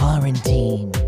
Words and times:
quarantine. 0.00 0.99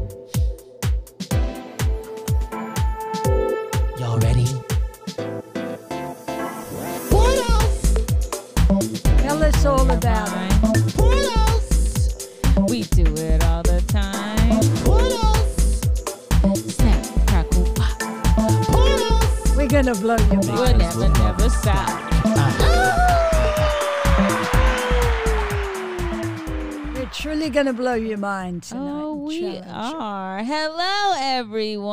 Going 27.63 27.77
to 27.77 27.81
blow 27.81 27.95
your 27.95 28.19
mind 28.19 28.65
tonight. 28.65 29.03
Oh, 29.03 29.15
we 29.15 29.41
challenge 29.41 29.67
you. 29.67 29.73
are. 29.73 30.43
Hello, 30.43 31.15
everyone. 31.17 31.93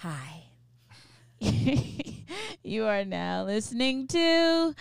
Hi. 0.00 0.44
you 2.62 2.84
are 2.84 3.06
now 3.06 3.44
listening 3.44 4.06
to 4.08 4.74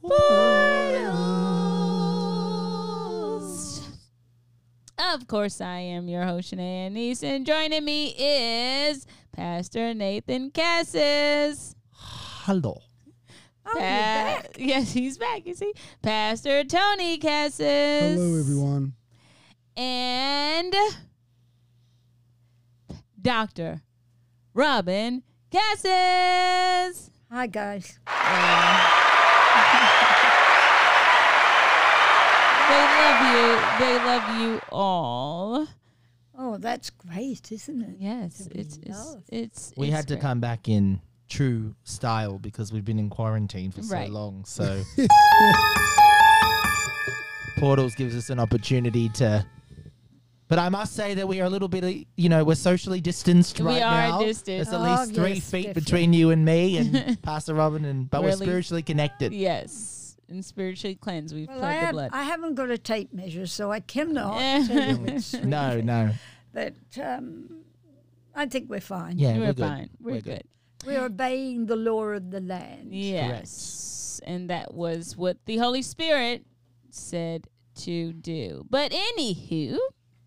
Portals. 0.00 0.22
Of 4.96 5.26
course, 5.26 5.60
I 5.60 5.80
am 5.80 6.08
your 6.08 6.24
host, 6.24 6.54
Shanae 6.54 6.86
Anise, 6.86 7.22
and 7.22 7.44
joining 7.44 7.84
me 7.84 8.14
is 8.16 9.06
Pastor 9.32 9.92
Nathan 9.92 10.52
Cassis. 10.52 11.74
Hello. 11.92 12.80
Oh, 13.66 13.70
Pa- 13.74 13.78
back. 13.78 14.48
Yes, 14.58 14.92
he's 14.92 15.18
back. 15.18 15.46
You 15.46 15.54
see, 15.54 15.72
Pastor 16.02 16.64
Tony 16.64 17.18
Cassis. 17.18 17.60
Hello, 18.18 18.38
everyone. 18.40 18.94
And 19.76 20.74
Doctor 23.20 23.82
Robin 24.54 25.22
Cassis. 25.50 27.10
Hi, 27.30 27.46
guys. 27.46 27.98
They 32.68 32.78
love 32.78 33.20
you. 33.34 33.84
They 33.84 33.98
love 34.04 34.40
you 34.40 34.60
all. 34.70 35.66
Oh, 36.38 36.56
that's 36.58 36.90
great, 36.90 37.52
isn't 37.52 37.82
it? 37.82 37.96
Yes, 37.98 38.46
To 38.46 38.58
it's 38.58 38.78
it's 38.82 39.16
it's. 39.28 39.72
We 39.76 39.88
it's 39.88 39.96
had 39.96 40.08
to 40.08 40.16
come 40.16 40.40
back 40.40 40.68
in 40.68 41.00
true 41.28 41.74
style 41.84 42.38
because 42.38 42.72
we've 42.72 42.84
been 42.84 42.98
in 42.98 43.08
quarantine 43.10 43.70
for 43.72 43.82
so 43.82 44.04
long. 44.06 44.44
So 44.44 44.82
Portals 47.58 47.94
gives 47.94 48.16
us 48.16 48.30
an 48.30 48.38
opportunity 48.40 49.08
to. 49.10 49.44
But 50.48 50.58
I 50.58 50.68
must 50.68 50.94
say 50.94 51.14
that 51.14 51.26
we 51.26 51.40
are 51.40 51.44
a 51.44 51.48
little 51.48 51.68
bit, 51.68 52.06
you 52.16 52.28
know, 52.28 52.44
we're 52.44 52.56
socially 52.56 53.00
distanced 53.00 53.58
We 53.60 53.66
right 53.66 53.82
are 53.82 54.08
now. 54.08 54.20
distant. 54.22 54.56
There's 54.58 54.68
at 54.68 54.80
Oh, 54.80 55.00
least 55.00 55.14
three 55.14 55.32
yes, 55.34 55.50
feet 55.50 55.62
definitely. 55.66 55.80
between 55.80 56.12
you 56.12 56.30
and 56.30 56.44
me 56.44 56.76
and 56.76 57.22
Pastor 57.22 57.54
Robin, 57.54 57.84
and 57.86 58.10
but 58.10 58.22
we're 58.22 58.32
spiritually 58.32 58.82
connected. 58.82 59.32
Yes, 59.32 60.16
and 60.28 60.44
spiritually 60.44 60.94
cleansed. 60.96 61.34
We've 61.34 61.48
Well, 61.48 61.64
I, 61.64 61.72
the 61.74 61.80
have, 61.80 61.92
blood. 61.92 62.10
I 62.12 62.22
haven't 62.24 62.54
got 62.56 62.68
a 62.70 62.76
tape 62.76 63.14
measure, 63.14 63.46
so 63.46 63.72
I 63.72 63.80
cannot 63.80 64.38
tell 64.66 64.98
you 64.98 65.18
No, 65.44 65.80
no. 65.80 66.10
But 66.52 66.74
um, 67.02 67.62
I 68.34 68.44
think 68.46 68.68
we're 68.68 68.80
fine. 68.80 69.18
Yeah, 69.18 69.34
we're, 69.34 69.40
we're, 69.40 69.52
good. 69.54 69.58
fine. 69.64 69.90
We're, 70.00 70.20
good. 70.20 70.42
We're 70.86 71.04
obeying 71.04 71.66
the 71.66 71.76
law 71.76 72.04
of 72.04 72.30
the 72.30 72.40
land. 72.40 72.94
Yes. 72.94 74.20
And 74.24 74.50
that 74.50 74.74
was 74.74 75.16
what 75.16 75.38
the 75.46 75.56
Holy 75.58 75.82
Spirit 75.82 76.44
said 76.90 77.48
to 77.76 78.12
do. 78.12 78.66
But 78.68 78.92
anywho, 78.92 79.78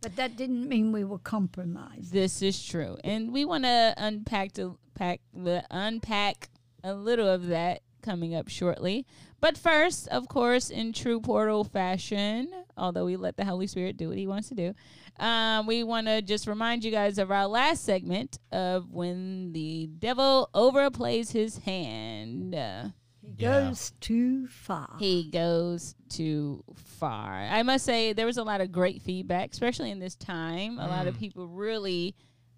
But 0.02 0.16
that 0.16 0.36
didn't 0.36 0.68
mean 0.68 0.92
we 0.92 1.04
were 1.04 1.20
compromised. 1.20 2.12
this 2.12 2.42
is 2.42 2.64
true. 2.64 2.98
And 3.04 3.32
we 3.32 3.46
want 3.46 3.64
to 3.66 3.94
unpack 3.98 4.54
to 4.54 4.78
pack 4.96 5.22
the 5.34 5.64
unpack 5.72 6.50
a 6.84 6.94
little 6.94 7.28
of 7.28 7.48
that 7.48 7.82
coming 8.06 8.36
up 8.36 8.48
shortly. 8.48 9.06
But 9.42 9.58
first, 9.58 10.08
of 10.10 10.28
course, 10.30 10.70
in 10.70 10.94
true 10.94 11.20
portal 11.20 11.64
fashion, 11.64 12.50
although 12.78 13.06
we 13.06 13.16
let 13.18 13.36
the 13.38 13.44
Holy 13.46 13.68
Spirit 13.68 13.98
do 13.98 14.08
what 14.10 14.18
he 14.18 14.28
wants 14.28 14.50
to 14.50 14.56
do, 14.56 14.74
um, 15.20 15.66
we 15.68 15.84
want 15.84 16.08
to 16.08 16.22
just 16.22 16.48
remind 16.48 16.84
you 16.84 16.92
guys 16.92 17.18
of 17.18 17.32
our 17.32 17.48
last 17.48 17.84
segment 17.84 18.38
of 18.52 18.92
when 18.92 19.52
the 19.54 19.88
devil 20.00 20.50
overplays 20.54 21.32
his 21.32 21.58
hand. 21.60 22.54
Uh, 22.56 22.90
He 23.22 23.34
Yeah. 23.44 23.70
goes 23.70 23.92
too 24.00 24.48
far. 24.48 24.96
he 25.00 25.30
goes 25.32 25.96
too 26.10 26.64
far. 26.76 27.34
I 27.34 27.64
must 27.64 27.84
say 27.84 28.14
there 28.14 28.28
was 28.28 28.38
a 28.38 28.44
lot 28.44 28.62
of 28.62 28.72
great 28.72 29.02
feedback, 29.02 29.52
especially 29.52 29.90
in 29.90 30.00
this 30.00 30.16
time. 30.16 30.78
A 30.80 30.88
lot 30.88 31.08
of 31.08 31.18
people 31.18 31.48
really 31.48 32.14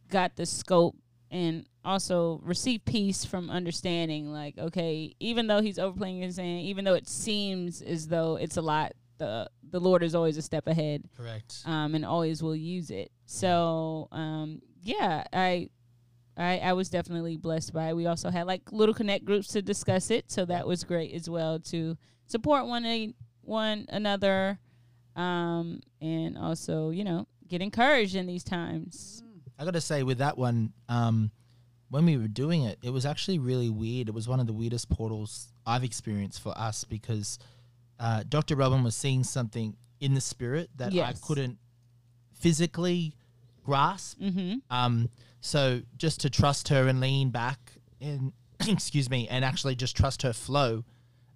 got 0.09 0.35
the 0.35 0.45
scope 0.45 0.95
and 1.31 1.65
also 1.83 2.39
receive 2.43 2.83
peace 2.85 3.25
from 3.25 3.49
understanding 3.49 4.31
like 4.31 4.57
okay, 4.57 5.13
even 5.19 5.47
though 5.47 5.61
he's 5.61 5.79
overplaying 5.79 6.21
his 6.21 6.37
hand, 6.37 6.61
even 6.61 6.85
though 6.85 6.93
it 6.93 7.07
seems 7.07 7.81
as 7.81 8.07
though 8.07 8.35
it's 8.35 8.57
a 8.57 8.61
lot, 8.61 8.93
the 9.17 9.49
the 9.69 9.79
Lord 9.79 10.03
is 10.03 10.15
always 10.15 10.37
a 10.37 10.41
step 10.41 10.67
ahead 10.67 11.03
Correct. 11.15 11.61
um, 11.65 11.95
and 11.95 12.05
always 12.05 12.41
will 12.41 12.55
use 12.55 12.89
it. 12.89 13.11
So 13.25 14.07
um, 14.11 14.61
yeah, 14.81 15.25
I, 15.33 15.69
I 16.37 16.59
I 16.59 16.73
was 16.73 16.89
definitely 16.89 17.37
blessed 17.37 17.73
by 17.73 17.89
it. 17.89 17.95
We 17.95 18.05
also 18.05 18.29
had 18.29 18.47
like 18.47 18.71
little 18.71 18.95
connect 18.95 19.25
groups 19.25 19.49
to 19.49 19.61
discuss 19.61 20.11
it, 20.11 20.31
so 20.31 20.45
that 20.45 20.67
was 20.67 20.83
great 20.83 21.13
as 21.13 21.29
well 21.29 21.59
to 21.59 21.97
support 22.25 22.65
one 22.67 22.85
a, 22.85 23.13
one 23.41 23.85
another, 23.89 24.59
um, 25.15 25.81
and 26.01 26.37
also 26.37 26.89
you 26.91 27.03
know 27.03 27.27
get 27.47 27.61
encouraged 27.61 28.15
in 28.15 28.27
these 28.27 28.43
times. 28.43 29.23
I 29.59 29.65
got 29.65 29.73
to 29.73 29.81
say, 29.81 30.03
with 30.03 30.19
that 30.19 30.37
one, 30.37 30.73
um, 30.87 31.31
when 31.89 32.05
we 32.05 32.17
were 32.17 32.27
doing 32.27 32.63
it, 32.63 32.77
it 32.83 32.91
was 32.91 33.05
actually 33.05 33.39
really 33.39 33.69
weird. 33.69 34.09
It 34.09 34.13
was 34.13 34.27
one 34.27 34.39
of 34.39 34.47
the 34.47 34.53
weirdest 34.53 34.89
portals 34.89 35.47
I've 35.65 35.83
experienced 35.83 36.41
for 36.41 36.57
us 36.57 36.83
because 36.83 37.39
uh, 37.99 38.23
Dr. 38.27 38.55
Robin 38.55 38.83
was 38.83 38.95
seeing 38.95 39.23
something 39.23 39.75
in 39.99 40.13
the 40.13 40.21
spirit 40.21 40.69
that 40.75 40.91
Yes. 40.91 41.09
I 41.09 41.25
couldn't 41.27 41.57
physically 42.33 43.13
grasp. 43.63 44.19
Mm-hmm. 44.19 44.55
Um, 44.69 45.09
so 45.41 45.81
just 45.97 46.21
to 46.21 46.29
trust 46.29 46.67
her 46.69 46.87
and 46.87 46.99
lean 46.99 47.29
back 47.29 47.59
and 48.01 48.33
excuse 48.67 49.09
me, 49.09 49.27
and 49.29 49.43
actually 49.45 49.75
just 49.75 49.95
trust 49.95 50.21
her 50.23 50.33
flow. 50.33 50.83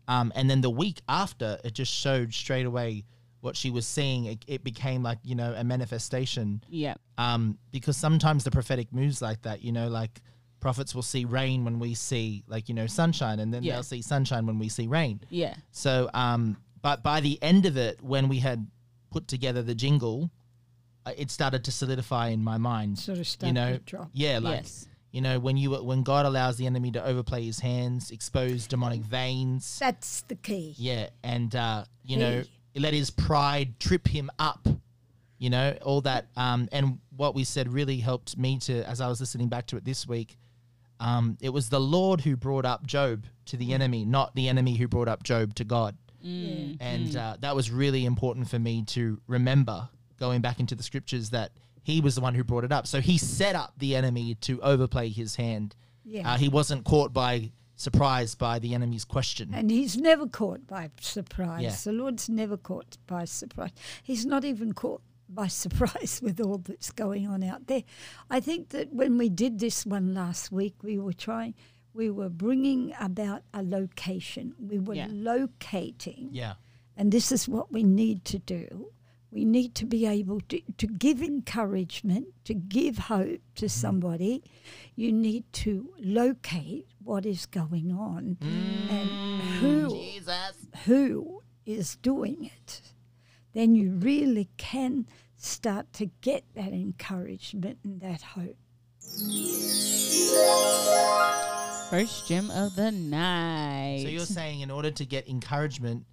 Um, 0.08 0.32
and 0.36 0.50
then 0.50 0.62
the 0.62 0.70
week 0.70 1.02
after, 1.08 1.60
it 1.64 1.74
just 1.74 1.94
showed 1.94 2.34
straight 2.34 2.66
away 2.66 3.06
what 3.42 3.56
she 3.58 3.70
was 3.70 3.86
seeing. 3.88 4.26
It, 4.26 4.46
it 4.48 4.64
became 4.64 5.04
like 5.04 5.20
you 5.24 5.36
know 5.36 5.54
a 5.56 5.64
manifestation 5.64 6.64
Yeah. 6.70 6.96
um, 7.18 7.58
because 7.72 7.98
sometimes 7.98 8.44
the 8.44 8.52
prophetic 8.52 8.94
moves 8.94 9.22
like 9.22 9.42
that, 9.44 9.62
you 9.64 9.72
know, 9.72 9.88
like 9.88 10.22
prophets 10.60 10.94
will 10.96 11.02
see 11.02 11.26
rain 11.26 11.66
when 11.66 11.80
we 11.80 11.94
see 11.96 12.44
like 12.48 12.70
you 12.70 12.76
know 12.76 12.88
sunshine, 12.88 13.40
and 13.40 13.54
then 13.54 13.64
Yeah. 13.64 13.74
they'll 13.74 13.84
see 13.84 14.02
sunshine 14.02 14.46
when 14.46 14.60
we 14.60 14.70
see 14.70 14.88
rain. 14.88 15.22
Yeah. 15.30 15.56
So, 15.72 16.10
um, 16.14 16.58
but 16.82 17.04
by 17.04 17.20
the 17.22 17.38
end 17.42 17.66
of 17.66 17.78
it, 17.78 18.02
when 18.02 18.28
we 18.30 18.40
had 18.40 18.66
put 19.12 19.28
together 19.28 19.62
the 19.62 19.76
jingle, 19.76 20.32
uh, 21.06 21.12
it 21.18 21.30
started 21.32 21.64
to 21.66 21.72
solidify 21.72 22.28
in 22.30 22.44
my 22.44 22.58
mind. 22.58 22.98
Sort 23.00 23.16
of 23.16 23.20
you 23.20 23.24
started 23.26 23.54
know, 23.56 23.74
to 23.74 23.80
drop. 23.80 24.10
yeah, 24.14 24.38
like 24.40 24.62
yes. 24.62 24.88
you 25.12 25.22
know, 25.22 25.40
when 25.40 25.58
you 25.58 25.72
when 25.84 26.04
God 26.04 26.26
allows 26.28 26.58
the 26.58 26.68
enemy 26.68 26.92
to 26.92 27.04
overplay 27.04 27.44
his 27.44 27.60
hands, 27.60 28.12
expose 28.12 28.68
demonic 28.68 29.02
veins, 29.02 29.78
That's 29.80 30.22
the 30.28 30.36
key. 30.36 30.76
yeah, 30.78 31.10
and 31.24 31.56
uh, 31.56 31.86
you 32.04 32.18
know, 32.18 32.32
Hey. 32.42 32.50
Let 32.76 32.94
his 32.94 33.10
pride 33.10 33.80
trip 33.80 34.08
him 34.08 34.30
up. 34.40 34.68
You 35.38 35.50
know, 35.50 35.76
all 35.82 36.02
that. 36.02 36.28
Um, 36.38 36.70
and 36.72 37.00
what 37.16 37.34
we 37.34 37.44
said 37.44 37.72
really 37.72 37.98
helped 37.98 38.38
me 38.38 38.60
to, 38.60 38.88
as 38.88 39.02
I 39.02 39.08
was 39.08 39.20
listening 39.20 39.48
back 39.50 39.66
to 39.68 39.78
it 39.78 39.86
this 39.86 40.08
week. 40.08 40.38
Um, 41.00 41.36
it 41.42 41.50
was 41.50 41.70
the 41.70 41.80
Lord 41.80 42.22
who 42.22 42.36
brought 42.36 42.64
up 42.64 42.86
Job 42.86 43.26
to 43.46 43.58
the 43.58 43.74
enemy, 43.74 44.06
not 44.06 44.36
the 44.36 44.48
enemy 44.48 44.76
who 44.76 44.88
brought 44.88 45.08
up 45.08 45.24
Job 45.24 45.56
to 45.56 45.64
God. 45.64 45.98
Mm. 46.24 46.78
And 46.80 47.16
uh, 47.16 47.38
that 47.40 47.56
was 47.56 47.72
really 47.72 48.06
important 48.06 48.48
for 48.48 48.60
me 48.60 48.84
to 48.90 49.20
remember 49.28 49.90
going 50.20 50.42
back 50.42 50.60
into 50.60 50.76
the 50.76 50.84
scriptures 50.84 51.32
that 51.32 51.52
he 51.84 52.02
was 52.02 52.14
the 52.14 52.22
one 52.22 52.36
who 52.36 52.44
brought 52.44 52.64
it 52.64 52.72
up. 52.72 52.86
So 52.86 53.02
he 53.02 53.18
set 53.18 53.56
up 53.56 53.74
the 53.78 53.96
enemy 53.96 54.36
to 54.42 54.62
overplay 54.62 55.10
his 55.10 55.36
hand. 55.36 55.76
Yeah. 56.06 56.34
Uh, 56.34 56.38
he 56.38 56.50
wasn't 56.50 56.86
caught 56.86 57.14
by 57.14 57.52
surprise 57.82 58.36
by 58.36 58.60
the 58.60 58.74
enemy's 58.74 59.06
question. 59.06 59.52
And 59.54 59.70
he's 59.72 59.98
never 59.98 60.28
caught 60.28 60.68
by 60.68 60.92
surprise. 61.00 61.64
Yeah. 61.64 61.76
The 61.84 61.92
Lord's 61.92 62.30
never 62.30 62.58
caught 62.58 62.98
by 63.08 63.26
surprise. 63.26 63.72
He's 64.04 64.26
not 64.26 64.46
even 64.46 64.74
caught 64.74 65.02
by 65.28 65.48
surprise 65.64 66.22
with 66.24 66.40
all 66.40 66.60
that's 66.60 66.92
going 66.92 67.28
on 67.28 67.44
out 67.44 67.68
there. 67.68 67.84
I 68.30 68.40
think 68.40 68.70
that 68.70 68.94
when 68.94 69.18
we 69.18 69.30
did 69.30 69.60
this 69.60 69.86
one 69.86 70.14
last 70.14 70.52
week, 70.52 70.76
we 70.84 70.98
were 70.98 71.14
trying, 71.14 71.56
we 71.94 72.10
were 72.10 72.30
bringing 72.30 72.94
about 73.00 73.44
a 73.54 73.64
location. 73.64 74.54
We 74.60 74.80
were 74.80 74.96
Yeah. 74.96 75.08
locating. 75.10 76.30
yeah. 76.32 76.54
And 76.98 77.12
this 77.12 77.32
is 77.32 77.48
what 77.48 77.72
we 77.72 77.84
need 77.84 78.26
to 78.26 78.38
do. 78.38 78.92
We 79.32 79.46
need 79.46 79.76
to 79.76 79.86
be 79.86 80.06
able 80.06 80.42
to, 80.50 80.62
to 80.78 80.88
give 80.88 81.22
encouragement, 81.22 82.28
to 82.44 82.54
give 82.54 82.98
hope 82.98 83.40
to 83.56 83.66
mm-hmm. 83.66 83.68
somebody. 83.68 84.44
You 84.96 85.14
need 85.14 85.46
to 85.54 85.94
locate 85.98 86.91
what 87.04 87.26
is 87.26 87.46
going 87.46 87.92
on 87.92 88.38
and 88.90 89.42
who 89.60 89.90
Jesus. 89.90 90.54
who 90.86 91.42
is 91.66 91.96
doing 91.98 92.46
it. 92.46 92.82
then 93.54 93.76
you 93.76 93.92
really 93.92 94.50
can 94.58 95.06
start 95.38 95.92
to 95.94 96.06
get 96.22 96.44
that 96.56 96.72
encouragement 96.74 97.80
and 97.84 98.00
that 98.02 98.22
hope. 98.22 98.58
First 101.90 102.28
gem 102.28 102.50
of 102.52 102.76
the 102.76 102.92
night. 102.92 104.02
So 104.04 104.10
you're 104.10 104.22
saying 104.26 104.62
in 104.62 104.72
order 104.72 104.92
to 104.92 105.06
get 105.06 105.28
encouragement, 105.28 106.06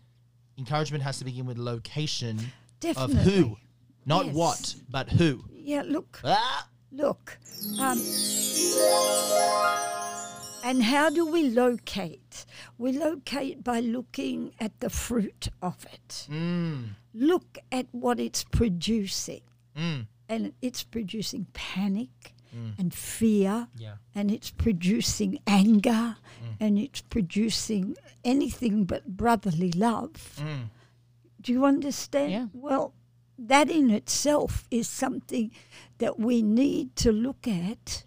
encouragement 0.56 1.04
has 1.04 1.18
to 1.18 1.24
begin 1.24 1.46
with 1.46 1.56
location 1.58 2.38
Definitely. 2.80 3.16
of 3.16 3.22
who, 3.22 3.56
not 4.04 4.26
Yes. 4.26 4.34
what, 4.34 4.74
but 4.90 5.08
who. 5.10 5.44
Yeah, 5.52 5.82
look, 5.86 6.20
Ah! 6.24 6.68
look. 6.90 7.38
Um, 7.78 7.98
and 10.64 10.82
how 10.82 11.10
do 11.10 11.26
we 11.26 11.50
locate? 11.50 12.44
We 12.76 12.92
locate 12.92 13.62
by 13.64 13.80
looking 13.80 14.52
at 14.60 14.78
the 14.80 14.90
fruit 14.90 15.48
of 15.62 15.84
it. 15.92 16.26
Mm, 16.30 16.90
Look 17.14 17.58
at 17.72 17.86
what 17.92 18.20
it's 18.20 18.44
producing. 18.44 19.42
mm, 19.76 20.06
And 20.28 20.52
it's 20.60 20.82
producing 20.82 21.46
panic 21.52 22.34
and 22.78 22.92
fear, 22.92 23.68
yeah. 23.76 23.96
and 24.16 24.32
it's 24.32 24.50
producing 24.50 25.38
anger, 25.46 26.16
and 26.58 26.76
it's 26.78 27.00
producing 27.02 27.94
anything 28.24 28.84
but 28.84 29.16
brotherly 29.16 29.70
love. 29.72 30.34
Mm. 30.40 30.70
Do 31.40 31.52
you 31.52 31.64
understand? 31.64 32.32
Yeah. 32.32 32.46
Well, 32.52 32.94
that 33.38 33.70
in 33.70 33.90
itself 33.90 34.64
is 34.72 34.88
something 34.88 35.52
that 35.98 36.18
we 36.18 36.42
need 36.42 36.96
to 36.96 37.12
look 37.12 37.46
at 37.46 38.02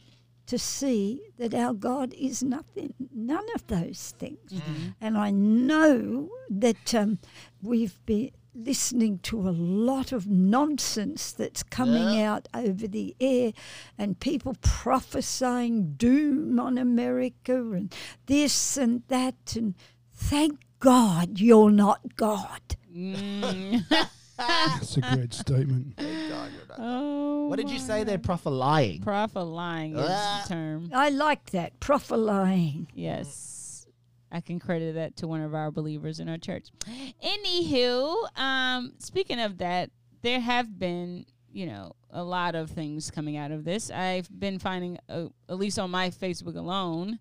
to 0.52 0.60
see 0.60 1.22
that 1.38 1.54
our 1.54 1.72
God 1.72 2.14
is 2.14 2.44
nothing, 2.44 2.94
none 3.16 3.46
of 3.56 3.66
those 3.68 4.14
things. 4.20 4.52
And 5.00 5.18
I 5.18 5.32
know 5.32 6.30
that 6.50 6.94
um, 6.94 7.20
we've 7.62 7.98
been 8.06 8.32
listening 8.54 9.20
to 9.20 9.48
a 9.48 9.52
lot 9.52 10.12
of 10.12 10.28
nonsense 10.28 11.32
that's 11.32 11.64
coming 11.64 12.22
out 12.22 12.50
over 12.54 12.86
the 12.86 13.16
air 13.22 13.54
and 13.98 14.20
people 14.20 14.58
prophesying 14.62 15.94
doom 15.94 16.60
on 16.60 16.78
America 16.78 17.56
and 17.72 17.96
this 18.26 18.76
and 18.76 19.04
that. 19.08 19.56
And 19.56 19.74
thank 20.14 20.60
God 20.82 21.40
you're 21.40 21.72
not 21.72 22.18
God. 22.18 22.76
Mm. 22.94 23.86
That's 24.80 24.98
a 24.98 25.02
great 25.02 25.34
statement. 25.34 25.94
oh, 26.78 27.48
What 27.48 27.58
did 27.58 27.70
you 27.70 27.78
my 27.80 27.84
say 27.84 28.04
there, 28.04 28.18
God. 28.18 28.24
Prof? 28.24 28.46
lying? 28.46 29.02
Prophet 29.02 29.44
lying 29.44 29.96
is 29.96 30.06
Ah. 30.10 30.44
the 30.48 30.54
term. 30.54 30.92
I 30.94 31.10
like 31.10 31.50
that. 31.52 31.80
Prophesying. 31.80 32.88
Yes. 32.94 33.86
I 34.32 34.40
can 34.42 34.60
credit 34.60 34.96
that 34.96 35.18
to 35.18 35.28
one 35.28 35.42
of 35.42 35.54
our 35.54 35.72
believers 35.72 36.20
in 36.20 36.30
our 36.30 36.38
church. 36.38 36.70
Anywho, 37.24 38.16
um, 38.40 38.94
speaking 38.98 39.40
of 39.40 39.58
that, 39.60 39.90
there 40.22 40.40
have 40.40 40.78
been, 40.80 41.26
you 41.52 41.66
know, 41.66 41.94
a 42.12 42.24
lot 42.24 42.56
of 42.56 42.70
things 42.70 43.12
coming 43.12 43.38
out 43.38 43.52
of 43.52 43.64
this. 43.66 43.92
I've 43.92 44.30
been 44.40 44.60
finding, 44.60 44.98
uh, 45.10 45.26
at 45.50 45.58
least 45.58 45.80
on 45.80 45.92
my 45.92 46.10
Facebook 46.10 46.56
alone, 46.56 47.20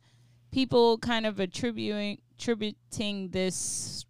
people 0.53 0.99
kind 0.99 1.27
of 1.27 1.41
attributing 1.41 2.19
attributing 2.39 3.29
this 3.31 4.07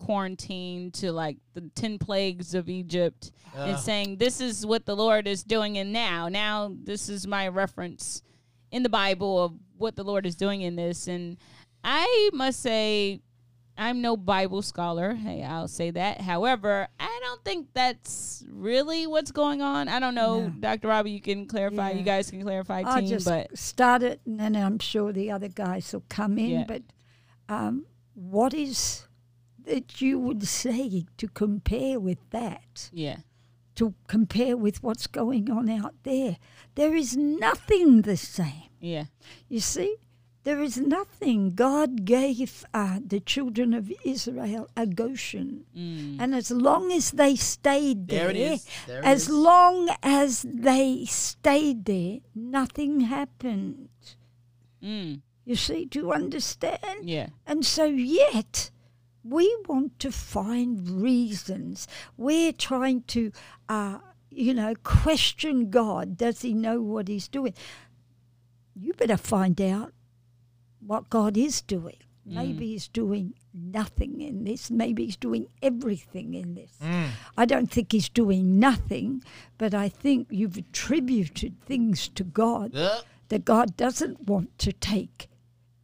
quarantine 0.00 0.90
to 0.90 1.12
like 1.12 1.36
the 1.54 1.70
10 1.74 1.98
plagues 1.98 2.54
of 2.54 2.68
Egypt 2.68 3.30
and 3.54 3.78
saying 3.78 4.16
this 4.16 4.40
is 4.40 4.64
what 4.64 4.86
the 4.86 4.96
Lord 4.96 5.26
is 5.26 5.42
doing 5.42 5.76
in 5.76 5.92
now. 5.92 6.28
Now 6.28 6.72
this 6.82 7.08
is 7.08 7.26
my 7.26 7.48
reference 7.48 8.22
in 8.70 8.82
the 8.82 8.88
Bible 8.88 9.42
of 9.42 9.52
what 9.76 9.96
the 9.96 10.04
Lord 10.04 10.24
is 10.26 10.34
doing 10.34 10.62
in 10.62 10.76
this 10.76 11.06
and 11.06 11.36
I 11.84 12.30
must 12.32 12.60
say 12.60 13.20
I'm 13.76 14.02
no 14.02 14.14
Bible 14.16 14.60
scholar. 14.60 15.14
Hey, 15.14 15.42
I'll 15.42 15.68
say 15.68 15.90
that. 15.92 16.20
However, 16.20 16.88
I 16.98 17.18
don't 17.22 17.42
think 17.44 17.68
that's 17.72 18.44
really 18.50 19.06
what's 19.06 19.30
going 19.32 19.62
on. 19.62 19.88
I 19.88 19.98
don't 19.98 20.14
know, 20.14 20.48
No. 20.48 20.48
Dr. 20.60 20.88
Robbie, 20.88 21.12
you 21.12 21.20
can 21.20 21.46
clarify. 21.46 21.90
Yeah. 21.90 21.96
You 21.96 22.02
guys 22.04 22.30
can 22.30 22.42
clarify, 22.42 22.82
I'll 22.84 23.00
team, 23.00 23.08
just 23.08 23.26
but 23.26 23.56
start 23.56 24.02
it 24.02 24.20
and 24.26 24.38
then 24.38 24.54
I'm 24.56 24.78
sure 24.78 25.12
the 25.12 25.30
other 25.30 25.48
guys 25.48 25.92
will 25.92 26.04
come 26.08 26.38
in. 26.38 26.50
Yeah. 26.50 26.64
But 26.66 26.82
um, 27.48 27.86
what 28.14 28.54
is 28.54 29.06
that 29.70 30.00
you 30.00 30.18
would 30.18 30.46
say 30.46 31.06
to 31.16 31.28
compare 31.28 31.98
with 31.98 32.18
that? 32.30 32.90
yeah. 32.92 33.18
To 33.76 33.94
compare 34.08 34.58
with 34.58 34.82
what's 34.82 35.06
going 35.06 35.50
on 35.50 35.70
out 35.70 35.94
there? 36.02 36.36
There 36.74 36.94
is 36.94 37.16
nothing 37.16 38.02
the 38.02 38.16
same. 38.16 38.68
Yeah. 38.78 39.04
You 39.48 39.60
see, 39.60 39.96
there 40.42 40.60
is 40.60 40.76
nothing. 40.76 41.54
God 41.54 42.04
gave 42.04 42.64
uh, 42.74 42.98
the 43.06 43.20
children 43.20 43.72
of 43.72 43.92
Israel 44.04 44.68
a 44.76 44.86
Goshen. 44.86 45.64
Mm. 45.76 46.16
And 46.20 46.34
as 46.34 46.50
long 46.50 46.92
as 46.92 47.12
they 47.12 47.36
stayed 47.36 48.08
There 48.08 48.32
there. 48.32 48.58
There 48.86 49.04
as 49.04 49.30
long 49.30 49.88
as 50.02 50.44
they 50.48 51.04
stayed 51.06 51.84
there, 51.84 52.18
nothing 52.34 53.00
happened. 53.00 53.88
Mm. 54.82 55.20
You 55.44 55.56
see, 55.56 55.84
do 55.84 56.00
you 56.00 56.12
understand? 56.12 57.08
Yeah. 57.08 57.28
And 57.46 57.64
so, 57.64 57.84
yet, 57.84 58.70
we 59.22 59.54
want 59.68 59.98
to 60.00 60.10
find 60.10 61.02
reasons. 61.02 61.86
We're 62.16 62.52
trying 62.52 63.02
to, 63.08 63.32
uh, 63.68 63.98
you 64.30 64.54
know, 64.54 64.74
question 64.82 65.70
God. 65.70 66.16
Does 66.16 66.42
he 66.42 66.54
know 66.54 66.80
what 66.80 67.08
he's 67.08 67.28
doing? 67.28 67.54
You 68.74 68.92
better 68.94 69.16
find 69.16 69.60
out 69.60 69.92
what 70.80 71.10
God 71.10 71.36
is 71.36 71.60
doing. 71.60 71.98
Maybe 72.26 72.68
he's 72.68 72.86
doing 72.86 73.34
nothing 73.52 74.20
in 74.20 74.44
this. 74.44 74.70
Maybe 74.70 75.06
he's 75.06 75.16
doing 75.16 75.48
everything 75.62 76.34
in 76.34 76.54
this. 76.54 76.76
Mm. 76.80 77.08
I 77.36 77.44
don't 77.44 77.70
think 77.70 77.92
he's 77.92 78.08
doing 78.08 78.58
nothing, 78.60 79.24
but 79.58 79.74
I 79.74 79.88
think 79.88 80.28
you've 80.30 80.56
attributed 80.56 81.60
things 81.64 82.08
to 82.10 82.22
God 82.22 82.72
that 83.28 83.44
God 83.44 83.76
doesn't 83.76 84.28
want 84.28 84.56
to 84.58 84.72
take 84.72 85.29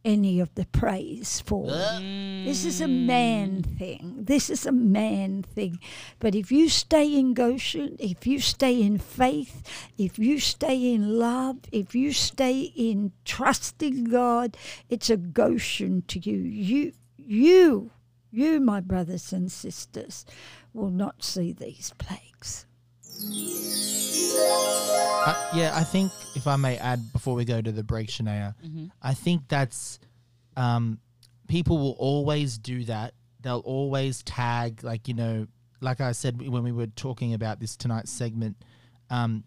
any 0.07 0.39
of 0.39 0.55
the 0.55 0.65
praise 0.67 1.43
for. 1.45 1.67
Ugh. 1.69 2.01
This 2.45 2.63
is 2.63 2.79
a 2.79 2.87
man 2.87 3.61
mm. 3.61 3.77
thing. 3.77 4.15
This 4.17 4.49
is 4.49 4.65
a 4.65 4.71
man 4.71 5.43
thing. 5.43 5.79
But 6.19 6.33
if 6.33 6.49
you 6.49 6.69
stay 6.69 7.13
in 7.19 7.33
Goshen, 7.33 7.97
if 7.99 8.25
you 8.25 8.39
stay 8.39 8.81
in 8.81 8.99
faith, 8.99 9.61
if 9.97 10.17
you 10.17 10.39
stay 10.39 10.93
in 10.93 11.19
love, 11.19 11.57
if 11.73 11.93
you 11.93 12.13
stay 12.13 12.71
in 12.75 13.11
trusting 13.25 14.05
God, 14.05 14.55
it's 14.89 15.09
a 15.09 15.17
Goshen 15.17 16.03
to 16.07 16.19
you. 16.19 16.37
You, 16.37 16.93
you, 17.17 17.91
you, 18.31 18.61
my 18.61 18.79
brothers 18.79 19.33
and 19.33 19.51
sisters, 19.51 20.25
will 20.73 20.89
not 20.89 21.21
see 21.21 21.51
these 21.51 21.93
plagues. 21.97 22.65
I, 25.27 25.49
yeah, 25.55 25.71
I 25.75 25.83
think 25.83 26.11
if 26.35 26.47
I 26.47 26.55
may 26.55 26.77
add 26.77 27.11
before 27.11 27.35
we 27.35 27.43
go 27.43 27.61
to 27.61 27.71
the 27.71 27.83
break, 27.83 28.07
Shania, 28.07 28.55
mm-hmm. 28.63 28.85
I 29.01 29.13
think 29.13 29.47
that's 29.49 29.99
um, 30.57 30.99
people 31.47 31.77
will 31.77 31.95
always 31.97 32.57
do 32.57 32.83
that. 32.85 33.13
They'll 33.41 33.59
always 33.59 34.23
tag, 34.23 34.83
like 34.83 35.07
you 35.07 35.13
know, 35.13 35.47
like 35.79 36.01
I 36.01 36.11
said 36.11 36.41
when 36.41 36.63
we 36.63 36.71
were 36.71 36.87
talking 36.87 37.33
about 37.33 37.59
this 37.59 37.77
tonight's 37.77 38.11
segment. 38.11 38.57
Um, 39.09 39.45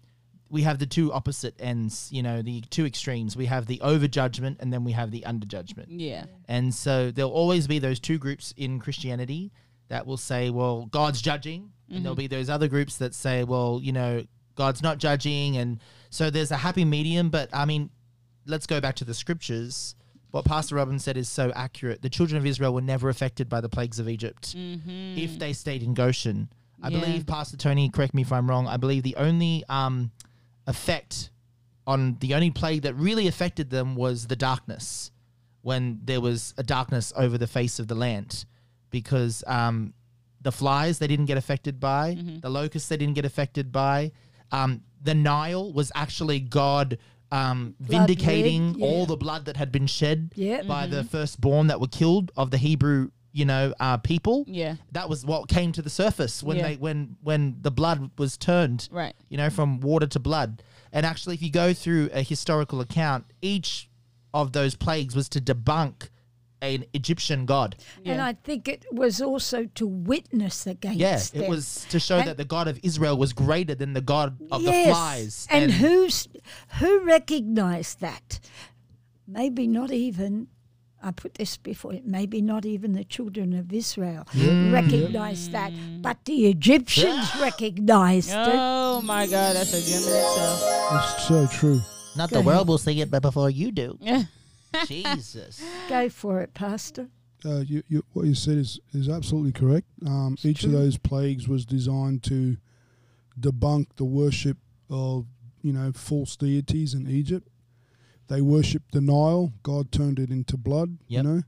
we 0.49 0.63
have 0.63 0.79
the 0.79 0.87
two 0.87 1.13
opposite 1.13 1.55
ends, 1.61 2.09
you 2.11 2.23
know, 2.23 2.43
the 2.43 2.61
two 2.71 2.85
extremes. 2.85 3.37
We 3.37 3.47
have 3.47 3.67
the 3.67 3.81
over 3.83 4.09
judgment, 4.09 4.59
and 4.61 4.73
then 4.73 4.83
we 4.83 4.93
have 4.93 5.11
the 5.13 5.25
under 5.25 5.47
judgment. 5.47 5.91
Yeah. 5.91 6.25
And 6.49 6.75
so 6.75 7.13
there'll 7.13 7.31
always 7.31 7.69
be 7.69 7.79
those 7.79 8.01
two 8.01 8.19
groups 8.19 8.53
in 8.57 8.81
Christianity 8.81 9.53
that 9.89 10.07
will 10.07 10.17
say, 10.17 10.51
well, 10.51 10.87
God's 10.87 11.21
judging. 11.21 11.73
And 11.93 12.05
there'll 12.05 12.17
be 12.17 12.29
those 12.29 12.49
other 12.49 12.69
groups 12.69 12.99
that 12.99 13.15
say, 13.15 13.43
well, 13.43 13.81
you 13.83 13.91
know, 13.93 14.25
God's 14.55 14.83
not 14.83 14.99
judging. 14.99 15.57
And 15.57 15.81
so 16.09 16.31
there's 16.31 16.53
a 16.53 16.57
happy 16.57 16.85
medium. 16.85 17.31
But 17.31 17.51
I 17.53 17.65
mean, 17.65 17.91
let's 18.47 18.67
go 18.67 18.81
back 18.81 18.95
to 18.97 19.05
the 19.05 19.15
scriptures. 19.15 19.97
What 20.31 20.45
Pastor 20.45 20.77
Robin 20.77 20.99
said 20.99 21.17
is 21.17 21.29
so 21.29 21.51
accurate. 21.57 22.03
The 22.03 22.09
children 22.11 22.39
of 22.39 22.47
Israel 22.47 22.73
were 22.73 22.81
never 22.81 23.09
affected 23.09 23.49
by 23.49 23.61
the 23.61 23.69
plagues 23.69 23.99
of 23.99 24.09
Egypt 24.09 24.55
Mm-hmm. 24.57 25.19
if 25.19 25.39
they 25.39 25.53
stayed 25.53 25.83
in 25.83 25.95
Goshen. 25.95 26.49
I 26.83 26.89
Yeah. 26.89 27.01
believe, 27.01 27.27
Pastor 27.27 27.57
Tony, 27.57 27.89
correct 27.91 28.15
me 28.15 28.23
if 28.23 28.33
I'm 28.33 28.49
wrong, 28.49 28.67
I 28.67 28.77
believe 28.77 29.03
the 29.03 29.17
only 29.17 29.65
um, 29.69 30.13
effect 30.67 31.31
on 31.87 32.17
the 32.21 32.35
only 32.35 32.51
plague 32.51 32.83
that 32.83 32.95
really 32.95 33.27
affected 33.27 33.71
them 33.71 33.97
was 33.97 34.27
the 34.29 34.37
darkness 34.37 35.11
when 35.63 36.01
there 36.05 36.21
was 36.21 36.55
a 36.57 36.63
darkness 36.63 37.13
over 37.17 37.37
the 37.37 37.47
face 37.47 37.79
of 37.79 37.89
the 37.89 37.95
land 37.95 38.45
because 38.91 39.43
um, 39.47 39.93
the 40.41 40.53
flies 40.53 40.99
they 40.99 41.07
didn't 41.07 41.27
get 41.27 41.37
affected 41.37 41.81
by 41.81 42.17
the 42.41 42.49
locusts 42.51 42.89
they 42.89 42.97
didn't 42.97 43.15
get 43.15 43.25
affected 43.25 43.71
by 43.73 44.11
um, 44.53 44.83
the 45.03 45.15
nile 45.15 45.73
was 45.73 45.91
actually 45.95 46.41
god 46.41 46.99
um, 47.33 47.75
vindicating 47.81 48.73
red, 48.75 48.83
all 48.83 49.07
the 49.07 49.17
blood 49.17 49.45
that 49.45 49.57
had 49.57 49.71
been 49.73 49.87
shed 49.87 50.33
Yeah. 50.35 50.63
by 50.63 50.87
the 50.87 51.05
firstborn 51.05 51.69
that 51.69 51.81
were 51.81 51.89
killed 51.89 52.33
of 52.37 52.51
the 52.51 52.59
hebrew 52.59 53.11
you 53.33 53.45
know 53.45 53.73
uh, 53.79 53.97
people 53.99 54.45
Yeah. 54.49 54.75
that 54.93 55.09
was 55.09 55.25
what 55.25 55.49
came 55.49 55.71
to 55.73 55.83
the 55.83 55.91
surface 55.91 56.43
when 56.43 56.57
Yeah. 56.57 56.63
they 56.69 56.77
when 56.77 57.17
when 57.23 57.57
the 57.61 57.71
blood 57.71 58.11
was 58.19 58.37
turned 58.37 58.89
Right. 58.91 59.15
you 59.29 59.37
know 59.37 59.51
from 59.51 59.81
water 59.81 60.07
to 60.09 60.19
blood 60.19 60.63
and 60.93 61.07
actually 61.07 61.37
if 61.37 61.43
you 61.43 61.51
go 61.51 61.73
through 61.73 62.11
a 62.13 62.23
historical 62.23 62.81
account 62.81 63.27
each 63.41 63.89
of 64.35 64.53
those 64.53 64.75
plagues 64.75 65.15
was 65.15 65.29
to 65.29 65.41
debunk 65.41 66.09
an 66.63 66.85
Egyptian 66.93 67.47
god. 67.47 67.77
And 68.05 68.21
I 68.21 68.35
think 68.35 68.69
it 68.69 68.85
was 68.93 69.21
also 69.21 69.65
to 69.77 69.87
witness 69.87 70.67
against 70.67 70.99
Yeah, 70.99 71.17
them. 71.19 71.43
it 71.45 71.49
was 71.49 71.87
to 71.91 71.99
show 71.99 72.19
And- 72.19 72.29
that 72.29 72.37
the 72.37 72.45
God 72.45 72.69
of 72.69 72.79
Israel 72.83 73.17
was 73.17 73.33
greater 73.33 73.75
than 73.75 73.93
the 73.95 74.01
God 74.01 74.37
of 74.51 74.63
Yes. 74.63 74.87
the 74.87 74.93
flies. 74.93 75.47
And, 75.51 75.71
who's 75.73 76.29
who 76.79 77.01
recognized 77.05 78.01
that? 78.01 78.41
Maybe 79.27 79.67
not 79.67 79.91
even. 79.93 80.49
I 81.03 81.13
put 81.13 81.35
this 81.35 81.57
before 81.57 81.95
it. 81.95 82.07
Maybe 82.07 82.43
not 82.43 82.67
even 82.67 82.93
the 82.93 83.05
children 83.05 83.55
of 83.55 83.73
Israel 83.73 84.25
Mm. 84.35 84.71
recognized 84.71 85.53
that, 85.53 85.73
but 86.03 86.19
the 86.27 86.47
Egyptians 86.49 87.27
recognized 87.41 88.29
it. 88.29 88.37
Oh 88.37 89.01
my 89.03 89.27
God, 89.27 89.57
that's 89.57 89.73
a 89.73 89.81
gem 89.81 90.03
in 90.03 90.19
itself. 90.19 90.61
That's 90.91 91.27
so 91.27 91.47
true. 91.47 91.81
Not 92.17 92.29
Go 92.29 92.41
the 92.41 92.43
world 92.45 92.69
will 92.69 92.77
see 92.77 93.01
it, 93.01 93.11
but 93.11 93.23
before 93.23 93.49
you 93.49 93.73
do. 93.73 93.97
Yeah. 94.03 94.25
Jesus. 94.87 95.63
Go 95.89 96.09
for 96.09 96.41
it, 96.41 96.55
Pastor. 96.55 97.09
Uh, 97.45 97.61
you, 97.61 97.83
you, 97.89 98.05
what 98.13 98.27
you 98.27 98.35
said 98.35 98.59
is, 98.59 98.79
is 98.93 99.09
absolutely 99.09 99.53
correct. 99.53 99.87
Um, 100.07 100.37
each 100.43 100.65
of 100.65 100.73
those 100.73 100.99
plagues 100.99 101.49
was 101.49 101.65
designed 101.65 102.23
to 102.25 102.59
debunk 103.39 103.87
the 103.97 104.05
worship 104.05 104.59
of, 104.91 105.27
you 105.63 105.73
know, 105.73 105.93
false 105.93 106.37
deities 106.37 106.93
in 106.93 107.09
Egypt. 107.09 107.49
They 108.29 108.41
worshipped 108.41 108.93
the 108.93 109.01
Nile. 109.01 109.53
God 109.63 109.91
turned 109.91 110.19
it 110.19 110.31
into 110.31 110.57
blood. 110.57 110.99
Yep. 111.09 111.25
You 111.25 111.31
know, 111.31 111.43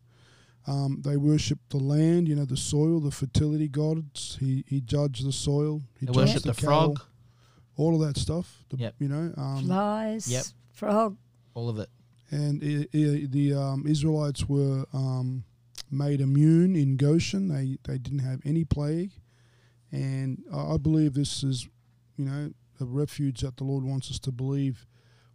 um, 0.67 1.02
they 1.05 1.17
worshipped 1.17 1.71
the 1.71 1.76
land. 1.76 2.26
You 2.29 2.37
know, 2.37 2.45
the 2.45 2.57
soil, 2.57 2.99
the 2.99 3.11
fertility 3.12 3.69
gods. 3.69 4.37
He 4.41 4.64
he 4.67 4.81
judged 4.81 5.25
the 5.25 5.33
soil. 5.33 5.83
He 6.00 6.07
They 6.07 6.12
judged 6.12 6.35
worship 6.35 6.43
the 6.43 6.55
cattle, 6.55 6.97
frog, 6.97 7.00
All 7.76 7.95
of 7.95 8.07
that 8.07 8.21
stuff. 8.21 8.64
The, 8.71 8.79
Yep. 8.79 8.95
You 8.99 9.09
know. 9.09 9.35
Um, 9.37 9.64
Flies, 9.67 10.29
yep. 10.29 10.45
frog. 10.73 11.17
all 11.55 11.69
of 11.69 11.79
it. 11.79 11.88
And 12.33 12.62
i 12.65 12.87
i 12.97 13.27
the 13.31 13.55
um, 13.55 13.85
Israelites 13.87 14.49
were 14.49 14.87
um, 14.93 15.45
made 15.91 16.21
immune 16.21 16.75
in 16.75 16.97
Goshen. 16.97 17.49
They 17.49 17.79
they 17.85 17.99
didn't 17.99 18.21
have 18.31 18.41
any 18.45 18.65
plague, 18.65 19.12
and 19.93 20.43
I 20.53 20.75
I 20.75 20.77
believe 20.79 21.15
this 21.15 21.45
is, 21.45 21.69
you 22.17 22.25
know, 22.25 22.51
a 22.81 22.85
refuge 22.85 23.41
that 23.43 23.57
the 23.59 23.65
Lord 23.65 23.85
wants 23.85 24.11
us 24.11 24.19
to 24.21 24.33
believe 24.33 24.87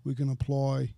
we 0.03 0.13
can 0.15 0.29
apply 0.29 0.93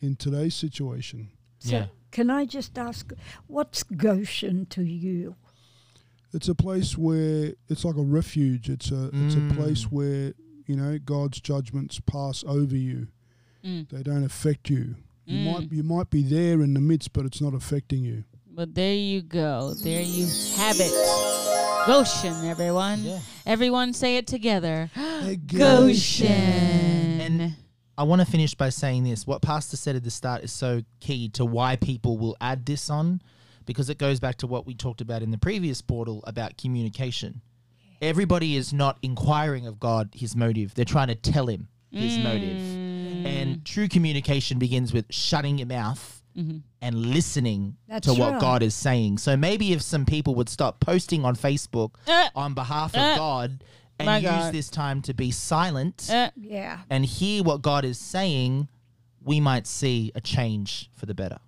in 0.00 0.16
today's 0.16 0.54
situation. 0.54 1.30
So 1.58 1.70
Yeah. 1.76 1.86
Can 2.10 2.30
I 2.30 2.46
just 2.46 2.78
ask, 2.78 3.12
what's 3.46 3.82
Goshen 3.82 4.66
to 4.66 4.82
you? 4.82 5.36
It's 6.32 6.48
a 6.48 6.54
place 6.54 6.96
where 6.98 7.54
it's 7.68 7.84
like 7.84 7.96
a 7.96 8.02
refuge. 8.20 8.68
It's 8.68 8.90
a 8.90 9.10
it's 9.12 9.34
a 9.36 9.54
place 9.54 9.84
Mm. 9.84 9.92
where 9.92 10.34
you 10.66 10.76
know 10.76 10.98
God's 10.98 11.40
judgments 11.40 12.00
pass 12.00 12.42
over 12.46 12.76
you. 12.76 13.08
Mm. 13.64 13.88
They 13.88 14.02
don't 14.02 14.24
affect 14.24 14.68
you. 14.70 14.96
You 15.26 15.38
Mm. 15.38 15.52
might 15.52 15.72
you 15.72 15.82
might 15.82 16.08
be 16.10 16.22
there 16.22 16.62
in 16.62 16.72
the 16.74 16.80
midst, 16.80 17.12
but 17.12 17.26
it's 17.26 17.40
not 17.40 17.52
affecting 17.54 18.04
you. 18.04 18.24
But 18.48 18.74
there 18.74 18.94
you 18.94 19.20
go. 19.22 19.74
There 19.74 20.00
you 20.00 20.26
have 20.56 20.76
it. 20.78 20.92
Goshen, 21.86 22.46
everyone. 22.46 23.02
Yeah. 23.04 23.18
Everyone 23.44 23.92
say 23.92 24.16
it 24.16 24.26
together. 24.26 24.90
Goshen. 25.46 25.58
Goshen. 25.58 27.56
I 27.98 28.02
want 28.02 28.20
to 28.20 28.26
finish 28.26 28.54
by 28.54 28.68
saying 28.68 29.04
this. 29.04 29.26
What 29.26 29.40
Pastor 29.42 29.76
said 29.76 29.96
at 29.96 30.04
the 30.04 30.10
start 30.10 30.44
is 30.44 30.52
so 30.52 30.82
key 31.00 31.28
to 31.30 31.44
why 31.44 31.76
people 31.76 32.18
will 32.18 32.36
add 32.40 32.66
this 32.66 32.90
on 32.90 33.22
because 33.64 33.88
it 33.90 33.98
goes 33.98 34.20
back 34.20 34.36
to 34.38 34.46
what 34.46 34.66
we 34.66 34.74
talked 34.74 35.00
about 35.00 35.22
in 35.22 35.30
the 35.30 35.38
previous 35.38 35.80
portal 35.82 36.22
about 36.26 36.56
communication. 36.58 37.40
Everybody 38.02 38.56
is 38.56 38.72
not 38.72 38.98
inquiring 39.02 39.66
of 39.66 39.80
God 39.80 40.10
his 40.14 40.36
motive, 40.36 40.74
they're 40.74 40.84
trying 40.84 41.08
to 41.08 41.14
tell 41.14 41.46
him 41.46 41.68
his 41.90 42.18
motive. 42.18 42.60
Mm. 43.26 43.42
And 43.42 43.64
true 43.64 43.88
communication 43.88 44.58
begins 44.58 44.92
with 44.92 45.06
shutting 45.10 45.58
your 45.58 45.66
mouth 45.66 46.22
Mhm. 46.36 46.62
and 46.82 46.94
listening 47.06 47.76
That's 47.88 48.06
to 48.06 48.14
what. 48.14 48.40
God 48.40 48.62
is 48.62 48.74
saying. 48.74 49.18
So 49.18 49.36
maybe 49.36 49.72
if 49.72 49.80
some 49.82 50.04
people 50.04 50.34
would 50.34 50.48
stop 50.48 50.80
posting 50.80 51.24
on 51.24 51.34
Facebook 51.36 51.92
Uh, 52.06 52.28
on 52.34 52.54
behalf 52.54 52.94
of 52.94 53.00
Uh, 53.00 53.16
God 53.16 53.64
and 53.98 54.22
use 54.22 54.30
God. 54.30 54.52
this 54.54 54.68
time 54.68 55.00
to 55.02 55.14
be 55.14 55.30
silent 55.30 56.08
uh, 56.10 56.30
Yeah. 56.36 56.80
and 56.90 57.04
hear 57.06 57.42
what 57.42 57.62
God 57.62 57.84
is 57.84 57.98
saying, 57.98 58.68
we 59.22 59.40
might 59.40 59.66
see 59.66 60.12
a 60.14 60.20
change 60.20 60.90
for 60.94 61.06
the 61.06 61.14
better. 61.14 61.38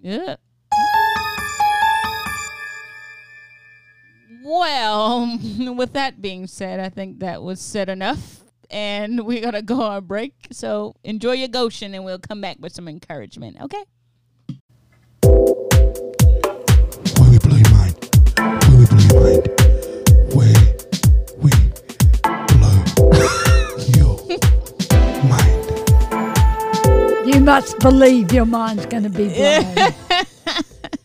yeah. 0.00 0.36
Well, 4.44 5.38
with 5.76 5.92
that 5.92 6.20
being 6.20 6.46
said, 6.48 6.80
I 6.80 6.88
think 6.88 7.20
that 7.20 7.42
was 7.42 7.60
said 7.60 7.88
enough. 7.88 8.41
And 8.72 9.26
we're 9.26 9.42
going 9.42 9.52
to 9.52 9.62
go 9.62 9.82
on 9.82 10.06
break. 10.06 10.32
So 10.50 10.94
enjoy 11.04 11.32
your 11.32 11.48
Goshen 11.48 11.94
and 11.94 12.04
we'll 12.04 12.18
come 12.18 12.40
back 12.40 12.56
with 12.58 12.72
some 12.72 12.88
encouragement. 12.88 13.58
Okay? 13.60 13.84
Where 17.18 17.30
we 17.30 17.38
blow 17.38 17.56
your 17.56 17.70
mind. 17.70 17.94
Where 18.38 18.78
we 18.78 18.86
blow 18.86 18.98
your 18.98 19.20
mind. 19.20 19.48
Where 20.32 20.56
we 21.38 21.50
blow 22.56 22.78
your 23.94 24.14
mind. 25.24 25.52
You 27.26 27.40
must 27.40 27.78
believe 27.78 28.32
your 28.32 28.46
mind's 28.46 28.86
going 28.86 29.02
to 29.04 29.10
be 29.10 29.28
blown. 29.28 29.94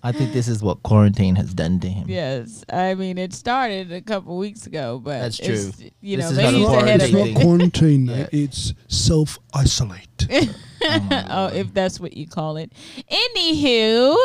I 0.04 0.12
think 0.12 0.32
this 0.34 0.48
is 0.48 0.62
what 0.62 0.84
quarantine 0.84 1.36
has 1.36 1.54
done 1.54 1.80
to 1.82 1.88
him. 1.90 2.08
Yes. 2.10 2.64
I 2.72 2.94
mean, 2.94 3.18
it 3.18 3.34
started 3.34 3.92
a 3.92 4.02
couple 4.02 4.38
weeks 4.38 4.66
ago, 4.68 5.02
but 5.04 5.20
That's 5.20 5.40
it's- 5.40 5.78
true. 5.78 5.90
You 6.02 6.18
This 6.18 6.26
know, 6.26 6.32
is 6.32 6.38
they 6.38 6.44
not 6.44 6.54
used 6.54 6.72
ahead 6.72 7.00
quarantine 7.00 7.18
It's 7.28 7.36
not 7.36 7.42
quarantine, 7.44 8.06
Yeah. 8.06 8.28
It's 8.32 8.74
self 8.88 9.40
isolate. 9.54 10.28
oh, 10.32 11.26
oh 11.30 11.48
if 11.48 11.74
that's 11.74 12.00
what 12.00 12.16
you 12.16 12.28
call 12.28 12.58
it. 12.58 12.72
Anywho, 13.12 14.16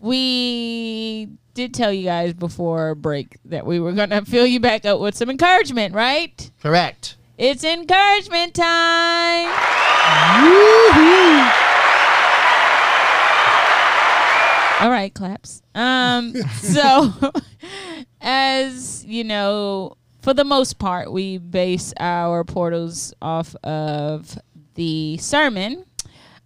we 0.00 1.28
did 1.54 1.72
tell 1.74 1.92
you 1.92 2.04
guys 2.04 2.32
before 2.34 2.94
break 2.94 3.36
that 3.44 3.64
we 3.66 3.78
were 3.80 3.92
gonna 3.92 4.24
fill 4.26 4.46
you 4.46 4.60
back 4.60 4.84
up 4.84 5.00
with 5.00 5.14
some 5.16 5.30
encouragement, 5.30 5.94
right? 5.94 6.50
Correct. 6.62 7.16
It's 7.36 7.64
encouragement 7.64 8.54
time. 8.54 9.50
All 14.80 14.90
right, 14.90 15.12
claps. 15.14 15.62
Um, 15.74 16.34
so 16.56 17.12
as 18.20 19.04
you 19.04 19.24
know, 19.24 19.96
for 20.22 20.34
the 20.34 20.44
most 20.44 20.78
part, 20.78 21.12
we 21.12 21.38
base 21.38 21.92
our 21.98 22.44
portals 22.44 23.14
off 23.20 23.54
of 23.62 24.38
the 24.74 25.16
sermon. 25.18 25.84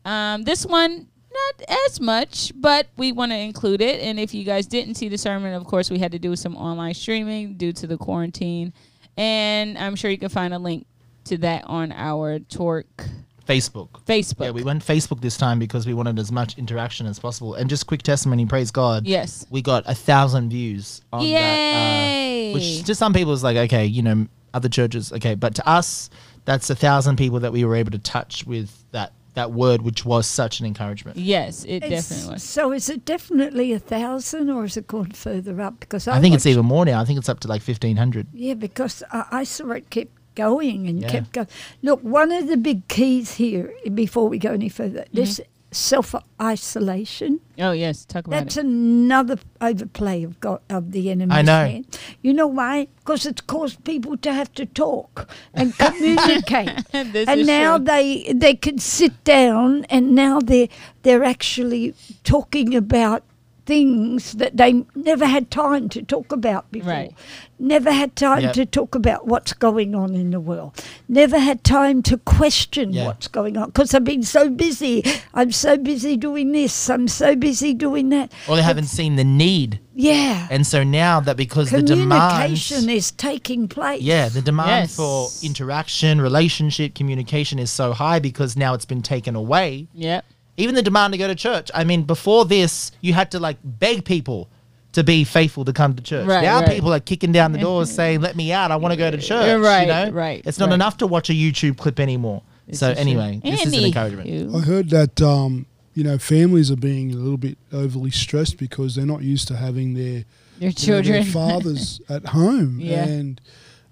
Um, 0.04 0.42
this 0.42 0.66
one, 0.66 1.08
not 1.30 1.68
as 1.87 2.00
much, 2.00 2.52
but 2.54 2.88
we 2.97 3.12
want 3.12 3.32
to 3.32 3.38
include 3.38 3.80
it. 3.80 4.00
And 4.00 4.18
if 4.18 4.35
you 4.35 4.44
guys 4.44 4.66
didn't 4.66 4.94
see 4.97 5.08
the 5.08 5.18
sermon, 5.18 5.54
of 5.54 5.64
course, 5.64 5.90
we 5.90 5.99
had 5.99 6.12
to 6.12 6.18
do 6.18 6.35
some 6.37 6.56
online 6.56 6.94
streaming 6.94 7.54
due 7.56 7.73
to 7.75 7.87
the 7.87 7.97
quarantine. 7.97 8.73
And 9.16 9.76
I'm 9.78 9.97
sure 9.97 10.11
you 10.11 10.18
can 10.18 10.28
find 10.28 10.54
a 10.54 10.58
link 10.58 10.87
to 11.25 11.38
that 11.38 11.64
on 11.66 11.92
our 11.92 12.38
Torque 12.38 13.08
Facebook. 13.49 13.88
Facebook. 14.05 14.45
Yeah, 14.45 14.50
we 14.50 14.62
went 14.62 14.85
Facebook 14.85 15.21
this 15.23 15.37
time 15.37 15.59
because 15.59 15.87
we 15.87 15.95
wanted 15.95 16.19
as 16.19 16.31
much 16.31 16.59
interaction 16.59 17.07
as 17.07 17.19
possible. 17.19 17.55
And 17.55 17.69
just 17.71 17.87
quick 17.87 18.02
testimony, 18.02 18.45
praise 18.47 18.71
God. 18.71 19.07
yes. 19.07 19.47
We 19.50 19.62
got 19.62 19.85
a 19.87 19.95
thousand 19.95 20.50
views 20.50 21.00
on 21.12 21.25
that. 21.31 22.50
Uh, 22.50 22.55
which 22.55 22.83
to 22.85 22.95
some 22.95 23.12
people 23.12 23.33
is 23.33 23.43
like, 23.43 23.57
okay, 23.57 23.87
you 23.87 24.02
know, 24.02 24.26
other 24.55 24.69
churches, 24.69 25.12
okay. 25.12 25.35
But 25.35 25.55
to 25.57 25.69
us, 25.69 26.11
that's 26.45 26.69
a 26.71 26.75
thousand 26.75 27.17
people 27.17 27.40
that 27.40 27.52
we 27.52 27.64
were 27.64 27.76
able 27.76 27.90
to 27.93 27.99
touch 27.99 28.47
with 28.47 28.71
that 28.93 29.12
that 29.35 29.52
word, 29.52 29.83
which 29.83 30.05
was 30.05 30.26
such 30.26 30.59
an 30.59 30.67
encouragement. 30.67 31.17
yes, 31.17 31.62
it 31.64 31.85
It's- 31.85 32.09
definitely 32.09 32.33
was. 32.35 32.43
So 32.43 32.73
is 32.73 32.88
it 32.90 33.05
definitely 33.05 33.73
a 33.73 33.78
thousand 33.78 34.50
or 34.50 34.64
is 34.64 34.76
it 34.76 34.88
gone 34.88 35.12
further 35.12 35.61
up? 35.61 35.78
Because 35.78 36.09
I, 36.09 36.17
I 36.17 36.21
think 36.21 36.35
it's 36.35 36.47
even 36.47 36.67
more 36.67 36.85
now. 36.85 37.00
I 37.00 37.05
think 37.05 37.21
it's 37.21 37.28
up 37.28 37.38
to 37.40 37.49
like 37.49 37.62
1500. 37.62 38.26
Yeah, 38.33 38.55
because 38.55 39.05
I, 39.12 39.26
I 39.31 39.45
saw 39.45 39.71
it 39.73 39.90
kept 39.90 40.17
going 40.47 40.87
and 40.88 40.97
Yeah. 41.02 41.11
kept 41.14 41.33
going. 41.33 41.49
Look, 41.83 42.00
one 42.02 42.30
of 42.38 42.47
the 42.52 42.57
big 42.57 42.80
keys 42.88 43.28
here, 43.35 43.66
before 44.04 44.26
we 44.33 44.38
go 44.38 44.52
any 44.52 44.68
further, 44.68 45.02
mm-hmm. 45.02 45.16
this 45.21 45.40
self 45.71 46.14
isolation. 46.40 47.40
Oh 47.59 47.73
yes, 47.73 48.04
talk 48.04 48.26
about 48.26 48.37
That's 48.45 48.57
it. 48.57 48.64
another 48.64 49.37
overplay 49.61 50.23
of 50.23 50.40
God, 50.40 50.61
of 50.71 50.92
the 50.92 51.11
enemy. 51.11 51.33
I 51.35 51.42
know. 51.42 51.64
hand. 51.66 51.99
You 52.23 52.33
know 52.33 52.47
why? 52.47 52.88
Because 52.99 53.26
it's 53.26 53.42
caused 53.42 53.85
people 53.85 54.16
to 54.18 54.33
have 54.33 54.50
to 54.54 54.66
talk 54.66 55.28
and 55.52 55.76
communicate. 55.87 56.71
And 56.92 57.47
now 57.47 57.76
true. 57.76 57.85
they 57.85 58.33
they 58.45 58.54
can 58.54 58.78
sit 58.78 59.14
down 59.25 59.85
and 59.90 60.14
now 60.14 60.40
they're 60.40 60.68
they're 61.02 61.25
actually 61.25 61.95
talking 62.25 62.75
about 62.75 63.23
things 63.68 64.32
that 64.32 64.56
they 64.56 64.82
never 64.94 65.26
had 65.26 65.50
time 65.50 65.90
to 65.90 66.02
talk 66.02 66.32
about 66.32 66.72
before. 66.72 66.90
Right. 66.90 67.12
Never 67.58 67.92
had 67.92 68.16
time 68.16 68.42
Yep. 68.44 68.54
to 68.54 68.64
talk 68.66 68.94
about 68.94 69.26
what's 69.26 69.52
going 69.52 69.94
on 69.94 70.14
in 70.14 70.30
the 70.30 70.40
world. 70.40 70.72
Never 71.06 71.38
had 71.38 71.62
time 71.64 72.02
to 72.04 72.16
question 72.16 72.94
Yeah. 72.94 73.04
what's 73.06 73.28
going 73.28 73.58
on 73.58 73.66
because 73.66 73.92
I've 73.92 74.04
been 74.04 74.22
so 74.22 74.48
busy. 74.48 75.04
I'm 75.34 75.52
so 75.52 75.76
busy 75.76 76.16
doing 76.16 76.52
this. 76.52 76.88
I'm 76.88 77.08
so 77.08 77.37
busy 77.37 77.75
doing 77.75 78.08
that. 78.08 78.32
Or 78.48 78.56
they 78.56 78.62
haven't 78.62 78.87
seen 78.87 79.16
the 79.16 79.25
need. 79.25 79.80
Yeah. 79.94 80.46
And 80.50 80.66
so 80.66 80.82
now 80.82 81.20
that 81.20 81.37
because 81.37 81.70
the 81.70 81.82
demand 81.82 82.30
Communication 82.32 82.88
is 82.88 83.10
taking 83.10 83.68
place. 83.68 84.00
Yeah, 84.00 84.30
the 84.30 84.40
demand 84.40 84.88
Yes. 84.88 84.96
for 84.96 85.28
interaction, 85.42 86.22
relationship, 86.22 86.94
communication 86.94 87.58
is 87.58 87.70
so 87.70 87.92
high 87.92 88.18
because 88.18 88.56
now 88.56 88.72
it's 88.72 88.87
been 88.87 89.02
taken 89.02 89.37
away. 89.37 89.88
Yep. 89.92 90.25
Even 90.58 90.74
the 90.74 90.82
demand 90.82 91.12
to 91.14 91.18
go 91.18 91.26
to 91.26 91.34
church. 91.34 91.70
I 91.74 91.84
mean, 91.84 92.02
before 92.02 92.44
this, 92.44 92.92
you 93.00 93.14
had 93.14 93.30
to 93.30 93.38
like 93.38 93.56
beg 93.64 94.04
people 94.04 94.48
to 94.92 95.02
be 95.04 95.24
faithful 95.24 95.64
to 95.64 95.72
come 95.72 95.94
to 95.94 96.02
church. 96.02 96.26
Right, 96.26 96.42
now 96.42 96.60
right. 96.60 96.68
people 96.70 96.92
are 96.92 97.00
kicking 97.00 97.32
down 97.32 97.52
the 97.52 97.58
doors 97.58 97.90
saying, 97.90 98.20
"Let 98.20 98.36
me 98.36 98.52
out! 98.52 98.70
I 98.70 98.76
want 98.76 98.92
to 98.92 98.96
go 98.98 99.10
to 99.10 99.18
church." 99.18 99.46
You're 99.46 99.60
right, 99.60 99.82
you 99.82 99.86
know? 99.88 100.10
right, 100.10 100.42
It's 100.44 100.58
not 100.58 100.66
right. 100.68 100.74
enough 100.74 100.98
to 100.98 101.06
watch 101.06 101.30
a 101.30 101.32
YouTube 101.32 101.78
clip 101.78 101.98
anymore. 102.00 102.42
This 102.66 102.80
so 102.80 102.90
is 102.90 102.94
true. 102.96 103.00
anyway, 103.00 103.40
this 103.42 103.64
is 103.64 103.72
an 103.72 103.84
encouragement. 103.84 104.54
I 104.54 104.58
heard 104.60 104.90
that 104.90 105.22
um, 105.22 105.64
you 105.94 106.04
know 106.04 106.18
families 106.18 106.70
are 106.70 106.76
being 106.76 107.12
a 107.12 107.16
little 107.16 107.38
bit 107.38 107.56
overly 107.72 108.10
stressed 108.10 108.58
because 108.58 108.94
they're 108.94 109.06
not 109.06 109.22
used 109.22 109.48
to 109.48 109.56
having 109.56 109.94
their 109.94 110.04
Your 110.04 110.24
you 110.58 110.66
know, 110.66 110.72
children. 110.72 111.12
their 111.12 111.24
fathers 111.32 112.00
at 112.08 112.26
home, 112.26 112.80
Yeah. 112.80 113.04
and 113.04 113.40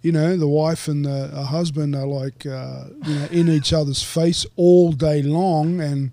you 0.03 0.13
know 0.13 0.37
the 0.37 0.49
wife 0.49 0.89
and 0.89 1.05
the 1.05 1.31
uh, 1.33 1.45
husband 1.45 1.95
are 1.95 2.07
like 2.07 2.45
uh, 2.47 2.85
you 3.07 3.15
know 3.15 3.27
in 3.31 3.49
each 3.49 3.73
other's 3.73 4.03
face 4.03 4.45
all 4.57 4.93
day 4.93 5.23
long, 5.23 5.81
and 5.81 6.11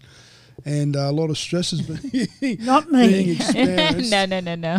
and 0.65 0.95
a 0.95 1.11
lot 1.11 1.29
of 1.29 1.37
stress 1.37 1.71
has 1.71 1.81
been 1.81 2.57
Not 2.65 2.91
being 2.91 3.27
me. 3.27 3.31
experienced. 3.35 4.11
no, 4.11 4.25
no, 4.25 4.39
no, 4.39 4.55
no. 4.55 4.77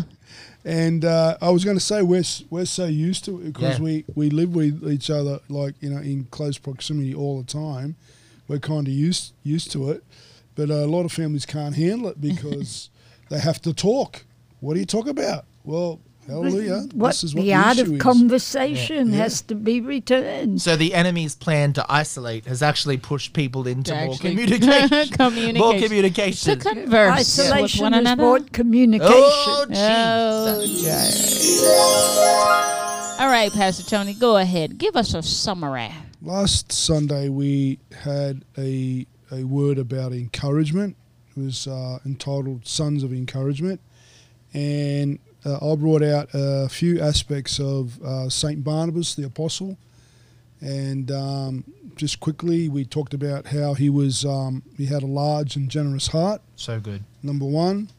And 0.64 1.04
uh, 1.04 1.36
I 1.42 1.50
was 1.50 1.62
going 1.64 1.76
to 1.76 1.82
say 1.84 2.00
we're 2.02 2.24
we're 2.50 2.64
so 2.64 2.86
used 2.86 3.24
to 3.26 3.40
it 3.40 3.52
because 3.52 3.78
Yeah. 3.78 3.84
we, 3.84 4.04
we 4.14 4.30
live 4.30 4.54
with 4.54 4.90
each 4.90 5.10
other 5.10 5.40
like 5.48 5.74
you 5.80 5.90
know 5.90 6.00
in 6.00 6.24
close 6.30 6.56
proximity 6.58 7.14
all 7.14 7.40
the 7.42 7.46
time. 7.46 7.96
We're 8.48 8.60
kind 8.60 8.86
of 8.86 8.92
used 8.94 9.32
used 9.42 9.70
to 9.72 9.90
it, 9.90 10.02
but 10.54 10.70
a 10.70 10.86
lot 10.86 11.04
of 11.04 11.12
families 11.12 11.44
can't 11.46 11.74
handle 11.76 12.08
it 12.08 12.20
because 12.20 12.88
they 13.28 13.38
have 13.40 13.60
to 13.62 13.74
talk. 13.74 14.24
What 14.60 14.74
do 14.74 14.80
you 14.80 14.86
talk 14.86 15.06
about? 15.06 15.44
Well, 15.64 16.00
hallelujah. 16.26 16.86
What, 16.94 17.08
this 17.10 17.24
is 17.24 17.34
what 17.34 17.42
the 17.42 17.48
the, 17.48 17.54
art 17.54 17.78
of 17.78 17.98
conversation 17.98 19.10
Yeah. 19.10 19.16
has 19.18 19.42
to 19.42 19.54
be 19.54 19.80
returned. 19.80 20.60
So 20.62 20.76
the 20.76 20.94
enemy's 20.94 21.34
plan 21.34 21.72
to 21.74 21.84
isolate 21.88 22.46
has 22.46 22.62
actually 22.62 22.96
pushed 22.96 23.32
people 23.32 23.66
into 23.66 23.90
To 23.92 23.96
more 24.04 24.14
actually- 24.14 24.30
communication. 24.30 25.08
Communication. 25.12 25.58
more 25.58 25.72
To 25.74 25.80
communication. 25.82 26.58
converse 26.60 27.18
with 27.18 27.20
Isolation 27.20 27.82
one 27.82 27.92
has 27.92 28.00
another. 28.00 28.22
brought 28.22 28.52
communication. 28.52 29.12
Oh, 29.14 29.66
Oh, 30.56 30.60
Jesus. 30.66 31.64
All 33.20 33.28
right, 33.30 33.50
Pastor 33.52 33.82
Tony, 33.88 34.14
go 34.14 34.36
ahead. 34.36 34.78
Give 34.78 34.96
us 34.96 35.14
a 35.14 35.22
summary. 35.22 35.90
Last 36.22 36.72
Sunday 36.72 37.28
we 37.28 37.78
had 38.02 38.44
a 38.58 39.06
a 39.30 39.44
word 39.44 39.78
about 39.78 40.12
encouragement. 40.12 40.96
It 41.36 41.40
was 41.40 41.66
uh, 41.66 41.98
entitled 42.06 42.66
"Sons 42.66 43.02
of 43.02 43.12
Encouragement," 43.12 43.80
and 44.52 45.18
I 45.44 45.74
brought 45.76 46.02
out 46.02 46.28
a 46.32 46.68
few 46.68 47.00
aspects 47.00 47.60
of 47.60 48.00
uh, 48.02 48.28
Saint 48.28 48.64
Barnabas 48.64 49.14
the 49.14 49.24
apostle, 49.24 49.76
and 50.60 51.10
um, 51.10 51.64
just 51.96 52.20
quickly 52.20 52.68
we 52.68 52.84
talked 52.84 53.14
about 53.14 53.46
how 53.46 53.74
he 53.74 53.90
was 53.90 54.24
um, 54.24 54.62
he 54.76 54.86
had 54.86 55.02
a 55.02 55.06
large 55.06 55.56
and 55.56 55.70
generous 55.70 56.08
heart. 56.08 56.40
So 56.56 56.80
good. 56.80 57.04
Number 57.22 57.44
one, 57.44 57.90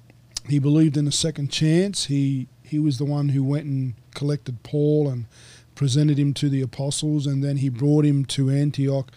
he 0.48 0.60
believed 0.60 0.98
in 0.98 1.08
a 1.08 1.12
second 1.12 1.52
chance. 1.52 2.06
He 2.06 2.48
he 2.64 2.80
was 2.80 2.98
the 2.98 3.06
one 3.06 3.30
who 3.30 3.44
went 3.44 3.66
and 3.66 3.94
collected 4.16 4.64
Paul 4.64 5.08
and 5.10 5.26
presented 5.76 6.18
him 6.18 6.34
to 6.36 6.50
the 6.50 6.62
apostles, 6.62 7.28
and 7.28 7.44
then 7.44 7.58
he 7.58 7.70
brought 7.70 8.06
him 8.06 8.26
to 8.26 8.50
Antioch 8.50 9.12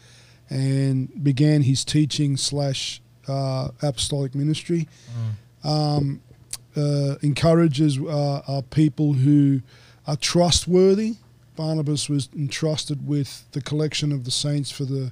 and 0.51 1.23
began 1.23 1.63
his 1.63 1.85
teaching 1.85 2.37
slash 2.37 3.01
uh, 3.27 3.69
apostolic 3.83 4.35
ministry. 4.35 4.89
Um, 5.65 6.21
uh, 6.79 7.17
encouragers 7.23 7.99
uh, 7.99 8.43
are 8.47 8.63
people 8.63 9.15
who 9.15 9.61
are 10.07 10.17
trustworthy. 10.17 11.17
Barnabas 11.57 12.09
was 12.09 12.29
entrusted 12.37 13.07
with 13.07 13.45
the 13.53 13.61
collection 13.61 14.13
of 14.13 14.25
the 14.25 14.31
saints 14.31 14.71
for 14.71 14.85
the 14.85 15.11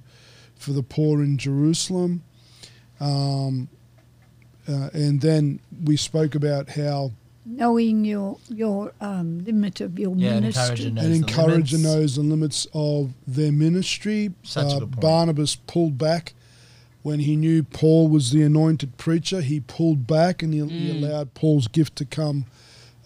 for 0.57 0.73
the 0.73 0.83
poor 0.83 1.23
in 1.23 1.37
Jerusalem. 1.39 2.23
Um, 3.01 3.69
uh, 4.69 4.91
and 4.93 5.21
then 5.21 5.61
we 5.85 5.97
spoke 5.97 6.35
about 6.35 6.71
how 6.71 7.13
Knowing 7.49 8.05
your 8.05 8.39
your 8.49 8.93
um, 9.01 9.45
limit 9.45 9.81
of 9.81 9.99
your 9.99 10.15
Yeah, 10.17 10.41
ministry. 10.41 10.87
encourager 10.87 10.91
knows 10.91 11.05
an 11.05 11.11
the 11.11 11.17
encourager 11.17 11.77
limits. 11.77 11.95
knows 11.95 12.17
the 12.17 12.23
limits 12.23 12.67
of 12.75 13.13
their 13.27 13.53
ministry. 13.53 14.33
Such 14.43 14.65
a 14.73 14.77
Uh, 14.77 14.79
good 14.81 14.93
point. 14.93 15.01
Barnabas 15.01 15.55
pulled 15.67 15.97
back 15.99 16.35
when 17.07 17.21
he 17.21 17.37
knew 17.37 17.63
Paul 17.63 18.09
was 18.09 18.33
the 18.33 18.43
anointed 18.43 18.97
preacher. 18.97 19.41
He 19.41 19.61
pulled 19.61 20.07
back 20.09 20.43
and 20.43 20.53
he, 20.53 20.59
he 20.67 20.91
Mm. 20.93 21.03
allowed 21.03 21.35
Paul's 21.35 21.69
gift 21.69 21.95
to 21.97 22.05
come 22.05 22.47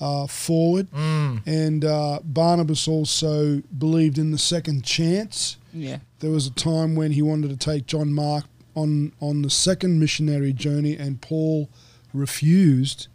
uh, 0.01 0.27
forward. 0.27 0.91
Mm. 0.93 1.43
And 1.47 1.85
uh, 1.85 2.21
Barnabas 2.25 2.89
also 2.89 3.61
believed 3.77 4.17
in 4.17 4.31
the 4.31 4.39
second 4.39 4.85
chance. 4.85 5.59
Yeah. 5.75 5.99
There 6.21 6.31
was 6.31 6.47
a 6.47 6.51
time 6.53 6.97
when 6.97 7.13
he 7.13 7.21
wanted 7.21 7.51
to 7.51 7.57
take 7.59 7.85
John 7.87 8.11
Mark 8.15 8.45
on 8.75 9.13
on 9.21 9.43
the 9.43 9.51
second 9.51 9.99
missionary 10.01 10.53
journey, 10.55 10.97
and 10.97 11.21
Paul 11.21 11.69
refused. 12.15 13.09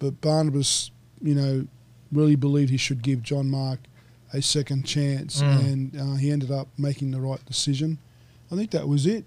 But 0.00 0.20
Barnabas, 0.20 0.90
you 1.22 1.34
know, 1.34 1.66
really 2.10 2.36
believed 2.36 2.70
he 2.70 2.76
should 2.76 3.02
give 3.02 3.22
John 3.22 3.48
Mark 3.50 3.80
a 4.32 4.42
second 4.42 4.84
chance, 4.84 5.40
Mm. 5.42 5.64
and 5.72 6.00
uh, 6.00 6.14
he 6.16 6.30
ended 6.32 6.50
up 6.50 6.68
making 6.76 7.12
the 7.12 7.20
right 7.20 7.44
decision. 7.46 7.98
I 8.50 8.56
think 8.56 8.70
that 8.72 8.88
was 8.88 9.06
it. 9.06 9.24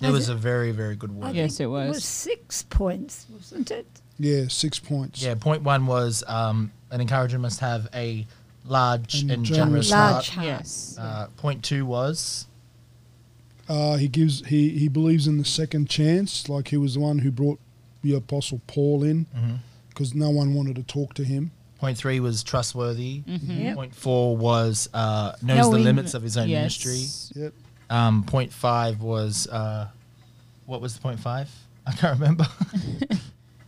It 0.00 0.10
was 0.10 0.28
a 0.28 0.34
very, 0.34 0.72
very 0.72 0.94
good 0.96 1.10
I 1.10 1.14
word. 1.14 1.34
Yes, 1.34 1.56
think 1.58 1.66
it 1.66 1.70
was. 1.70 1.94
was 1.96 2.04
six 2.04 2.62
points, 2.64 3.26
wasn't 3.30 3.70
it? 3.70 3.86
Yeah, 4.18 4.44
six 4.48 4.78
points. 4.78 5.22
Yeah, 5.22 5.34
point 5.34 5.62
one 5.62 5.86
was 5.86 6.22
um, 6.26 6.70
an 6.90 7.00
encourager 7.00 7.38
must 7.38 7.60
have 7.60 7.88
a 7.94 8.26
large 8.64 9.22
And 9.22 9.30
and, 9.30 9.44
generous 9.44 9.88
generous 9.88 9.90
Large 9.90 10.12
heart. 10.12 10.26
heart. 10.28 10.46
Yes. 10.46 10.96
Uh, 10.98 11.28
point 11.36 11.62
two 11.64 11.86
was 11.86 12.46
Uh, 13.68 13.96
he 13.96 14.08
gives 14.08 14.44
he, 14.46 14.70
he 14.78 14.88
believes 14.88 15.26
in 15.26 15.38
the 15.38 15.44
second 15.44 15.88
chance, 15.88 16.48
like 16.48 16.68
he 16.68 16.76
was 16.76 16.94
the 16.94 17.00
one 17.00 17.18
who 17.20 17.30
brought 17.30 17.58
the 18.02 18.14
apostle 18.14 18.60
Paul 18.66 19.02
in 19.02 19.26
because 19.88 20.14
no 20.14 20.30
one 20.30 20.54
wanted 20.54 20.76
to 20.76 20.82
talk 20.82 21.14
to 21.14 21.24
him. 21.24 21.50
point 21.78 21.98
three 21.98 22.20
was 22.20 22.42
trustworthy. 22.42 23.22
Mhm. 23.26 23.62
Yep. 23.64 23.74
Point 23.76 23.94
four 23.94 24.36
was 24.36 24.88
uh, 24.94 25.32
knows 25.42 25.66
the 25.66 25.70
Knowing- 25.72 25.84
limits 25.84 26.14
of 26.14 26.22
his 26.22 26.36
own 26.36 26.48
Yes. 26.48 26.84
ministry. 26.86 27.42
Yep. 27.42 27.52
Um, 27.88 28.24
point 28.24 28.52
five 28.52 29.00
was 29.00 29.46
uh, 29.48 29.88
what 30.66 30.80
was 30.80 30.94
the 30.94 31.00
point 31.00 31.20
five? 31.20 31.48
I 31.86 31.92
can't 31.92 32.18
remember. 32.18 32.46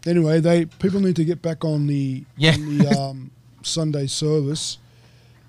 Anyway, 0.06 0.40
they 0.40 0.64
people 0.64 1.00
need 1.00 1.16
to 1.16 1.24
get 1.24 1.42
back 1.42 1.64
on 1.64 1.86
the 1.86 2.24
Yeah. 2.36 2.54
on 2.54 2.78
the 2.78 2.88
um, 2.98 3.30
Sunday 3.62 4.06
service. 4.06 4.78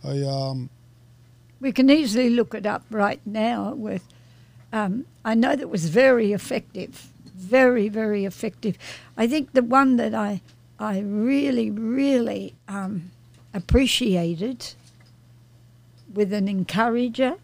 I 0.04 0.22
um, 0.24 0.70
We 1.62 1.72
can 1.72 1.90
easily 1.90 2.30
look 2.32 2.54
it 2.56 2.66
up 2.66 2.84
right 2.90 3.22
now. 3.26 3.74
With, 3.74 4.04
um, 4.74 5.06
I 5.24 5.36
know 5.36 5.56
that 5.56 5.70
was 5.70 5.88
very 5.90 6.34
effective, 6.34 7.10
very 7.36 7.90
very 7.90 8.26
effective. 8.26 8.78
I 9.16 9.28
think 9.28 9.54
the 9.54 9.64
one 9.64 9.96
that 9.98 10.14
I 10.14 10.42
I 10.80 11.00
really 11.00 11.70
really 11.72 12.56
um, 12.68 13.12
appreciated 13.54 14.74
with 16.12 16.34
an 16.34 16.48
encourager, 16.50 17.36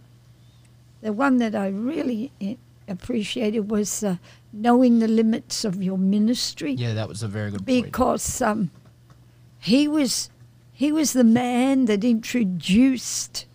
the 1.05 1.13
one 1.13 1.37
that 1.37 1.53
I 1.53 1.67
really 1.67 2.31
eh, 2.41 2.55
appreciated 2.87 3.69
was 3.69 4.03
uh, 4.03 4.15
knowing 4.51 4.97
the 4.99 5.07
limits 5.07 5.63
of 5.63 5.73
your 5.83 5.99
ministry 5.99 6.73
yeah, 6.73 6.93
that 6.95 7.07
was 7.07 7.21
a 7.21 7.27
very 7.27 7.51
good 7.51 7.65
point. 7.65 7.85
because 7.85 8.41
um, 8.41 8.71
he 9.59 9.87
was 9.87 10.29
he 10.73 10.91
was 10.91 11.13
the 11.13 11.23
man 11.23 11.85
that 11.85 12.03
introduced 12.03 13.45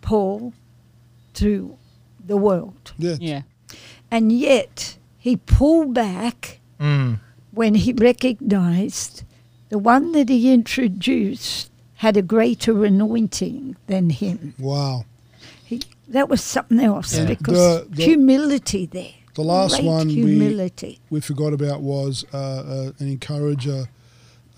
Paul 0.00 0.52
to 1.34 1.76
the 2.26 2.36
world, 2.36 2.92
yeah, 2.98 3.16
Yeah. 3.20 3.42
and 4.10 4.32
yet 4.32 4.96
he 5.18 5.36
pulled 5.36 5.92
back 5.94 6.60
Mm. 6.80 7.20
when 7.52 7.74
he 7.74 7.92
recognized 7.92 9.22
the 9.68 9.78
one 9.78 10.12
that 10.12 10.28
he 10.28 10.52
introduced 10.52 11.70
had 12.04 12.16
a 12.16 12.22
greater 12.22 12.84
anointing 12.84 13.76
than 13.86 14.10
him. 14.10 14.54
wow. 14.58 15.04
He, 16.06 16.12
that 16.12 16.28
was 16.28 16.42
something 16.42 16.80
else 16.80 17.16
Yeah. 17.16 17.24
because 17.26 17.54
The- 17.56 17.86
the- 17.90 18.04
humility 18.04 18.86
there. 18.86 19.12
The 19.34 19.42
last 19.42 19.74
Great 19.76 19.84
one 19.84 20.06
we 20.08 20.14
humility. 20.14 20.98
we 21.10 21.20
forgot 21.20 21.52
about 21.52 21.82
was 21.82 22.24
uh, 22.32 22.36
uh, 22.38 22.92
an 22.98 23.08
encourager 23.08 23.86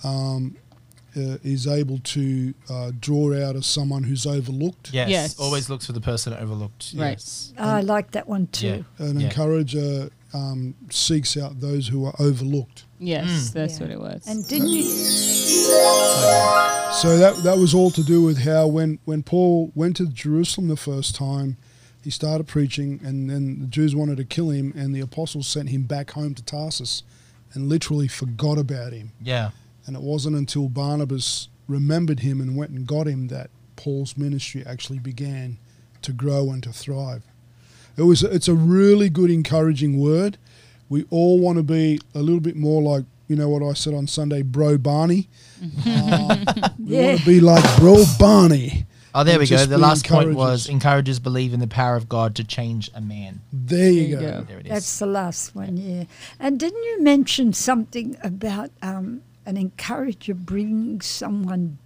um, 0.05 0.57
uh, 1.17 1.39
is 1.43 1.67
able 1.67 1.99
to 1.99 2.55
uh, 2.71 2.93
draw 3.01 3.35
out 3.45 3.57
of 3.57 3.65
someone 3.65 4.05
who's 4.05 4.25
overlooked. 4.25 4.93
Yes. 4.93 5.09
Yes. 5.11 5.41
Always 5.41 5.69
looks 5.69 5.87
for 5.87 5.93
the 5.93 6.01
person 6.01 6.33
overlooked. 6.33 6.93
Right. 6.97 7.11
Yes. 7.13 7.53
I 7.59 7.81
like 7.81 8.13
that 8.13 8.29
one 8.29 8.47
too. 8.49 8.85
Yeah. 9.01 9.07
An 9.07 9.19
Yeah. 9.19 9.27
encourager 9.27 10.11
um, 10.35 10.75
seeks 10.91 11.37
out 11.37 11.59
those 11.61 11.89
who 11.89 12.05
are 12.05 12.15
overlooked. 12.21 12.85
Yes, 13.01 13.27
Mm. 13.29 13.53
that's 13.55 13.75
Yeah. 13.79 13.81
what 13.87 13.91
it 13.91 13.99
was. 14.01 14.27
And 14.29 14.47
didn't 14.47 14.69
you? 14.69 14.85
So 17.01 17.17
that 17.17 17.37
that 17.45 17.59
was 17.59 17.75
all 17.75 17.91
to 17.93 18.03
do 18.03 18.23
with 18.23 18.39
how 18.39 18.67
when 18.67 18.99
when 19.05 19.23
Paul 19.23 19.71
went 19.75 19.97
to 19.99 20.07
Jerusalem 20.07 20.67
the 20.67 20.77
first 20.77 21.15
time, 21.15 21.57
he 22.03 22.11
started 22.11 22.49
preaching, 22.49 23.01
and 23.05 23.31
then 23.31 23.61
the 23.61 23.67
Jews 23.67 23.95
wanted 23.95 24.17
to 24.17 24.25
kill 24.25 24.51
him, 24.51 24.73
and 24.77 24.95
the 24.95 25.01
apostles 25.01 25.47
sent 25.47 25.69
him 25.69 25.83
back 25.83 26.11
home 26.13 26.35
to 26.35 26.43
Tarsus, 26.43 27.05
and 27.55 27.69
literally 27.69 28.09
forgot 28.09 28.59
about 28.59 28.93
him. 28.93 29.13
Yeah. 29.23 29.51
And 29.87 29.95
it 29.95 30.03
wasn't 30.03 30.37
until 30.37 30.69
Barnabas 30.69 31.49
remembered 31.69 32.21
him 32.21 32.41
and 32.41 32.57
went 32.57 32.73
and 32.73 32.87
got 32.87 33.07
him 33.07 33.29
that 33.29 33.51
Paul's 33.77 34.17
ministry 34.17 34.65
actually 34.67 34.99
began 34.99 35.59
to 36.03 36.13
grow 36.13 36.51
and 36.51 36.63
to 36.65 36.73
thrive. 36.73 37.23
it 37.97 38.03
was 38.03 38.23
it's 38.23 38.49
a 38.49 38.55
really 38.55 39.09
good 39.09 39.31
encouraging 39.31 40.01
word. 40.01 40.37
We 40.89 41.05
all 41.11 41.39
want 41.39 41.59
to 41.59 41.63
be 41.63 42.01
a 42.15 42.21
little 42.21 42.41
bit 42.41 42.57
more 42.57 42.83
like 42.83 43.05
you 43.29 43.37
know 43.37 43.49
what 43.49 43.63
I 43.63 43.73
said 43.75 43.95
on 43.95 44.07
Sunday, 44.07 44.43
bro 44.43 44.79
Barney. 44.79 45.29
Uh, 45.87 46.37
we 46.79 46.85
Yeah. 46.97 47.07
want 47.09 47.21
to 47.21 47.27
be 47.27 47.41
like 47.41 47.65
bro 47.79 48.05
Barney. 48.19 48.87
Oh, 49.15 49.25
there 49.25 49.39
we 49.39 49.47
go. 49.47 49.65
The 49.65 49.79
last 49.79 50.07
point 50.07 50.35
was 50.35 50.67
encourages 50.67 50.69
encouragers 50.69 51.19
believe 51.19 51.53
in 51.55 51.61
the 51.61 51.67
power 51.67 51.97
of 51.97 52.09
God 52.09 52.35
to 52.37 52.45
change 52.45 52.91
a 52.95 53.01
man. 53.01 53.41
There 53.53 53.91
you, 53.91 54.17
There 54.17 54.23
you 54.25 54.33
go. 54.33 54.39
go. 54.41 54.45
There 54.47 54.59
it 54.59 54.67
is. 54.67 54.73
That's 54.73 54.99
the 54.99 55.07
last 55.07 55.55
one, 55.55 55.77
yeah. 55.77 56.05
And 56.39 56.59
didn't 56.61 56.83
you 56.85 57.03
mention 57.03 57.53
something 57.53 58.17
about 58.23 58.71
um, 58.83 59.23
an 59.47 59.57
encourager 59.57 60.35
brings 60.35 61.07
someone 61.07 61.79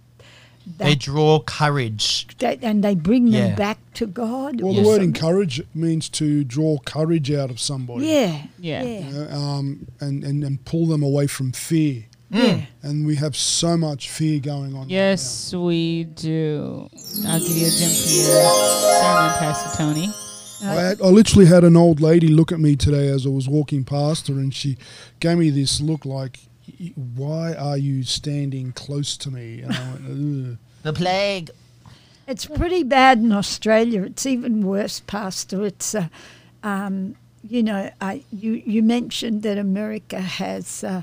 they 0.77 0.95
draw 0.95 1.39
courage. 1.39 2.27
that, 2.39 2.59
and 2.63 2.83
they 2.83 2.95
bring 2.95 3.31
them 3.31 3.49
Yeah. 3.49 3.55
back 3.55 3.79
to 3.95 4.05
God? 4.07 4.61
Well, 4.61 4.73
the 4.73 4.81
word 4.81 5.01
something? 5.01 5.03
encourage 5.09 5.61
means 5.75 6.09
to 6.09 6.43
draw 6.43 6.77
courage 6.79 7.31
out 7.31 7.49
of 7.49 7.59
somebody. 7.59 8.07
Yeah. 8.07 8.43
Yeah. 8.59 8.83
Yeah. 8.83 8.99
You 9.07 9.13
know, 9.13 9.29
um, 9.31 9.87
and, 9.99 10.23
and, 10.23 10.43
and 10.43 10.63
pull 10.65 10.87
them 10.87 11.03
away 11.03 11.27
from 11.27 11.51
fear. 11.51 12.05
yeah. 12.31 12.61
And 12.81 13.05
we 13.05 13.15
have 13.17 13.35
so 13.35 13.77
much 13.77 14.09
fear 14.09 14.39
going 14.39 14.73
on. 14.73 14.81
right 14.81 14.89
Yes, 14.89 15.53
we 15.53 16.05
do. 16.05 16.89
I'll 17.27 17.39
give 17.39 17.49
you 17.49 17.67
a 17.67 17.69
gem 17.69 17.89
for 17.89 18.09
your 18.09 18.43
sermon, 18.99 19.31
Pastor 19.39 19.77
Tony. 19.77 20.09
I, 20.65 20.75
had, 20.75 21.01
I 21.01 21.07
literally 21.07 21.45
had 21.45 21.65
an 21.65 21.75
old 21.75 21.99
lady 21.99 22.29
look 22.29 22.51
at 22.53 22.59
me 22.59 22.75
today 22.77 23.09
as 23.09 23.25
I 23.25 23.29
was 23.29 23.49
walking 23.49 23.83
past 23.83 24.29
her, 24.29 24.35
and 24.35 24.53
she 24.53 24.77
gave 25.19 25.37
me 25.37 25.49
this 25.49 25.81
look 25.81 26.05
like, 26.05 26.39
"Y- 26.41 26.47
"Why 26.95 27.53
are 27.53 27.77
you 27.77 28.03
standing 28.03 28.71
close 28.71 29.17
to 29.17 29.31
me?" 29.31 29.61
And 29.61 29.73
I 29.73 29.91
went, 29.91 30.57
The 30.83 30.93
plague. 30.93 31.51
It's 32.27 32.45
pretty 32.45 32.83
bad 32.83 33.17
in 33.19 33.31
Australia. 33.33 34.03
It's 34.03 34.25
even 34.25 34.65
worse, 34.65 35.01
Pastor. 35.01 35.65
It's, 35.65 35.93
uh, 35.93 36.07
um, 36.63 37.15
you 37.47 37.61
know, 37.61 37.91
I, 37.99 38.23
you, 38.31 38.53
you 38.65 38.81
mentioned 38.81 39.43
that 39.43 39.57
America 39.57 40.21
has 40.21 40.85
uh, 40.85 41.01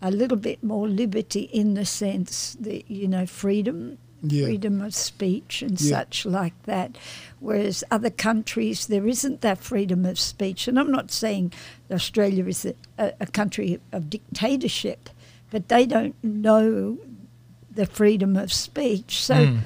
a 0.00 0.10
little 0.12 0.36
bit 0.36 0.62
more 0.62 0.88
liberty 0.88 1.42
in 1.42 1.74
the 1.74 1.84
sense 1.84 2.56
that, 2.60 2.88
you 2.88 3.08
know, 3.08 3.26
freedom, 3.26 3.98
Yeah. 4.22 4.46
freedom 4.46 4.80
of 4.80 4.94
speech 4.94 5.62
and 5.62 5.80
Yeah. 5.80 5.90
such 5.90 6.26
like 6.26 6.60
that. 6.64 6.96
Whereas 7.38 7.84
other 7.90 8.10
countries, 8.10 8.86
there 8.86 9.06
isn't 9.06 9.40
that 9.40 9.58
freedom 9.58 10.04
of 10.04 10.18
speech. 10.18 10.68
And 10.68 10.78
I'm 10.78 10.90
not 10.90 11.10
saying 11.10 11.52
Australia 11.90 12.46
is 12.46 12.64
a, 12.64 12.74
a, 12.98 13.26
country 13.26 13.80
of 13.92 14.10
dictatorship, 14.10 15.08
but 15.50 15.68
they 15.68 15.86
don't 15.86 16.16
know 16.22 16.98
the 17.74 17.86
freedom 17.86 18.36
of 18.36 18.52
speech. 18.52 19.22
So. 19.22 19.34
Mm. 19.34 19.58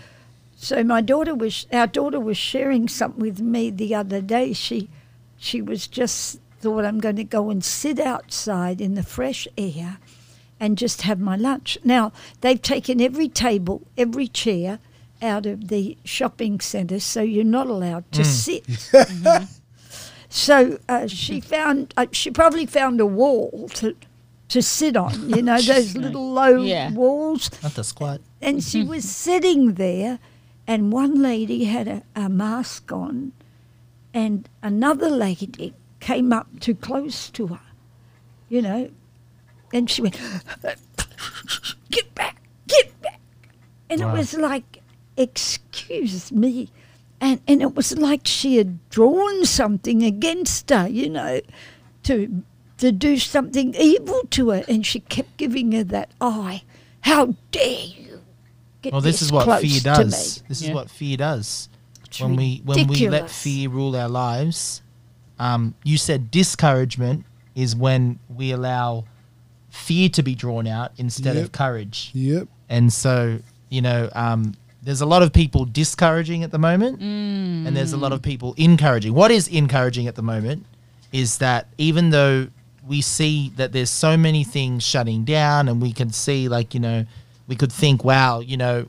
So 0.56 0.82
my 0.82 1.02
daughter 1.02 1.34
was 1.34 1.66
our 1.74 1.86
daughter 1.86 2.18
was 2.18 2.38
sharing 2.38 2.88
something 2.88 3.20
with 3.20 3.38
me 3.38 3.68
the 3.68 3.94
other 3.94 4.22
day. 4.22 4.54
She 4.54 4.88
she 5.36 5.60
was 5.60 5.86
just 5.86 6.38
thought 6.64 6.86
I'm 6.86 7.00
going 7.00 7.16
to 7.16 7.24
go 7.24 7.50
and 7.50 7.62
sit 7.62 8.00
outside 8.00 8.80
in 8.80 8.94
the 8.94 9.02
fresh 9.02 9.46
air 9.58 9.98
and 10.64 10.78
just 10.78 11.02
have 11.02 11.20
my 11.20 11.36
lunch. 11.36 11.76
Now 11.84 12.10
they've 12.40 12.60
taken 12.62 13.00
every 13.00 13.28
table, 13.28 13.82
every 13.98 14.28
chair 14.28 14.78
out 15.20 15.44
of 15.46 15.68
the 15.68 15.96
shopping 16.04 16.58
centre, 16.60 17.00
so 17.00 17.20
you're 17.22 17.44
not 17.44 17.66
allowed 17.66 18.10
to 18.12 18.24
sit. 18.24 18.64
So 20.28 20.78
uh, 20.88 21.06
she 21.06 21.40
found 21.40 21.94
uh, 21.96 22.06
she 22.10 22.30
probably 22.30 22.66
found 22.66 23.00
a 23.00 23.06
wall 23.06 23.68
to 23.74 23.94
to 24.48 24.62
sit 24.62 24.96
on. 24.96 25.30
You 25.30 25.42
know 25.42 25.60
those 25.72 25.96
little 25.96 26.32
low 26.32 26.62
Yeah. 26.62 26.90
walls 26.92 27.50
Not 27.62 27.74
the 27.74 27.84
squat. 27.84 28.20
and 28.42 28.62
she 28.62 28.82
was 28.82 29.04
sitting 29.04 29.74
there, 29.74 30.18
and 30.66 30.92
one 30.92 31.22
lady 31.22 31.64
had 31.64 31.86
a, 31.86 32.02
a 32.16 32.28
mask 32.28 32.90
on, 32.90 33.32
and 34.12 34.48
another 34.62 35.08
lady 35.08 35.72
came 36.00 36.32
up 36.32 36.48
too 36.58 36.74
close 36.74 37.30
to 37.30 37.46
her, 37.54 37.60
you 38.48 38.60
know, 38.60 38.90
and 39.74 39.90
she 39.90 40.00
went, 40.00 40.18
"Get 41.90 42.14
back, 42.14 42.40
get 42.66 43.02
back," 43.02 43.20
and 43.90 44.00
Wow. 44.00 44.14
it 44.14 44.18
was 44.18 44.34
like, 44.34 44.82
"Excuse 45.16 46.32
me," 46.32 46.70
and 47.20 47.40
and 47.46 47.60
it 47.60 47.74
was 47.74 47.96
like 47.98 48.26
she 48.26 48.56
had 48.56 48.78
drawn 48.88 49.44
something 49.44 50.02
against 50.02 50.70
her, 50.70 50.88
you 50.88 51.10
know, 51.10 51.40
to 52.04 52.42
to 52.78 52.92
do 52.92 53.18
something 53.18 53.74
evil 53.78 54.22
to 54.30 54.50
her, 54.50 54.64
and 54.68 54.86
she 54.86 55.00
kept 55.00 55.36
giving 55.36 55.72
her 55.72 55.84
that 55.84 56.10
eye. 56.20 56.62
How 57.02 57.34
dare 57.50 57.84
you? 57.86 58.20
Get 58.82 58.92
Well, 58.92 59.02
this 59.02 59.20
is 59.22 59.30
what 59.32 59.44
close 59.44 59.62
fear 59.62 59.80
does. 59.80 60.40
me?" 60.40 60.44
This 60.48 60.62
is 60.62 60.70
what 60.70 60.88
fear 60.90 61.16
does. 61.16 61.68
It's 62.06 62.20
when 62.20 62.36
we 62.36 62.62
when 62.64 62.76
we 62.76 62.84
let 62.84 62.88
ridiculous. 62.88 63.42
fear 63.42 63.68
rule 63.68 63.96
our 63.96 64.08
lives, 64.08 64.82
um, 65.38 65.74
you 65.82 65.98
said 65.98 66.30
discouragement 66.30 67.24
is 67.56 67.74
when 67.76 68.18
we 68.28 68.50
allow 68.52 69.04
fear 69.74 70.08
to 70.08 70.22
be 70.22 70.34
drawn 70.34 70.66
out 70.66 70.92
instead 70.98 71.36
of 71.36 71.50
courage. 71.52 72.10
Yep. 72.14 72.46
And 72.68 72.92
so, 72.92 73.38
you 73.70 73.82
know, 73.82 74.08
um, 74.14 74.54
there's 74.82 75.00
a 75.00 75.06
lot 75.06 75.22
of 75.22 75.32
people 75.32 75.64
discouraging 75.64 76.44
at 76.44 76.50
the 76.52 76.58
moment, 76.58 77.00
Mm. 77.00 77.66
and 77.66 77.76
there's 77.76 77.92
a 77.92 77.96
lot 77.96 78.12
of 78.12 78.22
people 78.22 78.54
encouraging. 78.56 79.14
What 79.14 79.30
is 79.30 79.48
encouraging 79.48 80.06
at 80.06 80.14
the 80.14 80.22
moment 80.22 80.64
is 81.12 81.38
that 81.38 81.66
even 81.76 82.10
though 82.10 82.46
we 82.86 83.00
see 83.00 83.50
that 83.56 83.72
there's 83.72 83.90
so 83.90 84.16
many 84.16 84.44
things 84.44 84.84
shutting 84.84 85.24
down, 85.24 85.68
and 85.68 85.82
we 85.82 85.92
can 85.92 86.12
see, 86.12 86.48
like, 86.48 86.72
you 86.74 86.80
know, 86.80 87.04
we 87.48 87.56
could 87.56 87.72
think, 87.72 88.04
wow, 88.04 88.40
you 88.40 88.56
know, 88.56 88.86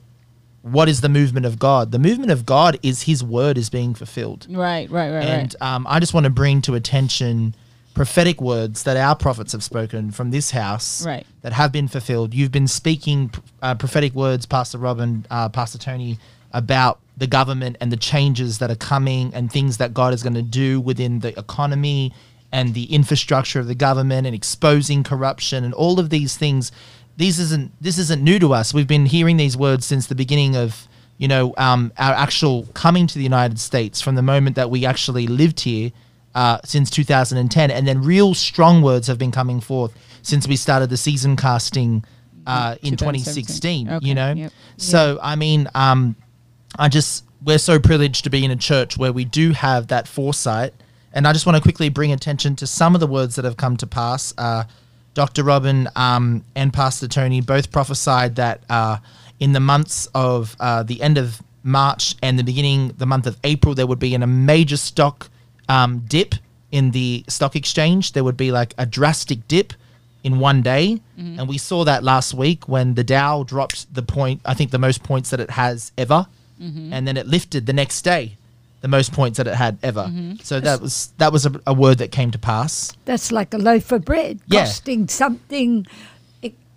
what 0.62 0.88
is 0.90 1.02
the 1.02 1.10
movement 1.10 1.46
of 1.46 1.58
God? 1.60 1.92
The 1.92 2.00
movement 2.00 2.32
of 2.32 2.46
God 2.46 2.78
is 2.84 3.04
His 3.04 3.24
word 3.24 3.58
is 3.58 3.70
being 3.70 3.94
fulfilled. 3.96 4.48
Right, 4.50 4.90
right, 4.92 5.12
right, 5.12 5.24
And 5.26 5.56
um, 5.62 5.86
I 5.90 6.00
just 6.00 6.14
want 6.14 6.26
to 6.26 6.30
bring 6.30 6.62
to 6.64 6.76
attention 6.76 7.56
prophetic 7.96 8.40
words 8.42 8.84
that 8.84 8.98
our 8.98 9.16
prophets 9.16 9.54
have 9.54 9.64
spoken 9.64 10.12
from 10.12 10.30
this 10.30 10.52
house 10.52 11.04
Right. 11.06 11.26
that 11.42 11.54
have 11.54 11.72
been 11.72 11.88
fulfilled. 11.88 12.34
You've 12.34 12.52
been 12.52 12.68
speaking 12.68 13.32
uh, 13.64 13.74
prophetic 13.76 14.14
words, 14.14 14.46
Pastor 14.46 14.78
Robin, 14.78 15.26
uh, 15.32 15.50
Pastor 15.50 15.80
Tony, 15.80 16.20
about 16.52 17.00
the 17.18 17.26
government 17.26 17.78
and 17.82 17.92
the 17.92 17.98
changes 17.98 18.60
that 18.60 18.70
are 18.70 18.76
coming 18.76 19.34
and 19.34 19.52
things 19.52 19.78
that 19.78 19.94
God 19.94 20.14
is 20.14 20.22
going 20.22 20.36
to 20.36 20.42
do 20.42 20.80
within 20.80 21.20
the 21.20 21.38
economy 21.40 22.14
and 22.52 22.74
the 22.74 22.94
infrastructure 22.94 23.60
of 23.60 23.68
the 23.68 23.76
government 23.76 24.28
and 24.28 24.36
exposing 24.36 25.04
corruption 25.04 25.64
and 25.64 25.74
all 25.74 26.00
of 26.00 26.10
these 26.10 26.38
things. 26.38 26.72
These 27.18 27.40
isn't 27.40 27.72
this 27.82 27.98
isn't 27.98 28.22
new 28.22 28.40
to 28.40 28.54
us. 28.54 28.74
We've 28.74 28.88
been 28.88 29.06
hearing 29.06 29.38
these 29.38 29.56
words 29.56 29.86
since 29.86 30.08
the 30.08 30.16
beginning 30.16 30.58
of 30.58 30.88
you 31.18 31.30
know 31.30 31.54
um, 31.58 31.94
our 31.98 32.14
actual 32.14 32.66
coming 32.74 33.08
to 33.08 33.16
the 33.16 33.24
United 33.24 33.58
States 33.60 34.02
from 34.02 34.16
the 34.16 34.22
moment 34.22 34.58
that 34.58 34.70
we 34.70 34.86
actually 34.86 35.28
lived 35.28 35.62
here 35.62 35.92
uh, 36.36 36.60
since 36.66 36.90
2010, 36.90 37.72
and 37.72 37.88
then 37.88 38.02
real 38.04 38.34
strong 38.34 38.82
words 38.82 39.08
have 39.08 39.18
been 39.18 39.32
coming 39.32 39.62
forth 39.62 39.98
since 40.22 40.48
we 40.48 40.56
started 40.56 40.90
the 40.90 40.98
season 40.98 41.36
casting 41.36 42.04
uh, 42.46 42.76
in 42.82 42.96
2016. 42.98 43.90
Okay, 43.90 44.06
You 44.06 44.14
know, 44.14 44.34
yep. 44.34 44.52
so 44.78 45.18
I 45.24 45.36
mean, 45.36 45.68
um, 45.74 46.16
I 46.78 46.90
just 46.90 47.24
we're 47.44 47.58
so 47.58 47.80
privileged 47.80 48.26
to 48.26 48.30
be 48.30 48.44
in 48.44 48.52
a 48.52 48.56
church 48.56 48.98
where 48.98 49.14
we 49.14 49.24
do 49.24 49.54
have 49.54 49.88
that 49.88 50.08
foresight, 50.08 50.74
and 51.14 51.26
I 51.26 51.34
just 51.34 51.46
want 51.46 51.56
to 51.56 51.62
quickly 51.62 51.90
bring 51.90 52.12
attention 52.12 52.56
to 52.58 52.68
some 52.68 52.94
of 52.96 53.00
the 53.00 53.08
words 53.08 53.36
that 53.36 53.46
have 53.46 53.58
come 53.58 53.78
to 53.78 53.88
pass. 53.88 54.34
Uh, 54.38 54.66
Dr. 55.14 55.44
Robin 55.44 55.88
um, 55.96 56.44
and 56.56 56.74
Pastor 56.74 57.08
Tony 57.08 57.40
both 57.40 57.72
prophesied 57.72 58.36
that 58.36 58.64
uh, 58.70 58.98
in 59.40 59.54
the 59.54 59.62
months 59.62 60.10
of 60.14 60.58
uh, 60.60 60.84
the 60.84 61.02
end 61.02 61.18
of 61.18 61.42
March 61.64 62.16
and 62.22 62.38
the 62.38 62.44
beginning, 62.44 62.90
the 62.98 63.06
month 63.06 63.26
of 63.26 63.38
April, 63.46 63.74
there 63.74 63.88
would 63.88 64.00
be 64.00 64.14
in 64.14 64.22
a 64.22 64.28
major 64.28 64.76
stock 64.76 65.30
um, 65.70 66.00
dip 66.08 66.36
in 66.72 66.92
the 66.92 67.24
stock 67.28 67.56
exchange. 67.56 68.14
There 68.14 68.24
would 68.24 68.38
be 68.38 68.52
like 68.52 68.74
a 68.78 68.86
drastic 68.86 69.48
dip 69.48 69.74
in 70.24 70.40
one 70.40 70.62
day. 70.62 71.00
Mm-hmm. 71.18 71.40
And 71.40 71.48
we 71.48 71.58
saw 71.58 71.84
that 71.86 72.04
last 72.04 72.34
week 72.34 72.68
when 72.68 72.96
the 72.96 73.04
Dow 73.04 73.44
dropped 73.44 73.94
the 73.94 74.02
point, 74.02 74.42
I 74.44 74.54
think 74.54 74.72
the 74.72 74.80
most 74.80 75.04
points 75.04 75.30
that 75.30 75.40
it 75.40 75.52
has 75.52 75.92
ever. 75.98 76.28
Mm-hmm. 76.62 76.94
And 76.94 77.08
then 77.08 77.18
it 77.18 77.28
lifted 77.28 77.66
the 77.66 77.74
next 77.74 78.02
day, 78.02 78.38
the 78.82 78.88
most 78.88 79.14
points 79.14 79.38
that 79.38 79.48
it 79.48 79.56
had 79.56 79.78
ever. 79.84 80.04
Mm-hmm. 80.04 80.38
So 80.42 80.60
that 80.60 80.82
was 80.82 81.14
that 81.18 81.32
was 81.32 81.46
a, 81.46 81.62
a 81.68 81.74
word 81.74 81.98
that 82.00 82.12
came 82.12 82.32
to 82.32 82.40
pass. 82.40 82.94
That's 83.06 83.32
like 83.32 83.54
a 83.54 83.58
loaf 83.58 83.92
of 83.92 84.06
bread 84.06 84.40
Yeah. 84.48 84.62
costing 84.62 85.08
something 85.08 85.86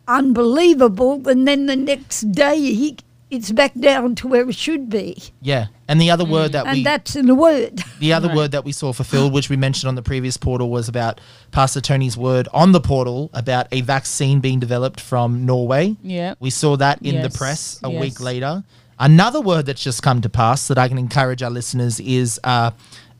unbelievable, 0.08 1.28
and 1.28 1.46
then 1.46 1.66
the 1.66 1.76
next 1.76 2.32
day 2.32 2.58
he, 2.58 2.96
it's 3.30 3.52
back 3.52 3.74
down 3.74 4.14
to 4.16 4.26
where 4.26 4.48
it 4.48 4.56
should 4.56 4.88
be. 4.90 5.22
Yeah. 5.40 5.66
And 5.88 5.98
the 6.00 6.10
other 6.10 6.24
word 6.26 6.52
that 6.52 6.66
And 6.66 6.76
we 6.76 6.84
that's 6.84 7.16
in 7.16 7.26
the 7.26 7.34
word. 7.34 7.82
The 7.98 8.12
other 8.12 8.28
Right. 8.28 8.36
word 8.36 8.50
that 8.52 8.64
we 8.64 8.72
saw 8.72 8.92
fulfilled, 8.92 9.32
which 9.32 9.48
we 9.48 9.56
mentioned 9.56 9.88
on 9.88 9.94
the 9.94 10.02
previous 10.02 10.36
portal, 10.36 10.68
was 10.70 10.88
about 10.88 11.20
Pastor 11.50 11.80
Tony's 11.80 12.16
word 12.16 12.46
on 12.52 12.72
the 12.72 12.80
portal 12.80 13.30
about 13.32 13.66
a 13.72 13.80
vaccine 13.80 14.40
being 14.40 14.60
developed 14.60 15.00
from 15.00 15.46
Norway. 15.46 15.96
Yeah. 16.02 16.34
We 16.40 16.50
saw 16.50 16.76
that 16.76 17.00
in 17.02 17.22
the 17.22 17.30
press 17.30 17.80
a 17.82 17.90
yes. 17.90 18.00
week 18.00 18.20
later. 18.20 18.62
Another 19.00 19.40
word 19.40 19.66
that's 19.66 19.82
just 19.82 20.02
come 20.02 20.20
to 20.20 20.28
pass 20.28 20.68
that 20.68 20.76
I 20.78 20.88
can 20.88 20.98
encourage 20.98 21.42
our 21.42 21.50
listeners 21.50 21.98
is 22.00 22.38
uh, 22.44 22.72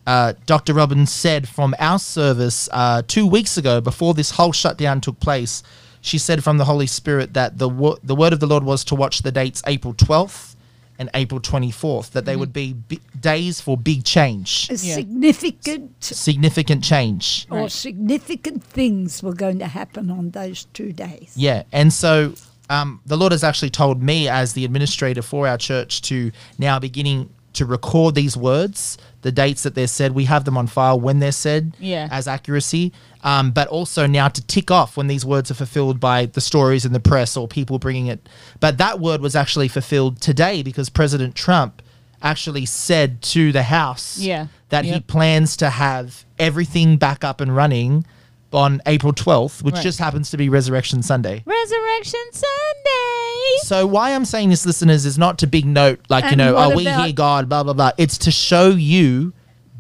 uh, 0.07 0.35
Dr. 0.47 0.75
Robbins 0.75 1.11
said 1.13 1.49
from 1.49 1.75
our 1.79 1.99
service 1.99 2.69
uh, 2.73 3.03
two 3.07 3.27
weeks 3.27 3.57
ago, 3.57 3.81
before 3.81 4.13
this 4.15 4.33
whole 4.33 4.53
shutdown 4.53 5.01
took 5.01 5.19
place, 5.21 5.63
she 6.01 6.19
said 6.19 6.45
from 6.45 6.59
the 6.59 6.65
Holy 6.65 6.87
Spirit 6.87 7.35
that 7.35 7.59
the 7.59 7.69
wo- 7.69 7.99
the 8.05 8.15
word 8.15 8.33
of 8.33 8.41
the 8.41 8.47
Lord 8.47 8.63
was 8.65 8.85
to 8.85 8.95
watch 8.95 9.21
the 9.23 9.33
dates 9.33 9.63
April 9.67 9.95
12th 9.95 10.55
and 10.99 11.09
April 11.15 11.41
24th, 11.41 12.11
that 12.11 12.25
they 12.25 12.35
would 12.37 12.53
be 12.53 12.73
bi- 12.73 12.99
days 13.21 13.61
for 13.61 13.77
big 13.77 14.05
change, 14.05 14.69
A 14.71 14.73
Yeah. 14.75 14.95
significant 14.97 15.93
significant 16.03 16.83
change. 16.85 17.47
or 17.51 17.59
Right. 17.63 17.73
significant 17.73 18.65
things 18.65 19.23
were 19.23 19.35
going 19.35 19.59
to 19.61 19.67
happen 19.67 20.11
on 20.11 20.31
those 20.31 20.67
two 20.75 20.93
days. 20.93 21.33
Yeah. 21.37 21.63
And 21.73 21.93
so 21.93 22.35
um, 22.71 23.01
the 23.07 23.17
Lord 23.17 23.33
has 23.33 23.43
actually 23.43 23.71
told 23.71 24.03
me, 24.03 24.29
as 24.29 24.53
the 24.53 24.65
administrator 24.67 25.23
for 25.23 25.49
our 25.49 25.57
church, 25.57 26.03
to 26.03 26.31
now 26.59 26.79
beginning 26.79 27.31
to 27.55 27.65
record 27.65 28.15
these 28.15 28.37
words, 28.37 28.99
the 29.23 29.33
dates 29.33 29.65
that 29.65 29.75
they're 29.75 29.87
said. 29.89 30.13
We 30.13 30.25
have 30.27 30.45
them 30.45 30.57
on 30.57 30.67
file 30.69 30.99
when 31.01 31.19
they're 31.19 31.33
said 31.33 31.75
Yeah. 31.81 32.09
as 32.11 32.29
accuracy. 32.29 32.93
Um, 33.25 33.51
but 33.51 33.67
also 33.69 34.07
now 34.07 34.29
to 34.29 34.41
tick 34.47 34.71
off 34.71 34.97
when 34.97 35.09
these 35.09 35.25
words 35.25 35.51
are 35.51 35.55
fulfilled 35.55 35.99
by 35.99 36.27
the 36.27 36.41
stories 36.41 36.85
in 36.85 36.93
the 36.93 37.01
press 37.01 37.37
or 37.37 37.49
people 37.49 37.81
bringing 37.81 38.07
it. 38.07 38.29
But 38.61 38.79
that 38.79 39.01
word 39.01 39.21
was 39.21 39.35
actually 39.35 39.67
fulfilled 39.69 40.21
today 40.21 40.63
because 40.63 40.89
President 40.89 41.35
Trump 41.35 41.83
actually 42.23 42.65
said 42.67 43.21
to 43.23 43.51
the 43.51 43.65
House 43.65 44.19
Yeah. 44.19 44.47
that 44.69 44.85
he 44.85 45.01
plans 45.01 45.57
to 45.57 45.71
have 45.71 46.25
everything 46.39 46.97
back 46.97 47.25
up 47.25 47.41
and 47.41 47.55
running 47.55 48.05
on 48.53 48.81
April 48.87 49.13
12th, 49.13 49.63
which 49.63 49.75
Right. 49.75 49.83
just 49.83 49.99
happens 49.99 50.31
to 50.31 50.37
be 50.37 50.49
Resurrection 50.49 51.03
Sunday. 51.03 51.43
Resurrection 51.45 52.21
Sunday. 52.33 53.59
So 53.63 53.87
why 53.87 54.15
I'm 54.15 54.25
saying 54.25 54.51
this, 54.51 54.65
listeners, 54.65 55.05
is 55.05 55.19
not 55.19 55.39
to 55.39 55.47
big 55.47 55.67
note 55.67 56.01
like 56.09 56.31
you 56.31 56.37
know, 56.37 56.57
are 56.57 56.73
oh, 56.73 56.77
we 56.77 56.85
hear 56.85 57.13
God, 57.13 57.49
blah 57.49 57.63
blah 57.63 57.73
blah. 57.73 57.91
It's 57.99 58.19
to 58.19 58.31
show 58.31 58.71
you 58.71 59.33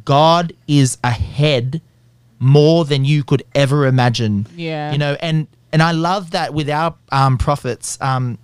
God 0.04 0.52
is 0.66 0.98
ahead 1.04 1.80
more 2.38 2.84
than 2.84 3.04
you 3.04 3.24
could 3.24 3.42
ever 3.54 3.86
imagine. 3.86 4.46
Yeah. 4.56 4.92
You 4.92 4.98
know, 4.98 5.16
and 5.20 5.46
and 5.72 5.82
I 5.82 5.92
love 5.92 6.30
that 6.32 6.54
with 6.54 6.68
our 6.70 6.94
um, 7.12 7.38
prophets. 7.38 7.98
Um, 8.00 8.38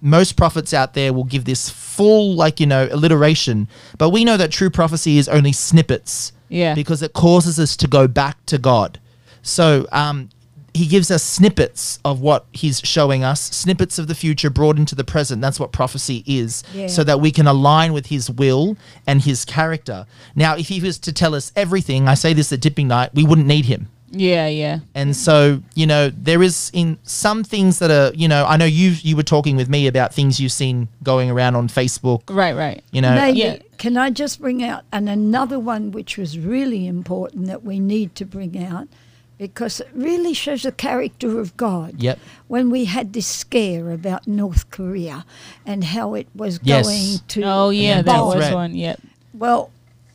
most 0.00 0.36
prophets 0.36 0.72
out 0.72 0.94
there 0.94 1.12
will 1.12 1.24
give 1.24 1.44
this 1.44 1.68
full, 1.68 2.34
like 2.34 2.60
you 2.60 2.66
know, 2.66 2.88
alliteration, 2.90 3.68
but 3.98 4.10
we 4.10 4.24
know 4.24 4.36
that 4.36 4.52
true 4.52 4.70
prophecy 4.70 5.18
is 5.18 5.28
only 5.28 5.50
snippets 5.52 6.32
Yeah. 6.48 6.74
because 6.74 7.02
it 7.02 7.12
causes 7.14 7.58
us 7.58 7.76
to 7.78 7.88
go 7.88 8.06
back 8.06 8.36
to 8.46 8.58
God. 8.58 9.00
So 9.48 9.86
um, 9.92 10.28
he 10.74 10.86
gives 10.86 11.10
us 11.10 11.22
snippets 11.22 11.98
of 12.04 12.20
what 12.20 12.46
he's 12.52 12.80
showing 12.84 13.24
us, 13.24 13.40
snippets 13.40 13.98
of 13.98 14.06
the 14.06 14.14
future 14.14 14.50
brought 14.50 14.76
into 14.78 14.94
the 14.94 15.04
present. 15.04 15.40
That's 15.42 15.58
what 15.58 15.72
prophecy 15.72 16.22
is, 16.26 16.62
Yeah. 16.74 16.86
so 16.88 17.02
that 17.04 17.20
we 17.20 17.30
can 17.30 17.46
align 17.46 17.92
with 17.92 18.06
his 18.06 18.30
will 18.30 18.76
and 19.06 19.22
his 19.22 19.44
character. 19.44 20.06
Now, 20.36 20.54
if 20.56 20.68
he 20.68 20.80
was 20.80 20.98
to 21.00 21.12
tell 21.12 21.34
us 21.34 21.50
everything, 21.56 22.06
I 22.08 22.14
say 22.14 22.32
this 22.32 22.52
at 22.52 22.60
dipping 22.60 22.88
night, 22.88 23.10
we 23.14 23.24
wouldn't 23.24 23.46
need 23.46 23.64
him. 23.64 23.88
yeah, 24.10 24.46
yeah. 24.48 24.78
And 24.94 25.14
so, 25.14 25.62
you 25.74 25.86
know, 25.86 26.08
there 26.10 26.42
is 26.42 26.70
in 26.72 26.98
some 27.02 27.44
things 27.44 27.78
that 27.80 27.90
are, 27.90 28.14
you 28.14 28.26
know, 28.26 28.46
I 28.46 28.56
know 28.56 28.64
you 28.64 28.90
you 29.02 29.14
were 29.16 29.22
talking 29.22 29.54
with 29.56 29.68
me 29.68 29.86
about 29.86 30.14
things 30.14 30.40
you've 30.40 30.52
seen 30.52 30.88
going 31.02 31.30
around 31.30 31.56
on 31.56 31.68
Facebook, 31.68 32.22
Right, 32.30 32.56
right. 32.56 32.82
you 32.90 33.02
know. 33.02 33.14
Maybe 33.14 33.38
Yeah. 33.40 33.56
can 33.76 33.98
I 33.98 34.08
just 34.08 34.40
bring 34.40 34.62
out 34.64 34.84
and 34.92 35.10
another 35.10 35.58
one 35.58 35.90
which 35.92 36.16
was 36.16 36.38
really 36.38 36.86
important 36.86 37.46
that 37.48 37.64
we 37.64 37.78
need 37.80 38.14
to 38.14 38.24
bring 38.24 38.56
out 38.64 38.88
because 39.38 39.80
it 39.80 39.88
really 39.94 40.34
shows 40.34 40.62
the 40.64 40.72
character 40.72 41.38
of 41.40 41.56
God. 41.56 41.94
Yep. 42.02 42.18
When 42.48 42.70
we 42.70 42.86
had 42.86 43.12
this 43.12 43.26
scare 43.26 43.90
about 43.92 44.26
North 44.26 44.70
Korea 44.70 45.24
and 45.64 45.84
how 45.84 46.14
it 46.14 46.26
was 46.34 46.58
Yes. 46.62 46.86
going 46.86 47.26
to 47.28 47.42
Oh, 47.44 47.70
yeah, 47.70 47.98
And 47.98 48.08
that 48.08 48.20
was 48.24 48.34
threat. 48.36 48.54
one. 48.54 48.74
Yep. 48.74 49.00
well 49.34 49.70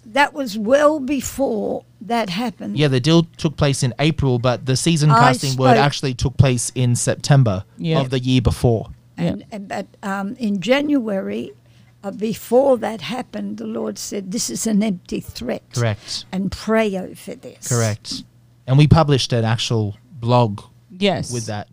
that 0.06 0.34
was 0.34 0.58
well 0.58 1.00
before 1.00 1.86
that 2.02 2.30
happened. 2.30 2.78
Yeah, 2.78 2.90
the 2.90 3.00
deal 3.00 3.24
took 3.38 3.56
place 3.56 3.84
in 3.84 3.94
April, 4.00 4.38
but 4.38 4.66
the 4.66 4.76
season 4.76 5.10
I 5.10 5.20
casting 5.20 5.56
word 5.58 5.78
actually 5.78 6.14
took 6.14 6.36
place 6.36 6.72
in 6.76 6.96
September 6.98 7.64
Yeah. 7.78 8.02
of 8.02 8.10
the 8.10 8.20
year 8.20 8.42
before. 8.42 8.90
And, 9.18 9.46
and 9.52 9.70
but 9.70 9.88
um, 10.04 10.36
in 10.40 10.60
January, 10.60 11.52
uh, 12.04 12.12
before 12.12 12.78
that 12.80 13.00
happened, 13.00 13.58
the 13.58 13.66
Lord 13.68 13.98
said, 13.98 14.32
"This 14.32 14.50
is 14.50 14.68
an 14.68 14.84
empty 14.84 15.22
threat." 15.22 15.62
Correct. 15.74 16.26
And 16.34 16.52
pray 16.52 16.98
over 16.98 17.36
this. 17.36 17.68
Correct. 17.70 18.24
And 18.68 18.78
we 18.78 18.88
published 18.88 19.34
an 19.34 19.44
actual 19.46 19.98
blog 20.20 20.62
Yes. 20.90 21.32
with 21.34 21.48
that. 21.48 21.68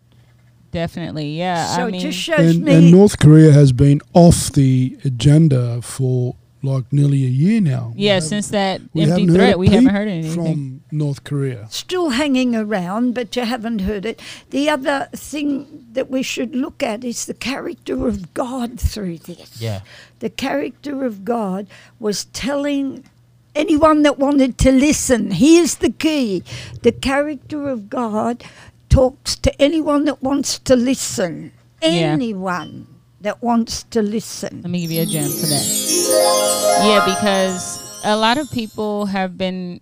Definitely. 0.72 1.36
Yeah. 1.36 1.66
So 1.76 1.82
I 1.84 1.88
it 1.88 1.92
mean, 1.92 2.00
just 2.00 2.18
shows 2.18 2.56
And, 2.56 2.64
me. 2.64 2.74
and 2.74 2.90
North 2.92 3.18
Korea 3.18 3.52
has 3.52 3.72
been 3.72 4.00
off 4.14 4.52
the 4.52 4.96
agenda 5.04 5.82
for 5.82 6.36
like 6.62 6.92
nearly 6.92 7.24
a 7.24 7.28
year 7.28 7.60
now. 7.60 7.92
Yeah, 7.96 8.14
have- 8.14 8.22
since 8.24 8.48
that 8.48 8.82
we 8.92 9.02
empty 9.02 9.10
haven't 9.22 9.28
heard 9.30 9.36
threat, 9.36 9.58
we 9.58 9.68
haven't 9.68 9.94
heard 9.94 10.08
anything. 10.08 10.34
from 10.34 10.80
North 10.92 11.24
Korea. 11.24 11.66
still 11.70 12.10
hanging 12.10 12.54
around, 12.54 13.14
but 13.14 13.34
you 13.34 13.44
haven't 13.44 13.80
heard 13.80 14.04
it. 14.04 14.20
The 14.50 14.68
other 14.68 15.08
thing 15.14 15.86
that 15.92 16.10
we 16.10 16.22
should 16.22 16.54
look 16.54 16.82
at 16.82 17.02
is 17.02 17.24
the 17.24 17.34
character 17.34 18.06
of 18.06 18.34
God 18.34 18.78
through 18.78 19.18
this. 19.18 19.60
Yeah. 19.60 19.80
The 20.20 20.28
character 20.30 21.04
of 21.04 21.24
God 21.24 21.66
was 21.98 22.26
telling 22.26 23.04
anyone 23.54 24.02
that 24.02 24.18
wanted 24.18 24.56
to 24.58 24.70
listen 24.72 25.30
here's 25.32 25.76
the 25.76 25.90
key 25.90 26.42
the 26.82 26.92
character 26.92 27.68
of 27.68 27.90
God 27.90 28.44
talks 28.90 29.36
to 29.36 29.62
anyone 29.62 30.04
that 30.04 30.22
wants 30.22 30.58
to 30.58 30.76
listen. 30.76 31.52
Yeah. 31.80 31.88
Anyone 31.88 32.86
that 33.22 33.42
wants 33.42 33.84
to 33.84 34.02
listen. 34.02 34.60
Let 34.62 34.70
me 34.70 34.82
give 34.82 34.90
you 34.90 35.02
a 35.02 35.06
gem 35.06 35.30
for 35.30 35.46
that. 35.46 36.82
Yeah, 36.84 37.04
because 37.06 38.02
a 38.04 38.16
lot 38.16 38.36
of 38.36 38.50
people 38.50 39.06
have 39.06 39.38
been, 39.38 39.80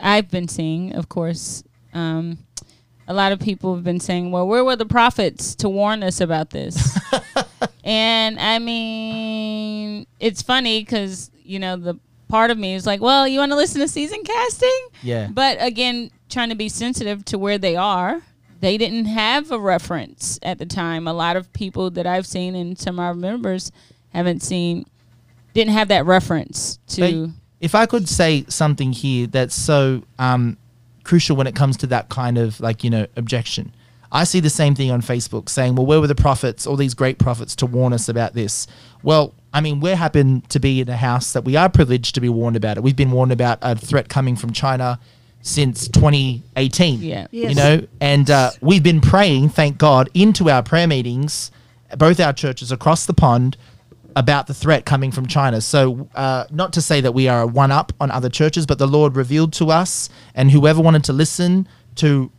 I've 0.00 0.30
been 0.30 0.48
seeing, 0.48 0.94
of 0.94 1.08
course, 1.08 1.62
um, 1.92 2.38
a 3.06 3.14
lot 3.14 3.30
of 3.30 3.38
people 3.38 3.74
have 3.76 3.84
been 3.84 4.00
saying, 4.00 4.32
well, 4.32 4.48
where 4.48 4.64
were 4.64 4.74
the 4.74 4.86
prophets 4.86 5.54
to 5.56 5.68
warn 5.68 6.02
us 6.02 6.20
about 6.20 6.50
this? 6.50 6.98
and 7.84 8.40
I 8.40 8.58
mean, 8.58 10.06
it's 10.18 10.42
funny 10.42 10.80
because, 10.80 11.30
you 11.44 11.60
know, 11.60 11.76
the 11.76 11.94
part 12.28 12.50
of 12.50 12.58
me 12.58 12.74
is 12.74 12.86
like, 12.86 13.00
well, 13.00 13.26
you 13.28 13.38
want 13.38 13.52
to 13.52 13.56
listen 13.56 13.80
to 13.80 13.88
season 13.88 14.22
casting? 14.24 14.88
Yeah. 15.02 15.28
But 15.32 15.58
again, 15.60 16.10
trying 16.28 16.48
to 16.50 16.54
be 16.54 16.68
sensitive 16.68 17.24
to 17.26 17.38
where 17.38 17.58
they 17.58 17.76
are. 17.76 18.20
They 18.60 18.78
didn't 18.78 19.04
have 19.04 19.50
a 19.50 19.58
reference 19.58 20.38
at 20.42 20.58
the 20.58 20.66
time. 20.66 21.06
A 21.06 21.12
lot 21.12 21.36
of 21.36 21.52
people 21.52 21.90
that 21.90 22.06
I've 22.06 22.26
seen 22.26 22.54
and 22.54 22.78
some 22.78 22.98
of 22.98 23.04
our 23.04 23.14
members 23.14 23.70
haven't 24.14 24.42
seen 24.42 24.86
didn't 25.54 25.72
have 25.74 25.88
that 25.88 26.04
reference 26.06 26.78
to 26.88 27.00
They- 27.00 27.30
if 27.60 27.74
I 27.74 27.86
could 27.86 28.08
say 28.08 28.44
something 28.48 28.92
here 28.92 29.26
that's 29.26 29.54
so 29.54 30.02
um, 30.18 30.56
crucial 31.04 31.36
when 31.36 31.46
it 31.46 31.54
comes 31.54 31.76
to 31.78 31.86
that 31.88 32.08
kind 32.10 32.36
of 32.38 32.60
like 32.60 32.84
you 32.84 32.90
know 32.90 33.06
objection, 33.16 33.72
I 34.12 34.24
see 34.24 34.40
the 34.40 34.50
same 34.50 34.74
thing 34.74 34.90
on 34.90 35.00
Facebook 35.00 35.48
saying, 35.48 35.74
"Well, 35.74 35.86
where 35.86 36.00
were 36.00 36.06
the 36.06 36.14
prophets? 36.14 36.66
All 36.66 36.76
these 36.76 36.92
great 36.94 37.18
prophets 37.18 37.56
to 37.56 37.66
warn 37.66 37.92
us 37.94 38.08
about 38.10 38.34
this." 38.34 38.66
Well, 39.02 39.32
I 39.56 39.62
mean, 39.62 39.80
we 39.80 39.88
happen 39.92 40.42
to 40.50 40.60
be 40.60 40.82
in 40.82 40.90
a 40.90 40.96
house 40.98 41.32
that 41.32 41.46
we 41.46 41.56
are 41.56 41.70
privileged 41.70 42.14
to 42.16 42.20
be 42.20 42.28
warned 42.28 42.56
about 42.56 42.76
it. 42.76 42.82
We've 42.82 42.94
been 42.94 43.10
warned 43.10 43.32
about 43.32 43.58
a 43.62 43.74
threat 43.74 44.10
coming 44.10 44.36
from 44.36 44.52
China 44.52 45.00
since 45.40 45.88
2018. 45.88 47.00
Yeah. 47.00 47.26
you 47.30 47.54
know, 47.54 47.86
and 47.98 48.30
uh, 48.30 48.50
we've 48.60 48.82
been 48.82 49.00
praying, 49.00 49.48
thank 49.48 49.78
God, 49.78 50.10
into 50.12 50.50
our 50.50 50.62
prayer 50.62 50.86
meetings, 50.86 51.50
both 51.96 52.20
our 52.20 52.34
churches 52.34 52.70
across 52.70 53.06
the 53.06 53.14
pond, 53.14 53.56
about 54.14 54.46
the 54.46 54.52
threat 54.52 54.84
coming 54.84 55.10
from 55.10 55.26
China. 55.26 55.62
So, 55.62 56.06
uh, 56.14 56.44
not 56.50 56.74
to 56.74 56.82
say 56.82 57.00
that 57.00 57.12
we 57.12 57.26
are 57.26 57.40
a 57.40 57.46
one 57.46 57.72
up 57.72 57.94
on 57.98 58.10
other 58.10 58.28
churches, 58.28 58.66
but 58.66 58.78
the 58.78 58.86
Lord 58.86 59.16
revealed 59.16 59.54
to 59.54 59.70
us, 59.70 60.10
and 60.34 60.50
whoever 60.50 60.82
wanted 60.82 61.04
to 61.04 61.14
listen 61.14 61.66
to 61.94 62.30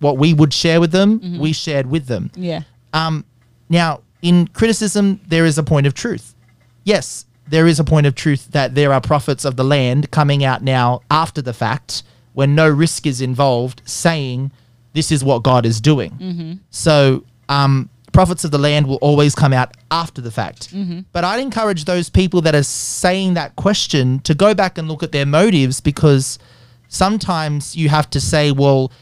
what 0.00 0.18
we 0.18 0.34
would 0.34 0.52
share 0.52 0.80
with 0.80 0.90
them, 0.90 1.38
we 1.38 1.52
shared 1.52 1.86
with 1.86 2.06
them. 2.06 2.32
yeah. 2.34 2.62
Um, 2.92 3.24
now, 3.68 4.00
in 4.22 4.48
criticism, 4.48 5.20
there 5.28 5.44
is 5.44 5.56
a 5.56 5.62
point 5.62 5.86
of 5.86 5.94
truth. 5.94 6.33
Yes, 6.84 7.26
there 7.48 7.66
is 7.66 7.78
a 7.78 7.84
point 7.84 8.06
of 8.06 8.14
truth 8.14 8.48
that 8.52 8.74
there 8.74 8.92
are 8.92 9.00
prophets 9.00 9.44
of 9.44 9.56
the 9.56 9.64
land 9.64 10.10
coming 10.10 10.44
out 10.44 10.62
now 10.62 11.00
after 11.10 11.42
the 11.42 11.52
fact 11.52 12.02
when 12.32 12.54
no 12.54 12.68
risk 12.68 13.06
is 13.06 13.20
involved 13.20 13.82
saying 13.84 14.50
this 14.92 15.10
is 15.12 15.24
what 15.24 15.42
God 15.42 15.66
is 15.66 15.80
doing. 15.80 16.10
Mm-hmm. 16.12 16.52
So, 16.70 17.24
um, 17.48 17.90
prophets 18.12 18.44
of 18.44 18.52
the 18.52 18.58
land 18.58 18.86
will 18.86 18.96
always 18.96 19.34
come 19.34 19.52
out 19.52 19.76
after 19.90 20.20
the 20.20 20.30
fact. 20.30 20.72
Mm-hmm. 20.72 21.00
But 21.12 21.24
I'd 21.24 21.40
encourage 21.40 21.84
those 21.84 22.08
people 22.08 22.40
that 22.42 22.54
are 22.54 22.62
saying 22.62 23.34
that 23.34 23.56
question 23.56 24.20
to 24.20 24.34
go 24.34 24.54
back 24.54 24.78
and 24.78 24.88
look 24.88 25.02
at 25.02 25.12
their 25.12 25.26
motives 25.26 25.80
because 25.80 26.38
sometimes 26.88 27.76
you 27.76 27.88
have 27.88 28.08
to 28.10 28.20
say, 28.20 28.52
well, 28.52 28.92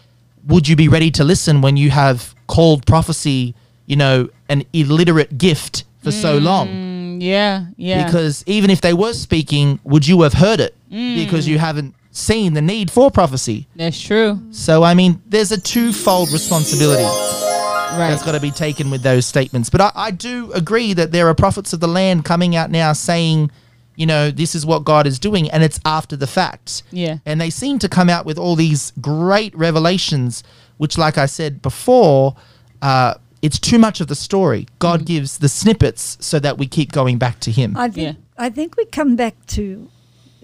would 0.46 0.66
you 0.66 0.76
be 0.76 0.88
ready 0.88 1.10
to 1.12 1.24
listen 1.24 1.60
when 1.60 1.76
you 1.76 1.90
have 1.90 2.34
called 2.46 2.86
prophecy, 2.86 3.54
you 3.86 3.96
know, 3.96 4.28
an 4.48 4.64
illiterate 4.72 5.36
gift 5.38 5.84
for 6.02 6.10
so 6.10 6.40
mm. 6.40 6.42
long? 6.42 6.91
Mm, 7.22 7.28
yeah. 7.28 7.66
Yeah. 7.76 8.04
Because 8.04 8.42
even 8.46 8.70
if 8.70 8.80
they 8.80 8.92
were 8.94 9.12
speaking, 9.12 9.80
would 9.84 10.06
you 10.06 10.22
have 10.22 10.32
heard 10.34 10.60
it? 10.60 10.74
Because 10.90 11.48
you 11.48 11.58
haven't 11.58 11.94
seen 12.10 12.52
the 12.52 12.60
need 12.60 12.90
for 12.90 13.10
prophecy. 13.10 13.66
That's 13.76 13.98
true. 14.00 14.38
So, 14.50 14.82
I 14.82 14.92
mean, 14.94 15.22
there's 15.26 15.50
a 15.52 15.60
twofold 15.60 16.30
responsibility 16.30 17.02
Right. 17.04 18.08
that's 18.10 18.22
got 18.22 18.32
to 18.32 18.40
be 18.40 18.50
taken 18.50 18.90
with 18.90 19.02
those 19.02 19.26
statements. 19.26 19.68
But 19.70 19.80
I, 19.82 19.92
I 19.94 20.10
do 20.10 20.50
agree 20.52 20.92
that 20.94 21.12
there 21.12 21.28
are 21.28 21.34
prophets 21.34 21.72
of 21.72 21.80
the 21.80 21.88
land 21.88 22.24
coming 22.24 22.56
out 22.56 22.70
now 22.70 22.92
saying, 22.94 23.50
you 23.96 24.06
know, 24.06 24.30
this 24.30 24.54
is 24.54 24.64
what 24.64 24.84
God 24.84 25.06
is 25.06 25.18
doing, 25.18 25.50
and 25.50 25.62
it's 25.62 25.78
after 25.84 26.16
the 26.16 26.26
fact. 26.26 26.82
Yeah. 26.90 27.18
And 27.26 27.38
they 27.40 27.50
seem 27.50 27.78
to 27.80 27.88
come 27.90 28.08
out 28.08 28.24
with 28.24 28.38
all 28.38 28.56
these 28.56 28.92
great 29.00 29.54
revelations, 29.54 30.42
which, 30.78 30.96
like 30.96 31.18
I 31.18 31.26
said 31.26 31.60
before, 31.60 32.34
uh, 32.80 33.14
it's 33.42 33.58
too 33.58 33.78
much 33.78 34.00
of 34.00 34.06
the 34.06 34.14
story. 34.14 34.66
God 34.78 35.04
gives 35.04 35.38
the 35.38 35.48
snippets 35.48 36.16
so 36.20 36.38
that 36.38 36.58
we 36.58 36.66
keep 36.66 36.92
going 36.92 37.18
back 37.18 37.40
to 37.40 37.50
Him. 37.50 37.76
I 37.76 37.88
think 37.90 38.16
I 38.38 38.48
think 38.50 38.76
we 38.76 38.84
come 38.86 39.16
back 39.16 39.34
to 39.48 39.90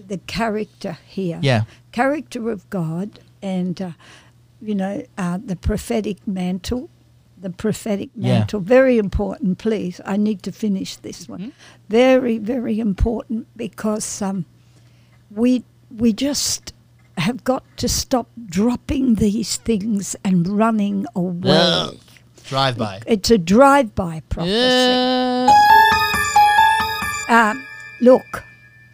the 0.07 0.17
character 0.27 0.97
here. 1.07 1.39
yeah. 1.41 1.63
Character 1.91 2.49
of 2.51 2.69
God 2.69 3.19
and 3.41 3.81
uh, 3.81 3.91
you 4.61 4.75
know 4.75 5.03
uh, 5.17 5.39
the 5.43 5.55
prophetic 5.55 6.17
mantle. 6.27 6.89
The 7.41 7.49
prophetic 7.51 8.09
Yeah. 8.15 8.39
mantle, 8.39 8.59
very 8.59 8.97
important. 8.97 9.59
Please, 9.59 10.01
I 10.05 10.17
need 10.17 10.43
to 10.43 10.51
finish 10.51 10.97
this 10.97 11.29
one. 11.29 11.53
Very, 11.87 12.37
very 12.37 12.81
important 12.81 13.47
because 13.55 14.21
um, 14.21 14.43
we 15.31 15.63
we 15.89 16.11
just 16.11 16.73
have 17.17 17.43
got 17.45 17.63
to 17.77 17.87
stop 17.87 18.27
dropping 18.45 19.15
these 19.15 19.55
things 19.57 20.15
and 20.25 20.47
running 20.47 21.05
away. 21.15 21.97
Drive 22.49 22.77
by. 22.79 22.99
It's 23.05 23.29
a 23.29 23.37
drive-by 23.37 24.23
prophecy. 24.27 24.57
Uh, 24.57 25.53
Um, 27.29 27.63
look, 28.01 28.43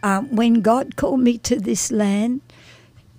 um, 0.02 0.28
when 0.36 0.60
God 0.60 0.96
called 0.96 1.20
me 1.20 1.38
to 1.38 1.58
this 1.58 1.90
land, 1.90 2.42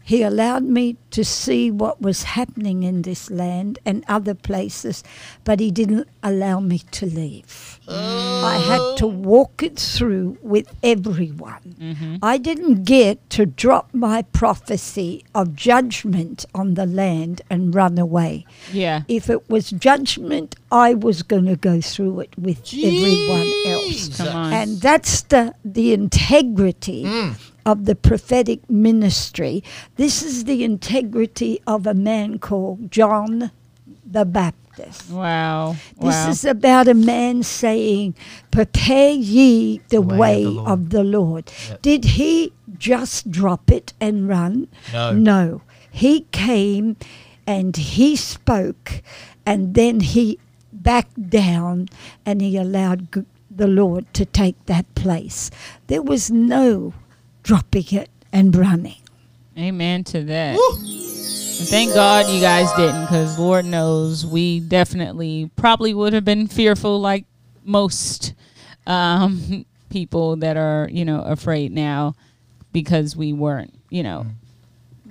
He 0.03 0.21
allowed 0.21 0.61
me 0.63 0.95
to 1.09 1.23
see 1.25 1.71
what 1.71 1.99
was 2.03 2.21
happening 2.37 2.83
in 2.83 3.01
this 3.01 3.31
land 3.31 3.79
and 3.83 4.05
other 4.07 4.35
places, 4.35 5.03
but 5.43 5.59
He 5.59 5.71
didn't 5.71 6.07
allow 6.21 6.59
me 6.59 6.79
to 6.91 7.07
leave. 7.07 7.76
I 7.89 8.57
had 8.57 8.97
to 8.97 9.07
walk 9.07 9.63
it 9.63 9.79
through 9.79 10.37
with 10.41 10.73
everyone. 10.83 11.75
Mm-hmm. 11.79 12.17
I 12.21 12.37
didn't 12.37 12.83
get 12.83 13.29
to 13.31 13.45
drop 13.45 13.93
my 13.93 14.23
prophecy 14.23 15.23
of 15.33 15.55
judgment 15.55 16.45
on 16.53 16.73
the 16.73 16.85
land 16.85 17.41
and 17.49 17.73
run 17.73 17.97
away. 17.97 18.45
yeah. 18.71 19.03
If 19.07 19.29
it 19.29 19.49
was 19.49 19.69
judgment, 19.71 20.55
I 20.71 20.93
was 20.93 21.23
going 21.23 21.45
to 21.45 21.55
go 21.55 21.79
through 21.81 22.21
it 22.21 22.37
with 22.37 22.59
everyone 22.73 23.51
else. 23.67 24.17
Come 24.17 24.35
on. 24.35 24.53
And 24.53 24.81
that's 24.81 25.21
the 25.23 25.53
the 25.63 25.93
integrity 25.93 27.03
mm. 27.03 27.51
of 27.65 27.85
the 27.85 27.95
prophetic 27.95 28.69
ministry. 28.69 29.63
This 29.95 30.23
is 30.23 30.43
the 30.43 30.63
integrity 30.63 31.61
of 31.65 31.87
a 31.87 31.93
man 31.93 32.39
called 32.39 32.91
John 32.91 33.51
the 34.09 34.25
Baptist. 34.25 35.09
wow. 35.09 35.75
This 35.99 36.15
wow. 36.15 36.29
is 36.29 36.45
about 36.45 36.87
a 36.87 36.93
man 36.93 37.43
saying, 37.43 38.15
Prepare 38.51 39.11
ye 39.11 39.81
the, 39.89 40.01
way 40.01 40.17
way, 40.17 40.45
of 40.45 40.45
the 40.45 40.51
Lord." 40.51 40.69
of 40.71 40.89
the 40.89 41.03
Lord. 41.03 41.51
Did 41.81 42.05
he 42.05 42.53
just 42.77 43.29
drop 43.31 43.71
it 43.71 43.93
and 43.99 44.27
run? 44.27 44.67
No. 44.93 45.11
No. 45.13 45.61
He 45.91 46.21
came 46.31 46.95
and 47.45 47.75
he 47.75 48.15
spoke, 48.15 49.01
and 49.45 49.73
then 49.73 49.99
he 50.01 50.37
backed 50.71 51.29
down 51.29 51.89
and 52.25 52.41
he 52.41 52.55
allowed 52.57 53.11
g- 53.13 53.23
the 53.49 53.67
Lord 53.67 54.13
to 54.13 54.25
take 54.25 54.63
that 54.67 54.93
place. 54.95 55.49
There 55.87 56.01
was 56.03 56.29
no 56.29 56.93
dropping 57.43 57.87
it 57.91 58.09
and 58.31 58.55
running. 58.55 59.01
Amen 59.57 60.03
to 60.05 60.23
that. 60.23 60.57
And 61.59 61.67
thank 61.67 61.93
God 61.93 62.27
you 62.29 62.39
guys 62.39 62.71
didn't, 62.77 63.01
because 63.05 63.37
Lord 63.39 63.65
knows 63.65 64.25
we 64.25 64.59
definitely 64.59 65.49
probably 65.55 65.93
would 65.93 66.13
have 66.13 66.25
been 66.25 66.47
fearful, 66.47 66.99
like 66.99 67.25
most 67.63 68.33
um, 68.85 69.65
people 69.89 70.35
that 70.37 70.55
are, 70.57 70.87
you 70.91 71.03
know, 71.05 71.21
afraid 71.21 71.71
now 71.71 72.15
because 72.71 73.15
we 73.15 73.33
weren't, 73.33 73.73
you 73.89 74.03
know, 74.03 74.27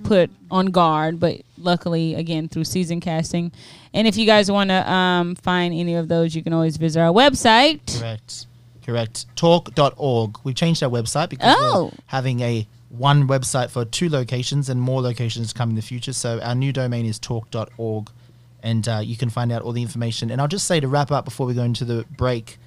put 0.04 0.30
on 0.50 0.66
guard. 0.66 1.18
But 1.18 1.40
luckily, 1.58 2.14
again, 2.14 2.48
through 2.48 2.64
season 2.64 3.00
casting. 3.00 3.50
And 3.92 4.06
if 4.06 4.16
you 4.16 4.24
guys 4.26 4.50
want 4.50 4.70
to 4.70 4.90
um, 4.90 5.34
find 5.36 5.74
any 5.74 5.94
of 5.96 6.06
those, 6.08 6.34
you 6.36 6.42
can 6.42 6.52
always 6.52 6.76
visit 6.76 7.00
our 7.00 7.12
website. 7.12 7.98
Correct. 7.98 8.46
Correct. 8.84 9.26
Torque.org. 9.34 10.38
We've 10.44 10.54
changed 10.54 10.82
our 10.84 10.90
website 10.90 11.28
because 11.30 11.56
Oh. 11.58 11.86
we're 11.92 11.98
having 12.06 12.40
a 12.40 12.66
one 12.90 13.26
website 13.28 13.70
for 13.70 13.84
two 13.84 14.08
locations 14.08 14.68
and 14.68 14.80
more 14.80 15.00
locations 15.02 15.52
come 15.52 15.70
in 15.70 15.76
the 15.76 15.82
future. 15.82 16.12
So 16.12 16.40
our 16.40 16.54
new 16.54 16.72
domain 16.72 17.06
is 17.06 17.18
torque.org 17.18 18.10
and 18.62 18.88
uh, 18.88 19.00
you 19.02 19.16
can 19.16 19.30
find 19.30 19.52
out 19.52 19.62
all 19.62 19.72
the 19.72 19.82
information. 19.82 20.30
And 20.30 20.40
I'll 20.40 20.48
just 20.48 20.66
say 20.66 20.80
to 20.80 20.88
wrap 20.88 21.10
up 21.10 21.24
before 21.24 21.46
we 21.46 21.54
go 21.54 21.62
into 21.62 21.84
the 21.84 22.04
break, 22.16 22.58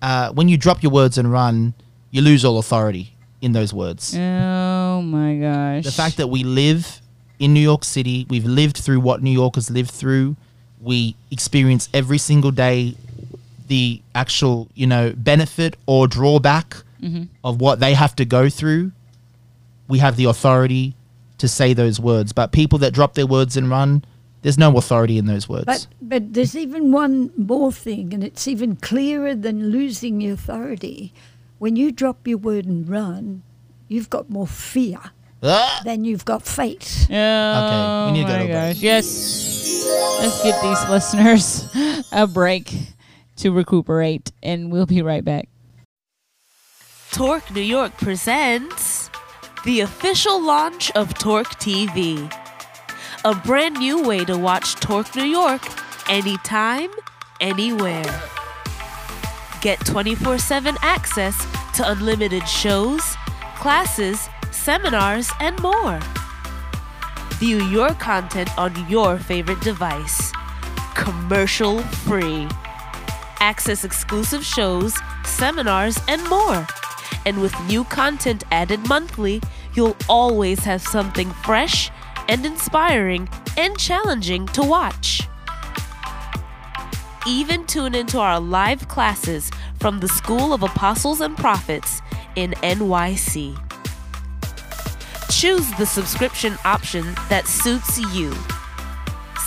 uh, 0.00 0.32
when 0.32 0.48
you 0.48 0.56
drop 0.56 0.82
your 0.82 0.92
words 0.92 1.18
and 1.18 1.30
run, 1.30 1.74
you 2.10 2.22
lose 2.22 2.44
all 2.44 2.58
authority 2.58 3.12
in 3.40 3.52
those 3.52 3.72
words. 3.72 4.14
Oh 4.16 5.02
my 5.02 5.36
gosh. 5.36 5.84
The 5.84 5.92
fact 5.92 6.16
that 6.18 6.28
we 6.28 6.44
live 6.44 7.00
in 7.38 7.52
New 7.54 7.60
York 7.60 7.84
City, 7.84 8.26
we've 8.28 8.44
lived 8.44 8.76
through 8.78 9.00
what 9.00 9.22
New 9.22 9.30
Yorkers 9.30 9.70
live 9.70 9.88
through. 9.90 10.36
We 10.80 11.16
experience 11.30 11.88
every 11.92 12.18
single 12.18 12.50
day 12.50 12.94
the 13.66 14.00
actual, 14.14 14.68
you 14.74 14.86
know, 14.86 15.12
benefit 15.16 15.76
or 15.86 16.06
drawback 16.08 16.76
of 17.44 17.60
what 17.60 17.78
they 17.80 17.94
have 17.94 18.16
to 18.16 18.24
go 18.24 18.48
through. 18.48 18.90
We 19.88 19.98
have 19.98 20.16
the 20.16 20.24
authority 20.26 20.94
to 21.38 21.48
say 21.48 21.72
those 21.72 21.98
words. 21.98 22.32
But 22.32 22.52
people 22.52 22.78
that 22.80 22.92
drop 22.92 23.14
their 23.14 23.26
words 23.26 23.56
and 23.56 23.70
run, 23.70 24.04
there's 24.42 24.58
no 24.58 24.76
authority 24.76 25.18
in 25.18 25.26
those 25.26 25.48
words. 25.48 25.64
But 25.66 25.86
but 26.00 26.34
there's 26.34 26.56
even 26.56 26.92
one 26.92 27.32
more 27.36 27.72
thing, 27.72 28.12
and 28.14 28.22
it's 28.22 28.46
even 28.46 28.76
clearer 28.76 29.34
than 29.34 29.70
losing 29.70 30.20
your 30.20 30.34
authority. 30.34 31.12
When 31.58 31.74
you 31.76 31.90
drop 31.90 32.26
your 32.28 32.38
word 32.38 32.66
and 32.66 32.88
run, 32.88 33.42
you've 33.88 34.10
got 34.10 34.30
more 34.30 34.46
fear 34.46 35.00
Ah! 35.42 35.80
than 35.84 36.04
you've 36.04 36.24
got 36.24 36.42
faith. 36.44 37.06
Oh 37.10 37.14
okay, 37.14 38.12
we 38.12 38.18
need 38.18 38.26
to 38.26 38.32
go 38.32 38.38
my 38.38 38.38
to 38.38 38.44
a 38.44 38.46
break. 38.46 38.74
gosh. 38.76 38.82
Yes. 38.82 39.84
Let's 40.20 40.42
get 40.42 40.60
these 40.62 40.88
listeners 40.90 42.06
a 42.12 42.26
break 42.26 42.74
to 43.36 43.50
recuperate, 43.52 44.30
and 44.42 44.70
we'll 44.70 44.86
be 44.86 45.00
right 45.02 45.24
back. 45.24 45.48
Torque 47.12 47.50
New 47.54 47.62
York 47.62 47.96
presents 47.96 49.07
the 49.64 49.80
official 49.80 50.40
launch 50.40 50.90
of 50.92 51.14
Torque 51.14 51.58
TV. 51.58 52.32
A 53.24 53.34
brand 53.34 53.76
new 53.76 54.02
way 54.02 54.24
to 54.24 54.38
watch 54.38 54.76
Torque 54.76 55.14
New 55.16 55.24
York 55.24 55.62
anytime, 56.08 56.90
anywhere. 57.40 58.22
Get 59.60 59.84
24 59.84 60.38
7 60.38 60.76
access 60.82 61.36
to 61.74 61.90
unlimited 61.90 62.48
shows, 62.48 63.16
classes, 63.56 64.28
seminars, 64.52 65.30
and 65.40 65.60
more. 65.60 65.98
View 67.34 67.62
your 67.64 67.90
content 67.94 68.50
on 68.56 68.72
your 68.88 69.18
favorite 69.18 69.60
device, 69.60 70.32
commercial 70.94 71.80
free. 72.06 72.46
Access 73.40 73.84
exclusive 73.84 74.44
shows, 74.44 74.96
seminars, 75.24 75.98
and 76.08 76.26
more. 76.28 76.66
And 77.28 77.42
with 77.42 77.54
new 77.66 77.84
content 77.84 78.42
added 78.50 78.88
monthly, 78.88 79.42
you'll 79.74 79.98
always 80.08 80.60
have 80.60 80.80
something 80.80 81.30
fresh 81.44 81.90
and 82.26 82.46
inspiring 82.46 83.28
and 83.58 83.76
challenging 83.76 84.46
to 84.46 84.62
watch. 84.62 85.28
Even 87.26 87.66
tune 87.66 87.94
into 87.94 88.18
our 88.18 88.40
live 88.40 88.88
classes 88.88 89.50
from 89.78 90.00
the 90.00 90.08
School 90.08 90.54
of 90.54 90.62
Apostles 90.62 91.20
and 91.20 91.36
Prophets 91.36 92.00
in 92.34 92.52
NYC. 92.62 93.54
Choose 95.30 95.70
the 95.72 95.84
subscription 95.84 96.56
option 96.64 97.04
that 97.28 97.46
suits 97.46 97.98
you. 98.14 98.32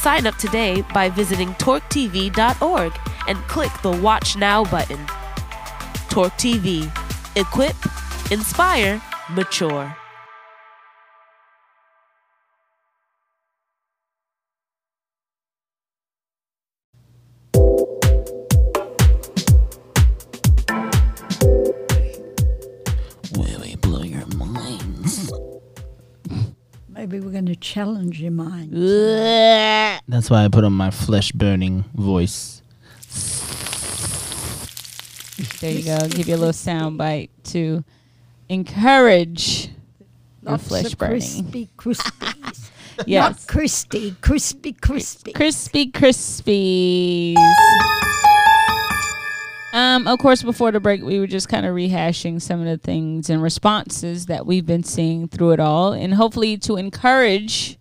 Sign 0.01 0.27
up 0.27 0.35
today 0.37 0.83
by 0.93 1.09
visiting 1.09 1.55
torquetv.org 1.55 2.93
and 3.27 3.37
click 3.47 3.71
the 3.81 3.91
Watch 3.91 4.37
Now 4.37 4.65
button. 4.65 5.03
Torque 6.09 6.33
TV. 6.33 7.00
Equip, 7.37 7.77
inspire, 8.29 9.01
mature. 9.29 9.95
Where 23.33 23.59
we 23.61 23.75
blow 23.77 24.03
your 24.03 24.25
minds. 24.35 25.31
Maybe 26.89 27.21
we're 27.21 27.31
going 27.31 27.45
to 27.45 27.55
challenge 27.55 28.19
your 28.21 28.31
mind. 28.31 28.73
That's 30.09 30.29
why 30.29 30.43
I 30.43 30.49
put 30.49 30.65
on 30.65 30.73
my 30.73 30.91
flesh 30.91 31.31
burning 31.31 31.85
voice. 31.93 32.60
There 35.59 35.71
you 35.71 35.83
go. 35.83 36.07
Give 36.09 36.27
you 36.27 36.35
a 36.35 36.37
little 36.37 36.53
sound 36.53 36.97
bite 36.97 37.31
to 37.45 37.83
encourage 38.49 39.69
your 40.41 40.51
Lots 40.51 40.67
flesh 40.67 40.95
burning. 40.95 41.19
crispy 41.19 41.69
crispies. 41.77 42.69
Not 43.07 43.47
crispy, 43.47 44.15
crispy, 44.21 44.73
crispy. 44.73 45.31
Crispy 45.33 45.91
Krispies. 45.91 47.35
Um, 49.73 50.05
of 50.05 50.19
course, 50.19 50.43
before 50.43 50.71
the 50.71 50.79
break, 50.81 51.01
we 51.01 51.17
were 51.19 51.27
just 51.27 51.47
kind 51.47 51.65
of 51.65 51.73
rehashing 51.73 52.41
some 52.41 52.59
of 52.59 52.65
the 52.65 52.77
things 52.77 53.29
and 53.29 53.41
responses 53.41 54.25
that 54.25 54.45
we've 54.45 54.65
been 54.65 54.83
seeing 54.83 55.29
through 55.29 55.51
it 55.51 55.59
all, 55.61 55.93
and 55.93 56.13
hopefully 56.13 56.57
to 56.59 56.75
encourage 56.75 57.77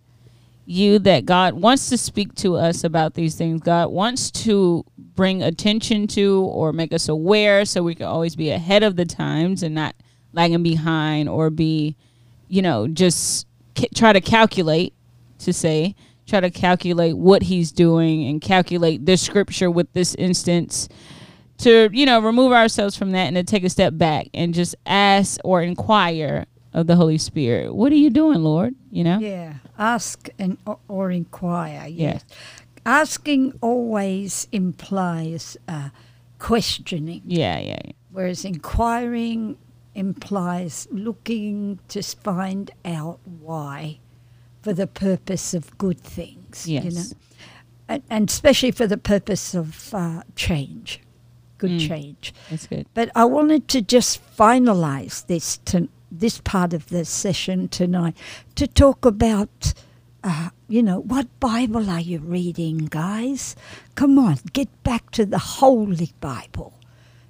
you 0.65 0.99
that 0.99 1.25
God 1.25 1.55
wants 1.55 1.89
to 1.89 1.97
speak 1.97 2.33
to 2.35 2.55
us 2.55 2.83
about 2.85 3.15
these 3.15 3.35
things. 3.35 3.61
God 3.61 3.89
wants 3.89 4.31
to 4.31 4.85
bring 5.15 5.43
attention 5.43 6.07
to 6.07 6.43
or 6.45 6.73
make 6.73 6.93
us 6.93 7.09
aware 7.09 7.65
so 7.65 7.83
we 7.83 7.95
can 7.95 8.05
always 8.05 8.35
be 8.35 8.49
ahead 8.49 8.83
of 8.83 8.95
the 8.95 9.05
times 9.05 9.63
and 9.63 9.75
not 9.75 9.95
lagging 10.33 10.63
behind 10.63 11.27
or 11.27 11.49
be, 11.49 11.95
you 12.47 12.61
know, 12.61 12.87
just 12.87 13.47
try 13.95 14.13
to 14.13 14.21
calculate 14.21 14.93
to 15.39 15.51
say, 15.51 15.95
try 16.25 16.39
to 16.39 16.49
calculate 16.49 17.17
what 17.17 17.43
he's 17.43 17.71
doing 17.71 18.25
and 18.25 18.41
calculate 18.41 19.05
this 19.05 19.21
scripture 19.21 19.69
with 19.69 19.91
this 19.93 20.15
instance 20.15 20.87
to, 21.57 21.89
you 21.91 22.05
know, 22.05 22.19
remove 22.19 22.51
ourselves 22.51 22.95
from 22.95 23.11
that 23.11 23.27
and 23.27 23.35
to 23.35 23.43
take 23.43 23.63
a 23.63 23.69
step 23.69 23.97
back 23.97 24.27
and 24.33 24.53
just 24.53 24.75
ask 24.85 25.39
or 25.43 25.61
inquire 25.61 26.45
of 26.73 26.87
the 26.87 26.95
Holy 26.95 27.17
Spirit. 27.17 27.73
What 27.75 27.91
are 27.91 27.97
you 27.97 28.09
doing, 28.09 28.41
Lord? 28.43 28.75
You 28.91 29.03
know? 29.03 29.19
Yeah, 29.19 29.55
ask 29.77 30.29
and 30.39 30.57
or, 30.65 30.79
or 30.87 31.11
inquire. 31.11 31.87
Yes. 31.87 32.23
Yeah. 32.27 32.60
Asking 32.85 33.53
always 33.61 34.47
implies 34.51 35.55
uh, 35.67 35.89
questioning, 36.39 37.21
Yeah, 37.25 37.59
yeah, 37.59 37.79
yeah. 37.85 37.91
whereas 38.11 38.43
inquiring 38.45 39.57
implies 39.93 40.87
looking 40.91 41.79
to 41.89 42.01
find 42.01 42.71
out 42.85 43.19
why 43.41 43.99
for 44.61 44.73
the 44.73 44.87
purpose 44.87 45.53
of 45.53 45.77
good 45.77 45.99
things. 45.99 46.67
You 46.67 46.79
know? 46.79 46.85
Yes. 46.89 47.15
and, 47.87 48.03
and 48.09 48.29
especially 48.29 48.71
for 48.71 48.87
the 48.87 48.97
purpose 48.97 49.53
of 49.53 49.93
uh, 49.93 50.23
change, 50.35 51.01
good 51.57 51.71
Mm. 51.71 51.87
change. 51.87 52.33
That's 52.49 52.65
good. 52.67 52.87
But 52.93 53.11
I 53.15 53.25
wanted 53.25 53.67
to 53.69 53.81
just 53.81 54.19
finalize 54.37 55.25
this 55.27 55.57
to 55.65 55.87
this 56.11 56.39
part 56.41 56.73
of 56.73 56.87
the 56.89 57.05
session 57.05 57.67
tonight 57.69 58.15
to 58.55 58.67
talk 58.67 59.05
about, 59.05 59.73
uh, 60.23 60.49
you 60.67 60.83
know, 60.83 60.99
what 60.99 61.27
Bible 61.39 61.89
are 61.89 61.99
you 61.99 62.19
reading, 62.19 62.87
guys? 62.89 63.55
Come 63.95 64.19
on, 64.19 64.37
get 64.53 64.69
back 64.83 65.11
to 65.11 65.25
the 65.25 65.39
Holy 65.39 66.11
Bible, 66.21 66.73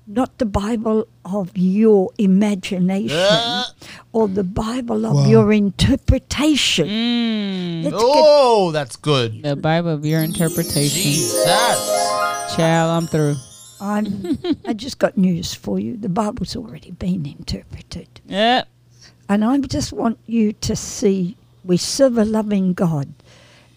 not 0.08 0.38
the 0.40 0.46
Bible 0.46 1.08
of 1.24 1.52
your 1.56 2.12
imagination 2.18 3.16
Uh. 3.18 3.64
or 4.14 4.28
the 4.28 4.44
Bible 4.44 5.06
of 5.06 5.16
Wow. 5.16 5.28
your 5.30 5.54
interpretation. 5.54 6.88
Mm, 6.88 7.84
Let's 7.86 7.96
get 7.96 8.04
Oh, 8.04 8.72
that's 8.72 8.96
good. 8.98 9.42
the 9.44 9.56
Bible 9.56 9.90
of 9.90 10.06
your 10.06 10.22
interpretation. 10.22 11.02
Jesus. 11.02 11.46
Child, 12.56 12.92
I'm 12.92 13.08
through. 13.08 13.36
I'm, 13.80 14.38
I 14.68 14.74
just 14.74 15.00
got 15.00 15.18
news 15.18 15.54
for 15.54 15.80
you. 15.80 15.96
The 15.98 16.10
Bible's 16.10 16.56
already 16.56 16.92
been 16.92 17.26
interpreted. 17.26 18.08
Yeah. 18.28 18.64
And 19.30 19.46
I 19.46 19.58
just 19.60 19.94
want 19.94 20.20
you 20.28 20.52
to 20.68 20.76
see 20.76 21.38
we 21.64 21.78
serve 21.78 22.18
a 22.18 22.26
loving 22.26 22.74
God. 22.74 23.14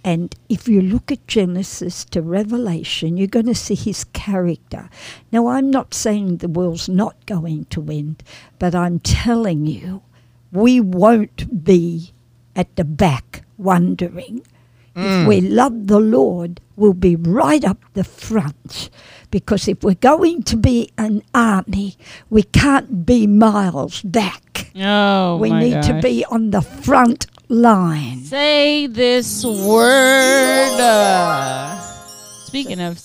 And 0.05 0.35
if 0.51 0.68
you 0.68 0.82
look 0.82 1.11
at 1.11 1.26
Genesis 1.26 2.05
to 2.07 2.20
Revelation, 2.20 3.16
you're 3.16 3.26
going 3.26 3.47
to 3.47 3.55
see 3.55 3.74
his 3.74 4.05
character. 4.05 4.91
Now, 5.32 5.47
I'm 5.47 5.70
not 5.70 5.95
saying 5.95 6.37
the 6.37 6.49
world's 6.49 6.91
not 6.91 7.24
going 7.24 7.64
to 7.66 7.89
end, 7.89 8.22
but 8.59 8.74
I'm 8.74 8.99
telling 9.01 9.64
you, 9.64 10.03
we 10.53 10.78
won't 10.78 11.64
be 11.64 12.12
at 12.55 12.76
the 12.76 12.85
back 12.85 13.45
wondering. 13.57 14.47
If 14.95 15.03
mm. 15.03 15.26
we 15.26 15.41
love 15.41 15.87
the 15.87 15.99
Lord, 15.99 16.61
we'll 16.76 16.93
be 16.93 17.16
right 17.16 17.64
up 17.64 17.78
the 17.95 18.05
front. 18.05 18.91
Because 19.30 19.66
if 19.66 19.82
we're 19.82 19.95
going 19.95 20.43
to 20.45 20.57
be 20.57 20.93
an 20.97 21.22
army, 21.35 21.97
we 22.30 22.45
can't 22.45 23.05
be 23.05 23.26
miles 23.26 24.03
back. 24.03 24.70
Oh, 24.76 25.39
we 25.39 25.51
my 25.51 25.61
need 25.61 25.82
to 25.85 26.01
be 26.01 26.24
on 26.26 26.51
the 26.51 26.62
front 26.62 27.26
line. 27.55 28.24
Say 28.24 28.86
this 28.86 29.44
word. 29.44 30.80
Uh, 30.80 31.80
speaking 32.46 32.80
of, 32.80 33.00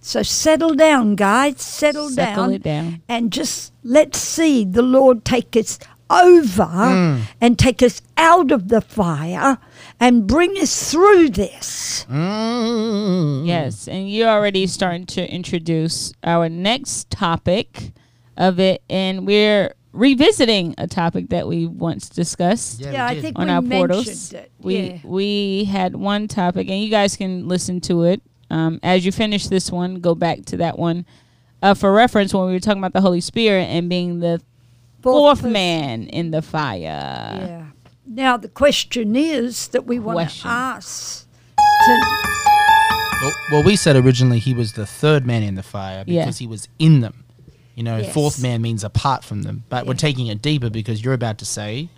So 0.00 0.22
settle 0.22 0.74
down, 0.74 1.14
guys. 1.16 1.60
Settle 1.60 2.08
settle 2.10 2.44
down. 2.46 2.54
it 2.54 2.62
down. 2.62 3.02
And 3.08 3.32
just 3.32 3.72
let's 3.84 4.18
see 4.18 4.64
the 4.64 4.82
Lord 4.82 5.24
take 5.24 5.56
us 5.56 5.78
over 6.10 7.18
and 7.40 7.58
take 7.58 7.82
us 7.82 8.02
out 8.18 8.50
of 8.52 8.68
the 8.68 8.80
fire 8.82 9.58
and 9.98 10.26
bring 10.26 10.50
us 10.58 10.90
through 10.92 11.30
this. 11.30 12.04
Mm. 12.10 13.46
Yes, 13.46 13.88
and 13.88 14.10
you're 14.10 14.28
already 14.28 14.66
starting 14.66 15.06
to 15.06 15.26
introduce 15.32 16.12
our 16.22 16.48
next 16.50 17.10
topic 17.10 17.92
of 18.36 18.58
it, 18.60 18.82
and 18.90 19.26
we're 19.26 19.74
revisiting 19.92 20.74
a 20.78 20.86
topic 20.86 21.28
that 21.30 21.46
we 21.46 21.66
once 21.66 22.08
discussed. 22.08 22.80
Yeah, 22.80 22.92
Yeah, 22.92 23.06
I 23.06 23.20
think 23.20 23.38
on 23.38 23.46
we 23.46 23.52
our 23.52 23.62
mentioned 23.62 23.88
portals. 23.90 24.32
it. 24.32 24.52
We 24.58 24.76
yeah. 24.80 24.98
we 25.04 25.64
had 25.64 25.94
one 25.96 26.28
topic, 26.28 26.68
and 26.68 26.80
you 26.80 26.88
guys 26.90 27.16
can 27.16 27.48
listen 27.48 27.80
to 27.82 28.04
it 28.04 28.22
um, 28.50 28.80
as 28.82 29.04
you 29.04 29.12
finish 29.12 29.46
this 29.48 29.70
one. 29.70 29.96
Go 30.00 30.14
back 30.14 30.44
to 30.46 30.56
that 30.58 30.78
one 30.78 31.04
uh, 31.62 31.74
for 31.74 31.92
reference 31.92 32.32
when 32.34 32.46
we 32.46 32.52
were 32.52 32.60
talking 32.60 32.80
about 32.82 32.92
the 32.92 33.00
Holy 33.00 33.20
Spirit 33.20 33.64
and 33.64 33.88
being 33.88 34.20
the 34.20 34.40
fourth, 35.02 35.38
person. 35.40 35.52
man 35.52 36.06
in 36.08 36.30
the 36.30 36.42
fire. 36.42 36.78
Yeah. 36.80 37.66
Now 38.06 38.36
the 38.36 38.48
question 38.48 39.14
is 39.16 39.68
that 39.68 39.86
we 39.86 39.98
want 39.98 40.28
to 40.30 40.46
ask. 40.48 41.26
To, 41.56 42.18
Well, 43.22 43.32
well, 43.52 43.62
we 43.64 43.76
said 43.76 43.96
originally 43.96 44.38
he 44.38 44.54
was 44.54 44.72
the 44.72 44.86
third 44.86 45.24
man 45.26 45.42
in 45.42 45.54
the 45.54 45.62
fire 45.62 46.02
Yeah. 46.06 46.22
because 46.24 46.38
he 46.38 46.46
was 46.46 46.68
in 46.78 47.00
them. 47.00 47.24
You 47.74 47.82
know, 47.82 48.04
fourth 48.04 48.42
man 48.42 48.60
means 48.60 48.84
apart 48.84 49.24
from 49.24 49.42
them. 49.42 49.64
But 49.68 49.86
we're 49.86 49.94
taking 49.94 50.26
it 50.26 50.42
deeper 50.42 50.68
because 50.70 51.02
you're 51.04 51.14
about 51.14 51.38
to 51.38 51.44
say, 51.46 51.88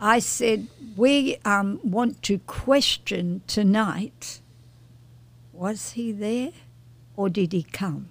I 0.00 0.18
said 0.20 0.68
we 0.96 1.38
um, 1.44 1.80
want 1.82 2.22
to 2.24 2.38
question 2.40 3.42
tonight. 3.46 4.40
Was 5.52 5.92
he 5.92 6.12
there, 6.12 6.50
or 7.16 7.28
did 7.28 7.52
he 7.52 7.62
come? 7.62 8.08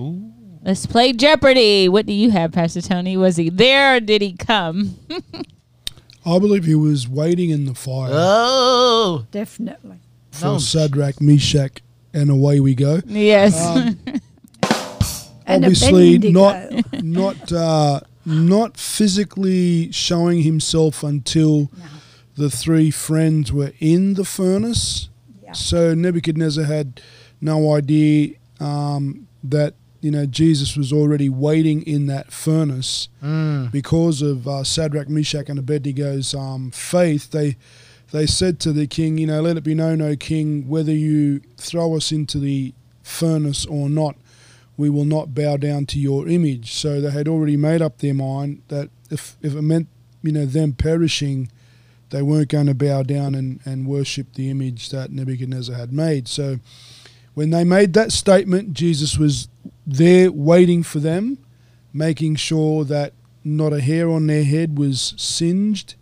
ooh, 0.00 0.32
Let's 0.62 0.86
play 0.86 1.12
Jeopardy. 1.12 1.88
What 1.88 2.06
do 2.06 2.12
you 2.12 2.30
have, 2.30 2.52
Pastor 2.52 2.80
Tony? 2.82 3.16
Was 3.16 3.36
he 3.36 3.50
there 3.50 3.96
or 3.96 4.00
did 4.00 4.20
he 4.22 4.32
come? 4.32 4.98
I 6.26 6.38
believe 6.40 6.64
he 6.64 6.74
was 6.74 7.06
waiting 7.08 7.50
in 7.50 7.66
the 7.66 7.74
fire 7.74 8.10
oh, 8.12 9.26
Definitely. 9.30 10.00
for 10.32 10.44
no. 10.44 10.58
Shadrach, 10.58 11.20
Meshach, 11.20 11.82
and 12.12 12.30
away 12.30 12.58
we 12.58 12.74
go. 12.74 13.00
yes. 13.06 13.64
Um, 13.64 13.98
And 14.06 14.15
Obviously, 15.48 16.16
Abednego. 16.16 16.82
not 16.92 17.02
not 17.04 17.52
uh, 17.52 18.00
not 18.24 18.76
physically 18.76 19.90
showing 19.92 20.42
himself 20.42 21.02
until 21.02 21.70
the 22.36 22.50
three 22.50 22.90
friends 22.90 23.52
were 23.52 23.72
in 23.80 24.14
the 24.14 24.24
furnace. 24.24 25.08
Yeah. 25.42 25.52
So 25.52 25.94
Nebuchadnezzar 25.94 26.64
had 26.64 27.00
no 27.40 27.74
idea 27.74 28.34
um, 28.60 29.28
that 29.44 29.74
you 30.00 30.10
know 30.10 30.26
Jesus 30.26 30.76
was 30.76 30.92
already 30.92 31.28
waiting 31.28 31.82
in 31.82 32.06
that 32.06 32.32
furnace 32.32 33.08
Mm. 33.22 33.70
because 33.72 34.22
of 34.22 34.46
uh, 34.46 34.62
Shadrach, 34.64 35.08
Meshach, 35.08 35.48
and 35.48 35.58
Abednego's 35.58 36.34
um, 36.34 36.70
faith. 36.72 37.30
They 37.30 37.56
they 38.12 38.26
said 38.26 38.60
to 38.60 38.72
the 38.72 38.86
king, 38.86 39.18
you 39.18 39.26
know, 39.26 39.40
let 39.40 39.56
it 39.56 39.64
be 39.64 39.74
known, 39.74 40.00
O 40.00 40.14
king, 40.16 40.68
whether 40.68 40.92
you 40.92 41.40
throw 41.56 41.96
us 41.96 42.12
into 42.12 42.38
the 42.38 42.72
furnace 43.02 43.66
or 43.66 43.88
not, 43.88 44.14
we 44.76 44.90
will 44.90 45.04
not 45.04 45.34
bow 45.34 45.56
down 45.56 45.86
to 45.86 45.98
your 45.98 46.28
image. 46.28 46.72
So 46.74 47.00
they 47.00 47.10
had 47.10 47.28
already 47.28 47.56
made 47.56 47.82
up 47.82 47.98
their 47.98 48.14
mind 48.14 48.62
that 48.68 48.90
if, 49.10 49.36
if 49.42 49.54
it 49.54 49.62
meant, 49.62 49.88
you 50.22 50.32
know, 50.32 50.46
them 50.46 50.72
perishing, 50.72 51.50
they 52.10 52.22
weren't 52.22 52.48
going 52.48 52.66
to 52.66 52.74
bow 52.74 53.02
down 53.02 53.34
and, 53.34 53.60
and 53.64 53.86
worship 53.86 54.34
the 54.34 54.50
image 54.50 54.90
that 54.90 55.10
Nebuchadnezzar 55.10 55.76
had 55.76 55.92
made. 55.92 56.28
So 56.28 56.58
when 57.34 57.50
they 57.50 57.64
made 57.64 57.94
that 57.94 58.12
statement, 58.12 58.72
Jesus 58.72 59.18
was 59.18 59.48
there 59.86 60.30
waiting 60.30 60.82
for 60.82 60.98
them, 60.98 61.38
making 61.92 62.36
sure 62.36 62.84
that 62.84 63.12
not 63.44 63.72
a 63.72 63.80
hair 63.80 64.10
on 64.10 64.26
their 64.26 64.44
head 64.44 64.78
was 64.78 65.14
singed 65.16 65.94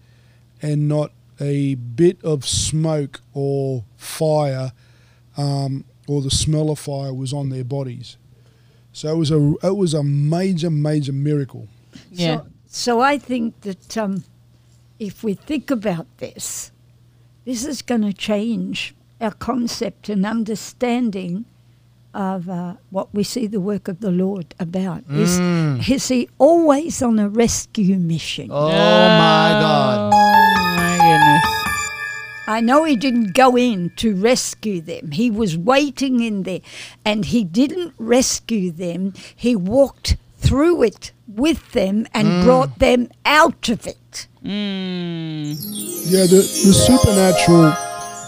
and 0.63 0.89
not 0.89 1.13
a 1.41 1.75
bit 1.75 2.23
of 2.25 2.47
smoke 2.47 3.21
or 3.33 3.85
fire 3.97 4.73
um, 5.37 5.85
or 6.07 6.23
the 6.23 6.31
smell 6.31 6.71
of 6.71 6.79
fire 6.79 7.13
was 7.13 7.33
on 7.33 7.51
their 7.51 7.65
bodies. 7.65 8.17
So 8.95 9.13
it 9.15 9.19
was 9.19 9.31
a 9.31 9.55
it 9.63 9.77
was 9.77 9.93
a 9.93 10.03
major 10.03 10.71
major 10.71 11.13
miracle. 11.13 11.67
yeah. 12.13 12.37
So, 12.37 12.47
so 12.67 13.01
I 13.01 13.19
think 13.19 13.61
that 13.63 13.99
um, 13.99 14.25
if 14.99 15.23
we 15.25 15.35
think 15.35 15.71
about 15.71 16.07
this, 16.19 16.71
this 17.45 17.65
is 17.67 17.83
going 17.83 18.03
to 18.03 18.13
change 18.13 18.95
our 19.21 19.33
concept 19.33 20.09
and 20.09 20.25
understanding 20.25 21.45
of 22.15 22.49
uh, 22.49 22.75
what 22.91 23.13
we 23.13 23.25
see 23.25 23.49
the 23.49 23.59
work 23.61 23.89
of 23.89 23.99
the 23.99 24.11
Lord 24.13 24.55
about. 24.61 25.03
Is, 25.11 25.39
Mm. 25.41 25.83
is 25.91 26.07
he 26.09 26.29
always 26.39 27.03
on 27.03 27.19
a 27.19 27.29
rescue 27.29 27.97
mission? 27.99 28.49
Oh 28.53 28.69
my 28.69 29.49
God. 29.61 30.14
I 32.47 32.61
know 32.61 32.85
he 32.85 32.97
didn't 32.97 33.33
go 33.33 33.57
in 33.57 33.91
to 33.97 34.15
rescue 34.15 34.81
them. 34.81 35.13
He 35.13 35.31
was 35.31 35.57
waiting 35.57 36.21
in 36.21 36.43
there. 36.43 36.61
And 37.05 37.25
he 37.25 37.45
didn't 37.45 37.95
rescue 37.99 38.71
them. 38.71 39.15
He 39.35 39.57
walked 39.57 40.17
through 40.39 40.83
it 40.83 41.13
with 41.27 41.73
them 41.73 42.07
and 42.13 42.45
brought 42.45 42.79
them 42.79 43.09
out 43.25 43.69
of 43.69 43.87
it. 43.87 44.27
Mm. 44.45 45.57
Yeah, 46.07 46.27
the 46.27 46.37
the 46.37 46.75
supernatural 46.75 47.73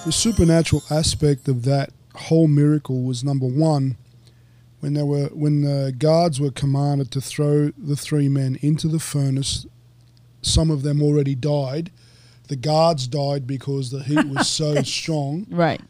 the 0.06 0.12
supernatural 0.12 0.82
aspect 0.90 1.46
of 1.46 1.64
that 1.64 1.90
whole 2.14 2.48
miracle 2.48 3.02
was 3.02 3.22
number 3.22 3.46
one 3.46 3.96
when 4.80 4.94
they 4.94 5.02
were 5.02 5.26
when 5.26 5.62
the 5.62 5.94
guards 5.96 6.40
were 6.40 6.50
commanded 6.50 7.10
to 7.10 7.20
throw 7.20 7.70
the 7.76 7.96
three 7.96 8.28
men 8.28 8.56
into 8.62 8.88
the 8.88 8.98
furnace, 8.98 9.66
some 10.42 10.70
of 10.70 10.82
them 10.82 11.02
already 11.02 11.34
died. 11.34 11.90
The 12.48 12.56
guards 12.56 13.06
died 13.08 13.46
because 13.46 13.90
the 13.90 14.02
heat 14.02 14.26
was 14.28 14.48
so 14.48 14.82
strong. 14.82 15.46
Right. 15.50 15.80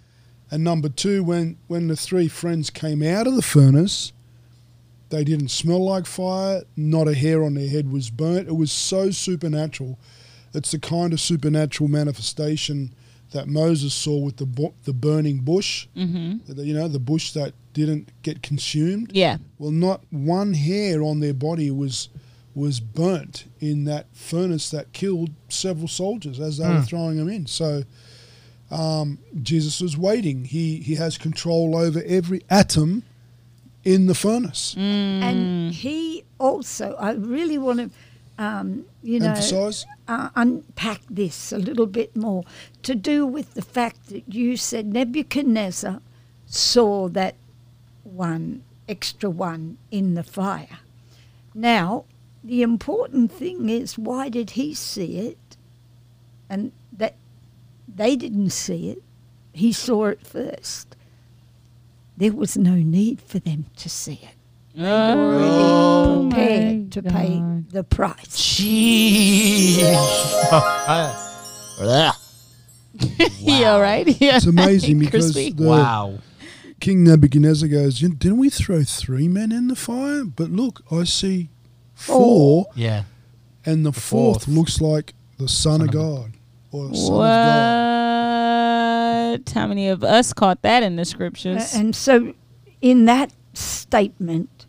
And 0.50 0.62
number 0.64 0.88
two, 0.88 1.22
when 1.24 1.56
when 1.66 1.88
the 1.88 1.96
three 1.96 2.28
friends 2.28 2.70
came 2.70 3.02
out 3.02 3.26
of 3.26 3.34
the 3.34 3.42
furnace, 3.42 4.12
they 5.10 5.24
didn't 5.24 5.48
smell 5.50 5.84
like 5.84 6.06
fire. 6.06 6.62
Not 6.76 7.08
a 7.08 7.14
hair 7.14 7.44
on 7.44 7.54
their 7.54 7.68
head 7.68 7.92
was 7.92 8.10
burnt. 8.10 8.48
It 8.48 8.56
was 8.56 8.72
so 8.72 9.10
supernatural. 9.10 9.98
It's 10.54 10.70
the 10.70 10.78
kind 10.78 11.12
of 11.12 11.20
supernatural 11.20 11.88
manifestation 11.90 12.94
that 13.32 13.48
Moses 13.48 13.92
saw 13.92 14.16
with 14.18 14.36
the 14.36 14.46
bu- 14.46 14.72
the 14.84 14.92
burning 14.92 15.40
bush. 15.40 15.88
Mm-hmm. 15.96 16.52
The- 16.54 16.64
You 16.64 16.74
know, 16.74 16.88
the 16.88 17.00
bush 17.00 17.32
that 17.32 17.52
didn't 17.74 18.10
get 18.22 18.40
consumed. 18.42 19.10
Yeah. 19.12 19.36
Well, 19.58 19.72
not 19.72 20.00
one 20.10 20.54
hair 20.54 21.02
on 21.02 21.20
their 21.20 21.34
body 21.34 21.70
was 21.70 22.08
was 22.56 22.80
burnt 22.80 23.44
in 23.60 23.84
that 23.84 24.06
furnace 24.14 24.70
that 24.70 24.94
killed 24.94 25.30
several 25.50 25.86
soldiers 25.86 26.40
as 26.40 26.56
they 26.56 26.66
were 26.66 26.80
throwing 26.80 27.18
them 27.18 27.28
in. 27.28 27.46
So 27.46 27.84
um, 28.70 29.18
Jesus 29.42 29.80
was 29.80 29.96
waiting. 29.96 30.46
He 30.46 30.78
he 30.78 30.94
has 30.94 31.18
control 31.18 31.76
over 31.76 32.02
every 32.06 32.42
atom 32.48 33.02
in 33.84 34.06
the 34.06 34.14
furnace. 34.14 34.74
Mm. 34.76 35.22
And 35.22 35.74
he 35.74 36.24
also, 36.40 36.96
I 36.98 37.12
really 37.12 37.58
want 37.58 37.78
to, 37.78 37.90
um, 38.42 38.86
you 39.02 39.20
know, 39.20 39.34
uh, 40.08 40.30
unpack 40.34 41.02
this 41.10 41.52
a 41.52 41.58
little 41.58 41.86
bit 41.86 42.16
more 42.16 42.42
to 42.82 42.94
do 42.94 43.26
with 43.26 43.52
the 43.52 43.62
fact 43.62 44.08
that 44.08 44.24
you 44.32 44.56
said 44.56 44.86
Nebuchadnezzar 44.86 46.00
saw 46.46 47.08
that 47.10 47.34
one 48.02 48.62
extra 48.88 49.28
one 49.28 49.76
in 49.90 50.14
the 50.14 50.24
fire. 50.24 50.78
Now, 51.54 52.06
the 52.46 52.62
important 52.62 53.32
thing 53.32 53.68
is 53.68 53.98
why 53.98 54.28
did 54.28 54.50
he 54.50 54.72
see 54.72 55.18
it? 55.18 55.56
And 56.48 56.70
that 56.92 57.16
they 57.92 58.14
didn't 58.14 58.50
see 58.50 58.90
it. 58.90 59.02
He 59.52 59.72
saw 59.72 60.06
it 60.06 60.24
first. 60.24 60.94
There 62.16 62.32
was 62.32 62.56
no 62.56 62.76
need 62.76 63.20
for 63.20 63.40
them 63.40 63.66
to 63.76 63.88
see 63.88 64.20
it. 64.22 64.36
They 64.74 64.82
were 64.82 64.88
Oh 64.88 66.30
already 66.30 66.30
prepared 66.30 66.92
to 66.92 67.02
pay 67.02 67.42
the 67.70 67.82
price. 67.84 68.36
Jeez. 68.36 69.82
Yeah, 73.38 73.78
right. 73.78 74.06
Yeah. 74.20 74.36
It's 74.36 74.46
amazing 74.46 74.98
because 74.98 75.34
the 75.34 75.52
wow. 75.58 76.18
King 76.80 77.04
Nebuchadnezzar 77.04 77.68
goes, 77.68 77.98
"Didn't 77.98 78.38
we 78.38 78.48
throw 78.48 78.82
three 78.84 79.28
men 79.28 79.52
in 79.52 79.68
the 79.68 79.76
fire? 79.76 80.24
But 80.24 80.50
look, 80.50 80.82
I 80.90 81.04
see 81.04 81.50
four, 81.96 82.66
Yeah. 82.76 83.02
and 83.64 83.84
the, 83.84 83.92
fourth, 83.92 84.44
fourth. 84.44 84.48
looks 84.56 84.80
like 84.80 85.14
the 85.38 85.48
Son, 85.48 85.80
of 85.80 85.88
of 85.88 85.92
God 85.94 86.32
or 86.70 86.94
Son 86.94 87.14
of 87.14 87.20
God." 87.20 87.96
What? 89.40 89.52
How 89.54 89.66
many 89.66 89.88
of 89.88 90.04
us 90.04 90.32
caught 90.32 90.62
that 90.62 90.82
in 90.82 90.96
the 90.96 91.02
Uh, 91.02 91.04
scriptures? 91.04 91.74
and 91.74 91.94
so, 91.96 92.34
in 92.80 93.04
that 93.06 93.32
statement, 93.54 94.66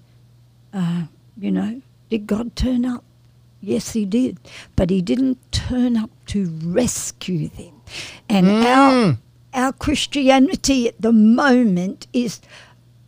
uh, 0.74 1.04
you 1.40 1.52
know, 1.52 1.82
did 2.10 2.26
God 2.28 2.56
turn 2.56 2.86
up? 2.86 3.04
Yes, 3.62 3.92
He 3.94 4.06
did. 4.06 4.38
But 4.76 4.90
He 4.90 5.02
didn't 5.02 5.38
turn 5.52 5.96
up 5.98 6.10
to 6.28 6.46
rescue 6.64 7.50
them. 7.50 7.74
And 8.30 8.48
our, 8.50 9.18
our 9.54 9.74
Christianity 9.74 10.88
at 10.88 11.02
the 11.02 11.12
moment 11.14 12.08
is 12.14 12.40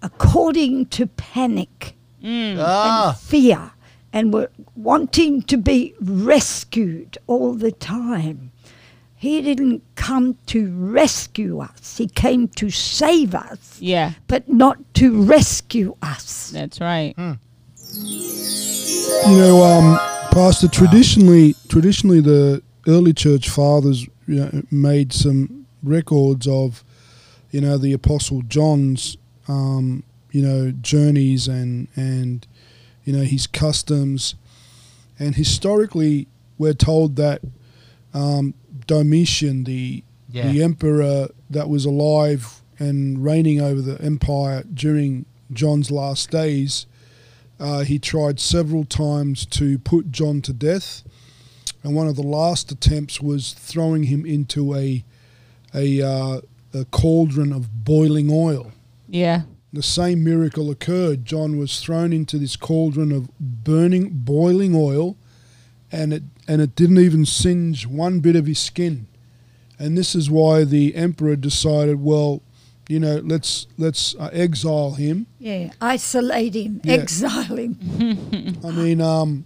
according 0.01 0.85
to 0.87 1.07
panic 1.07 1.95
Ah. 2.23 3.09
and 3.09 3.17
fear. 3.17 3.71
And 4.11 4.33
we're 4.33 4.49
wanting 4.75 5.43
to 5.43 5.57
be 5.57 5.93
rescued 6.01 7.17
all 7.27 7.53
the 7.53 7.71
time. 7.71 8.51
He 9.15 9.41
didn't 9.41 9.83
come 9.95 10.37
to 10.47 10.71
rescue 10.73 11.59
us, 11.59 11.97
He 11.97 12.07
came 12.07 12.47
to 12.49 12.69
save 12.69 13.35
us 13.35 13.77
yeah, 13.81 14.13
but 14.27 14.47
not 14.47 14.77
to 14.95 15.21
rescue 15.23 15.95
us. 16.01 16.51
that's 16.51 16.79
right. 16.79 17.13
You 19.27 19.37
know, 19.37 19.61
um, 19.63 19.99
Pastor, 20.31 20.67
traditionally, 20.69 21.55
traditionally, 21.67 22.21
the 22.21 22.63
early 22.87 23.13
church 23.13 23.49
fathers 23.49 24.07
you 24.25 24.35
know, 24.39 24.63
made 24.71 25.11
some 25.11 25.65
records 25.83 26.47
of, 26.47 26.83
you 27.51 27.59
know, 27.59 27.77
the 27.77 27.93
Apostle 27.93 28.41
John's, 28.43 29.17
um, 29.47 30.03
you 30.31 30.41
know, 30.41 30.71
journeys 30.71 31.47
and 31.47 31.87
and, 31.95 32.45
you 33.09 33.17
know, 33.17 33.23
his 33.23 33.47
customs, 33.47 34.35
and 35.17 35.33
historically, 35.33 36.27
we're 36.59 36.75
told 36.75 37.15
that 37.15 37.41
um, 38.13 38.53
Domitian, 38.85 39.63
the 39.63 40.03
Yeah. 40.31 40.51
the 40.51 40.61
emperor 40.61 41.29
that 41.49 41.69
was 41.69 41.85
alive 41.85 42.61
and 42.77 43.23
reigning 43.25 43.59
over 43.59 43.81
the 43.81 43.99
empire 43.99 44.63
during 44.71 45.25
John's 45.51 45.89
last 45.89 46.29
days, 46.29 46.85
uh, 47.59 47.79
he 47.83 47.97
tried 47.97 48.39
several 48.39 48.83
times 48.85 49.47
to 49.47 49.79
put 49.79 50.11
John 50.11 50.41
to 50.43 50.53
death, 50.53 51.01
and 51.83 51.95
one 51.95 52.07
of 52.07 52.15
the 52.15 52.21
last 52.39 52.71
attempts 52.71 53.19
was 53.19 53.53
throwing 53.53 54.03
him 54.03 54.23
into 54.23 54.75
a 54.75 55.03
a, 55.73 56.01
uh, 56.01 56.41
a 56.75 56.85
cauldron 56.85 57.51
of 57.53 57.83
boiling 57.83 58.29
oil. 58.31 58.71
Yeah. 59.07 59.41
The 59.71 59.83
same 59.83 60.23
miracle 60.23 60.71
occurred. 60.71 61.25
John 61.25 61.57
was 61.57 61.79
thrown 61.79 62.11
into 62.11 62.37
this 62.39 62.55
cauldron 62.55 63.11
of 63.11 63.29
burning, 63.39 64.09
boiling 64.13 64.73
oil, 64.75 65.15
and 65.91 66.11
it 66.13 66.23
and 66.47 66.61
it 66.61 66.75
didn't 66.75 66.97
even 66.99 67.25
singe 67.25 67.85
one 67.85 68.19
bit 68.19 68.35
of 68.35 68.47
his 68.47 68.59
skin. 68.59 69.07
And 69.77 69.97
this 69.97 70.15
is 70.15 70.29
why 70.29 70.63
the 70.63 70.95
emperor 70.95 71.35
decided, 71.35 72.01
well, 72.03 72.41
you 72.89 72.99
know, 72.99 73.21
let's 73.23 73.67
let's 73.77 74.15
uh, 74.15 74.29
exile 74.33 74.93
him. 74.95 75.27
Yeah, 75.37 75.71
isolate 75.79 76.55
him, 76.55 76.81
Yeah. 76.83 76.93
exile 76.95 77.55
him. 77.57 77.77
I 78.65 78.71
mean, 78.71 78.99
um, 79.01 79.45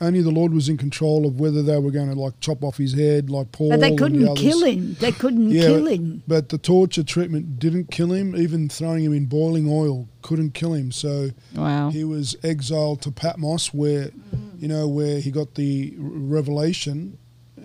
only 0.00 0.20
the 0.22 0.30
Lord 0.30 0.52
was 0.52 0.68
in 0.68 0.76
control 0.76 1.26
of 1.26 1.38
whether 1.40 1.62
they 1.62 1.78
were 1.78 1.90
going 1.90 2.08
to 2.12 2.18
like 2.18 2.38
chop 2.40 2.62
off 2.64 2.76
his 2.76 2.94
head, 2.94 3.30
like 3.30 3.52
Paul. 3.52 3.70
But 3.70 3.80
they 3.80 3.94
couldn't 3.96 4.26
others. 4.28 4.40
kill 4.42 4.64
him. 4.64 4.96
They 5.00 5.12
couldn't 5.12 5.50
Yeah, 5.50 5.62
kill 5.66 5.86
him. 5.86 6.22
But 6.26 6.48
the 6.50 6.58
torture 6.58 7.04
treatment 7.04 7.58
didn't 7.58 7.90
kill 7.90 8.12
him. 8.12 8.34
Even 8.36 8.68
throwing 8.68 9.04
him 9.04 9.12
in 9.14 9.26
boiling 9.26 9.68
oil 9.70 10.08
couldn't 10.22 10.52
kill 10.54 10.74
him. 10.74 10.90
So 10.92 11.30
Wow. 11.54 11.90
he 11.90 12.04
was 12.04 12.36
exiled 12.42 13.02
to 13.02 13.10
Patmos, 13.12 13.72
where 13.72 14.10
you 14.58 14.68
know 14.68 14.86
where 14.88 15.20
he 15.20 15.30
got 15.30 15.54
the 15.54 15.94
revelation, 15.98 17.16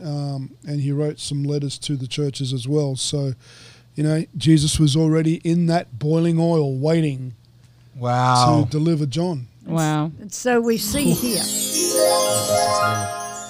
um, 0.03 0.51
and 0.67 0.81
he 0.81 0.91
wrote 0.91 1.19
some 1.19 1.43
letters 1.43 1.77
to 1.79 1.95
the 1.97 2.07
churches 2.07 2.53
as 2.53 2.67
well. 2.67 2.95
So, 2.95 3.33
you 3.95 4.03
know, 4.03 4.23
Jesus 4.37 4.79
was 4.79 4.95
already 4.95 5.35
in 5.43 5.65
that 5.65 5.99
boiling 5.99 6.39
oil, 6.39 6.77
waiting 6.77 7.33
Wow. 7.97 8.63
to 8.63 8.69
deliver 8.69 9.05
John. 9.05 9.47
Wow. 9.69 10.11
And 10.19 10.31
so 10.31 10.59
we 10.61 10.77
see 10.77 11.11
here. 11.11 11.43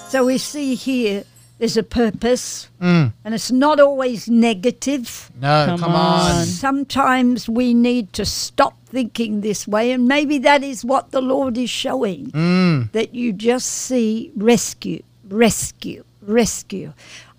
So 0.08 0.26
we 0.26 0.38
see 0.38 0.74
here 0.74 1.24
there's 1.58 1.76
a 1.76 1.82
purpose, 1.82 2.68
Mm. 2.80 3.12
and 3.24 3.34
it's 3.34 3.50
not 3.52 3.78
always 3.78 4.28
negative. 4.28 5.30
No, 5.40 5.66
Come 5.66 5.78
come, 5.80 5.92
on. 5.92 6.30
on. 6.38 6.46
Sometimes 6.46 7.48
we 7.50 7.74
need 7.74 8.12
to 8.14 8.24
stop 8.24 8.74
thinking 8.86 9.42
this 9.42 9.68
way, 9.68 9.92
and 9.92 10.08
maybe 10.08 10.38
that 10.38 10.64
is 10.64 10.84
what 10.84 11.10
the 11.10 11.20
Lord 11.20 11.58
is 11.58 11.68
showing 11.70 12.30
Mm. 12.32 12.90
that 12.92 13.14
you 13.14 13.32
just 13.34 13.66
see 13.68 14.32
rescue, 14.36 15.02
rescue, 15.28 16.02
rescue. 16.22 16.92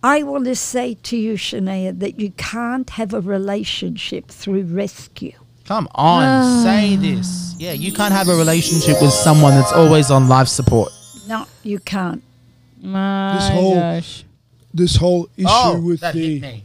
I 0.03 0.21
want 0.23 0.45
to 0.45 0.55
say 0.55 0.97
to 1.03 1.17
you, 1.17 1.33
Shania, 1.33 1.97
that 1.99 2.19
you 2.19 2.31
can't 2.37 2.89
have 2.91 3.13
a 3.15 3.21
relationship 3.21 4.27
through 4.29 4.63
rescue. 4.63 5.33
Come 5.65 5.87
on. 5.95 6.23
Ah. 6.23 6.61
Say 6.63 6.95
this. 6.95 7.55
Yeah, 7.57 7.73
you 7.73 7.93
can't 7.93 8.13
have 8.13 8.27
a 8.27 8.35
relationship 8.35 9.01
with 9.01 9.11
someone 9.11 9.53
that's 9.55 9.71
always 9.71 10.09
on 10.11 10.27
life 10.27 10.47
support. 10.47 10.91
No, 11.27 11.45
you 11.63 11.79
can't. 11.79 12.23
My 12.81 13.39
whole- 13.51 13.75
gosh. 13.75 14.23
This 14.73 14.95
whole 14.95 15.27
issue 15.35 15.47
oh, 15.49 15.81
with 15.81 15.99
that 15.99 16.13
the 16.13 16.39
hit 16.39 16.41
me. 16.41 16.63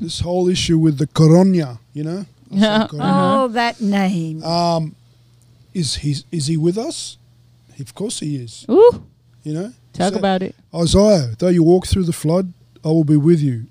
this 0.00 0.20
whole 0.20 0.48
issue 0.48 0.78
with 0.78 0.96
the 0.96 1.06
coronia, 1.06 1.78
you 1.92 2.02
know, 2.02 2.24
Yeah. 2.50 2.86
Oh, 2.92 3.48
that 3.48 3.80
name. 3.80 4.42
um, 4.42 4.96
is 5.74 5.96
he 5.96 6.16
is 6.30 6.46
he 6.46 6.56
with 6.56 6.78
us? 6.78 7.18
Of 7.78 7.94
course 7.94 8.20
he 8.20 8.36
is. 8.36 8.64
Ooh. 8.70 9.04
You 9.42 9.52
know, 9.54 9.72
Talk 9.92 10.12
So- 10.14 10.18
about 10.18 10.42
it. 10.42 10.54
Isaiah. 10.74 11.34
Though 11.38 11.48
you 11.48 11.62
walk 11.62 11.86
through 11.86 12.04
the 12.04 12.12
flood, 12.12 12.52
I 12.84 12.88
will 12.88 13.04
be 13.04 13.16
with 13.18 13.40
you, 13.40 13.66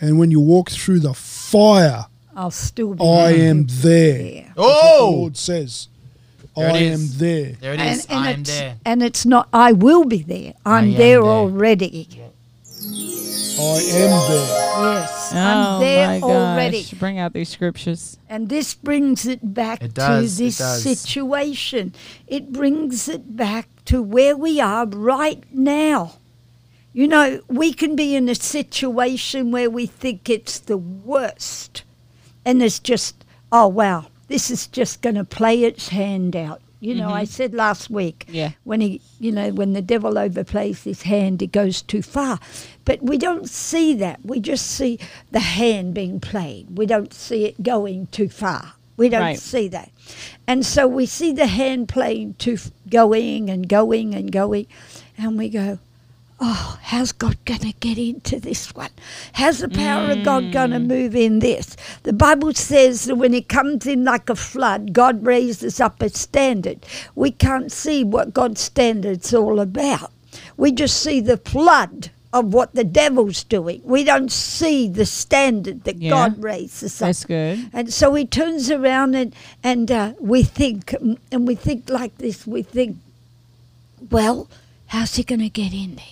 and 0.00 0.18
when 0.18 0.30
you 0.30 0.40
walk 0.40 0.70
through 0.70 1.00
the 1.00 1.12
fire, 1.14 2.06
I'll 2.36 2.50
still 2.50 2.94
be. 2.94 3.02
I 3.02 3.30
am 3.32 3.66
there. 3.66 4.18
there. 4.18 4.42
That's 4.42 4.56
what 4.56 4.66
the 4.82 4.96
Oh, 5.00 5.10
Lord 5.16 5.36
says, 5.36 5.88
There 6.54 6.70
I 6.70 6.78
am 6.78 7.00
there. 7.12 7.52
there 7.60 7.72
it 7.74 7.80
And, 7.80 8.06
and 8.10 8.26
I'm 8.28 8.42
there. 8.44 8.76
and 8.84 9.02
it's 9.02 9.24
not, 9.26 9.48
I 9.52 9.72
will 9.72 10.04
be 10.04 10.22
there. 10.22 10.54
I'm 10.66 10.90
there, 10.92 10.98
there. 10.98 11.22
already. 11.24 12.08
I 13.58 13.78
am 13.80 14.10
there. 14.28 14.48
Yes, 14.76 15.32
Oh 15.34 15.38
I'm 15.38 15.80
there 15.80 16.06
my 16.08 16.20
already. 16.20 16.86
Bring 16.98 17.18
out 17.18 17.32
these 17.32 17.48
scriptures. 17.48 18.18
And 18.28 18.48
this 18.50 18.74
brings 18.74 19.26
it 19.26 19.54
back 19.54 19.82
It 19.82 19.94
does, 19.94 20.36
to 20.36 20.42
it 20.42 20.46
this 20.46 20.58
does. 20.58 20.82
situation. 20.82 21.94
It 22.26 22.52
brings 22.52 23.08
it 23.08 23.34
back 23.36 23.68
to 23.86 24.02
where 24.02 24.36
we 24.36 24.60
are 24.60 24.86
right 24.86 25.42
now. 25.52 26.16
You 26.92 27.08
know, 27.08 27.40
we 27.48 27.72
can 27.72 27.96
be 27.96 28.14
in 28.14 28.28
a 28.28 28.34
situation 28.34 29.50
where 29.52 29.70
we 29.70 29.86
think 29.86 30.28
it's 30.30 30.58
the 30.58 30.76
worst. 30.78 31.82
And 32.46 32.62
it's 32.62 32.78
just, 32.78 33.24
oh, 33.52 33.66
wow, 33.68 34.06
this 34.28 34.50
is 34.50 34.68
just 34.68 35.02
going 35.02 35.16
to 35.16 35.24
play 35.24 35.64
its 35.64 35.88
hand 35.88 36.34
out. 36.34 36.62
You 36.78 36.94
know, 36.94 37.08
I 37.08 37.22
mm-hmm. 37.22 37.30
said 37.32 37.54
last 37.54 37.90
week, 37.90 38.26
Yeah. 38.28 38.52
when 38.64 38.80
he, 38.80 39.00
you 39.18 39.32
know, 39.32 39.50
when 39.50 39.72
the 39.72 39.82
devil 39.82 40.12
overplays 40.14 40.84
his 40.84 41.02
hand, 41.02 41.42
it 41.42 41.50
goes 41.50 41.82
too 41.82 42.02
far. 42.02 42.38
But 42.84 43.02
we 43.02 43.18
don't 43.18 43.48
see 43.48 43.94
that. 43.94 44.20
We 44.24 44.40
just 44.40 44.66
see 44.66 44.98
the 45.32 45.40
hand 45.40 45.94
being 45.94 46.20
played. 46.20 46.78
We 46.78 46.86
don't 46.86 47.12
see 47.12 47.44
it 47.46 47.62
going 47.62 48.06
too 48.08 48.28
far. 48.28 48.74
We 48.96 49.08
don't 49.08 49.22
Right. 49.22 49.38
see 49.38 49.68
that. 49.68 49.90
And 50.46 50.64
so 50.64 50.86
we 50.86 51.06
see 51.06 51.32
the 51.32 51.46
hand 51.48 51.88
playing 51.88 52.34
too 52.38 52.58
going 52.88 53.50
and 53.50 53.68
going 53.68 54.14
and 54.14 54.30
going, 54.30 54.66
and 55.18 55.36
we 55.36 55.48
go, 55.48 55.78
oh, 56.38 56.78
how's 56.82 57.12
God 57.12 57.36
going 57.44 57.60
to 57.60 57.72
get 57.80 57.98
into 57.98 58.38
this 58.38 58.74
one? 58.74 58.90
How's 59.34 59.58
the 59.58 59.68
power 59.68 60.10
of 60.10 60.22
God 60.24 60.52
going 60.52 60.70
to 60.70 60.78
move 60.78 61.16
in 61.16 61.38
this? 61.38 61.76
The 62.02 62.12
Bible 62.12 62.52
says 62.54 63.04
that 63.04 63.16
when 63.16 63.32
it 63.34 63.48
comes 63.48 63.86
in 63.86 64.04
like 64.04 64.28
a 64.28 64.36
flood, 64.36 64.92
God 64.92 65.24
raises 65.26 65.80
up 65.80 66.02
a 66.02 66.08
standard. 66.10 66.84
We 67.14 67.30
can't 67.30 67.72
see 67.72 68.04
what 68.04 68.34
God's 68.34 68.60
standard's 68.60 69.32
all 69.32 69.60
about. 69.60 70.12
We 70.56 70.72
just 70.72 71.02
see 71.02 71.20
the 71.20 71.38
flood 71.38 72.10
of 72.32 72.52
what 72.52 72.74
the 72.74 72.84
devil's 72.84 73.42
doing. 73.44 73.80
We 73.82 74.04
don't 74.04 74.30
see 74.30 74.88
the 74.88 75.06
standard 75.06 75.84
that 75.84 75.96
Yeah. 76.02 76.10
God 76.10 76.42
raises 76.42 77.00
up. 77.00 77.08
That's 77.08 77.24
good. 77.24 77.70
And 77.72 77.92
so 77.92 78.12
he 78.14 78.26
turns 78.26 78.70
around 78.70 79.14
and 79.14 79.34
and 79.64 79.90
uh, 79.90 80.12
we 80.20 80.42
think 80.42 80.92
and 80.92 81.48
we 81.48 81.54
think 81.54 81.88
like 81.88 82.18
this. 82.18 82.46
We 82.46 82.62
think, 82.62 82.98
well, 84.10 84.48
how's 84.88 85.14
he 85.14 85.22
going 85.22 85.40
to 85.40 85.48
get 85.48 85.72
in 85.72 85.94
there? 85.96 86.04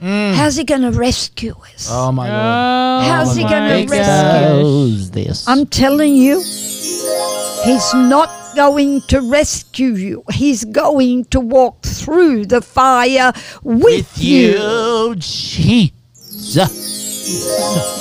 How's 0.00 0.56
he 0.56 0.64
going 0.64 0.82
to 0.82 0.92
rescue 0.92 1.54
us? 1.74 1.88
Oh 1.90 2.12
my 2.12 2.28
lord. 2.28 3.04
Oh, 3.04 3.08
How's 3.10 3.34
he 3.36 3.42
gonna 3.42 3.84
rescue 3.86 3.98
us? 3.98 5.10
this. 5.10 5.48
I'm 5.48 5.66
telling 5.66 6.14
you, 6.14 6.38
he's 6.40 7.94
not 7.94 8.30
going 8.54 9.00
to 9.08 9.20
rescue 9.20 9.94
you. 9.94 10.24
He's 10.32 10.64
going 10.64 11.24
to 11.26 11.40
walk 11.40 11.82
through 11.82 12.46
the 12.46 12.60
fire 12.60 13.32
with, 13.62 13.82
with 13.84 14.18
you. 14.18 14.50
you, 14.58 15.14
Jesus. 15.16 15.94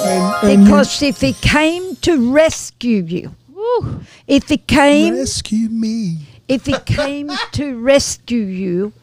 And, 0.06 0.52
and 0.52 0.66
Because 0.66 1.02
if 1.02 1.22
he 1.22 1.34
came 1.34 1.96
to 1.98 2.32
rescue 2.32 3.04
you, 3.04 3.36
Woo. 3.54 4.02
if 4.28 4.48
he 4.50 4.56
you 4.56 4.60
came 4.60 5.16
rescue 5.16 5.70
me. 5.70 6.18
if 6.48 6.66
he 6.66 6.78
came 6.86 7.30
to 7.54 7.76
rescue 7.80 8.44
you, 8.46 8.94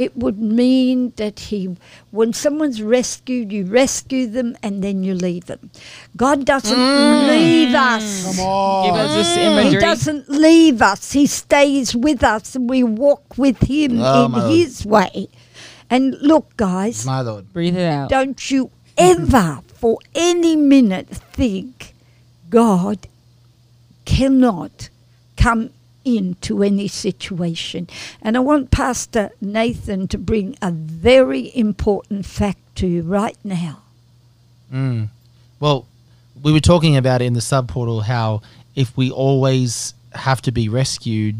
it 0.00 0.16
would 0.16 0.38
mean 0.38 1.12
that 1.16 1.38
he, 1.38 1.76
when 2.10 2.32
someone's 2.32 2.80
rescued, 2.82 3.52
you 3.52 3.66
rescue 3.66 4.26
them 4.26 4.56
and 4.62 4.82
then 4.82 5.04
you 5.04 5.12
leave 5.14 5.44
them. 5.44 5.70
God 6.16 6.46
doesn't 6.46 6.74
mm. 6.74 7.28
leave 7.28 7.74
us. 7.74 8.24
Come 8.24 8.46
on. 8.46 8.86
Give 8.86 8.94
us 8.94 9.14
this 9.14 9.72
He 9.74 9.78
doesn't 9.78 10.28
leave 10.30 10.80
us. 10.80 11.12
He 11.12 11.26
stays 11.26 11.94
with 11.94 12.24
us 12.24 12.56
and 12.56 12.70
we 12.70 12.82
walk 12.82 13.36
with 13.36 13.58
him 13.64 14.00
Oh, 14.00 14.24
in 14.24 14.30
my 14.32 14.38
Lord. 14.40 14.50
his 14.52 14.86
way. 14.86 15.28
And 15.90 16.16
look, 16.22 16.56
guys, 16.56 17.04
My 17.04 17.20
lord. 17.20 17.52
Breathe 17.52 17.76
it 17.76 17.84
out. 17.84 18.08
don't 18.08 18.50
you 18.50 18.70
ever 18.96 19.60
for 19.74 19.98
any 20.14 20.56
minute 20.56 21.08
think 21.08 21.94
God 22.48 23.06
cannot 24.06 24.88
come 25.36 25.70
into 26.04 26.62
any 26.62 26.88
situation. 26.88 27.88
And 28.22 28.36
I 28.36 28.40
want 28.40 28.70
Pastor 28.70 29.30
Nathan 29.40 30.08
to 30.08 30.18
bring 30.18 30.56
a 30.62 30.70
very 30.70 31.54
important 31.56 32.26
fact 32.26 32.58
to 32.76 32.86
you 32.86 33.02
right 33.02 33.36
now. 33.44 33.82
Mm. 34.72 35.08
Well, 35.58 35.86
we 36.42 36.52
were 36.52 36.60
talking 36.60 36.96
about 36.96 37.22
it 37.22 37.26
in 37.26 37.34
the 37.34 37.40
sub 37.40 37.68
portal 37.68 38.00
how 38.00 38.42
if 38.74 38.96
we 38.96 39.10
always 39.10 39.94
have 40.12 40.40
to 40.42 40.52
be 40.52 40.68
rescued, 40.68 41.36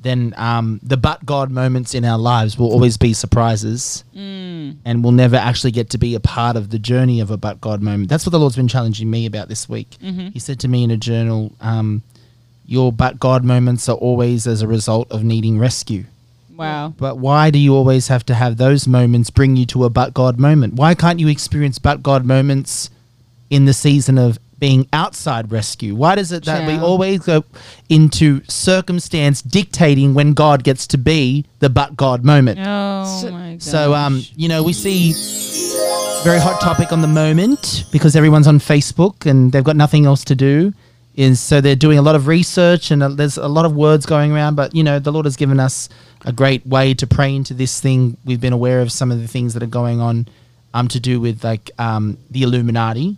then 0.00 0.34
um, 0.36 0.80
the 0.82 0.96
but 0.96 1.24
God 1.24 1.50
moments 1.50 1.94
in 1.94 2.04
our 2.04 2.18
lives 2.18 2.58
will 2.58 2.72
always 2.72 2.96
be 2.96 3.12
surprises, 3.12 4.02
Mm. 4.16 4.76
and 4.84 5.04
we'll 5.04 5.12
never 5.12 5.36
actually 5.36 5.70
get 5.70 5.90
to 5.90 5.98
be 5.98 6.14
a 6.14 6.20
part 6.20 6.56
of 6.56 6.70
the 6.70 6.78
journey 6.78 7.20
of 7.20 7.30
a 7.30 7.36
but 7.36 7.60
God 7.60 7.82
moment. 7.82 8.08
That's 8.08 8.26
what 8.26 8.30
the 8.30 8.40
Lord's 8.40 8.56
been 8.56 8.68
challenging 8.68 9.10
me 9.10 9.26
about 9.26 9.48
this 9.48 9.68
week. 9.68 9.96
Mm-hmm. 10.02 10.28
He 10.28 10.38
said 10.38 10.58
to 10.60 10.68
me 10.68 10.82
in 10.82 10.90
a 10.90 10.96
journal, 10.96 11.52
um, 11.60 12.02
"Your 12.66 12.92
but 12.92 13.18
God 13.18 13.44
moments 13.44 13.88
are 13.88 13.96
always 13.96 14.46
as 14.46 14.62
a 14.62 14.66
result 14.66 15.10
of 15.10 15.22
needing 15.24 15.58
rescue." 15.58 16.04
Wow. 16.56 16.94
But 16.98 17.18
why 17.18 17.50
do 17.50 17.58
you 17.58 17.74
always 17.74 18.08
have 18.08 18.24
to 18.26 18.34
have 18.34 18.56
those 18.56 18.86
moments 18.86 19.30
bring 19.30 19.56
you 19.56 19.66
to 19.66 19.84
a 19.84 19.90
but 19.90 20.14
God 20.14 20.38
moment? 20.38 20.74
Why 20.74 20.94
can't 20.94 21.18
you 21.18 21.28
experience 21.28 21.78
but 21.78 22.02
God 22.02 22.24
moments 22.24 22.90
in 23.50 23.64
the 23.64 23.72
season 23.72 24.18
of 24.18 24.38
being 24.58 24.86
outside 24.92 25.50
rescue? 25.50 25.94
Why 25.94 26.14
does 26.14 26.30
it 26.30 26.44
that 26.44 26.68
we 26.68 26.76
always 26.78 27.20
go 27.20 27.42
into 27.88 28.42
circumstance 28.48 29.42
dictating 29.42 30.14
when 30.14 30.34
God 30.34 30.62
gets 30.62 30.86
to 30.88 30.98
be 30.98 31.46
the 31.58 31.68
but 31.68 31.96
God 31.96 32.24
moment? 32.24 32.60
Oh 32.62 33.20
So- 33.22 33.30
my 33.32 33.52
god. 33.52 33.62
So, 33.62 33.94
um, 33.94 34.22
you 34.36 34.48
know, 34.48 34.62
we 34.62 34.72
see 34.72 35.14
very 36.22 36.38
hot 36.38 36.60
topic 36.60 36.92
on 36.92 37.00
the 37.02 37.08
moment 37.08 37.86
because 37.90 38.14
everyone's 38.14 38.46
on 38.46 38.60
Facebook 38.60 39.26
and 39.28 39.50
they've 39.50 39.64
got 39.64 39.74
nothing 39.76 40.06
else 40.06 40.22
to 40.24 40.36
do. 40.36 40.72
Is 41.14 41.40
so 41.40 41.60
they're 41.60 41.76
doing 41.76 41.98
a 41.98 42.02
lot 42.02 42.14
of 42.14 42.26
research 42.26 42.90
and 42.90 43.02
uh, 43.02 43.08
there's 43.08 43.36
a 43.36 43.48
lot 43.48 43.66
of 43.66 43.74
words 43.76 44.06
going 44.06 44.32
around. 44.32 44.54
But 44.54 44.74
you 44.74 44.82
know, 44.82 44.98
the 44.98 45.12
Lord 45.12 45.26
has 45.26 45.36
given 45.36 45.60
us 45.60 45.88
a 46.24 46.32
great 46.32 46.66
way 46.66 46.94
to 46.94 47.06
pray 47.06 47.34
into 47.36 47.52
this 47.52 47.80
thing. 47.80 48.16
We've 48.24 48.40
been 48.40 48.54
aware 48.54 48.80
of 48.80 48.90
some 48.90 49.12
of 49.12 49.20
the 49.20 49.28
things 49.28 49.52
that 49.54 49.62
are 49.62 49.66
going 49.66 50.00
on, 50.00 50.26
um, 50.72 50.88
to 50.88 50.98
do 51.00 51.20
with 51.20 51.44
like 51.44 51.70
um 51.78 52.16
the 52.30 52.42
Illuminati, 52.44 53.16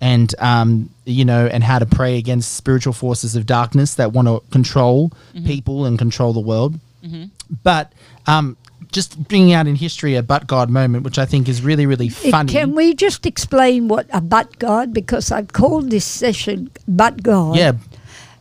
and 0.00 0.32
um, 0.38 0.90
you 1.04 1.24
know, 1.24 1.46
and 1.46 1.64
how 1.64 1.80
to 1.80 1.86
pray 1.86 2.16
against 2.16 2.54
spiritual 2.54 2.92
forces 2.92 3.34
of 3.34 3.44
darkness 3.46 3.96
that 3.96 4.12
want 4.12 4.28
to 4.28 4.40
control 4.52 5.10
people 5.44 5.84
and 5.84 5.98
control 5.98 6.32
the 6.32 6.40
world 6.40 6.78
but 7.64 7.92
um, 8.28 8.56
just 8.92 9.16
bringing 9.28 9.52
out 9.54 9.66
in 9.66 9.74
history 9.76 10.14
a 10.16 10.22
but 10.22 10.46
God 10.46 10.70
moment, 10.70 11.04
which 11.04 11.18
I 11.18 11.24
think 11.26 11.48
is 11.48 11.62
really, 11.62 11.86
really 11.86 12.06
It- 12.06 12.30
funny. 12.30 12.52
Can 12.52 12.74
we 12.74 12.94
just 12.94 13.26
explain 13.26 13.88
what 13.88 14.06
a 14.12 14.20
but 14.20 14.58
God? 14.58 14.92
Because 14.92 15.32
I've 15.32 15.52
called 15.52 15.90
this 15.90 16.04
session 16.04 16.70
but 16.86 17.22
God. 17.22 17.56
yeah, 17.56 17.72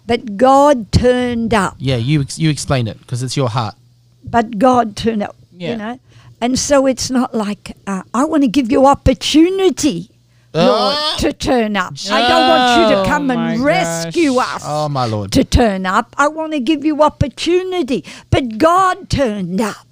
But 0.07 0.35
God 0.37 0.91
turned 0.91 1.53
up. 1.53 1.75
yeah. 1.79 1.95
You 1.95 2.25
you 2.35 2.49
explain 2.49 2.87
it 2.87 2.99
because 2.99 3.23
it's 3.23 3.37
your 3.37 3.49
heart. 3.49 3.75
But 4.23 4.59
God 4.59 4.95
turned 4.95 5.23
up. 5.23 5.35
Yeah. 5.57 5.71
You 5.71 5.77
know? 5.77 5.99
And 6.41 6.57
so 6.59 6.85
it's 6.87 7.09
not 7.09 7.33
like 7.33 7.75
uh, 7.87 8.01
I 8.13 8.25
want 8.25 8.43
to 8.43 8.47
give 8.49 8.71
you 8.71 8.85
opportunity, 8.87 10.09
Lord, 10.53 10.95
Oh. 10.97 11.15
to 11.19 11.31
turn 11.33 11.77
up. 11.77 11.93
I 12.11 12.21
don't 12.27 12.47
want 12.49 12.65
you 12.79 12.83
Oh 12.97 13.03
to 13.03 13.09
come 13.09 13.27
my 13.27 13.53
and 13.53 13.63
rescue 13.63 14.33
gosh. 14.35 14.55
us 14.55 14.63
Oh 14.65 14.89
my 14.89 15.05
Lord! 15.05 15.31
to 15.33 15.43
turn 15.43 15.85
up. 15.85 16.13
I 16.17 16.27
want 16.27 16.51
to 16.53 16.59
give 16.59 16.83
you 16.83 17.01
opportunity. 17.03 18.03
But 18.29 18.57
God 18.57 19.09
turned 19.09 19.61
up. 19.61 19.87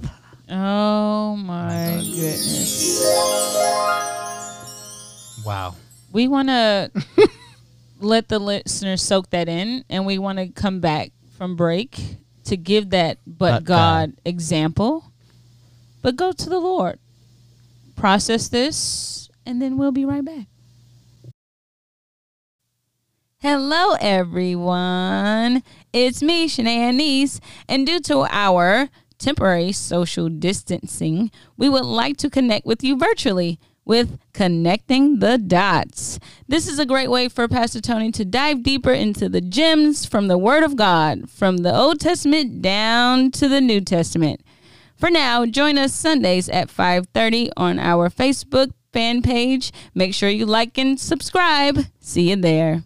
Oh 0.51 1.35
my 1.35 2.01
goodness. 2.03 3.05
Wow. 5.45 5.75
We 6.11 6.27
want 6.27 6.47
to 6.49 6.91
let 7.99 8.29
the 8.29 8.39
listeners 8.39 9.01
soak 9.03 9.29
that 9.29 9.47
in, 9.47 9.85
and 9.89 10.05
we 10.05 10.17
want 10.17 10.39
to 10.39 10.47
come 10.47 10.79
back 10.79 11.11
from 11.37 11.55
break 11.55 11.99
to 12.45 12.57
give 12.57 12.89
that 12.89 13.19
but, 13.27 13.59
But 13.59 13.63
God, 13.65 14.15
God. 14.15 14.21
example. 14.25 15.05
But 16.01 16.15
go 16.15 16.31
to 16.31 16.49
the 16.49 16.59
Lord, 16.59 16.97
process 17.95 18.47
this, 18.47 19.29
and 19.45 19.61
then 19.61 19.77
we'll 19.77 19.91
be 19.91 20.05
right 20.05 20.23
back. 20.25 20.47
Hello, 23.39 23.95
everyone. 24.01 25.63
It's 25.93 26.21
me, 26.23 26.47
Shanae 26.47 26.89
Anise, 26.89 27.39
and 27.67 27.85
due 27.85 27.99
to 28.01 28.25
our 28.29 28.89
temporary 29.20 29.72
social 29.72 30.30
distancing, 30.30 31.30
we 31.57 31.70
would 31.70 31.86
like 31.86 32.17
to 32.17 32.30
connect 32.30 32.65
with 32.65 32.84
you 32.84 32.97
virtually 32.97 33.59
with 33.86 34.20
Connecting 34.34 35.20
the 35.20 35.38
Dots. 35.38 36.20
This 36.47 36.67
is 36.67 36.80
a 36.80 36.86
great 36.86 37.09
way 37.09 37.28
for 37.28 37.47
Pastor 37.47 37.82
Tony 37.82 38.11
to 38.11 38.24
dive 38.24 38.63
deeper 38.63 38.91
into 38.91 39.28
the 39.28 39.41
gems 39.41 40.05
from 40.05 40.28
the 40.28 40.38
Word 40.38 40.63
of 40.63 40.76
God, 40.76 41.30
from 41.30 41.57
the 41.57 41.76
Old 41.76 41.99
Testament 41.99 42.61
down 42.61 43.32
to 43.32 43.47
the 43.47 43.59
New 43.61 43.82
Testament. 43.82 44.41
For 44.95 45.09
now, 45.09 45.45
join 45.45 45.78
us 45.78 45.93
Sundays 45.93 46.49
at 46.49 46.70
5:30 46.70 47.49
on 47.57 47.80
our 47.80 48.09
Facebook 48.09 48.72
fan 48.93 49.22
page. 49.22 49.72
Make 49.95 50.13
sure 50.13 50.30
you 50.30 50.45
like 50.45 50.78
and 50.78 50.99
subscribe. 50.99 51.86
See 51.99 52.30
you 52.30 52.36
there. 52.36 52.84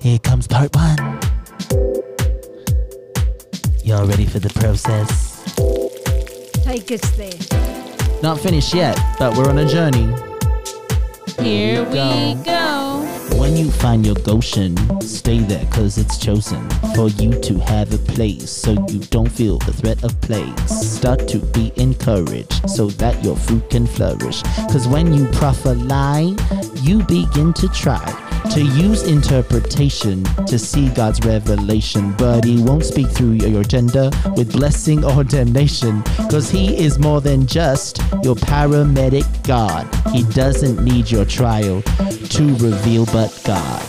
Here 0.00 0.18
comes 0.18 0.46
part 0.46 0.74
one. 0.74 1.23
Y'all 3.84 4.06
ready 4.06 4.24
for 4.24 4.38
the 4.38 4.48
process? 4.48 5.44
Take 6.64 6.90
us 6.90 7.02
there. 7.18 8.22
Not 8.22 8.40
finished 8.40 8.72
yet, 8.72 8.98
but 9.18 9.36
we're 9.36 9.46
on 9.46 9.58
a 9.58 9.68
journey. 9.68 10.06
Here 11.38 11.84
we 11.84 11.92
go. 11.92 12.42
go. 12.46 13.38
When 13.38 13.58
you 13.58 13.70
find 13.70 14.06
your 14.06 14.14
Goshen, 14.14 14.74
stay 15.02 15.40
there 15.40 15.66
cause 15.66 15.98
it's 15.98 16.16
chosen 16.16 16.66
for 16.96 17.08
you 17.08 17.38
to 17.42 17.58
have 17.58 17.92
a 17.92 17.98
place 17.98 18.48
so 18.48 18.72
you 18.88 19.00
don't 19.10 19.30
feel 19.30 19.58
the 19.58 19.72
threat 19.74 20.02
of 20.02 20.18
plagues. 20.22 20.70
Start 20.80 21.28
to 21.28 21.40
be 21.40 21.70
encouraged 21.76 22.66
so 22.66 22.86
that 22.86 23.22
your 23.22 23.36
fruit 23.36 23.68
can 23.68 23.86
flourish. 23.86 24.40
Cause 24.72 24.88
when 24.88 25.12
you 25.12 25.26
proffer 25.32 25.74
lie, 25.74 26.34
you 26.80 27.02
begin 27.02 27.52
to 27.52 27.68
try 27.68 28.23
to 28.52 28.62
use 28.62 29.02
interpretation 29.04 30.22
to 30.46 30.58
see 30.58 30.88
God's 30.90 31.24
revelation, 31.24 32.12
but 32.12 32.44
He 32.44 32.62
won't 32.62 32.84
speak 32.84 33.08
through 33.08 33.32
your 33.32 33.64
gender 33.64 34.10
with 34.36 34.52
blessing 34.52 35.04
or 35.04 35.24
damnation, 35.24 36.02
cause 36.30 36.50
He 36.50 36.76
is 36.76 36.98
more 36.98 37.20
than 37.20 37.46
just 37.46 37.98
your 38.22 38.34
paramedic 38.36 39.24
God. 39.46 39.86
He 40.12 40.22
doesn't 40.24 40.84
need 40.84 41.10
your 41.10 41.24
trial 41.24 41.82
to 41.82 42.56
reveal 42.56 43.06
but 43.06 43.40
God. 43.44 43.82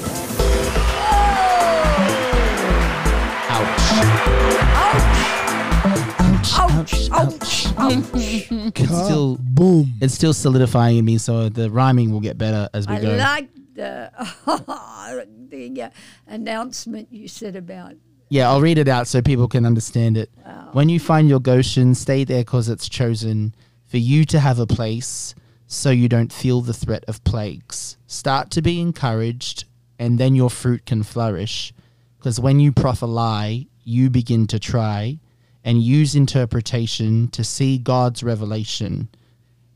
Ouch. 3.50 3.92
Ouch. 6.58 7.10
Ouch. 7.12 7.68
Ouch. 7.78 8.76
It's 8.78 9.04
still 9.06 9.38
boom. 9.40 9.94
it's 10.02 10.14
still 10.14 10.34
solidifying 10.34 10.98
in 10.98 11.06
me, 11.06 11.18
so 11.18 11.50
the 11.50 11.70
rhyming 11.70 12.12
will 12.12 12.20
get 12.20 12.38
better 12.38 12.70
as 12.74 12.88
we 12.88 12.96
I 12.96 13.02
go. 13.02 13.16
like 13.16 13.50
the, 13.76 14.12
the 15.50 15.82
uh, 15.82 15.90
announcement 16.28 17.08
you 17.12 17.28
said 17.28 17.56
about 17.56 17.94
Yeah, 18.30 18.50
I'll 18.50 18.62
read 18.62 18.78
it 18.78 18.88
out 18.88 19.08
so 19.08 19.22
people 19.22 19.48
can 19.48 19.66
understand 19.66 20.18
it. 20.18 20.30
Wow. 20.46 20.70
When 20.72 20.90
you 20.90 21.00
find 21.00 21.30
your 21.30 21.40
Goshen, 21.40 21.94
stay 21.94 22.24
there 22.24 22.42
because 22.42 22.70
it's 22.70 22.90
chosen 22.90 23.54
for 23.86 23.98
you 23.98 24.26
to 24.26 24.40
have 24.40 24.60
a 24.60 24.66
place 24.66 25.36
so 25.68 25.90
you 25.90 26.10
don't 26.10 26.34
feel 26.34 26.62
the 26.62 26.74
threat 26.74 27.04
of 27.08 27.24
plagues. 27.24 27.98
Start 28.08 28.52
to 28.52 28.62
be 28.62 28.80
encouraged, 28.82 29.66
and 30.00 30.18
then 30.20 30.36
your 30.36 30.50
fruit 30.50 30.86
can 30.86 31.04
flourish. 31.04 31.74
Because 32.18 32.40
when 32.40 32.60
you 32.60 32.72
proffer 32.72 33.08
lie, 33.08 33.68
you 33.84 34.10
begin 34.10 34.48
to 34.48 34.60
try 34.60 35.20
and 35.64 35.82
use 35.82 36.16
interpretation 36.16 37.28
to 37.30 37.44
see 37.44 37.78
God's 37.78 38.24
revelation. 38.24 39.10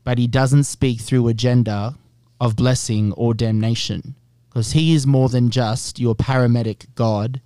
But 0.04 0.18
he 0.18 0.26
doesn't 0.26 0.64
speak 0.64 1.00
through 1.00 1.28
agenda 1.28 1.96
of 2.40 2.56
blessing 2.56 3.12
or 3.12 3.34
damnation. 3.34 4.14
Because 4.48 4.72
he 4.72 4.94
is 4.94 5.06
more 5.06 5.28
than 5.28 5.50
just 5.50 6.00
your 6.00 6.14
paramedic 6.14 6.86
God. 6.94 7.40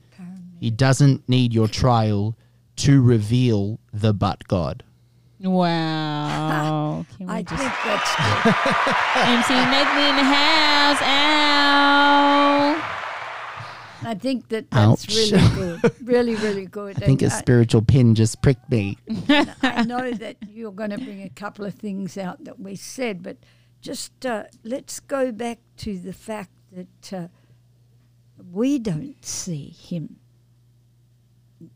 He 0.61 0.71
doesn't 0.71 1.29
need 1.29 1.53
your 1.53 1.69
trial 1.69 2.37
to 2.77 3.03
reveal 3.03 3.79
the 3.93 4.15
but 4.15 4.49
God. 4.49 4.83
Wow. 5.41 7.05
Can 7.19 7.27
we 7.27 7.33
I 7.33 7.43
just 7.43 7.63
think 7.63 7.73
that's 7.85 8.15
good. 8.45 8.55
MC 9.29 9.55
Nathan 9.55 9.99
in 9.99 10.17
the 10.17 10.25
house? 10.25 11.03
Ow. 11.03 12.91
I 14.07 14.15
think 14.15 14.49
that 14.49 14.71
that's 14.71 15.05
Ouch. 15.05 15.15
really 15.15 15.55
good. 15.55 15.93
Really, 16.05 16.35
really 16.37 16.67
good. 16.67 17.03
I 17.03 17.07
think 17.07 17.23
a 17.23 17.27
And 17.27 17.33
spiritual 17.33 17.83
pin 17.83 18.15
just 18.15 18.43
pricked 18.43 18.71
me. 18.71 18.99
I 19.63 19.85
know 19.87 20.11
that 20.13 20.37
you're 20.49 20.73
going 20.73 20.91
to 20.91 20.99
bring 20.99 21.23
a 21.23 21.31
couple 21.31 21.65
of 21.65 21.75
things 21.75 22.19
out 22.19 22.45
that 22.45 22.61
we 22.61 22.77
said, 22.77 23.23
but 23.23 23.39
just 23.85 24.25
uh, 24.25 24.45
let's 24.65 24.99
go 24.99 25.31
back 25.31 25.59
to 25.77 25.99
the 25.99 26.15
fact 26.15 26.51
that 26.73 27.13
uh, 27.13 27.29
we 28.51 28.79
don't 28.79 29.23
see 29.23 29.69
him. 29.69 30.17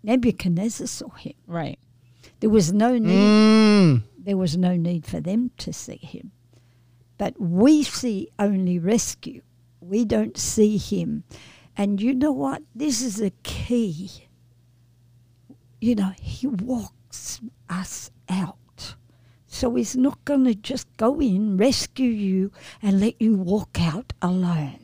Nebuchadnezzar 0.03 0.87
saw 0.87 1.11
him. 1.11 1.35
Right. 1.47 1.79
There 2.41 2.49
was 2.49 2.73
no 2.73 2.97
need. 2.97 3.13
Mm. 3.13 4.03
There 4.19 4.39
was 4.39 4.57
no 4.57 4.75
need 4.75 5.05
for 5.05 5.21
them 5.21 5.51
to 5.59 5.73
see 5.73 5.99
him, 5.99 6.33
but 7.19 7.39
we 7.39 7.83
see 7.83 8.31
only 8.39 8.79
rescue. 8.79 9.43
We 9.81 10.07
don't 10.07 10.37
see 10.39 10.79
him, 10.79 11.25
and 11.77 12.01
you 12.01 12.15
know 12.15 12.33
what? 12.33 12.63
This 12.75 13.03
is 13.03 13.21
a 13.21 13.31
key. 13.43 14.11
You 15.81 15.95
know, 15.95 16.13
he 16.21 16.47
walks 16.47 17.41
us 17.69 18.11
out. 18.29 18.57
So 19.59 19.75
he's 19.75 19.97
not 19.97 20.25
going 20.25 20.45
to 20.45 20.55
just 20.55 20.87
go 20.99 21.21
in, 21.21 21.57
rescue 21.57 22.09
you, 22.09 22.53
and 22.81 23.01
let 23.01 23.21
you 23.21 23.35
walk 23.35 23.81
out 23.81 24.13
alone. 24.23 24.79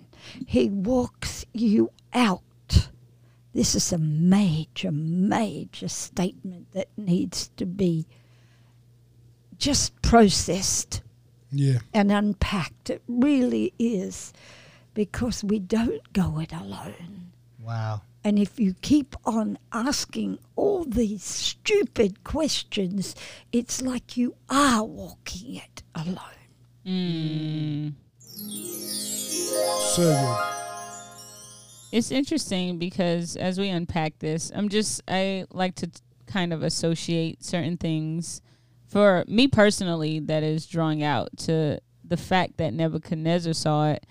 He 0.48 0.68
walks 0.68 1.46
you 1.52 1.92
out. 2.12 2.88
This 3.52 3.76
is 3.76 3.92
a 3.92 3.98
major, 3.98 4.90
major 4.90 5.86
statement 5.86 6.72
that 6.72 6.88
needs 6.96 7.50
to 7.56 7.66
be 7.66 8.08
just 9.58 9.94
processed 10.02 11.02
Yeah. 11.52 11.78
and 11.92 12.10
unpacked. 12.10 12.90
It 12.90 13.02
really 13.06 13.72
is 13.78 14.32
because 14.92 15.44
we 15.44 15.60
don't 15.60 16.12
go 16.12 16.40
it 16.40 16.52
alone. 16.52 17.30
Wow. 17.62 18.02
And 18.24 18.38
if 18.38 18.58
you 18.58 18.74
keep 18.80 19.14
on 19.26 19.58
asking 19.70 20.38
all 20.56 20.84
these 20.84 21.22
stupid 21.22 22.24
questions, 22.24 23.14
it's 23.52 23.82
like 23.82 24.16
you 24.16 24.34
are 24.48 24.82
walking 24.82 25.56
it 25.56 25.82
alone. 25.94 26.18
Mm. 26.86 27.92
So. 29.94 30.50
It's 31.92 32.10
interesting 32.10 32.78
because 32.78 33.36
as 33.36 33.58
we 33.58 33.68
unpack 33.68 34.18
this, 34.18 34.50
I'm 34.54 34.68
just 34.68 35.02
I 35.06 35.44
like 35.50 35.76
to 35.76 35.86
t- 35.86 36.00
kind 36.26 36.52
of 36.52 36.62
associate 36.62 37.44
certain 37.44 37.76
things 37.76 38.40
for 38.86 39.24
me 39.28 39.48
personally 39.48 40.18
that 40.20 40.42
is 40.42 40.66
drawing 40.66 41.02
out 41.02 41.36
to 41.36 41.78
the 42.02 42.16
fact 42.16 42.56
that 42.56 42.74
Nebuchadnezzar 42.74 43.52
saw 43.52 43.92
it. 43.92 44.06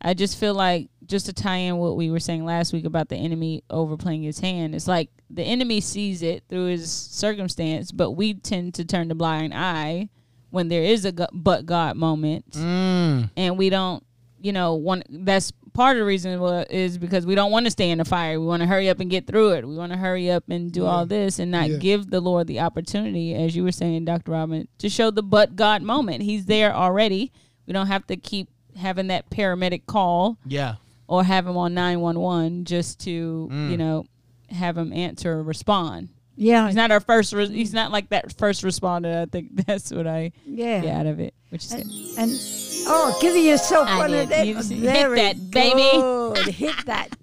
I 0.00 0.14
just 0.14 0.38
feel 0.38 0.54
like 0.54 0.90
just 1.08 1.26
to 1.26 1.32
tie 1.32 1.56
in 1.56 1.78
what 1.78 1.96
we 1.96 2.10
were 2.10 2.20
saying 2.20 2.44
last 2.44 2.72
week 2.72 2.84
about 2.84 3.08
the 3.08 3.16
enemy 3.16 3.64
overplaying 3.70 4.22
his 4.22 4.38
hand, 4.38 4.74
it's 4.74 4.86
like 4.86 5.08
the 5.30 5.42
enemy 5.42 5.80
sees 5.80 6.22
it 6.22 6.44
through 6.48 6.66
his 6.66 6.90
circumstance, 6.92 7.90
but 7.92 8.12
we 8.12 8.34
tend 8.34 8.74
to 8.74 8.84
turn 8.84 9.08
the 9.08 9.14
blind 9.14 9.52
eye 9.54 10.08
when 10.50 10.68
there 10.68 10.82
is 10.82 11.04
a 11.04 11.12
but 11.32 11.66
God 11.66 11.96
moment. 11.96 12.50
Mm. 12.52 13.30
and 13.36 13.58
we 13.58 13.70
don't 13.70 14.04
you 14.40 14.52
know 14.52 14.74
want 14.76 15.04
that's 15.24 15.52
part 15.74 15.96
of 15.96 16.00
the 16.00 16.04
reason 16.06 16.40
is 16.70 16.96
because 16.98 17.26
we 17.26 17.34
don't 17.34 17.50
want 17.50 17.66
to 17.66 17.70
stay 17.70 17.90
in 17.90 17.98
the 17.98 18.04
fire. 18.04 18.38
We 18.40 18.46
want 18.46 18.62
to 18.62 18.66
hurry 18.68 18.88
up 18.88 19.00
and 19.00 19.10
get 19.10 19.26
through 19.26 19.52
it. 19.52 19.66
We 19.68 19.76
want 19.76 19.92
to 19.92 19.98
hurry 19.98 20.30
up 20.30 20.44
and 20.48 20.72
do 20.72 20.86
all 20.86 21.06
this 21.06 21.38
and 21.38 21.50
not 21.50 21.68
Yeah. 21.70 21.76
give 21.78 22.10
the 22.10 22.20
lord 22.20 22.46
the 22.46 22.60
opportunity 22.60 23.34
as 23.34 23.54
you 23.56 23.62
were 23.62 23.72
saying 23.72 24.04
dr 24.04 24.30
robin 24.30 24.66
to 24.78 24.88
show 24.88 25.10
the 25.10 25.22
but 25.22 25.56
god 25.56 25.82
moment. 25.82 26.22
He's 26.22 26.46
there 26.46 26.74
already. 26.74 27.32
We 27.66 27.72
don't 27.72 27.86
have 27.88 28.06
to 28.08 28.16
keep 28.16 28.48
having 28.76 29.08
that 29.08 29.28
paramedic 29.30 29.86
call. 29.86 30.38
Yeah. 30.46 30.76
Or 31.08 31.24
have 31.24 31.46
him 31.46 31.56
on 31.56 31.74
911 31.74 32.64
just 32.64 33.00
to 33.00 33.48
Mm. 33.50 33.70
you 33.70 33.76
know 33.76 34.04
have 34.50 34.78
him 34.78 34.92
answer 34.92 35.32
or 35.34 35.42
respond 35.42 36.08
Yeah, 36.36 36.66
he's 36.66 36.76
not 36.76 36.90
our 36.90 37.00
first 37.00 37.32
re- 37.32 37.48
he's 37.48 37.74
not 37.74 37.90
like 37.90 38.08
that 38.10 38.32
first 38.38 38.62
responder 38.62 39.22
i 39.22 39.26
think 39.26 39.48
that's 39.66 39.90
what 39.90 40.06
i 40.06 40.30
yeah. 40.46 40.80
get 40.80 40.94
out 40.94 41.06
of 41.06 41.18
it 41.20 41.34
which 41.50 41.64
is 41.64 41.72
And, 41.72 41.90
and 42.18 42.30
oh, 42.86 43.18
give 43.20 43.36
yourself 43.36 43.88
I 43.88 43.98
one 43.98 44.10
did. 44.10 44.22
of 44.24 44.28
them. 44.28 44.46
You 44.46 44.54
just 44.54 44.70
hit 44.70 45.14
that, 45.16 45.50
baby. 45.50 46.50
Hit 46.52 46.84
that. 46.86 47.16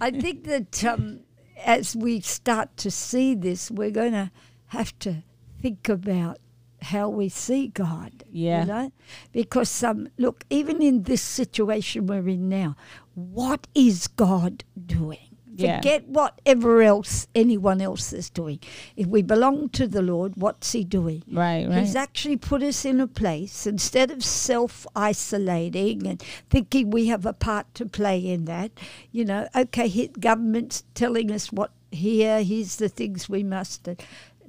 I 0.00 0.10
think 0.10 0.44
that 0.44 0.84
um, 0.84 1.20
as 1.64 1.94
we 1.94 2.20
start 2.20 2.76
to 2.78 2.90
see 2.90 3.34
this, 3.36 3.70
we're 3.70 3.92
going 3.92 4.10
to 4.12 4.30
have 4.68 4.96
to 5.00 5.22
think 5.62 5.88
about 5.88 6.38
how 6.84 7.08
we 7.08 7.28
see 7.28 7.68
God. 7.68 8.24
Yeah. 8.30 8.60
You 8.60 8.66
know? 8.66 8.92
Because, 9.32 9.82
um, 9.82 10.08
look, 10.18 10.44
even 10.50 10.82
in 10.82 11.04
this 11.04 11.22
situation 11.22 12.06
we're 12.06 12.28
in 12.28 12.48
now, 12.48 12.76
what 13.14 13.66
is 13.74 14.06
God 14.06 14.64
doing? 14.86 15.34
Yeah. 15.56 15.76
Forget 15.76 16.08
whatever 16.08 16.82
else 16.82 17.28
anyone 17.32 17.80
else 17.80 18.12
is 18.12 18.28
doing. 18.28 18.58
If 18.96 19.06
we 19.06 19.22
belong 19.22 19.68
to 19.70 19.86
the 19.86 20.02
Lord, 20.02 20.32
what's 20.34 20.72
He 20.72 20.82
doing? 20.82 21.22
right 21.30 21.68
right 21.68 21.78
He's 21.78 21.94
actually 21.94 22.38
put 22.38 22.62
us 22.62 22.84
in 22.84 23.00
a 23.00 23.06
place 23.06 23.64
instead 23.64 24.10
of 24.10 24.24
self 24.24 24.84
isolating 24.96 26.06
and 26.08 26.20
thinking 26.50 26.90
we 26.90 27.06
have 27.06 27.24
a 27.24 27.32
part 27.32 27.72
to 27.74 27.86
play 27.86 28.18
in 28.18 28.46
that. 28.46 28.72
You 29.12 29.24
know, 29.24 29.48
okay, 29.54 30.08
government's 30.18 30.82
telling 30.94 31.30
us 31.30 31.52
what 31.52 31.70
here, 31.92 32.42
here's 32.42 32.76
the 32.76 32.88
things 32.88 33.28
we 33.28 33.44
must 33.44 33.88
uh, 33.88 33.94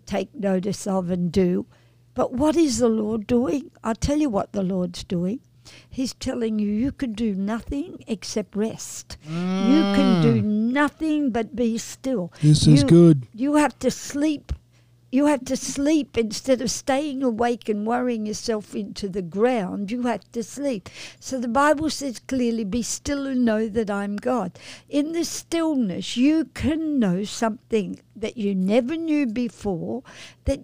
take 0.08 0.34
notice 0.34 0.88
of 0.88 1.12
and 1.12 1.32
do. 1.32 1.68
But 2.16 2.32
what 2.34 2.56
is 2.56 2.80
the 2.80 2.90
Lord 2.90 3.28
doing? 3.28 3.72
I'll 3.84 3.94
tell 3.94 4.18
you 4.18 4.30
what 4.30 4.54
the 4.54 4.64
Lord's 4.64 5.04
doing. 5.04 5.42
He's 5.90 6.14
telling 6.14 6.60
you 6.60 6.70
you 6.70 6.92
can 6.92 7.14
do 7.14 7.34
nothing 7.36 8.04
except 8.08 8.56
rest. 8.56 9.18
You 9.28 9.82
can 9.96 10.22
do 10.22 10.42
mm. 10.42 10.44
nothing 10.44 11.32
but 11.32 11.56
be 11.56 11.78
still. 11.78 12.32
This 12.42 12.68
is 12.68 12.84
good. 12.84 13.28
You 13.34 13.56
have 13.56 13.78
to 13.80 13.92
sleep. 13.92 14.54
You 15.12 15.28
have 15.28 15.46
to 15.46 15.56
sleep 15.56 16.18
instead 16.18 16.62
of 16.62 16.70
staying 16.70 17.24
awake 17.24 17.70
and 17.70 17.88
worrying 17.88 18.26
yourself 18.26 18.76
into 18.76 19.08
the 19.08 19.22
ground. 19.22 19.90
You 19.90 20.04
have 20.04 20.30
to 20.34 20.44
sleep. 20.44 20.90
So 21.20 21.40
the 21.40 21.48
Bible 21.48 21.90
says 21.90 22.20
clearly, 22.20 22.66
Be 22.66 22.82
still 22.82 23.26
and 23.26 23.46
know 23.46 23.70
that 23.70 23.90
I'm 23.90 24.18
God. 24.18 24.60
In 24.90 25.14
the 25.14 25.24
stillness, 25.24 26.18
you 26.18 26.46
can 26.54 27.00
know 27.00 27.24
something 27.24 28.00
that 28.16 28.36
you 28.36 28.54
never 28.54 28.98
knew 28.98 29.26
before 29.26 30.04
that 30.44 30.62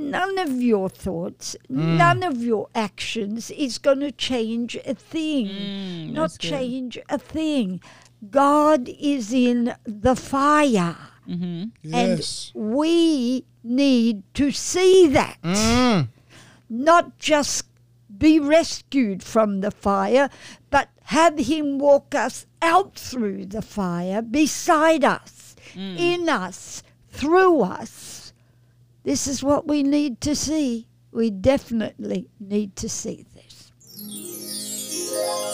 none 0.00 0.38
of 0.38 0.60
your 0.62 0.88
thoughts, 0.88 1.54
none 1.68 2.22
of 2.22 2.42
your 2.42 2.68
actions 2.74 3.50
is 3.50 3.78
going 3.78 4.00
to 4.00 4.10
change 4.12 4.76
a 4.86 4.94
thing. 4.94 5.48
Mm, 5.48 6.12
Not 6.12 6.38
change 6.38 6.98
a 7.08 7.18
thing. 7.18 7.80
God 8.30 8.88
is 8.88 9.32
in 9.32 9.74
the 9.84 10.16
fire. 10.16 10.96
Yes. 11.26 12.52
And 12.54 12.72
we 12.74 13.44
need 13.62 14.22
to 14.34 14.50
see 14.50 15.06
that. 15.08 15.38
Mm. 15.42 16.08
Not 16.68 17.18
just 17.18 17.66
be 18.18 18.38
rescued 18.40 19.22
from 19.22 19.60
the 19.60 19.70
fire, 19.70 20.28
but 20.70 20.88
have 21.04 21.38
Him 21.38 21.78
walk 21.78 22.14
us 22.14 22.46
out 22.60 22.94
through 22.96 23.46
the 23.46 23.62
fire, 23.62 24.20
beside 24.22 25.04
us, 25.04 25.54
in 25.74 26.28
us, 26.28 26.82
through 27.08 27.62
us. 27.62 28.19
This 29.02 29.26
is 29.26 29.42
what 29.42 29.66
we 29.66 29.82
need 29.82 30.20
to 30.22 30.34
see. 30.34 30.86
We 31.12 31.30
definitely 31.30 32.28
need 32.38 32.76
to 32.76 32.88
see 32.88 33.26
this. 33.34 33.72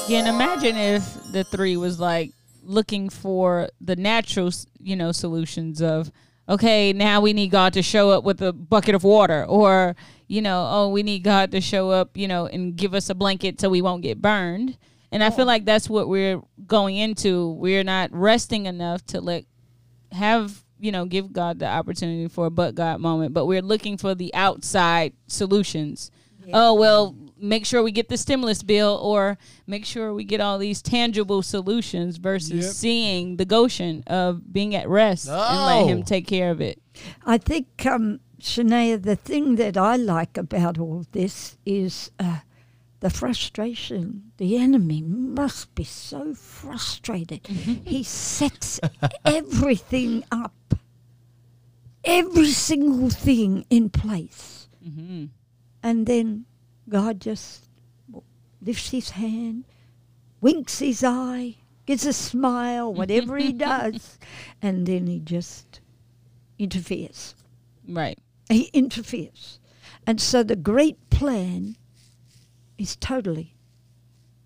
Yeah, 0.08 0.20
and 0.20 0.28
imagine 0.28 0.76
if 0.76 1.32
the 1.32 1.44
three 1.44 1.76
was 1.76 1.98
like 1.98 2.32
looking 2.62 3.08
for 3.08 3.68
the 3.80 3.96
natural, 3.96 4.50
you 4.78 4.96
know, 4.96 5.12
solutions 5.12 5.80
of, 5.80 6.12
okay, 6.48 6.92
now 6.92 7.20
we 7.20 7.32
need 7.32 7.50
God 7.50 7.72
to 7.72 7.82
show 7.82 8.10
up 8.10 8.24
with 8.24 8.42
a 8.42 8.52
bucket 8.52 8.94
of 8.94 9.04
water, 9.04 9.44
or 9.44 9.96
you 10.28 10.42
know, 10.42 10.68
oh, 10.70 10.88
we 10.88 11.02
need 11.02 11.22
God 11.22 11.52
to 11.52 11.60
show 11.60 11.90
up, 11.90 12.16
you 12.16 12.26
know, 12.26 12.46
and 12.46 12.76
give 12.76 12.94
us 12.94 13.08
a 13.08 13.14
blanket 13.14 13.60
so 13.60 13.68
we 13.68 13.82
won't 13.82 14.02
get 14.02 14.20
burned. 14.20 14.76
And 15.12 15.22
I 15.22 15.30
feel 15.30 15.46
like 15.46 15.64
that's 15.64 15.88
what 15.88 16.08
we're 16.08 16.42
going 16.66 16.96
into. 16.96 17.52
We're 17.52 17.84
not 17.84 18.10
resting 18.12 18.66
enough 18.66 19.06
to 19.06 19.20
let 19.20 19.44
have 20.12 20.64
you 20.78 20.92
know 20.92 21.04
give 21.04 21.32
God 21.32 21.58
the 21.58 21.66
opportunity 21.66 22.28
for 22.28 22.46
a 22.46 22.50
but 22.50 22.74
God 22.74 23.00
moment, 23.00 23.32
but 23.34 23.46
we're 23.46 23.62
looking 23.62 23.96
for 23.96 24.14
the 24.14 24.32
outside 24.34 25.12
solutions. 25.26 26.10
Oh 26.52 26.74
well, 26.74 27.16
make 27.36 27.66
sure 27.66 27.82
we 27.82 27.90
get 27.90 28.08
the 28.08 28.16
stimulus 28.16 28.62
bill, 28.62 28.98
or 29.02 29.36
make 29.66 29.84
sure 29.84 30.14
we 30.14 30.22
get 30.22 30.40
all 30.40 30.58
these 30.58 30.80
tangible 30.80 31.42
solutions 31.42 32.18
versus 32.18 32.64
Yep. 32.66 32.72
seeing 32.74 33.36
the 33.36 33.44
Goshen 33.44 34.04
of 34.06 34.52
being 34.52 34.74
at 34.76 34.88
rest 34.88 35.28
and 35.28 35.66
let 35.66 35.86
Him 35.86 36.04
take 36.04 36.26
care 36.26 36.50
of 36.52 36.60
it. 36.60 36.80
I 37.24 37.38
think, 37.38 37.84
um, 37.84 38.20
Shania, 38.40 39.02
the 39.02 39.16
thing 39.16 39.56
that 39.56 39.76
I 39.76 39.96
like 39.96 40.38
about 40.38 40.78
all 40.78 41.04
this 41.10 41.58
is 41.66 42.12
uh, 42.20 42.38
the 43.00 43.10
frustration. 43.10 44.30
The 44.36 44.56
enemy 44.56 45.02
must 45.02 45.74
be 45.74 45.84
so 45.84 46.32
frustrated. 46.34 47.44
he 47.46 48.04
sets 48.04 48.78
everything 49.24 50.24
up, 50.30 50.54
every 52.06 52.46
single 52.46 53.10
thing 53.10 53.66
in 53.68 53.90
place. 53.90 54.68
Mm-hmm. 54.86 55.26
And 55.82 56.06
then 56.06 56.46
God 56.88 57.20
just 57.20 57.68
lifts 58.62 58.90
his 58.90 59.10
hand, 59.10 59.64
winks 60.40 60.78
his 60.78 61.04
eye, 61.04 61.56
gives 61.84 62.06
a 62.06 62.12
smile, 62.12 62.92
whatever 62.92 63.36
he 63.36 63.52
does, 63.70 64.18
and 64.62 64.86
then 64.86 65.06
he 65.06 65.20
just 65.20 65.80
interferes. 66.58 67.34
Right. 67.86 68.18
He 68.48 68.70
interferes. 68.72 69.58
And 70.06 70.20
so 70.20 70.42
the 70.42 70.56
great 70.56 71.10
plan 71.10 71.76
is 72.78 72.96
totally 72.96 73.54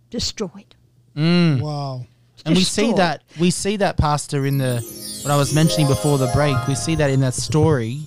destroyed. 0.09 0.75
Mm. 1.17 1.61
Wow. 1.61 2.07
And 2.47 2.57
we 2.57 2.65
see 2.65 2.93
that 2.95 3.23
we 3.39 3.51
see 3.51 3.77
that 3.77 3.97
pastor 3.97 4.47
in 4.47 4.59
the 4.59 4.81
what 5.23 5.31
I 5.31 5.37
was 5.37 5.55
mentioning 5.55 5.87
before 5.87 6.19
the 6.19 6.31
break. 6.35 6.57
We 6.67 6.75
see 6.75 6.95
that 6.97 7.11
in 7.11 7.21
that 7.21 7.35
story, 7.35 8.01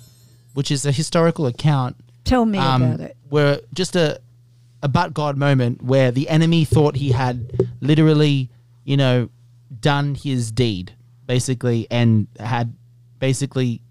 which 0.53 0.71
is 0.71 0.86
a 0.86 0.91
historical 0.91 1.45
account 1.47 1.95
Tell 2.23 2.45
me 2.45 2.57
um, 2.57 2.84
about 2.84 2.99
it. 3.01 3.17
where 3.29 3.59
just 3.73 3.95
a 3.95 4.19
a 4.81 4.88
but 4.88 5.13
God 5.13 5.38
moment 5.38 5.81
where 5.81 6.11
the 6.11 6.27
enemy 6.27 6.65
thought 6.65 6.95
he 6.97 7.11
had 7.11 7.67
literally, 7.79 8.49
you 8.84 8.97
know, 8.97 9.29
done 9.79 10.15
his 10.15 10.51
deed 10.51 10.93
basically 11.25 11.88
and 11.89 12.27
had 12.38 12.75
basically 13.19 13.81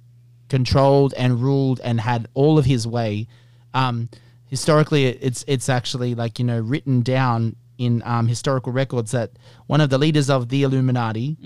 controlled 0.48 1.14
and 1.14 1.40
ruled 1.40 1.80
and 1.80 1.98
had 1.98 2.28
all 2.34 2.58
of 2.58 2.66
his 2.66 2.86
way. 2.86 3.26
Um, 3.72 4.10
historically, 4.46 5.06
it's 5.06 5.44
it's 5.46 5.68
actually 5.68 6.14
like 6.14 6.38
you 6.38 6.44
know 6.44 6.60
written 6.60 7.00
down 7.00 7.56
in 7.84 8.02
um, 8.04 8.26
historical 8.28 8.72
records 8.72 9.10
that 9.12 9.30
one 9.66 9.80
of 9.80 9.90
the 9.90 9.98
leaders 9.98 10.30
of 10.30 10.48
the 10.48 10.62
Illuminati, 10.62 11.36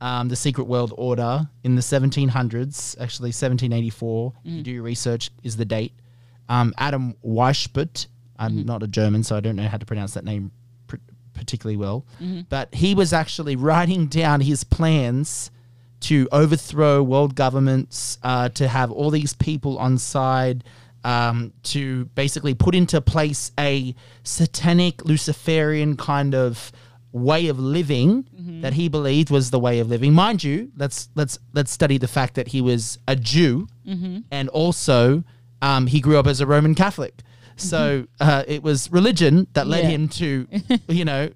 um, 0.00 0.28
the 0.28 0.36
secret 0.36 0.64
world 0.64 0.92
order 0.96 1.48
in 1.64 1.74
the 1.74 1.82
1700s, 1.82 2.96
actually 3.00 3.28
1784, 3.28 4.32
if 4.44 4.52
you 4.52 4.62
do 4.62 4.70
your 4.70 4.82
research, 4.82 5.30
is 5.42 5.56
the 5.56 5.64
date. 5.64 5.92
Um, 6.48 6.74
Adam 6.78 7.14
Weishaupt, 7.24 8.06
I'm 8.38 8.64
not 8.66 8.82
a 8.82 8.86
German, 8.86 9.22
so 9.24 9.36
I 9.36 9.40
don't 9.40 9.56
know 9.56 9.66
how 9.68 9.78
to 9.78 9.86
pronounce 9.86 10.14
that 10.14 10.24
name 10.24 10.50
pr- 10.86 10.96
particularly 11.34 11.76
well, 11.78 12.04
but 12.48 12.74
he 12.74 12.94
was 12.94 13.12
actually 13.12 13.56
writing 13.68 14.06
down 14.06 14.40
his 14.42 14.64
plans 14.64 15.50
to 16.00 16.28
overthrow 16.30 17.02
world 17.02 17.34
governments, 17.34 18.18
uh, 18.22 18.48
to 18.50 18.68
have 18.68 18.90
all 18.92 19.10
these 19.10 19.32
people 19.34 19.78
on 19.78 19.96
side, 19.98 20.62
um, 21.06 21.52
to 21.62 22.04
basically 22.14 22.54
put 22.54 22.74
into 22.74 23.00
place 23.00 23.52
a 23.58 23.94
satanic 24.24 25.04
Luciferian 25.04 25.96
kind 25.96 26.34
of 26.34 26.72
way 27.12 27.46
of 27.48 27.58
living 27.58 28.26
that 28.62 28.74
he 28.74 28.88
believed 28.88 29.30
was 29.30 29.50
the 29.50 29.58
way 29.58 29.78
of 29.78 29.88
living. 29.88 30.12
Mind 30.12 30.42
you, 30.44 30.70
let's 30.76 31.08
let's 31.14 31.38
let's 31.54 31.70
study 31.70 31.96
the 31.98 32.08
fact 32.08 32.34
that 32.34 32.48
he 32.48 32.60
was 32.60 32.98
a 33.08 33.16
Jew 33.16 33.68
and 34.30 34.48
also 34.50 35.22
um, 35.62 35.86
he 35.86 36.00
grew 36.00 36.18
up 36.18 36.26
as 36.26 36.40
a 36.40 36.46
Roman 36.46 36.74
Catholic. 36.74 37.22
So 37.56 38.06
uh, 38.20 38.42
it 38.46 38.62
was 38.62 38.90
religion 38.92 39.46
that 39.54 39.66
led 39.66 39.84
Yeah. 39.84 39.90
him 39.90 40.08
to, 40.20 40.46
you 40.88 41.04
know, 41.06 41.30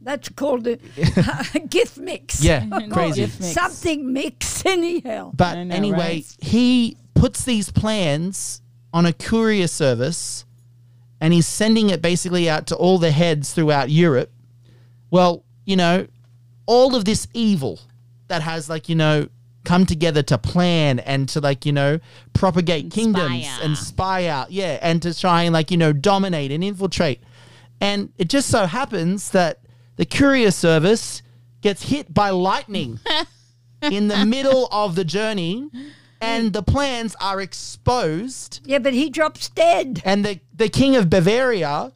That's 0.00 0.28
called 0.30 0.66
a, 0.66 0.78
a 1.54 1.60
gift 1.68 1.96
mix. 1.98 2.42
yeah, 2.42 2.64
No 2.64 2.88
crazy. 2.88 3.20
gift 3.22 3.40
mix. 3.40 3.52
Something 3.52 4.12
mix 4.12 4.66
anyhow. 4.66 5.30
But 5.32 5.62
know, 5.62 5.74
anyway, 5.74 5.98
right? 6.24 6.36
he 6.40 6.96
puts 7.14 7.44
these 7.44 7.70
plans 7.70 8.59
on 8.92 9.06
a 9.06 9.12
courier 9.12 9.68
service 9.68 10.44
and 11.20 11.32
he's 11.32 11.46
sending 11.46 11.90
it 11.90 12.00
basically 12.00 12.48
out 12.48 12.66
to 12.68 12.76
all 12.76 12.98
the 12.98 13.10
heads 13.10 13.52
throughout 13.52 13.90
Europe. 13.90 14.30
Well, 15.10 15.44
you 15.64 15.76
know, 15.76 16.06
all 16.66 16.94
of 16.94 17.04
this 17.04 17.28
evil 17.34 17.80
that 18.28 18.42
has 18.42 18.68
like, 18.70 18.88
you 18.88 18.94
know, 18.94 19.28
come 19.64 19.84
together 19.84 20.22
to 20.22 20.38
plan 20.38 20.98
and 21.00 21.28
to 21.28 21.40
like, 21.40 21.66
you 21.66 21.72
know, 21.72 22.00
propagate 22.32 22.90
kingdoms 22.90 23.46
and 23.62 23.76
spy 23.76 24.26
out. 24.26 24.50
Yeah, 24.50 24.78
and 24.80 25.02
to 25.02 25.18
try 25.18 25.42
and 25.42 25.52
like, 25.52 25.70
you 25.70 25.76
know, 25.76 25.92
dominate 25.92 26.50
and 26.50 26.64
infiltrate. 26.64 27.20
And 27.80 28.12
it 28.18 28.28
just 28.28 28.48
so 28.48 28.66
happens 28.66 29.30
that 29.30 29.60
the 29.96 30.06
courier 30.06 30.50
service 30.50 31.22
gets 31.60 31.82
hit 31.82 32.12
by 32.12 32.30
lightning 32.30 33.00
in 33.82 34.08
the 34.08 34.24
middle 34.24 34.68
of 34.72 34.94
the 34.94 35.04
journey 35.04 35.68
and 36.20 36.52
the 36.52 36.62
plans 36.62 37.16
are 37.20 37.40
exposed 37.40 38.60
Yeah, 38.64 38.78
but 38.78 38.92
he 38.92 39.10
drops 39.10 39.48
dead. 39.48 40.02
and 40.04 40.24
the, 40.24 40.40
the 40.54 40.68
king 40.68 40.96
of 40.96 41.08
bavaria 41.10 41.92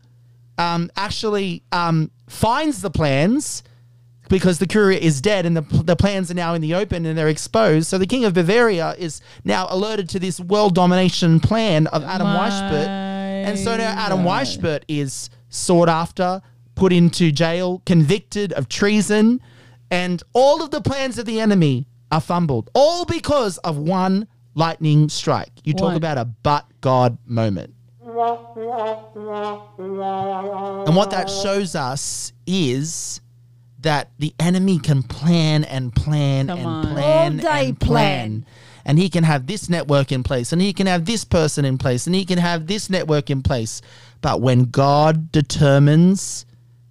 um, 0.59 0.91
actually 0.97 1.63
um, 1.73 2.11
finds 2.29 2.81
the 2.81 2.91
plans 2.91 3.63
because 4.29 4.59
the 4.59 4.67
courier 4.67 4.99
is 4.99 5.21
dead 5.21 5.45
and 5.47 5.57
the, 5.57 5.63
the 5.83 5.97
plans 5.97 6.31
are 6.31 6.35
now 6.35 6.55
in 6.55 6.63
the 6.63 6.75
open 6.75 7.05
and 7.05 7.17
they're 7.19 7.29
exposed 7.29 7.87
so 7.89 7.99
the 7.99 8.07
king 8.07 8.25
of 8.25 8.33
bavaria 8.35 8.95
is 8.99 9.21
now 9.45 9.67
alerted 9.69 10.09
to 10.09 10.19
this 10.19 10.41
world 10.41 10.75
domination 10.75 11.41
plan 11.41 11.87
of 11.89 12.03
adam 12.05 12.27
weishaupt 12.29 12.87
and 12.87 13.59
so 13.59 13.77
now 13.77 13.91
adam 13.99 14.25
God. 14.25 14.47
weishaupt 14.47 14.83
is 14.89 15.29
sought 15.51 15.89
after 15.91 16.41
put 16.75 16.93
into 16.93 17.31
jail 17.31 17.83
convicted 17.85 18.53
of 18.55 18.69
treason 18.69 19.41
and 19.91 20.23
all 20.33 20.63
of 20.63 20.71
the 20.71 20.81
plans 20.81 21.19
of 21.19 21.27
the 21.27 21.39
enemy 21.39 21.87
are 22.11 22.21
fumbled 22.21 22.71
all 22.75 23.05
because 23.05 23.59
of 23.59 23.77
one 23.79 24.27
lightning 24.55 25.09
strike 25.09 25.53
you 25.65 25.73
talk 25.73 25.83
One. 25.89 25.97
about 25.97 26.19
a 26.19 26.25
but 26.25 26.67
god 26.81 27.19
moment 27.27 27.75
and 30.87 30.95
what 30.97 31.11
that 31.11 31.29
shows 31.29 31.75
us 31.75 32.33
is 32.47 33.21
that 33.81 34.11
the 34.19 34.35
enemy 34.41 34.79
can 34.79 35.03
plan 35.03 35.65
and 35.65 35.95
plan 35.95 36.47
Come 36.49 36.59
and 36.59 36.67
on. 36.67 36.87
plan 36.95 37.33
All 37.33 37.39
day 37.53 37.69
and 37.69 37.81
plan. 37.81 37.91
plan. 38.43 38.47
And 38.87 38.99
he 38.99 39.09
can 39.09 39.25
have 39.25 39.47
this 39.47 39.71
network 39.71 40.13
in 40.13 40.23
place, 40.23 40.53
and 40.53 40.61
he 40.61 40.75
can 40.75 40.87
have 40.87 41.07
this 41.07 41.25
person 41.25 41.65
in 41.65 41.79
place, 41.79 42.07
and 42.07 42.15
he 42.15 42.25
can 42.27 42.39
have 42.39 42.67
this 42.67 42.91
network 42.91 43.31
in 43.31 43.43
place. 43.43 43.81
But 44.21 44.43
when 44.43 44.65
God 44.67 45.33
determines 45.33 46.45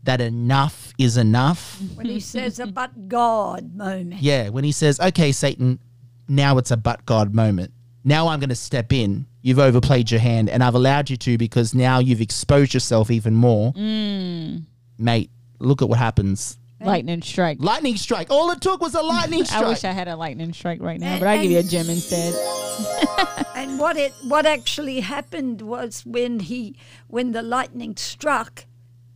that 0.04 0.22
enough 0.22 0.94
is 0.98 1.18
enough, 1.18 1.82
When 1.96 2.06
he 2.08 2.20
says 2.20 2.60
a 2.60 2.68
but 2.68 3.08
God 3.08 3.76
moment. 3.76 4.22
yeah, 4.22 4.50
when 4.50 4.64
he 4.64 4.72
says, 4.72 5.00
okay, 5.00 5.32
Satan, 5.32 5.80
now 6.28 6.58
it's 6.58 6.72
a 6.72 6.78
but 6.78 7.06
God 7.06 7.34
moment. 7.34 7.72
Now 8.04 8.28
I'm 8.28 8.40
going 8.40 8.50
to 8.50 8.56
step 8.56 8.92
in. 8.92 9.26
You've 9.42 9.60
overplayed 9.60 10.12
your 10.12 10.20
hand, 10.20 10.50
and 10.50 10.64
I've 10.64 10.76
allowed 10.76 11.10
you 11.10 11.18
to 11.18 11.38
because 11.38 11.74
now 11.74 12.00
you've 12.00 12.22
exposed 12.22 12.74
yourself 12.74 13.12
even 13.12 13.34
more. 13.34 13.74
Mm. 13.74 14.64
Mate, 14.98 15.30
look 15.60 15.82
at 15.82 15.90
what 15.90 16.00
happens. 16.00 16.58
Lightning 16.82 17.22
strike. 17.22 17.58
Lightning 17.62 17.96
strike. 17.96 18.30
All 18.30 18.52
it 18.52 18.60
took 18.60 18.82
was 18.82 18.94
a 18.94 19.02
lightning 19.02 19.46
strike. 19.46 19.64
I 19.66 19.68
wish 19.70 19.84
I 19.86 19.92
had 19.92 20.10
a 20.10 20.18
lightning 20.18 20.52
strike 20.52 20.82
right 20.82 21.00
now, 21.00 21.18
but 21.18 21.30
I 21.30 21.42
give 21.42 21.52
you 21.52 21.60
a 21.60 21.64
gem 21.64 21.90
instead. 21.90 22.34
And 23.56 23.80
what 23.80 23.96
it 23.96 24.14
what 24.24 24.46
actually 24.46 25.00
happened 25.00 25.62
was 25.62 26.06
when 26.06 26.42
he 26.42 26.76
when 27.08 27.32
the 27.32 27.42
lightning 27.42 27.96
struck, 27.96 28.66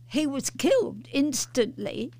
he 0.08 0.26
was 0.26 0.50
killed 0.50 1.06
instantly, 1.12 2.10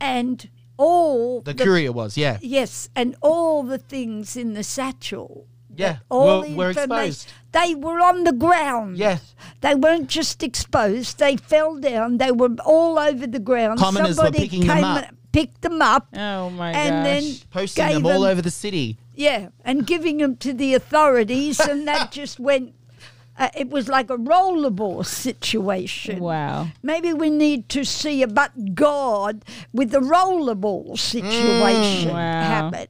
and 0.00 0.48
all 0.76 1.40
The 1.40 1.54
courier 1.54 1.90
was, 1.92 2.16
yeah. 2.16 2.38
yes, 2.40 2.88
and 2.94 3.16
all 3.20 3.62
the 3.62 3.78
things 3.78 4.36
in 4.36 4.54
the 4.54 4.62
satchel. 4.62 5.46
Yeah, 5.74 5.98
all 6.10 6.40
were- 6.40 6.46
the 6.48 6.54
were 6.54 6.68
information- 6.70 7.06
exposed. 7.06 7.32
They 7.52 7.74
were 7.74 8.00
on 8.00 8.24
the 8.24 8.32
ground. 8.32 8.98
Yes. 8.98 9.34
They 9.60 9.74
weren't 9.74 10.08
just 10.08 10.42
exposed. 10.42 11.18
They 11.18 11.36
fell 11.36 11.78
down. 11.78 12.18
They 12.18 12.30
were 12.32 12.50
all 12.64 12.98
over 12.98 13.26
the 13.26 13.38
ground. 13.38 13.78
Commoners 13.78 14.10
were 14.10 14.24
Somebody 14.24 14.38
picking 14.40 14.66
them 14.66 14.76
came 14.76 14.84
up. 14.84 15.04
and 15.08 15.16
picked 15.32 15.62
them 15.62 15.80
up. 15.80 16.08
Oh 16.16 16.50
my 16.50 16.72
and 16.72 17.04
gosh. 17.04 17.04
then 17.04 17.36
Posting 17.50 17.88
them 17.88 18.06
all 18.06 18.24
over 18.24 18.42
the 18.42 18.50
city. 18.50 18.98
yeah, 19.14 19.48
and 19.64 19.86
giving 19.86 20.18
them 20.18 20.36
to 20.38 20.52
the 20.52 20.74
authorities, 20.74 21.58
and 21.60 21.86
that 21.88 22.10
just 22.20 22.38
went. 22.40 22.74
Uh, 23.38 23.48
it 23.56 23.70
was 23.70 23.88
like 23.88 24.10
a 24.10 24.16
rollerball 24.16 25.06
situation. 25.06 26.18
wow. 26.18 26.66
Maybe 26.82 27.12
we 27.12 27.30
need 27.30 27.68
to 27.70 27.84
see 27.84 28.22
about 28.22 28.50
God 28.74 29.44
with 29.72 29.90
the 29.92 30.00
rollerball 30.00 30.98
situation 30.98 32.10
Wow. 32.10 32.42
happen. 32.42 32.88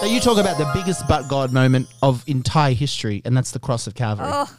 So 0.00 0.04
you 0.04 0.20
talk 0.20 0.36
about 0.36 0.58
the 0.58 0.70
biggest 0.74 1.08
but 1.08 1.26
God 1.28 1.52
moment 1.52 1.88
of 2.02 2.22
entire 2.26 2.74
history, 2.74 3.22
and 3.24 3.34
that's 3.34 3.52
the 3.52 3.58
cross 3.58 3.86
of 3.86 3.94
Calvary. 3.94 4.26
Oh, 4.30 4.54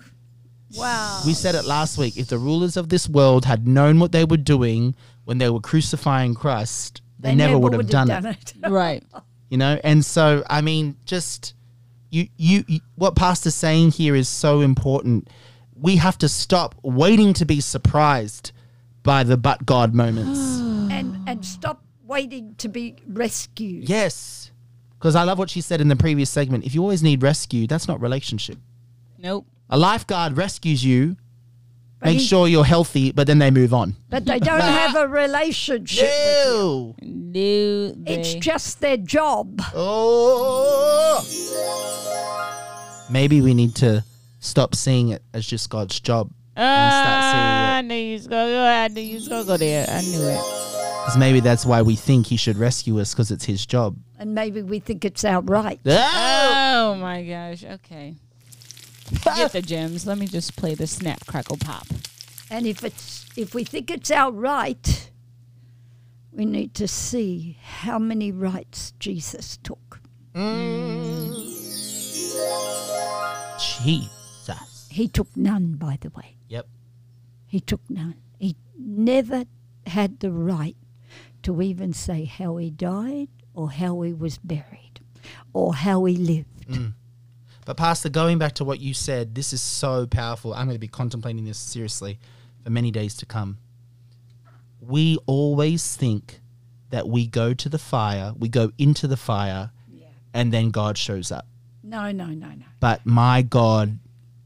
wow. 0.75 1.21
We 1.25 1.33
said 1.33 1.53
it 1.53 1.65
last 1.65 1.99
week. 1.99 2.17
If 2.17 2.27
the 2.27 2.39
rulers 2.39 2.75
of 2.75 2.89
this 2.89 3.07
world 3.07 3.45
had 3.45 3.67
known 3.67 3.99
what 3.99 4.11
they 4.11 4.25
were 4.25 4.37
doing 4.37 4.95
when 5.25 5.37
they 5.37 5.49
were 5.51 5.59
crucifying 5.59 6.33
Christ, 6.33 7.01
they, 7.19 7.35
never, 7.35 7.57
would 7.57 7.73
have 7.73 7.87
done, 7.89 8.09
it. 8.25 8.53
Right. 8.67 9.03
You 9.49 9.57
know, 9.57 9.79
and 9.83 10.03
so 10.03 10.43
I 10.49 10.61
mean, 10.61 10.95
just 11.05 11.53
you, 12.09 12.27
you, 12.37 12.63
you, 12.67 12.79
what 12.95 13.15
Pastor's 13.15 13.55
saying 13.55 13.91
here 13.91 14.15
is 14.15 14.29
so 14.29 14.61
important. 14.61 15.29
We 15.79 15.97
have 15.97 16.17
to 16.19 16.29
stop 16.29 16.75
waiting 16.83 17.33
to 17.33 17.45
be 17.45 17.61
surprised 17.61 18.51
by 19.03 19.23
the 19.23 19.37
but 19.37 19.65
God 19.65 19.93
moments. 19.93 20.39
and 20.91 21.17
and 21.27 21.45
stop 21.45 21.83
waiting 22.05 22.55
to 22.55 22.69
be 22.69 22.95
rescued. 23.07 23.87
yes, 23.89 24.51
because 24.97 25.15
I 25.15 25.23
love 25.23 25.37
what 25.37 25.49
she 25.49 25.61
said 25.61 25.81
in 25.81 25.87
the 25.89 25.95
previous 25.95 26.29
segment. 26.29 26.65
If 26.65 26.73
you 26.73 26.81
always 26.81 27.03
need 27.03 27.21
rescue, 27.21 27.67
that's 27.67 27.87
not 27.87 28.01
relationship. 28.01 28.57
Nope. 29.17 29.45
A 29.69 29.77
lifeguard 29.77 30.37
rescues 30.37 30.83
you, 30.83 31.17
But 31.17 31.17
make 32.03 32.19
he- 32.19 32.25
sure 32.25 32.47
you're 32.47 32.63
healthy, 32.65 33.11
but 33.11 33.27
then 33.27 33.39
they 33.39 33.51
move 33.51 33.73
on. 33.73 33.95
But 34.09 34.25
they 34.25 34.39
don't 34.39 34.61
have 34.81 34.95
a 34.95 35.07
relationship 35.07 36.03
with 36.09 36.47
you. 36.47 36.95
Ew. 37.33 38.03
It's 38.05 38.33
just 38.35 38.79
their 38.81 38.97
job. 38.97 39.61
Oh. 39.75 41.25
Maybe 43.09 43.41
we 43.41 43.53
need 43.53 43.75
to 43.75 44.03
stop 44.39 44.75
seeing 44.75 45.09
it 45.09 45.23
as 45.33 45.45
just 45.45 45.69
God's 45.69 45.99
job. 45.99 46.31
and 46.55 46.91
start 46.91 47.23
seeing 47.23 47.43
it- 47.43 47.47
Ah, 47.47 47.75
I 47.77 47.81
knew 47.81 47.95
you 47.95 48.13
was 48.13 48.27
gonna 48.27 48.51
go. 48.51 48.63
I 48.65 48.87
knew 48.89 49.01
you 49.01 49.15
was 49.15 49.27
gonna 49.27 49.43
go 49.45 49.57
there. 49.57 49.87
I 49.89 50.01
knew 50.01 50.21
it. 50.27 50.37
Because 51.05 51.17
maybe 51.17 51.39
that's 51.39 51.65
why 51.65 51.81
we 51.83 51.95
think 51.95 52.27
he 52.27 52.35
should 52.35 52.57
rescue 52.57 52.99
us 52.99 53.13
because 53.13 53.31
it's 53.31 53.45
his 53.45 53.65
job. 53.65 53.95
And 54.19 54.33
maybe 54.35 54.61
we 54.61 54.79
think 54.79 55.05
it's 55.05 55.23
our 55.23 55.41
right. 55.41 55.79
Oh 55.85 56.95
my 56.99 57.23
gosh. 57.23 57.63
Okay. 57.63 58.15
Get 59.23 59.51
the 59.51 59.61
gems. 59.61 60.05
Let 60.05 60.17
me 60.17 60.27
just 60.27 60.55
play 60.55 60.75
the 60.75 60.87
snap 60.87 61.25
crackle 61.27 61.57
pop. 61.57 61.87
And 62.49 62.65
if 62.65 62.83
it's 62.83 63.25
if 63.35 63.53
we 63.53 63.63
think 63.63 63.91
it's 63.91 64.11
our 64.11 64.31
right, 64.31 65.11
we 66.31 66.45
need 66.45 66.73
to 66.75 66.87
see 66.87 67.57
how 67.61 67.99
many 67.99 68.31
rights 68.31 68.93
Jesus 68.99 69.57
took. 69.57 69.99
Jesus. 73.59 74.87
He 74.89 75.07
took 75.07 75.35
none, 75.35 75.73
by 75.73 75.97
the 75.99 76.09
way. 76.09 76.37
Yep. 76.49 76.67
He 77.47 77.59
took 77.59 77.81
none. 77.89 78.15
He 78.39 78.55
never 78.77 79.45
had 79.87 80.19
the 80.19 80.31
right 80.31 80.75
to 81.43 81.61
even 81.61 81.93
say 81.93 82.25
how 82.25 82.57
he 82.57 82.69
died 82.69 83.29
or 83.53 83.71
how 83.71 84.01
he 84.01 84.13
was 84.13 84.37
buried 84.37 84.99
or 85.53 85.73
how 85.75 86.05
he 86.05 86.15
lived. 86.15 86.67
Mm. 86.67 86.93
But 87.67 87.75
Pastor, 87.75 88.07
going 88.07 88.37
back 88.37 88.53
to 88.53 88.63
what 88.63 88.79
you 88.79 88.93
said, 88.93 89.35
this 89.35 89.51
is 89.51 89.59
so 89.59 90.07
powerful. 90.07 90.53
I'm 90.53 90.67
going 90.67 90.75
to 90.75 90.79
be 90.79 90.87
contemplating 90.87 91.43
this 91.43 91.57
seriously 91.57 92.17
for 92.63 92.69
many 92.69 92.91
days 92.91 93.13
to 93.17 93.25
come. 93.25 93.57
We 94.79 95.17
always 95.25 95.97
think 95.97 96.39
that 96.91 97.09
we 97.09 97.27
go 97.27 97.53
to 97.53 97.67
the 97.67 97.77
fire, 97.77 98.31
we 98.39 98.47
go 98.47 98.71
into 98.77 99.05
the 99.05 99.17
fire, 99.17 99.71
and 100.33 100.53
then 100.53 100.71
God 100.71 100.97
shows 100.97 101.29
up. 101.29 101.45
No, 101.83 102.09
no, 102.13 102.27
no, 102.27 102.47
no. 102.47 102.63
But 102.79 103.05
my 103.05 103.41
God, 103.41 103.99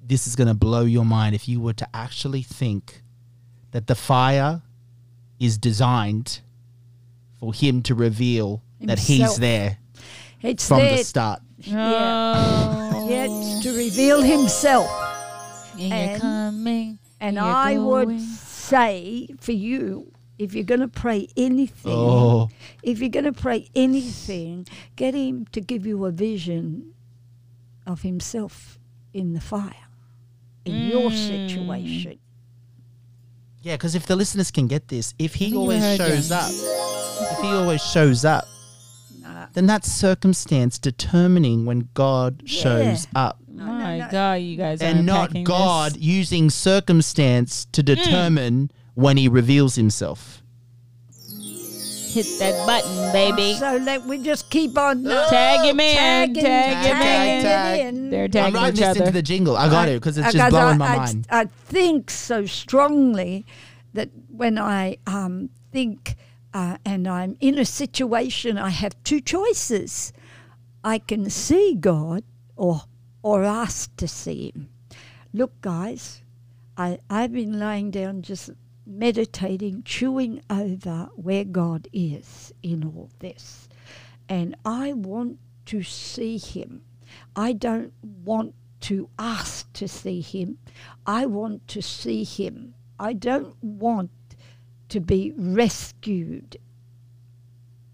this 0.04 0.26
is 0.26 0.36
going 0.36 0.48
to 0.48 0.56
blow 0.56 0.82
your 0.82 1.06
mind 1.06 1.36
if 1.36 1.48
you 1.48 1.60
were 1.60 1.74
to 1.74 1.88
actually 1.94 2.42
think 2.42 3.04
that 3.70 3.86
the 3.86 3.94
fire 3.94 4.64
is 5.40 5.60
designed 5.60 6.40
for 7.40 7.54
Him 7.54 7.84
to 7.84 7.94
reveal 7.94 8.64
that 8.80 8.98
He's 8.98 9.38
there 9.38 9.78
It's 10.42 10.68
from 10.68 10.80
there. 10.80 10.98
the 10.98 11.04
start. 11.04 11.44
Oh. 11.70 13.08
Yeah, 13.10 13.28
it's 13.30 13.64
to 13.64 13.76
reveal 13.76 14.22
himself. 14.22 14.88
And 15.74 15.82
you're 15.82 15.94
And- 15.94 16.22
coming. 16.22 17.00
And 17.20 17.36
you're 17.36 17.46
I 17.46 17.78
would 17.78 18.20
say 18.20 19.28
for 19.40 19.52
you, 19.52 20.12
if 20.40 20.56
you're 20.56 20.64
going 20.64 20.80
to 20.82 20.88
pray 20.88 21.28
anything, 21.38 21.92
Oh. 21.94 22.50
if 22.82 23.00
you're 23.00 23.10
going 23.10 23.26
to 23.26 23.34
pray 23.34 23.68
anything, 23.76 24.66
get 24.96 25.14
him 25.14 25.46
to 25.52 25.62
give 25.62 25.86
you 25.86 26.04
a 26.06 26.12
vision 26.12 26.94
of 27.86 28.02
himself 28.02 28.80
in 29.14 29.34
the 29.34 29.42
fire, 29.42 29.86
in 30.66 30.88
your 30.90 31.12
Mm. 31.12 31.28
situation. 31.28 32.18
Yeah, 33.62 33.76
because 33.76 33.94
if 33.94 34.08
the 34.08 34.16
listeners 34.16 34.50
can 34.50 34.66
get 34.68 34.88
this, 34.88 35.14
if 35.20 35.36
He 35.36 35.56
always 35.56 35.84
shows 35.96 36.30
that? 36.30 36.46
up, 36.50 37.32
if 37.34 37.40
He 37.42 37.48
always 37.50 37.84
shows 37.84 38.26
up, 38.26 38.46
Nah. 38.46 38.50
Then 39.54 39.66
that's 39.66 39.92
circumstance 39.92 40.78
determining 40.80 41.66
when 41.66 41.90
God 41.94 42.44
shows 42.46 43.08
up. 43.16 43.38
My 43.54 44.00
no. 44.00 44.08
God, 44.12 44.34
you 44.36 44.58
guys 44.58 44.82
are 44.82 44.86
and 44.86 45.06
not 45.06 45.34
God 45.44 45.94
this. 45.94 46.02
using 46.02 46.50
circumstance 46.50 47.66
to 47.74 47.84
determine 47.84 48.72
when 48.96 49.18
he 49.18 49.28
reveals 49.28 49.76
himself. 49.76 50.42
Hit 52.12 52.26
that 52.40 52.66
button, 52.68 53.12
baby. 53.14 53.54
So 53.58 53.78
let 53.78 54.04
we 54.06 54.22
just 54.22 54.50
keep 54.50 54.78
on 54.78 55.08
uh, 55.08 55.30
Tag 55.30 55.62
him 55.70 55.80
in. 55.80 55.96
tagging, 55.96 56.44
Tag 56.44 56.86
him 56.86 56.98
tagging 56.98 57.38
in. 57.38 57.44
tag. 57.44 57.80
it 57.80 57.88
in. 57.88 58.10
They're 58.10 58.24
I'm 58.26 58.32
tagging 58.32 58.54
writing 58.56 58.74
each 58.74 58.80
this 58.80 58.88
other. 58.90 59.00
into 59.00 59.12
the 59.14 59.22
jingle. 59.22 59.56
I 59.56 59.70
got 59.70 59.88
it 59.88 59.94
because 60.02 60.18
it's 60.18 60.34
just 60.34 60.50
blowing 60.50 60.74
I, 60.74 60.78
my 60.78 60.88
I, 60.88 60.98
mind. 60.98 61.28
I 61.30 61.46
think 61.46 62.10
so 62.12 62.46
strongly 62.46 63.46
that 63.94 64.10
when 64.30 64.58
I 64.58 64.98
um, 65.08 65.50
think 65.72 66.16
uh, 66.54 66.78
and 66.86 67.08
I'm 67.08 67.38
in 67.40 67.58
a 67.58 67.66
situation, 67.66 68.58
I 68.58 68.70
have 68.70 69.02
two 69.04 69.22
choices. 69.22 70.14
I 70.84 71.00
can 71.00 71.30
see 71.30 71.76
God 71.80 72.24
or 72.56 72.82
or 73.24 73.44
ask 73.44 73.96
to 73.98 74.08
see 74.08 74.52
Him. 74.52 74.70
Look, 75.34 75.62
guys, 75.62 76.24
I, 76.76 77.00
I've 77.10 77.32
been 77.32 77.60
laying 77.60 77.92
down 77.92 78.24
just 78.24 78.50
meditating, 78.86 79.84
chewing 79.84 80.42
over 80.50 81.10
where 81.16 81.44
God 81.44 81.88
is 81.94 82.52
in 82.64 82.84
all 82.84 83.10
this. 83.20 83.70
And 84.28 84.56
I 84.66 84.94
want 84.94 85.38
to 85.68 85.84
see 85.84 86.38
Him. 86.38 86.82
I 87.36 87.54
don't 87.54 87.94
want 88.02 88.56
to 88.82 89.10
ask 89.20 89.72
to 89.74 89.88
see 89.88 90.22
Him. 90.22 90.58
I 91.06 91.26
want 91.28 91.68
to 91.70 91.82
see 91.82 92.24
Him. 92.24 92.74
I 93.00 93.14
don't 93.14 93.56
want 93.64 94.10
to 94.92 95.00
be 95.00 95.34
rescued. 95.38 96.58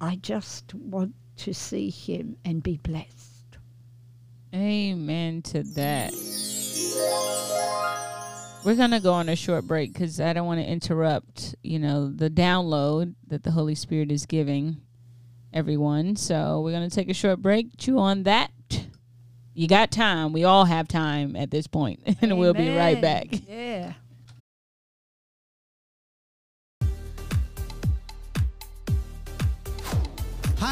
I 0.02 0.16
just 0.16 0.74
want 0.74 1.14
to 1.38 1.54
see 1.54 1.92
Him 1.92 2.38
and 2.44 2.64
be 2.64 2.78
blessed. 2.78 3.58
Amen 4.54 5.44
to 5.44 5.62
that. 5.76 6.12
We're 8.66 8.76
gonna 8.76 9.00
go 9.00 9.14
on 9.14 9.30
a 9.30 9.36
short 9.36 9.68
break 9.68 9.94
because 9.94 10.20
I 10.20 10.34
don't 10.34 10.48
want 10.48 10.60
to 10.60 10.66
interrupt, 10.66 11.54
you 11.62 11.78
know, 11.78 12.12
the 12.12 12.32
download 12.32 13.14
that 13.28 13.44
the 13.44 13.52
Holy 13.52 13.76
Spirit 13.76 14.12
is 14.12 14.26
giving 14.26 14.78
everyone. 15.54 16.16
So 16.16 16.62
we're 16.62 16.72
gonna 16.72 16.90
take 16.90 17.10
a 17.10 17.14
short 17.14 17.44
break. 17.44 17.78
Chew 17.78 18.00
on 18.00 18.24
that. 18.24 18.52
You 19.54 19.68
got 19.68 19.92
time. 19.92 20.34
We 20.34 20.46
all 20.46 20.66
have 20.66 20.88
time 20.88 21.36
at 21.36 21.52
this 21.52 21.68
point, 21.68 22.02
and 22.22 22.40
we'll 22.40 22.56
be 22.56 22.76
right 22.76 23.00
back. 23.00 23.28
Yeah. 23.48 23.94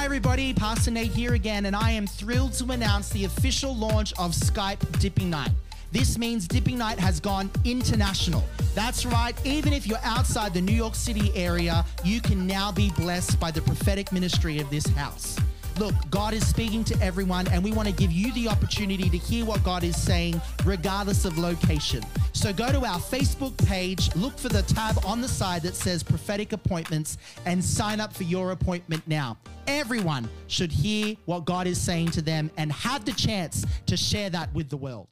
Everybody. 0.06 0.54
Pastor 0.54 0.92
Nate 0.92 1.12
here 1.12 1.34
again, 1.34 1.66
and 1.66 1.76
I 1.76 1.90
am 1.90 2.06
thrilled 2.06 2.54
to 2.54 2.72
announce 2.72 3.10
the 3.10 3.26
official 3.26 3.76
launch 3.76 4.14
of 4.20 4.34
Skype 4.34 5.00
Dipping 5.00 5.32
Night. 5.32 5.50
This 5.92 6.20
means 6.20 6.48
Dipping 6.48 6.78
Night 6.78 7.00
has 7.00 7.20
gone 7.20 7.50
international. 7.64 8.44
That's 8.76 9.04
right, 9.04 9.36
even 9.44 9.74
if 9.74 9.88
you're 9.88 9.98
outside 10.04 10.54
the 10.54 10.62
New 10.62 10.76
York 10.76 10.94
City 10.94 11.32
area, 11.36 11.84
you 12.04 12.22
can 12.22 12.46
now 12.46 12.72
be 12.72 12.92
blessed 12.92 13.40
by 13.40 13.50
the 13.50 13.62
prophetic 13.62 14.12
ministry 14.12 14.60
of 14.60 14.70
this 14.70 14.86
house. 14.90 15.40
Look, 15.78 15.94
God 16.10 16.34
is 16.34 16.48
speaking 16.48 16.86
to 16.86 17.02
everyone, 17.02 17.48
and 17.50 17.62
we 17.62 17.74
want 17.74 17.90
to 17.90 17.94
give 17.94 18.12
you 18.12 18.32
the 18.34 18.48
opportunity 18.48 19.10
to 19.10 19.18
hear 19.18 19.44
what 19.44 19.62
God 19.64 19.84
is 19.84 20.02
saying, 20.02 20.40
regardless 20.64 21.26
of 21.26 21.38
location. 21.38 22.02
So 22.32 22.54
go 22.54 22.72
to 22.72 22.86
our 22.86 23.00
Facebook 23.00 23.58
page, 23.66 24.14
look 24.16 24.38
for 24.38 24.48
the 24.48 24.62
tab 24.62 24.98
on 25.06 25.20
the 25.20 25.28
side 25.28 25.64
that 25.64 25.76
says 25.76 26.02
prophetic 26.02 26.54
appointments, 26.54 27.18
and 27.46 27.64
sign 27.64 28.00
up 28.00 28.14
for 28.14 28.24
your 28.24 28.52
appointment 28.52 29.04
now. 29.06 29.38
Everyone 29.68 30.30
should 30.48 30.72
hear 30.72 31.16
what 31.26 31.44
God 31.44 31.68
is 31.68 31.80
saying 31.80 32.12
to 32.12 32.22
them 32.22 32.52
and 32.56 32.72
have 32.72 33.04
the 33.04 33.14
chance 33.14 33.66
to 33.88 33.98
share 33.98 34.30
that 34.30 34.54
with 34.54 34.70
the 34.70 34.78
world. 34.78 35.10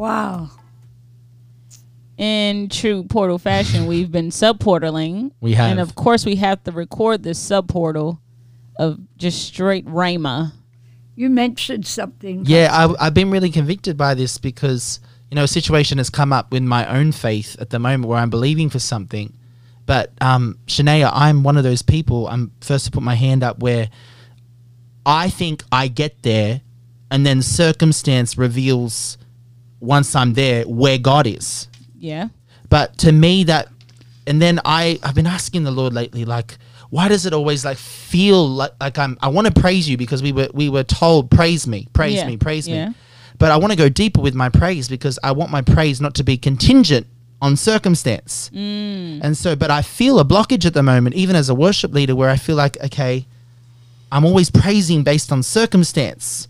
Wow. 0.00 0.48
In 2.16 2.70
true 2.70 3.02
portal 3.02 3.36
fashion, 3.38 3.84
we've 3.84 4.10
been 4.10 4.30
subportaling. 4.30 5.32
We 5.42 5.52
have. 5.52 5.72
And 5.72 5.78
of 5.78 5.94
course, 5.94 6.24
we 6.24 6.36
have 6.36 6.64
to 6.64 6.72
record 6.72 7.22
this 7.22 7.38
subportal 7.38 8.18
of 8.78 8.98
just 9.18 9.42
straight 9.44 9.84
Rhema. 9.84 10.52
You 11.16 11.28
mentioned 11.28 11.86
something. 11.86 12.46
Yeah, 12.46 12.70
I, 12.72 13.08
I've 13.08 13.12
been 13.12 13.30
really 13.30 13.50
convicted 13.50 13.98
by 13.98 14.14
this 14.14 14.38
because, 14.38 15.00
you 15.30 15.34
know, 15.34 15.44
a 15.44 15.48
situation 15.48 15.98
has 15.98 16.08
come 16.08 16.32
up 16.32 16.50
with 16.50 16.62
my 16.62 16.86
own 16.86 17.12
faith 17.12 17.54
at 17.60 17.68
the 17.68 17.78
moment 17.78 18.06
where 18.06 18.20
I'm 18.20 18.30
believing 18.30 18.70
for 18.70 18.78
something. 18.78 19.34
But, 19.84 20.14
um, 20.22 20.58
Shania, 20.66 21.10
I'm 21.12 21.42
one 21.42 21.58
of 21.58 21.62
those 21.62 21.82
people, 21.82 22.26
I'm 22.26 22.52
first 22.62 22.86
to 22.86 22.90
put 22.90 23.02
my 23.02 23.16
hand 23.16 23.42
up 23.42 23.58
where 23.58 23.90
I 25.04 25.28
think 25.28 25.62
I 25.70 25.88
get 25.88 26.22
there 26.22 26.62
and 27.10 27.26
then 27.26 27.42
circumstance 27.42 28.38
reveals 28.38 29.18
once 29.80 30.14
I'm 30.14 30.34
there 30.34 30.64
where 30.64 30.98
God 30.98 31.26
is. 31.26 31.68
Yeah. 31.98 32.28
But 32.68 32.98
to 32.98 33.12
me, 33.12 33.44
that, 33.44 33.68
and 34.26 34.40
then 34.40 34.60
I, 34.64 34.98
I've 35.02 35.14
been 35.14 35.26
asking 35.26 35.64
the 35.64 35.70
Lord 35.70 35.92
lately, 35.92 36.24
like, 36.24 36.56
why 36.90 37.08
does 37.08 37.24
it 37.26 37.32
always 37.32 37.64
like 37.64 37.78
feel 37.78 38.48
like, 38.48 38.72
like 38.80 38.98
I'm, 38.98 39.16
I 39.22 39.28
want 39.28 39.46
to 39.46 39.60
praise 39.60 39.88
you 39.88 39.96
because 39.96 40.22
we 40.22 40.32
were, 40.32 40.48
we 40.52 40.68
were 40.68 40.84
told, 40.84 41.30
praise 41.30 41.66
me, 41.66 41.88
praise 41.92 42.14
Yeah, 42.14 42.26
me, 42.26 42.36
praise 42.36 42.68
yeah. 42.68 42.88
me. 42.88 42.94
But 43.38 43.52
I 43.52 43.56
want 43.56 43.72
to 43.72 43.76
go 43.76 43.88
deeper 43.88 44.20
with 44.20 44.34
my 44.34 44.48
praise 44.50 44.88
because 44.88 45.18
I 45.22 45.32
want 45.32 45.50
my 45.50 45.62
praise 45.62 46.00
not 46.00 46.14
to 46.16 46.24
be 46.24 46.36
contingent 46.36 47.06
on 47.40 47.56
circumstance. 47.56 48.50
Mm. 48.52 49.20
And 49.22 49.36
so, 49.36 49.56
but 49.56 49.70
I 49.70 49.82
feel 49.82 50.20
a 50.20 50.24
blockage 50.24 50.66
at 50.66 50.74
the 50.74 50.82
moment, 50.82 51.14
even 51.14 51.36
as 51.36 51.48
a 51.48 51.54
worship 51.54 51.94
leader, 51.94 52.14
where 52.14 52.28
I 52.28 52.36
feel 52.36 52.56
like, 52.56 52.78
okay, 52.84 53.26
I'm 54.12 54.26
always 54.26 54.50
praising 54.50 55.04
based 55.04 55.32
on 55.32 55.42
circumstance. 55.42 56.48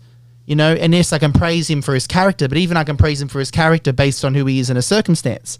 You 0.51 0.57
know, 0.57 0.73
and 0.73 0.93
yes, 0.93 1.13
I 1.13 1.17
can 1.17 1.31
praise 1.31 1.69
him 1.69 1.81
for 1.81 1.93
his 1.93 2.05
character, 2.05 2.49
but 2.49 2.57
even 2.57 2.75
I 2.75 2.83
can 2.83 2.97
praise 2.97 3.21
him 3.21 3.29
for 3.29 3.39
his 3.39 3.49
character 3.49 3.93
based 3.93 4.25
on 4.25 4.35
who 4.35 4.45
he 4.47 4.59
is 4.59 4.69
in 4.69 4.75
a 4.75 4.81
circumstance. 4.81 5.57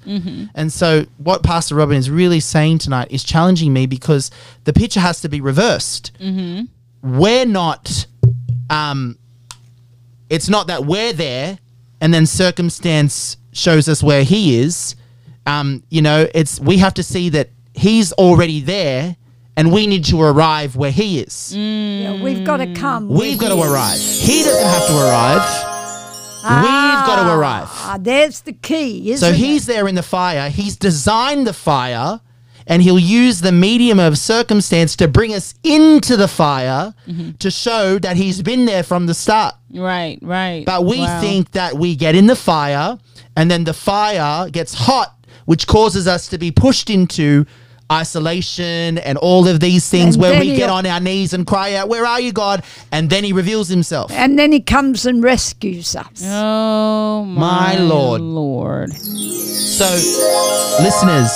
And 0.53 0.69
so, 0.69 1.05
what 1.17 1.43
Pastor 1.43 1.75
Robin 1.75 1.95
is 1.95 2.09
really 2.09 2.41
saying 2.41 2.79
tonight 2.79 3.07
is 3.09 3.23
challenging 3.23 3.71
me 3.71 3.85
because 3.85 4.31
the 4.65 4.73
picture 4.73 4.99
has 4.99 5.21
to 5.21 5.29
be 5.29 5.39
reversed. 5.39 6.11
We're 7.01 7.45
not, 7.45 8.05
um, 8.69 9.17
it's 10.29 10.49
not 10.49 10.67
that 10.67 10.83
we're 10.85 11.13
there 11.13 11.57
and 12.01 12.13
then 12.13 12.25
circumstance 12.25 13.37
shows 13.53 13.87
us 13.87 14.03
where 14.03 14.25
he 14.25 14.59
is. 14.59 14.97
Um, 15.45 15.83
you 15.89 16.01
know, 16.01 16.27
it's 16.35 16.59
we 16.59 16.79
have 16.79 16.95
to 16.95 17.03
see 17.03 17.29
that 17.29 17.49
he's 17.73 18.11
already 18.11 18.59
there 18.59 19.15
and 19.57 19.71
we 19.71 19.87
need 19.87 20.05
to 20.05 20.21
arrive 20.21 20.75
where 20.75 20.91
he 20.91 21.19
is. 21.19 21.53
Yeah, 21.55 22.13
mm. 22.13 22.21
we've 22.21 22.45
got 22.45 22.57
to 22.57 22.73
come. 22.73 23.09
We've 23.09 23.37
got 23.37 23.49
to 23.49 23.61
arrive. 23.61 23.99
He 23.99 24.43
doesn't 24.43 24.67
have 24.67 24.87
to 24.87 24.97
arrive. 24.97 25.67
We've 26.43 26.49
ah, 26.49 27.03
got 27.05 27.23
to 27.23 27.37
arrive. 27.37 27.67
Ah, 27.69 27.97
there's 28.01 28.41
the 28.41 28.53
key, 28.53 29.11
isn't 29.11 29.27
So 29.27 29.31
it? 29.31 29.37
he's 29.37 29.67
there 29.67 29.87
in 29.87 29.93
the 29.93 30.01
fire. 30.03 30.49
He's 30.49 30.75
designed 30.75 31.45
the 31.45 31.53
fire, 31.53 32.19
and 32.65 32.81
he'll 32.81 32.97
use 32.97 33.41
the 33.41 33.51
medium 33.51 33.99
of 33.99 34.17
circumstance 34.17 34.95
to 34.95 35.07
bring 35.07 35.35
us 35.35 35.53
into 35.63 36.17
the 36.17 36.27
fire 36.27 36.95
mm-hmm. 37.07 37.31
to 37.33 37.51
show 37.51 37.99
that 37.99 38.17
he's 38.17 38.41
been 38.41 38.65
there 38.65 38.81
from 38.81 39.05
the 39.05 39.13
start. 39.13 39.53
Right, 39.71 40.17
right. 40.23 40.65
But 40.65 40.85
we 40.85 41.01
Wow. 41.01 41.21
think 41.21 41.51
that 41.51 41.75
we 41.75 41.95
get 41.95 42.15
in 42.15 42.25
the 42.25 42.35
fire, 42.35 42.97
and 43.35 43.51
then 43.51 43.65
the 43.65 43.73
fire 43.73 44.49
gets 44.49 44.73
hot, 44.73 45.15
which 45.45 45.67
causes 45.67 46.07
us 46.07 46.27
to 46.29 46.39
be 46.39 46.49
pushed 46.49 46.89
into 46.89 47.45
isolation 47.91 48.97
and 48.99 49.17
all 49.17 49.47
of 49.47 49.59
these 49.59 49.89
things 49.89 50.15
And 50.15 50.21
where 50.21 50.39
we 50.39 50.55
get 50.55 50.69
on 50.69 50.85
our 50.85 50.99
knees 50.99 51.33
and 51.33 51.45
cry 51.45 51.75
out, 51.75 51.89
Where 51.89 52.05
are 52.05 52.19
you, 52.21 52.31
God? 52.31 52.63
And 52.91 53.09
then 53.09 53.23
he 53.23 53.33
reveals 53.33 53.67
himself. 53.67 54.11
And 54.11 54.39
then 54.39 54.51
he 54.51 54.61
comes 54.61 55.05
and 55.05 55.23
rescues 55.23 55.95
us. 55.95 56.23
Oh 56.25 57.25
My 57.25 57.75
my, 57.75 57.79
Lord. 57.79 58.21
Lord. 58.21 58.93
So, 58.93 59.85
listeners, 60.81 61.31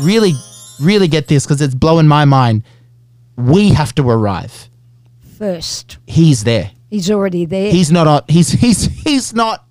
really, 0.00 0.32
really 0.80 1.08
get 1.08 1.28
this 1.28 1.44
because 1.46 1.60
it's 1.60 1.74
blowing 1.74 2.06
my 2.06 2.24
mind. 2.24 2.62
We 3.36 3.70
have 3.70 3.94
to 3.96 4.08
arrive. 4.08 4.68
First, 5.38 5.98
He's 6.06 6.42
there. 6.44 6.72
he's 6.90 7.10
already 7.10 7.44
there. 7.44 7.70
He's 7.70 7.92
not. 7.92 8.06
On, 8.08 8.22
he's 8.28 8.50
he's 8.50 8.84
he's 9.04 9.34
not 9.34 9.64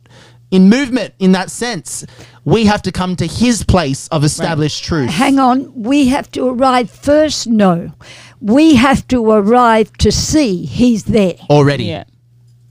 in 0.51 0.69
movement 0.69 1.13
in 1.19 1.31
that 1.33 1.51
sense. 1.51 2.05
We 2.45 2.65
have 2.65 2.81
to 2.83 2.91
come 2.91 3.15
to 3.17 3.27
his 3.27 3.63
place 3.63 4.07
of 4.09 4.23
established 4.23 4.83
truth. 4.83 5.09
Hang 5.09 5.39
on, 5.39 5.71
we 5.75 6.07
have 6.07 6.31
to 6.31 6.47
arrive 6.47 6.89
first. 6.89 7.47
No, 7.47 7.91
we 8.39 8.75
have 8.75 9.07
to 9.09 9.29
arrive 9.29 9.91
to 9.97 10.11
see 10.11 10.65
he's 10.65 11.03
there. 11.05 11.35
already. 11.49 11.85
Yeah. 11.85 12.05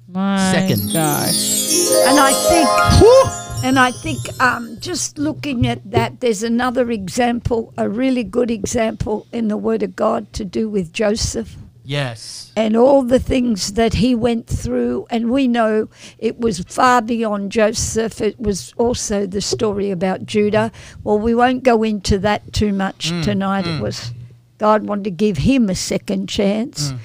My 0.08 0.50
Second. 0.50 0.92
gosh. 0.94 1.90
And 2.06 2.18
I 2.18 2.32
think, 2.48 3.64
and 3.64 3.78
I 3.78 3.90
think, 3.90 4.18
um, 4.40 4.78
just 4.80 5.18
looking 5.18 5.66
at 5.66 5.90
that, 5.90 6.20
there's 6.20 6.42
another 6.42 6.90
example, 6.90 7.74
a 7.76 7.88
really 7.90 8.24
good 8.24 8.50
example 8.50 9.26
in 9.32 9.48
the 9.48 9.58
Word 9.58 9.82
of 9.82 9.94
God 9.94 10.32
to 10.32 10.44
do 10.46 10.70
with 10.70 10.92
Joseph 10.94 11.56
Yes. 11.86 12.52
and 12.56 12.76
all 12.76 13.02
the 13.02 13.20
things 13.20 13.74
that 13.74 13.94
he 13.94 14.14
went 14.14 14.48
through. 14.48 15.06
And 15.08 15.30
we 15.30 15.46
know 15.46 15.88
it 16.18 16.40
was 16.40 16.60
far 16.60 17.00
beyond 17.00 17.52
Joseph. 17.52 18.20
It 18.20 18.40
was 18.40 18.72
also 18.76 19.24
the 19.26 19.40
story 19.40 19.90
about 19.90 20.26
Judah. 20.26 20.72
Well, 21.04 21.18
we 21.18 21.34
won't 21.34 21.62
go 21.62 21.82
into 21.84 22.18
that 22.18 22.52
too 22.52 22.72
much 22.72 23.12
mm, 23.12 23.22
tonight. 23.22 23.66
It 23.66 23.78
mm. 23.78 23.80
was 23.80 24.12
God 24.58 24.84
wanted 24.84 25.04
to 25.04 25.10
give 25.10 25.38
him 25.38 25.68
a 25.68 25.74
second 25.74 26.28
chance. 26.28 26.92
Mm. 26.92 26.98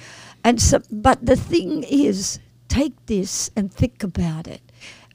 And 0.44 0.62
so, 0.62 0.82
but 0.92 1.24
the 1.24 1.36
thing 1.36 1.84
is, 1.84 2.40
take 2.68 2.94
this 3.06 3.52
and 3.56 3.72
think 3.72 4.04
about 4.04 4.48
it. 4.48 4.62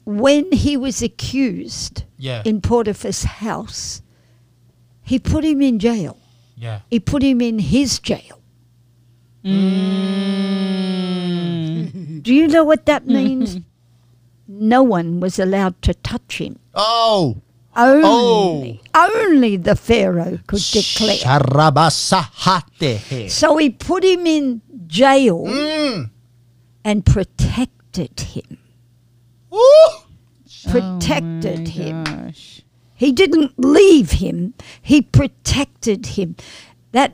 When 0.05 0.53
he 0.53 0.77
was 0.77 1.03
accused 1.03 2.05
Yeah. 2.19 2.43
in 2.45 2.61
Potiphar's 2.61 3.25
house, 3.25 4.03
he 5.03 5.19
put 5.19 5.45
him 5.45 5.61
in 5.61 5.79
jail. 5.79 6.17
Yeah. 6.57 6.81
He 6.89 7.01
put 7.01 7.23
him 7.23 7.41
in 7.41 7.59
his 7.59 7.99
jail. 7.99 8.41
Mm. 10.47 12.23
Do 12.23 12.35
you 12.35 12.49
know 12.49 12.65
what 12.65 12.87
that 12.87 13.07
means? 13.07 13.61
no 14.49 14.81
one 14.83 15.19
was 15.21 15.39
allowed 15.41 15.81
to 15.83 15.93
touch 15.95 16.39
him. 16.39 16.59
Oh. 16.75 17.37
Only, 17.79 18.81
only 18.95 19.57
the 19.59 19.77
Pharaoh 19.77 20.39
could 20.47 20.63
declare. 20.73 21.17
So 23.29 23.57
he 23.59 23.69
put 23.71 24.03
him 24.03 24.27
in 24.27 24.63
jail 24.87 25.45
Mm. 25.45 26.11
and 26.85 27.05
protected 27.05 28.19
him. 28.19 28.57
Woo. 29.51 29.61
Protected 30.71 31.69
Oh 31.69 31.71
him. 31.71 32.05
Gosh. 32.05 32.63
He 32.95 33.13
didn't 33.13 33.53
leave 33.59 34.13
him. 34.13 34.55
He 34.81 35.03
protected 35.03 36.07
him. 36.07 36.37
That 36.93 37.13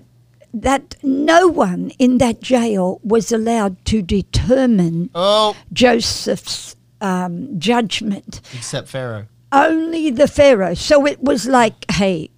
that 0.54 0.96
no 1.02 1.48
one 1.48 1.90
in 1.98 2.18
that 2.18 2.40
jail 2.42 3.00
was 3.02 3.32
allowed 3.32 3.82
to 3.86 4.02
determine 4.02 5.08
Oh. 5.14 5.56
Joseph's 5.72 6.76
um, 7.00 7.58
judgment. 7.58 8.40
Except 8.54 8.88
Pharaoh. 8.88 9.26
only 9.50 10.08
the 10.10 10.26
pharaoh 10.28 10.72
so 10.74 11.04
it 11.06 11.20
was 11.22 11.46
like 11.46 11.84
hey 11.92 12.30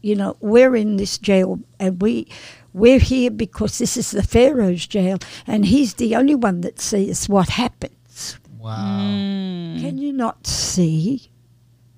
you 0.00 0.14
know 0.14 0.36
we're 0.40 0.76
in 0.76 0.96
this 0.96 1.18
jail 1.18 1.58
and 1.80 2.00
we 2.00 2.28
we're 2.72 3.00
here 3.00 3.30
because 3.32 3.78
this 3.78 3.96
is 3.96 4.12
the 4.12 4.22
pharaoh's 4.22 4.86
jail 4.86 5.18
and 5.46 5.66
he's 5.66 5.94
the 5.94 6.14
only 6.14 6.36
one 6.36 6.60
that 6.60 6.78
sees 6.80 7.28
what 7.28 7.48
happens 7.48 8.38
Wow. 8.60 9.00
Mm. 9.00 9.80
can 9.80 9.98
you 9.98 10.12
not 10.12 10.46
see 10.46 11.30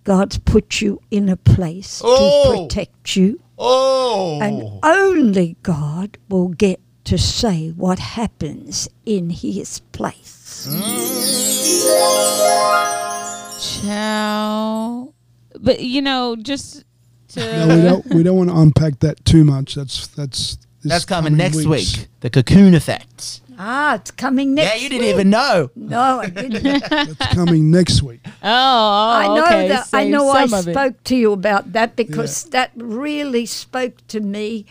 god's 0.05 0.39
put 0.39 0.81
you 0.81 0.99
in 1.11 1.29
a 1.29 1.37
place 1.37 2.01
Oh. 2.03 2.17
to 2.45 2.63
protect 2.63 3.17
you 3.17 3.41
Oh. 3.59 4.41
and 4.43 4.81
only 4.83 5.57
god 5.63 6.19
will 6.29 6.49
get 6.49 6.81
to 7.05 7.19
say 7.19 7.71
what 7.71 7.99
happens 7.99 8.89
in 9.05 9.31
his 9.31 9.81
place 9.93 10.67
Chow. 13.61 15.13
But 15.61 15.81
you 15.81 16.03
know, 16.03 16.37
just 16.37 16.85
to 17.29 17.67
No, 17.67 17.77
we 17.77 17.83
don't. 17.83 18.07
We 18.15 18.23
don't 18.23 18.37
want 18.37 18.51
to 18.51 18.57
unpack 18.57 19.01
that 19.01 19.25
too 19.25 19.45
much. 19.45 19.75
That's 19.75 20.07
that's. 20.09 20.57
this 20.83 20.91
That's 20.93 21.05
coming 21.05 21.37
next 21.37 21.57
weeks. 21.65 21.69
week. 21.99 22.09
The 22.21 22.31
cocoon 22.31 22.75
effect. 22.75 23.41
Ah, 23.59 23.95
it's 23.97 24.11
coming 24.11 24.55
next. 24.55 24.75
Yeah, 24.75 24.83
you 24.83 24.89
didn't 24.89 25.07
week. 25.07 25.15
even 25.15 25.31
know. 25.31 25.71
No, 25.77 26.21
I 26.21 26.29
didn't. 26.29 26.63
That's 26.91 27.35
coming 27.35 27.71
next 27.71 28.03
week. 28.03 28.21
Oh, 28.25 28.31
oh 28.43 29.11
I 29.13 29.27
know 29.29 29.45
okay. 29.45 29.69
that. 29.69 29.89
I 29.93 30.09
know 30.09 30.29
I 30.31 30.47
some 30.47 30.69
it. 30.69 30.73
spoke 30.73 31.05
to 31.05 31.17
you 31.17 31.33
about 31.33 31.73
that 31.73 31.97
because 31.97 32.45
that 32.45 32.73
really 32.77 33.47
spoke 33.47 34.07
to 34.09 34.21
me. 34.21 34.67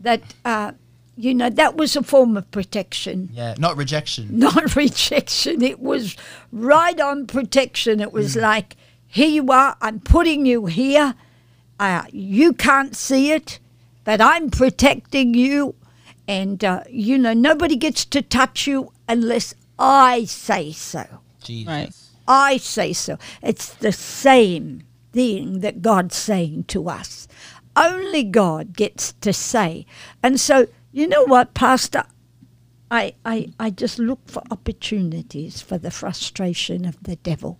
That 0.00 0.22
uh, 0.44 0.72
you 1.16 1.34
know 1.34 1.50
that 1.50 1.76
was 1.76 1.96
a 1.96 2.02
form 2.02 2.36
of 2.36 2.50
protection, 2.50 3.30
Yeah, 3.32 3.54
not 3.58 3.76
rejection. 3.76 4.28
not 4.38 4.74
rejection. 4.76 5.62
It 5.62 5.80
was 5.80 6.16
right 6.52 7.00
on 7.00 7.26
protection. 7.26 8.00
It 8.00 8.12
was 8.12 8.36
like, 8.36 8.76
here 9.06 9.28
you 9.28 9.50
are. 9.50 9.76
I'm 9.80 10.00
putting 10.00 10.46
you 10.46 10.66
here. 10.66 11.14
Uh, 11.78 12.04
you 12.10 12.52
can't 12.52 12.96
see 12.96 13.32
it, 13.32 13.58
but 14.04 14.20
I'm 14.20 14.50
protecting 14.50 15.34
you. 15.34 15.74
And 16.26 16.64
uh, 16.64 16.84
you 16.88 17.18
know 17.18 17.34
nobody 17.34 17.76
gets 17.76 18.04
to 18.06 18.22
touch 18.22 18.66
you 18.66 18.92
unless 19.08 19.54
I 19.78 20.24
say 20.24 20.72
so. 20.72 21.04
Jesus. 21.42 21.68
Right. 21.68 21.94
I 22.26 22.56
say 22.56 22.92
so. 22.92 23.18
It's 23.42 23.74
the 23.74 23.92
same 23.92 24.82
thing 25.12 25.60
that 25.60 25.82
God's 25.82 26.16
saying 26.16 26.64
to 26.64 26.88
us. 26.88 27.28
Only 27.76 28.24
God 28.24 28.74
gets 28.74 29.12
to 29.20 29.32
say. 29.32 29.86
And 30.22 30.40
so, 30.40 30.66
you 30.92 31.06
know 31.06 31.24
what, 31.24 31.54
Pastor? 31.54 32.04
I, 32.90 33.14
I, 33.24 33.48
I 33.58 33.70
just 33.70 33.98
look 33.98 34.20
for 34.28 34.42
opportunities 34.50 35.60
for 35.60 35.78
the 35.78 35.90
frustration 35.90 36.84
of 36.84 37.02
the 37.02 37.16
devil. 37.16 37.58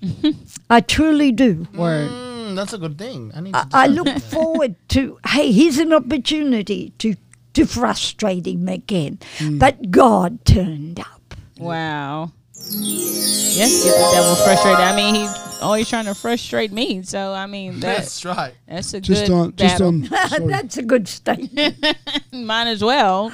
I 0.70 0.80
truly 0.80 1.32
do. 1.32 1.66
Word. 1.74 2.10
Mm, 2.10 2.54
that's 2.54 2.72
a 2.72 2.78
good 2.78 2.96
thing. 2.98 3.32
I 3.34 3.40
need 3.40 3.54
to. 3.54 3.66
I, 3.72 3.84
I 3.84 3.86
look 3.86 4.06
that. 4.06 4.22
forward 4.22 4.76
to, 4.90 5.18
hey, 5.26 5.50
here's 5.50 5.78
an 5.78 5.92
opportunity 5.92 6.92
to, 6.98 7.16
to 7.56 7.66
frustrate 7.66 8.46
him 8.46 8.68
again. 8.68 9.18
But 9.52 9.90
God 9.90 10.44
turned 10.44 11.00
up. 11.00 11.34
Wow. 11.58 12.32
Yes, 12.68 13.84
get 13.84 13.94
the 13.94 14.10
devil 14.14 14.34
frustrated. 14.36 14.80
I 14.80 14.96
mean, 14.96 15.14
he's 15.14 15.60
always 15.62 15.88
trying 15.88 16.04
to 16.06 16.14
frustrate 16.14 16.72
me. 16.72 17.02
So 17.02 17.32
I 17.32 17.46
mean, 17.46 17.80
that 17.80 17.98
That's 17.98 18.24
right. 18.24 18.54
that's 18.66 18.92
a 18.94 19.00
Just 19.00 19.26
good 19.26 19.32
on, 19.32 19.56
just 19.56 19.74
battle. 19.74 19.88
on, 19.88 20.00
That's 20.50 20.76
a 20.76 20.82
good 20.82 21.08
statement. 21.08 21.84
Mine 22.32 22.66
as 22.68 22.82
well. 22.82 23.32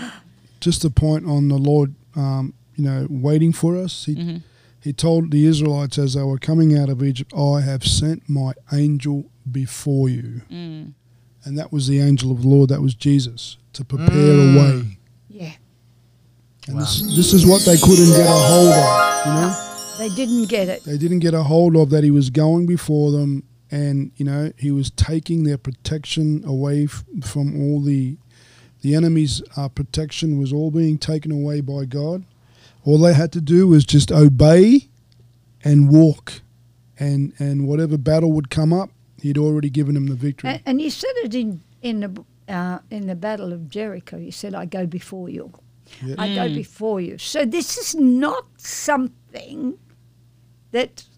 just 0.60 0.84
a 0.84 0.90
point 0.90 1.26
on 1.26 1.48
the 1.48 1.58
Lord, 1.58 1.94
um, 2.14 2.54
you 2.76 2.84
know, 2.84 3.06
waiting 3.10 3.52
for 3.52 3.76
us. 3.76 4.04
He, 4.04 4.14
Mm-hmm. 4.14 4.36
he 4.80 4.92
told 4.92 5.30
the 5.30 5.46
Israelites 5.46 5.98
as 5.98 6.14
they 6.14 6.22
were 6.22 6.38
coming 6.38 6.76
out 6.78 6.88
of 6.88 7.02
Egypt, 7.02 7.32
I 7.36 7.60
have 7.62 7.84
sent 7.84 8.28
my 8.28 8.52
angel 8.72 9.24
before 9.50 10.08
you. 10.08 10.42
Mm. 10.50 10.92
And 11.44 11.58
that 11.58 11.72
was 11.72 11.88
the 11.88 11.98
angel 12.00 12.30
of 12.30 12.42
the 12.42 12.48
Lord, 12.48 12.68
that 12.70 12.80
was 12.82 12.94
Jesus, 12.94 13.56
to 13.74 13.84
prepare 13.84 14.08
Mm. 14.08 14.54
a 14.54 14.58
way. 14.58 14.98
Yeah. 15.30 15.52
And 16.68 16.78
this, 16.80 17.00
this 17.16 17.32
is 17.32 17.44
what 17.46 17.64
they 17.64 17.76
couldn't 17.76 18.06
get 18.10 18.26
a 18.26 18.30
hold 18.30 18.68
of, 18.68 19.26
you 19.26 19.32
know? 19.32 19.68
They 19.98 20.08
didn't 20.14 20.48
get 20.48 20.68
it. 20.68 20.84
They 20.84 20.96
didn't 20.98 21.18
get 21.20 21.34
a 21.34 21.42
hold 21.42 21.76
of 21.76 21.90
that 21.90 22.02
he 22.04 22.10
was 22.10 22.30
going 22.30 22.66
before 22.66 23.10
them 23.12 23.44
and, 23.70 24.12
you 24.16 24.24
know, 24.24 24.52
he 24.56 24.70
was 24.70 24.90
taking 24.90 25.44
their 25.44 25.58
protection 25.58 26.42
away 26.46 26.84
f- 26.84 27.04
from 27.24 27.60
all 27.60 27.80
the 27.80 28.16
the 28.82 28.96
enemy's 28.96 29.40
uh, 29.56 29.68
protection 29.68 30.38
was 30.40 30.52
all 30.52 30.70
being 30.72 30.98
taken 30.98 31.30
away 31.30 31.60
by 31.60 31.84
God. 31.84 32.24
All 32.84 32.98
they 32.98 33.14
had 33.14 33.30
to 33.32 33.40
do 33.40 33.68
was 33.68 33.84
just 33.84 34.10
obey 34.10 34.88
and 35.62 35.88
walk, 35.88 36.42
and 36.98 37.32
and 37.38 37.68
whatever 37.68 37.96
battle 37.96 38.32
would 38.32 38.50
come 38.50 38.72
up, 38.72 38.90
he'd 39.20 39.38
already 39.38 39.70
given 39.70 39.94
them 39.94 40.08
the 40.08 40.16
victory. 40.16 40.50
And, 40.50 40.62
and 40.66 40.82
you 40.82 40.90
said 40.90 41.12
it 41.22 41.32
in 41.32 41.60
in 41.80 42.00
the 42.00 42.24
uh, 42.52 42.78
in 42.90 43.06
the 43.06 43.14
Battle 43.14 43.52
of 43.52 43.68
Jericho. 43.68 44.16
You 44.16 44.30
said, 44.32 44.54
"I 44.54 44.66
go 44.66 44.86
before 44.86 45.28
you. 45.28 45.52
Yeah. 46.04 46.14
I 46.18 46.34
go 46.34 46.48
before 46.48 47.00
you." 47.00 47.18
So 47.18 47.44
this 47.44 47.78
is 47.78 47.94
not 47.94 48.44
something 48.58 49.78
that's 50.70 51.08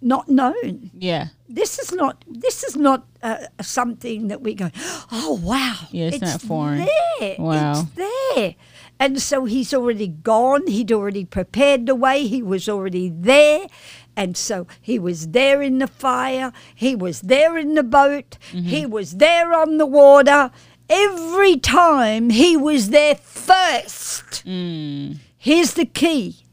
not 0.00 0.28
known. 0.28 0.90
Yeah. 0.94 1.28
This 1.48 1.78
is 1.78 1.92
not. 1.92 2.24
This 2.28 2.62
is 2.62 2.76
not 2.76 3.06
uh, 3.22 3.46
something 3.60 4.28
that 4.28 4.40
we 4.40 4.54
go. 4.54 4.70
Oh 5.10 5.40
wow! 5.42 5.88
Yeah, 5.90 6.06
it's 6.12 6.20
not 6.20 6.40
foreign. 6.40 6.86
There. 7.18 7.36
Wow. 7.38 7.72
It's 7.72 7.90
there. 7.92 8.54
And 9.00 9.20
so 9.20 9.46
he's 9.46 9.72
already 9.72 10.08
gone. 10.08 10.66
He'd 10.66 10.92
already 10.92 11.24
prepared 11.24 11.86
the 11.86 11.94
way. 11.94 12.26
He 12.26 12.42
was 12.42 12.68
already 12.68 13.08
there. 13.08 13.66
And 14.16 14.36
so 14.36 14.66
he 14.80 14.98
was 14.98 15.28
there 15.28 15.62
in 15.62 15.78
the 15.78 15.86
fire. 15.86 16.52
He 16.74 16.94
was 16.94 17.22
there 17.22 17.56
in 17.56 17.74
the 17.74 17.82
boat. 17.82 18.36
He 18.52 18.84
was 18.84 19.16
there 19.16 19.54
on 19.54 19.78
the 19.78 19.86
water. 19.86 20.50
Every 20.88 21.56
time 21.56 22.30
he 22.30 22.56
was 22.56 22.90
there 22.90 23.14
first. 23.14 24.44
Mm. 24.44 25.18
Here's 25.38 25.74
the 25.74 25.86
key 25.86 26.44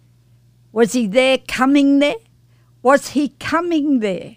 Was 0.72 0.94
he 0.94 1.08
there 1.08 1.40
coming 1.48 2.00
there? 2.00 2.16
Was 2.84 3.10
he 3.10 3.30
coming 3.40 4.00
there? 4.00 4.36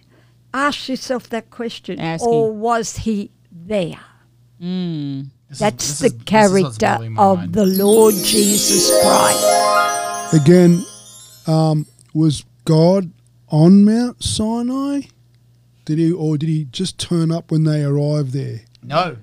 Ask 0.54 0.88
yourself 0.88 1.28
that 1.28 1.50
question. 1.50 2.00
Asking. 2.00 2.28
Or 2.28 2.50
was 2.52 2.96
he 2.98 3.30
there? 3.52 4.00
Mm. 4.60 5.26
This 5.48 5.56
is- 5.56 5.58
That's 5.58 5.98
the 6.00 6.06
is- 6.06 6.12
this 6.12 6.12
is 6.12 6.62
what's 6.62 6.78
character 6.78 7.04
of 7.18 7.38
mind. 7.38 7.52
the 7.52 7.66
Lord 7.66 8.14
Jesus 8.14 8.90
Christ. 9.02 10.34
Again, 10.34 10.84
um, 11.46 11.86
was 12.14 12.44
God 12.64 13.10
on 13.48 13.84
Mount 13.84 14.22
Sinai? 14.22 15.02
Did 15.84 15.98
he, 15.98 16.12
or 16.12 16.38
did 16.38 16.48
he 16.48 16.64
just 16.64 16.98
turn 16.98 17.30
up 17.32 17.50
when 17.50 17.64
they 17.64 17.82
arrived 17.82 18.32
there? 18.32 18.60
No, 18.82 19.16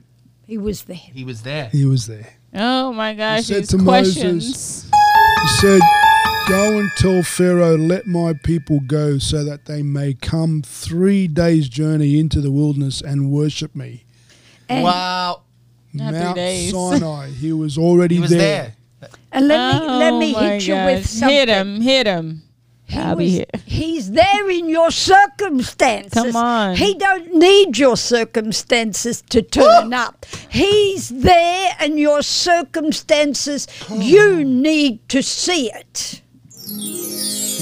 He 0.46 0.58
was 0.58 0.84
there. 0.84 0.96
he 0.96 1.24
was 1.24 1.44
there. 1.44 1.70
He 1.70 1.86
was 1.86 2.08
there. 2.08 2.34
Oh 2.54 2.92
my 2.94 3.14
gosh, 3.14 3.46
said 3.46 3.66
to 3.70 3.78
questions. 3.78 4.46
Moses- 4.48 4.92
He 5.42 5.48
said, 5.60 5.82
Go 6.48 6.80
and 6.80 6.90
tell 6.98 7.24
Pharaoh, 7.24 7.78
let 7.78 8.08
my 8.08 8.34
people 8.44 8.80
go 8.88 9.18
so 9.18 9.44
that 9.44 9.66
they 9.66 9.84
may 9.84 10.14
come 10.14 10.62
three 10.62 11.28
days' 11.28 11.68
journey 11.68 12.20
into 12.20 12.40
the 12.40 12.52
wilderness 12.52 13.02
and 13.02 13.30
worship 13.32 13.76
me. 13.76 14.06
And, 14.70 14.84
wow, 14.84 15.42
Not 15.94 16.14
three 16.14 16.72
Mount. 16.72 17.00
Sinai. 17.02 17.30
He 17.32 17.52
was 17.52 17.78
already 17.78 18.16
he 18.16 18.22
was 18.22 18.30
there. 18.32 18.76
there. 19.02 19.10
and 19.32 19.48
let 19.48 19.82
me 19.82 19.88
let 19.88 20.14
Oh 20.14 20.20
me 20.20 20.34
my 20.34 20.50
hit 20.54 20.68
you 20.68 20.76
with 20.76 21.06
something. 21.08 21.36
Hit 21.36 21.50
him, 21.50 21.82
hit 21.82 22.08
him. 22.08 22.44
He 22.88 22.98
I'll 22.98 23.18
be 23.18 23.30
here. 23.30 23.46
He's 23.66 24.12
there 24.12 24.50
in 24.50 24.70
your 24.70 24.92
circumstances. 24.92 26.14
Come 26.14 26.36
on. 26.38 26.76
He 26.78 26.94
don't 26.94 27.34
need 27.34 27.78
your 27.78 27.98
circumstances 27.98 29.22
to 29.24 29.42
turn 29.42 29.94
up. 29.94 30.26
He's 30.48 31.10
there 31.10 31.76
and 31.82 32.00
your 32.00 32.22
circumstances 32.22 33.68
you 33.92 34.46
need 34.46 35.08
to 35.10 35.22
see 35.22 35.70
it. 35.70 36.22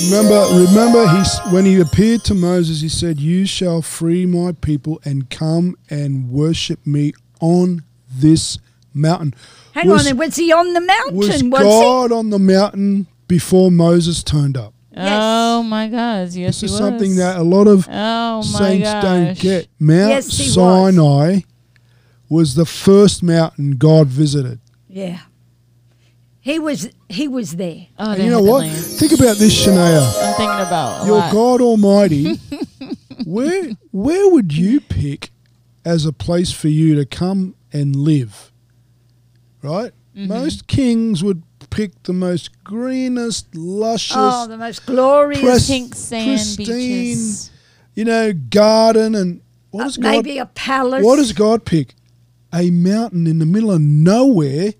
Remember, 0.03 0.45
remember, 0.53 1.07
he's 1.17 1.39
when 1.51 1.65
he 1.65 1.79
appeared 1.79 2.23
to 2.25 2.35
Moses, 2.35 2.81
he 2.81 2.89
said, 2.89 3.19
"You 3.19 3.47
shall 3.47 3.81
free 3.81 4.27
my 4.27 4.51
people 4.51 5.01
and 5.03 5.27
come 5.31 5.75
and 5.89 6.29
worship 6.29 6.85
me 6.85 7.13
on 7.39 7.83
this 8.13 8.59
mountain." 8.93 9.33
Hang 9.73 9.89
Was- 9.89 10.07
on, 10.07 10.17
was 10.17 10.35
he 10.35 10.51
on 10.51 10.73
the 10.73 10.81
mountain? 10.81 11.15
Was 11.17 11.43
Was, 11.43 11.61
God 11.63 12.11
on 12.11 12.29
the 12.29 12.37
mountain 12.39 13.07
before 13.27 13.71
Moses 13.71 14.21
turned 14.21 14.55
up? 14.55 14.74
Yes. 14.95 15.19
Oh 15.21 15.63
my 15.63 15.87
God! 15.89 16.29
yes, 16.29 16.33
This 16.33 16.59
he 16.61 16.65
is 16.67 16.71
was. 16.71 16.77
something 16.79 17.15
that 17.17 17.37
a 17.37 17.43
lot 17.43 17.67
of 17.67 17.85
oh 17.89 18.37
my 18.37 18.43
saints 18.43 18.89
gosh. 18.91 19.03
don't 19.03 19.37
get. 19.39 19.67
Mount 19.79 20.09
Yes, 20.09 20.37
he 20.37 20.43
was. 20.45 20.53
Sinai 20.53 21.39
was. 22.29 22.55
the 22.55 22.65
first 22.65 23.21
mountain 23.21 23.71
God 23.77 24.07
visited. 24.07 24.59
Yeah. 24.87 25.19
He 26.39 26.59
was 26.59 26.89
he 27.09 27.27
was 27.27 27.55
there. 27.55 27.87
Oh, 27.99 28.11
and 28.11 28.23
you 28.23 28.29
know 28.29 28.41
what? 28.41 28.59
land. 28.59 28.77
Think 28.77 29.11
about 29.13 29.37
this, 29.37 29.65
Shania. 29.65 29.99
I'm 30.21 30.33
thinking 30.35 30.67
about 30.67 31.03
a 31.03 31.07
Your 31.07 31.17
lot. 31.17 31.33
God 31.33 31.61
Almighty, 31.61 32.35
where 33.25 33.71
where 33.91 34.29
would 34.29 34.55
you 34.55 34.79
pick 34.79 35.31
as 35.83 36.05
a 36.05 36.13
place 36.13 36.51
for 36.51 36.67
you 36.67 36.95
to 36.95 37.05
come 37.05 37.55
and 37.73 37.95
live? 37.95 38.51
Right? 39.61 39.91
Mm-hmm. 40.15 40.27
Most 40.27 40.67
kings 40.67 41.23
would 41.23 41.41
pick 41.75 42.03
the 42.03 42.13
most 42.13 42.63
greenest, 42.63 43.53
luscious, 43.53 44.15
Oh, 44.17 44.47
the 44.47 44.57
most 44.57 44.85
glorious 44.85 45.41
Press- 45.41 45.67
Pink 45.67 45.93
sand 45.93 46.29
pristine, 46.29 46.65
beaches. 46.67 47.51
you 47.95 48.05
know, 48.05 48.31
garden 48.33 49.13
and 49.13 49.41
what 49.71 49.81
uh, 49.81 49.83
does 49.85 49.97
God 49.97 50.09
maybe 50.11 50.37
a 50.37 50.45
palace. 50.45 51.03
What 51.03 51.17
does 51.17 51.33
God 51.33 51.65
pick? 51.65 51.93
A 52.53 52.71
mountain 52.71 53.27
in 53.27 53.39
the 53.39 53.45
middle 53.45 53.71
of 53.71 53.81
nowhere. 53.81 54.73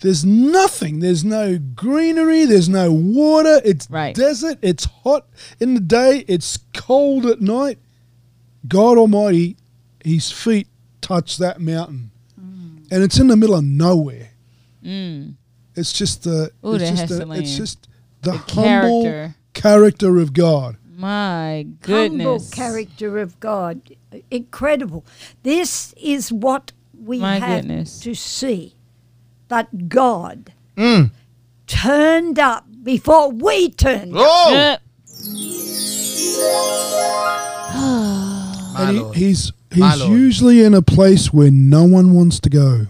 There's 0.00 0.24
nothing. 0.24 1.00
There's 1.00 1.22
no 1.22 1.58
greenery. 1.58 2.46
There's 2.46 2.68
no 2.68 2.90
water. 2.92 3.60
It's 3.64 3.88
Right. 3.90 4.14
desert. 4.16 4.58
It's 4.62 4.86
hot 4.86 5.28
in 5.60 5.74
the 5.74 5.80
day. 5.80 6.24
It's 6.26 6.58
cold 6.74 7.26
at 7.26 7.40
night. 7.42 7.78
God 8.66 8.96
Almighty, 8.96 9.56
His 10.04 10.32
feet 10.32 10.66
touch 11.02 11.36
that 11.36 11.60
mountain, 11.60 12.10
and 12.90 13.02
it's 13.02 13.18
in 13.20 13.26
the 13.28 13.36
middle 13.36 13.54
of 13.54 13.64
nowhere. 13.64 14.30
Mm. 14.84 15.34
It's 15.74 15.92
just 15.92 16.24
the. 16.24 16.50
Ooh, 16.64 16.74
it's 16.74 16.84
just 16.90 17.00
has 17.00 17.18
the, 17.18 17.24
to 17.24 17.32
It's 17.32 17.56
just 17.56 17.88
the, 18.22 18.32
The 18.32 18.38
humble 18.38 19.02
character. 19.02 19.34
character 19.54 20.18
of 20.18 20.32
God. 20.32 20.76
My 20.96 21.66
goodness. 21.80 22.08
humble 22.10 22.32
goodness. 22.38 22.50
character 22.50 23.18
of 23.18 23.40
God. 23.40 23.80
Incredible. 24.30 25.04
This 25.42 25.92
is 25.94 26.30
what 26.32 26.72
we 26.98 27.18
My 27.18 27.38
have 27.38 27.62
goodness. 27.62 27.98
to 28.00 28.14
see. 28.14 28.74
But 29.48 29.88
God, 29.88 30.52
Mm. 30.76 31.10
turned 31.66 32.38
up 32.38 32.66
before 32.82 33.30
we 33.30 33.70
turned. 33.70 34.12
Oh, 34.14 34.76
my 38.74 38.90
and 38.90 39.14
he, 39.14 39.26
he's 39.26 39.52
My 39.52 39.56
he's 39.74 40.00
lord. 40.00 40.12
usually 40.12 40.62
in 40.62 40.74
a 40.74 40.82
place 40.82 41.32
where 41.32 41.50
no 41.50 41.84
one 41.84 42.14
wants 42.14 42.38
to 42.40 42.50
go. 42.50 42.86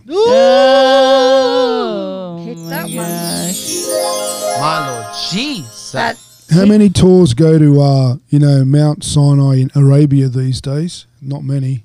Oh, 1.12 2.42
Hit 2.44 2.58
my 2.58 2.68
that 2.70 2.84
one. 2.90 4.60
my 4.60 4.88
lord. 4.90 5.06
Jesus. 5.30 5.92
That 5.92 6.18
How 6.50 6.64
many 6.66 6.88
tours 6.90 7.34
go 7.34 7.58
to 7.58 7.80
uh, 7.80 8.16
you 8.28 8.38
know 8.38 8.64
Mount 8.64 9.04
Sinai 9.04 9.56
in 9.56 9.70
Arabia 9.74 10.28
these 10.28 10.60
days? 10.60 11.06
Not 11.20 11.44
many. 11.44 11.84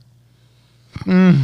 my 1.05 1.35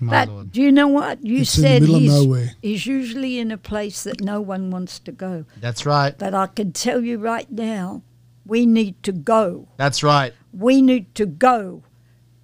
But 0.00 0.28
lord. 0.28 0.52
do 0.52 0.62
you 0.62 0.70
know 0.72 0.88
what 0.88 1.24
you 1.24 1.40
It's 1.42 1.56
in 1.58 1.62
the 1.62 1.68
said? 1.68 1.80
middle 1.82 1.96
of 1.96 2.02
he's, 2.02 2.12
nowhere. 2.12 2.50
he's 2.62 2.86
usually 2.86 3.38
in 3.38 3.50
a 3.50 3.58
place 3.58 4.02
that 4.04 4.20
no 4.20 4.40
one 4.40 4.70
wants 4.70 4.98
to 5.00 5.12
go. 5.12 5.44
That's 5.60 5.84
right. 5.86 6.16
But 6.18 6.34
I 6.34 6.46
can 6.46 6.72
tell 6.72 7.02
you 7.02 7.18
right 7.18 7.50
now, 7.50 8.02
we 8.46 8.66
need 8.66 9.02
to 9.04 9.12
go. 9.12 9.68
That's 9.76 10.02
right. 10.02 10.32
We 10.52 10.80
need 10.82 11.14
to 11.16 11.26
go, 11.26 11.82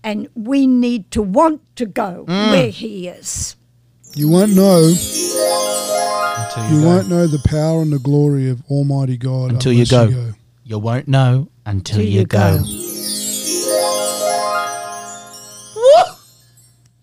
and 0.06 0.28
we 0.36 0.66
need 0.68 1.10
to 1.10 1.20
want 1.20 1.60
to 1.76 1.84
go 1.84 2.24
Mm. 2.28 2.50
where 2.52 2.68
he 2.70 3.08
is. 3.08 3.56
You 4.14 4.28
won't 4.28 4.54
know. 4.54 4.94
Until 6.38 6.70
you, 6.70 6.78
You 6.80 6.86
won't 6.86 7.08
know 7.08 7.26
the 7.26 7.40
power 7.44 7.82
and 7.82 7.92
the 7.92 7.98
glory 7.98 8.48
of 8.48 8.62
Almighty 8.70 9.16
God 9.18 9.50
Until 9.52 9.72
you 9.72 9.84
unless 9.90 10.14
go. 10.14 10.32
You 10.64 10.78
won't 10.78 11.08
know 11.08 11.48
until 11.66 11.96
Till 11.98 12.04
you, 12.06 12.20
you 12.20 12.24
go. 12.26 12.58
go. 12.58 12.64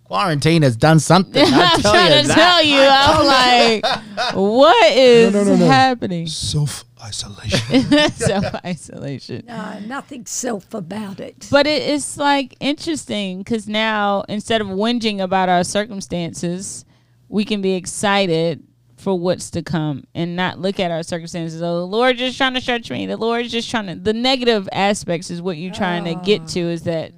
Quarantine 0.06 0.62
has 0.62 0.76
done 0.76 1.00
something. 1.00 1.44
I 1.46 1.72
I'm 1.74 1.82
trying 1.82 2.22
to 2.22 2.28
that. 2.28 2.36
tell 2.36 2.64
you. 2.64 2.80
I'm 2.80 3.26
like, 3.26 4.34
what 4.36 4.92
is 4.94 5.34
no, 5.34 5.44
no, 5.44 5.56
no. 5.56 5.66
happening? 5.66 6.28
Self 6.28 6.84
isolation. 7.04 7.82
Self 8.12 8.56
isolation. 8.66 9.46
No, 9.48 9.80
nothing 9.86 10.26
self 10.26 10.74
about 10.74 11.20
it. 11.20 11.48
But 11.52 11.68
it, 11.68 11.82
it's 11.84 12.18
like 12.18 12.56
interesting 12.60 13.40
because 13.40 13.68
now 13.68 14.24
instead 14.30 14.62
of 14.62 14.68
whinging 14.68 15.20
about 15.20 15.50
our 15.50 15.64
circumstances, 15.64 16.86
we 17.30 17.46
can 17.46 17.62
be 17.62 17.74
excited 17.74 18.64
for 18.98 19.20
what's 19.20 19.50
to 19.52 19.62
come 19.62 20.06
and 20.16 20.36
not 20.36 20.60
look 20.60 20.80
at 20.80 20.90
our 20.90 21.04
circumstances. 21.04 21.62
Oh, 21.62 21.80
the 21.80 21.88
Lord 21.88 22.16
is 22.16 22.22
just 22.22 22.38
trying 22.38 22.54
to 22.54 22.62
stretch 22.62 22.90
me. 22.90 23.06
The 23.06 23.18
Lord's 23.18 23.52
just 23.52 23.70
trying 23.70 23.88
to. 23.88 23.96
The 23.96 24.14
negative 24.14 24.70
aspects 24.72 25.30
is 25.30 25.42
what 25.42 25.58
you're 25.58 25.74
trying 25.74 26.06
to 26.06 26.16
get 26.16 26.48
to 26.50 26.60
is 26.60 26.84
that 26.84 27.12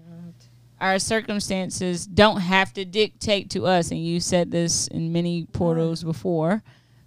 our 0.81 0.99
circumstances 0.99 2.05
don't 2.05 2.41
have 2.41 2.73
to 2.73 2.85
dictate 2.85 3.49
to 3.51 3.65
us. 3.65 3.91
And 3.91 4.03
you 4.03 4.19
said 4.19 4.51
this 4.51 4.87
in 4.87 5.13
many 5.13 5.45
portals 5.45 6.03
before, 6.03 6.63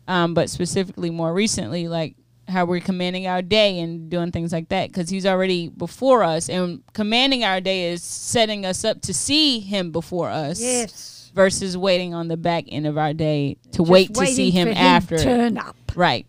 um, 0.07 0.33
but 0.33 0.49
specifically 0.49 1.11
more 1.11 1.35
recently, 1.35 1.89
like 1.89 2.17
how 2.49 2.65
we're 2.65 2.81
commanding 2.81 3.27
our 3.27 3.43
day 3.43 3.79
and 3.79 4.11
doing 4.11 4.33
things 4.33 4.53
like 4.53 4.69
that 4.71 4.89
because 4.89 5.11
he's 5.11 5.27
already 5.27 5.69
before 5.69 6.23
us 6.23 6.49
and 6.49 6.83
commanding 6.95 7.45
our 7.45 7.61
day 7.61 7.91
is 7.91 8.03
setting 8.03 8.65
us 8.65 8.85
up 8.85 9.01
to 9.03 9.13
see 9.15 9.61
him 9.61 9.91
before 9.93 10.31
us 10.31 10.61
yes. 10.61 11.31
versus 11.35 11.77
waiting 11.77 12.15
on 12.15 12.29
the 12.29 12.37
back 12.37 12.65
end 12.69 12.87
of 12.87 12.97
our 12.97 13.13
day 13.13 13.57
to 13.73 13.79
Just 13.79 13.91
wait 13.91 14.15
to 14.15 14.27
see 14.27 14.51
him 14.51 14.69
for 14.69 14.79
after. 14.79 15.19
turn 15.19 15.59
up. 15.59 15.77
right. 15.95 16.27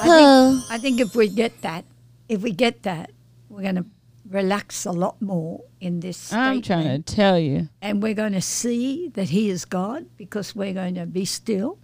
I 0.00 0.04
think, 0.04 0.70
I 0.70 0.78
think 0.78 1.00
if 1.00 1.14
we 1.16 1.28
get 1.28 1.62
that, 1.62 1.84
if 2.28 2.42
we 2.42 2.52
get 2.52 2.82
that, 2.82 3.10
we're 3.48 3.62
going 3.62 3.76
to 3.76 3.86
relax 4.28 4.84
a 4.84 4.92
lot 4.92 5.20
more 5.22 5.64
in 5.80 6.00
this 6.00 6.32
i'm 6.34 6.60
trying 6.60 7.02
to 7.02 7.14
tell 7.14 7.38
you. 7.38 7.68
And 7.80 8.02
we're 8.02 8.14
going 8.14 8.34
to 8.34 8.42
see 8.42 9.08
that 9.14 9.30
He 9.30 9.48
is 9.48 9.64
God 9.64 10.06
because 10.16 10.54
we're 10.54 10.74
going 10.74 10.96
to 10.96 11.06
be 11.06 11.24
still 11.24 11.78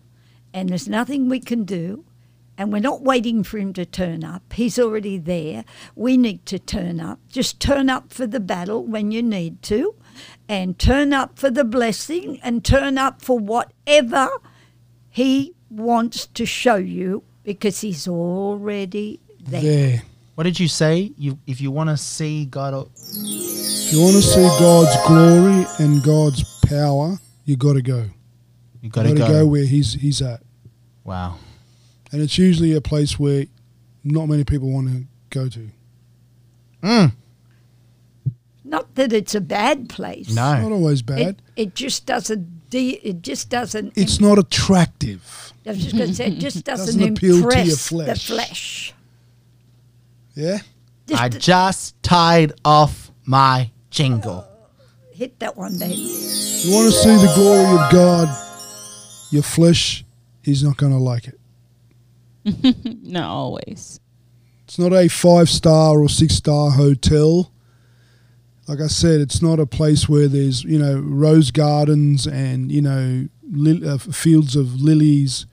and 0.54 0.70
there's 0.70 0.88
nothing 0.88 1.28
we 1.28 1.40
can 1.40 1.64
do. 1.64 2.04
And 2.56 2.72
we're 2.72 2.78
not 2.78 3.02
waiting 3.02 3.42
for 3.42 3.58
Him 3.58 3.72
to 3.72 3.84
turn 3.84 4.22
up. 4.22 4.52
He's 4.52 4.78
already 4.78 5.18
there. 5.18 5.64
We 5.96 6.16
need 6.16 6.46
to 6.46 6.58
turn 6.60 7.00
up. 7.00 7.18
Just 7.28 7.58
turn 7.58 7.90
up 7.90 8.12
for 8.12 8.28
the 8.28 8.38
battle 8.38 8.84
when 8.86 9.10
you 9.10 9.24
need 9.24 9.60
to, 9.62 9.96
and 10.48 10.78
turn 10.78 11.12
up 11.12 11.36
for 11.36 11.50
the 11.50 11.64
blessing, 11.64 12.38
and 12.44 12.64
turn 12.64 12.96
up 12.96 13.20
for 13.20 13.36
whatever 13.40 14.28
He 15.10 15.54
wants 15.68 16.26
to 16.28 16.46
show 16.46 16.76
you 16.76 17.24
because 17.42 17.80
He's 17.80 18.06
already 18.06 19.18
there. 19.40 19.60
there. 19.60 20.02
What 20.36 20.44
did 20.44 20.60
you 20.60 20.68
say? 20.68 21.12
You, 21.18 21.38
if 21.48 21.60
you 21.60 21.72
want 21.72 21.90
to 21.90 21.96
see 21.96 22.44
God, 22.44 22.88
If 22.96 23.92
you 23.92 24.00
want 24.00 24.14
to 24.14 24.22
see 24.22 24.46
God's 24.60 24.96
glory 25.08 25.66
and 25.80 26.02
God's 26.04 26.44
power, 26.66 27.18
you 27.44 27.56
got 27.56 27.72
to 27.72 27.82
go. 27.82 28.04
you 28.80 28.90
got 28.90 29.02
Got 29.06 29.08
to 29.10 29.14
to 29.14 29.20
go. 29.20 29.28
go 29.28 29.46
where 29.46 29.64
He's 29.64 29.94
He's 29.94 30.22
at, 30.22 30.40
Wow. 31.04 31.36
and 32.12 32.20
it's 32.22 32.38
usually 32.38 32.72
a 32.74 32.80
place 32.80 33.18
where 33.18 33.44
not 34.02 34.26
many 34.28 34.44
people 34.44 34.70
want 34.70 34.88
to 34.88 35.04
go 35.30 35.48
to. 35.48 35.70
Mm. 36.82 37.12
Not 38.64 38.94
that 38.94 39.12
it's 39.12 39.34
a 39.34 39.40
bad 39.40 39.88
place. 39.88 40.34
No. 40.34 40.52
it's 40.54 40.62
Not 40.62 40.72
always 40.72 41.02
bad. 41.02 41.42
it 41.56 41.74
just 41.74 42.06
doesn't. 42.06 42.70
De- 42.70 42.94
it 43.02 43.22
just 43.22 43.50
doesn't. 43.50 43.96
It's 43.96 44.20
not 44.20 44.38
attractive. 44.38 45.52
I 45.66 45.70
was 45.70 45.78
just 45.84 45.96
going 45.96 46.08
to 46.08 46.14
say, 46.14 46.26
it 46.28 46.38
just 46.38 46.64
doesn't, 46.70 46.98
Doesn't 46.98 47.16
appeal 47.16 47.36
to 47.36 47.40
your 47.40 47.44
impress 47.52 47.88
flesh. 47.88 48.06
the 48.26 48.32
flesh. 48.34 48.94
Yeah. 50.34 50.58
Just 51.06 51.22
I 51.22 51.28
just 51.28 52.02
tied 52.02 52.52
off 52.64 53.10
my 53.24 53.70
jingle. 53.90 54.46
hit 55.12 55.38
that 55.40 55.56
one, 55.56 55.78
baby. 55.78 55.94
You 55.94 56.74
want 56.74 56.92
to 56.92 56.98
see 56.98 57.14
the 57.14 57.32
glory 57.36 57.64
of 57.78 57.92
God, 57.92 58.28
your 59.30 59.42
flesh 59.42 60.03
is 60.44 60.62
not 60.62 60.76
going 60.76 60.92
to 60.92 60.98
like 60.98 61.28
it. 61.28 61.40
not 63.02 63.30
always 63.30 64.00
It's 64.64 64.78
not 64.78 64.92
a 64.92 65.08
five 65.08 65.48
star 65.48 66.00
or 66.00 66.08
six 66.08 66.34
star 66.34 66.70
hotel. 66.70 67.50
Like 68.68 68.80
I 68.80 68.86
said, 68.86 69.20
it's 69.20 69.42
not 69.42 69.58
a 69.60 69.66
place 69.66 70.08
where 70.08 70.28
there's 70.28 70.64
you 70.64 70.78
know 70.78 70.98
rose 70.98 71.50
gardens 71.50 72.26
and 72.26 72.70
you 72.70 72.82
know 72.82 73.28
li- 73.50 73.86
uh, 73.86 73.98
fields 73.98 74.56
of 74.56 74.80
lilies. 74.80 75.46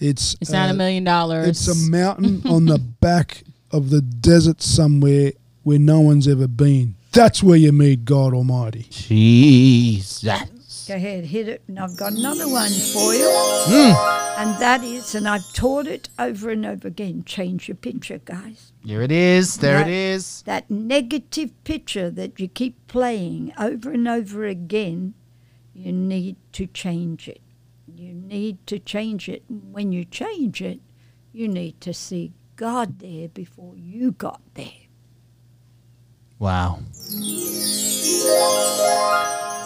It's 0.00 0.36
it's 0.40 0.50
not 0.50 0.68
uh, 0.68 0.72
a 0.72 0.76
million 0.76 1.04
dollars 1.04 1.48
It's 1.48 1.68
a 1.68 1.90
mountain 1.90 2.42
on 2.50 2.66
the 2.66 2.78
back 2.78 3.42
of 3.70 3.90
the 3.90 4.00
desert 4.00 4.62
somewhere 4.62 5.32
where 5.62 5.78
no 5.78 6.00
one's 6.00 6.28
ever 6.28 6.46
been. 6.46 6.94
That's 7.12 7.42
where 7.42 7.56
you 7.56 7.72
meet 7.72 8.04
God 8.04 8.32
Almighty. 8.34 8.86
Jesus. 8.90 10.22
Go 10.88 10.94
ahead, 10.94 11.26
hit 11.26 11.48
it. 11.48 11.62
And 11.68 11.78
I've 11.78 11.98
got 11.98 12.12
another 12.14 12.48
one 12.48 12.70
for 12.70 13.12
you. 13.12 13.28
Mm. 13.66 14.38
And 14.38 14.58
that 14.62 14.82
is, 14.82 15.14
and 15.14 15.28
I've 15.28 15.52
taught 15.52 15.86
it 15.86 16.08
over 16.18 16.48
and 16.48 16.64
over 16.64 16.88
again 16.88 17.24
change 17.24 17.68
your 17.68 17.74
picture, 17.74 18.22
guys. 18.24 18.72
Here 18.82 19.02
it 19.02 19.12
is. 19.12 19.58
There 19.58 19.80
it 19.80 19.84
That- 19.84 19.90
is. 19.90 20.42
That 20.46 20.70
negative 20.70 21.52
picture 21.64 22.10
that 22.12 22.40
you 22.40 22.48
keep 22.48 22.86
playing 22.86 23.52
over 23.58 23.92
and 23.92 24.08
over 24.08 24.46
again, 24.46 25.12
you 25.74 25.92
need 25.92 26.36
to 26.52 26.66
change 26.66 27.28
it. 27.28 27.42
You 27.94 28.14
need 28.14 28.66
to 28.68 28.78
change 28.78 29.28
it. 29.28 29.42
When 29.48 29.92
you 29.92 30.06
change 30.06 30.62
it, 30.62 30.80
you 31.32 31.48
need 31.48 31.82
to 31.82 31.92
see 31.92 32.32
God 32.56 33.00
there 33.00 33.28
before 33.28 33.76
you 33.76 34.12
got 34.12 34.40
there. 34.54 34.86
Wow. 36.38 36.78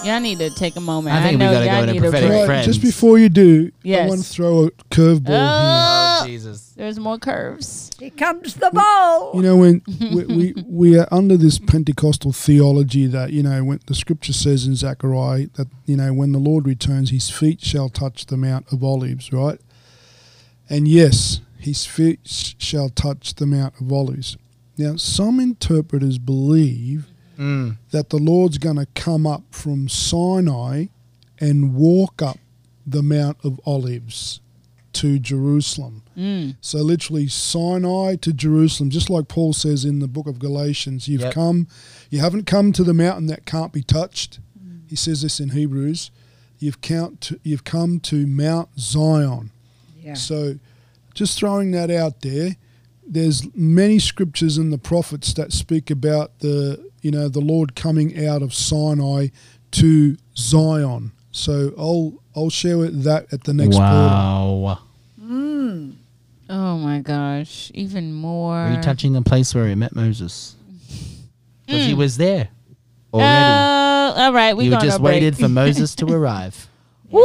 Y'all 0.04 0.20
need 0.20 0.38
to 0.38 0.50
take 0.50 0.76
a 0.76 0.80
moment 0.80 1.14
I 1.16 1.20
i, 1.20 1.22
think 1.22 1.32
we 1.40 1.44
know 1.46 1.52
gotta 1.52 1.64
go 1.66 1.70
y'all 1.72 1.80
into 1.82 1.92
need 1.94 1.98
a 1.98 2.02
prophetic 2.02 2.28
break. 2.28 2.44
prayer. 2.46 2.58
Right, 2.58 2.64
just 2.64 2.82
before 2.82 3.18
you 3.18 3.28
do, 3.28 3.70
I 3.74 3.78
Yes. 3.82 4.08
want 4.08 4.22
to 4.22 4.28
throw 4.28 4.64
a 4.66 4.70
curveball. 4.90 5.28
Oh, 5.28 6.18
Oh, 6.22 6.26
Jesus. 6.26 6.72
there's 6.76 6.98
more 6.98 7.18
curves 7.18 7.90
Here 7.98 8.10
comes 8.10 8.54
the 8.54 8.70
ball. 8.72 9.32
You 9.34 9.42
know, 9.42 9.56
when 9.56 9.82
we, 10.00 10.24
we 10.54 10.54
we 10.66 10.98
are 10.98 11.08
under 11.10 11.36
this 11.36 11.58
Pentecostal 11.58 12.32
theology 12.32 13.06
that 13.06 13.32
you 13.32 13.42
know 13.42 13.64
when 13.64 13.80
the 13.86 13.94
Scripture 13.94 14.32
says 14.32 14.66
in 14.66 14.74
Zechariah 14.76 15.46
that 15.54 15.68
you 15.86 15.96
know 15.96 16.12
when 16.12 16.32
the 16.32 16.38
Lord 16.38 16.66
returns, 16.66 17.10
His 17.10 17.30
feet 17.30 17.60
shall 17.62 17.88
touch 17.88 18.26
the 18.26 18.36
Mount 18.36 18.70
of 18.72 18.82
Olives, 18.84 19.32
right? 19.32 19.60
And 20.68 20.86
yes, 20.88 21.40
His 21.58 21.84
feet 21.86 22.20
sh- 22.24 22.54
shall 22.58 22.88
touch 22.88 23.34
the 23.34 23.46
Mount 23.46 23.74
of 23.80 23.92
Olives. 23.92 24.36
Now, 24.78 24.96
some 24.96 25.38
interpreters 25.38 26.18
believe 26.18 27.06
Mm. 27.38 27.76
that 27.90 28.10
the 28.10 28.18
Lord's 28.18 28.58
going 28.58 28.76
to 28.76 28.86
come 28.94 29.26
up 29.26 29.42
from 29.50 29.88
Sinai 29.88 30.86
and 31.40 31.74
walk 31.74 32.20
up 32.22 32.38
the 32.86 33.02
Mount 33.02 33.38
of 33.44 33.60
Olives 33.64 34.40
to 34.94 35.18
Jerusalem. 35.18 36.02
mm. 36.16 36.56
So 36.60 36.78
literally 36.78 37.26
Sinai 37.28 38.16
to 38.16 38.32
Jerusalem, 38.32 38.90
just 38.90 39.08
like 39.08 39.28
Paul 39.28 39.52
says 39.54 39.84
in 39.84 40.00
the 40.00 40.08
book 40.08 40.26
of 40.26 40.38
Galatians, 40.38 41.08
you've 41.08 41.22
Yep. 41.22 41.32
come, 41.32 41.66
you 42.10 42.20
haven't 42.20 42.44
come 42.46 42.72
to 42.72 42.84
the 42.84 42.92
mountain 42.94 43.26
that 43.28 43.46
can't 43.46 43.72
be 43.72 43.82
touched. 43.82 44.38
He 44.86 44.96
says 44.96 45.22
this 45.22 45.40
in 45.40 45.50
Hebrews. 45.50 46.10
You've 46.58 46.82
count 46.82 47.22
to, 47.22 47.40
you've 47.42 47.64
come 47.64 47.98
to 48.00 48.26
Mount 48.26 48.68
Zion. 48.78 49.50
Yeah. 50.02 50.14
So 50.14 50.58
just 51.14 51.38
throwing 51.38 51.70
that 51.70 51.90
out 51.90 52.20
there, 52.20 52.56
there's 53.06 53.42
many 53.54 53.98
scriptures 53.98 54.58
in 54.58 54.68
the 54.70 54.78
prophets 54.78 55.32
that 55.34 55.52
speak 55.52 55.90
about 55.90 56.38
the 56.40 56.90
you 57.02 57.10
know 57.10 57.28
the 57.28 57.40
Lord 57.40 57.74
coming 57.76 58.26
out 58.26 58.40
of 58.42 58.54
Sinai 58.54 59.28
to 59.72 60.16
Zion. 60.36 61.12
So 61.30 61.72
I'll 61.78 62.14
I'll 62.34 62.50
share 62.50 62.84
it, 62.84 63.02
that 63.04 63.32
at 63.32 63.44
the 63.44 63.52
next 63.54 63.76
portal. 63.76 64.62
wow. 64.62 64.78
Mm. 65.22 65.94
Oh 66.50 66.76
my 66.78 66.98
gosh, 67.00 67.70
even 67.74 68.12
more. 68.12 68.66
Retouching 68.76 69.12
the 69.14 69.22
place 69.22 69.54
where 69.54 69.66
he 69.68 69.74
met 69.74 69.94
Moses. 69.94 70.56
Because 71.66 71.86
he 71.86 71.92
Mm. 71.94 71.98
was 71.98 72.16
there 72.16 72.48
Uh, 73.14 73.16
already. 73.16 74.20
all 74.20 74.32
right, 74.32 74.56
we 74.56 74.64
you 74.64 74.70
gonna 74.70 74.84
just 74.84 75.00
break. 75.00 75.14
waited 75.14 75.38
for 75.38 75.48
Moses 75.48 75.94
to 75.94 76.06
arrive. 76.12 76.68
Woo! 77.08 77.22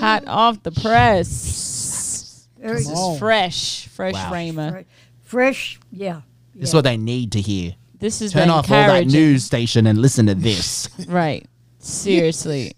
Hot 0.00 0.24
off 0.26 0.62
the 0.62 0.72
press. 0.72 2.48
Very 2.60 2.78
This 2.78 2.88
is 2.90 3.18
fresh, 3.18 3.86
fresh 3.88 4.14
Wow. 4.14 4.32
Rhema. 4.32 4.84
Fresh. 5.22 5.78
Yeah. 5.92 6.22
This 6.54 6.70
is 6.70 6.74
what 6.74 6.84
they 6.84 6.96
need 6.96 7.32
to 7.32 7.40
hear. 7.40 7.74
This 8.00 8.22
is 8.22 8.32
Turn 8.32 8.46
the 8.46 8.54
off 8.54 8.70
all 8.70 8.86
that 8.86 9.06
news 9.06 9.44
station 9.44 9.86
and 9.86 9.98
listen 9.98 10.26
to 10.26 10.34
this. 10.34 10.88
Right. 11.08 11.46
Seriously. 11.80 12.74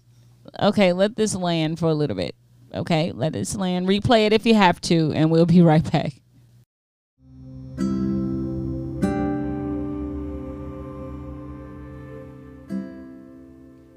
okay, 0.59 0.93
let 0.93 1.15
this 1.15 1.35
land 1.35 1.79
for 1.79 1.87
a 1.87 1.93
little 1.93 2.15
bit. 2.15 2.33
Okay, 2.73 3.11
let 3.11 3.33
this 3.33 3.55
land. 3.55 3.87
Replay 3.87 4.25
it 4.25 4.33
if 4.33 4.45
you 4.45 4.55
have 4.55 4.79
to, 4.81 5.11
and 5.13 5.29
we'll 5.29 5.45
be 5.45 5.61
right 5.61 5.91
back. 5.91 6.13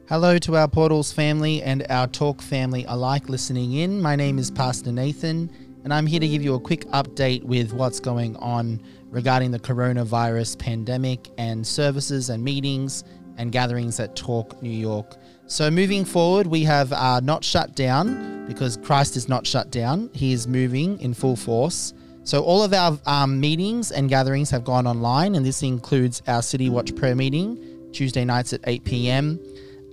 Hello 0.08 0.36
to 0.38 0.56
our 0.56 0.68
Portals 0.68 1.12
family 1.12 1.62
and 1.62 1.86
our 1.88 2.06
Torque 2.06 2.42
family 2.42 2.84
alike 2.86 3.28
listening 3.28 3.72
in. 3.72 4.02
My 4.02 4.14
name 4.16 4.38
is 4.38 4.50
Pastor 4.50 4.92
Nathan, 4.92 5.50
and 5.84 5.92
I'm 5.92 6.06
here 6.06 6.18
to 6.18 6.26
give 6.26 6.42
you 6.42 6.54
a 6.54 6.60
quick 6.60 6.86
update 6.86 7.44
with 7.44 7.74
what's 7.74 8.00
going 8.00 8.36
on 8.36 8.80
regarding 9.10 9.50
the 9.50 9.60
coronavirus 9.60 10.58
pandemic 10.58 11.30
and 11.36 11.64
services 11.64 12.30
and 12.30 12.42
meetings 12.42 13.04
and 13.36 13.52
gatherings 13.52 14.00
at 14.00 14.16
Torque 14.16 14.60
New 14.62 14.70
York. 14.70 15.16
So, 15.46 15.70
moving 15.70 16.06
forward, 16.06 16.46
we 16.46 16.62
have 16.62 16.92
uh, 16.92 17.20
not 17.20 17.44
shut 17.44 17.76
down 17.76 18.46
because 18.46 18.78
Christ 18.78 19.16
is 19.16 19.28
not 19.28 19.46
shut 19.46 19.70
down, 19.70 20.08
He 20.14 20.32
is 20.32 20.48
moving 20.48 20.98
in 21.00 21.12
full 21.12 21.36
force. 21.36 21.92
So, 22.22 22.42
all 22.42 22.62
of 22.62 22.72
our 22.72 22.98
um, 23.04 23.38
meetings 23.38 23.92
and 23.92 24.08
gatherings 24.08 24.48
have 24.50 24.64
gone 24.64 24.86
online, 24.86 25.34
and 25.34 25.44
this 25.44 25.62
includes 25.62 26.22
our 26.26 26.40
City 26.40 26.70
Watch 26.70 26.96
prayer 26.96 27.14
meeting 27.14 27.90
Tuesday 27.92 28.24
nights 28.24 28.54
at 28.54 28.60
8 28.64 28.84
p.m. 28.84 29.38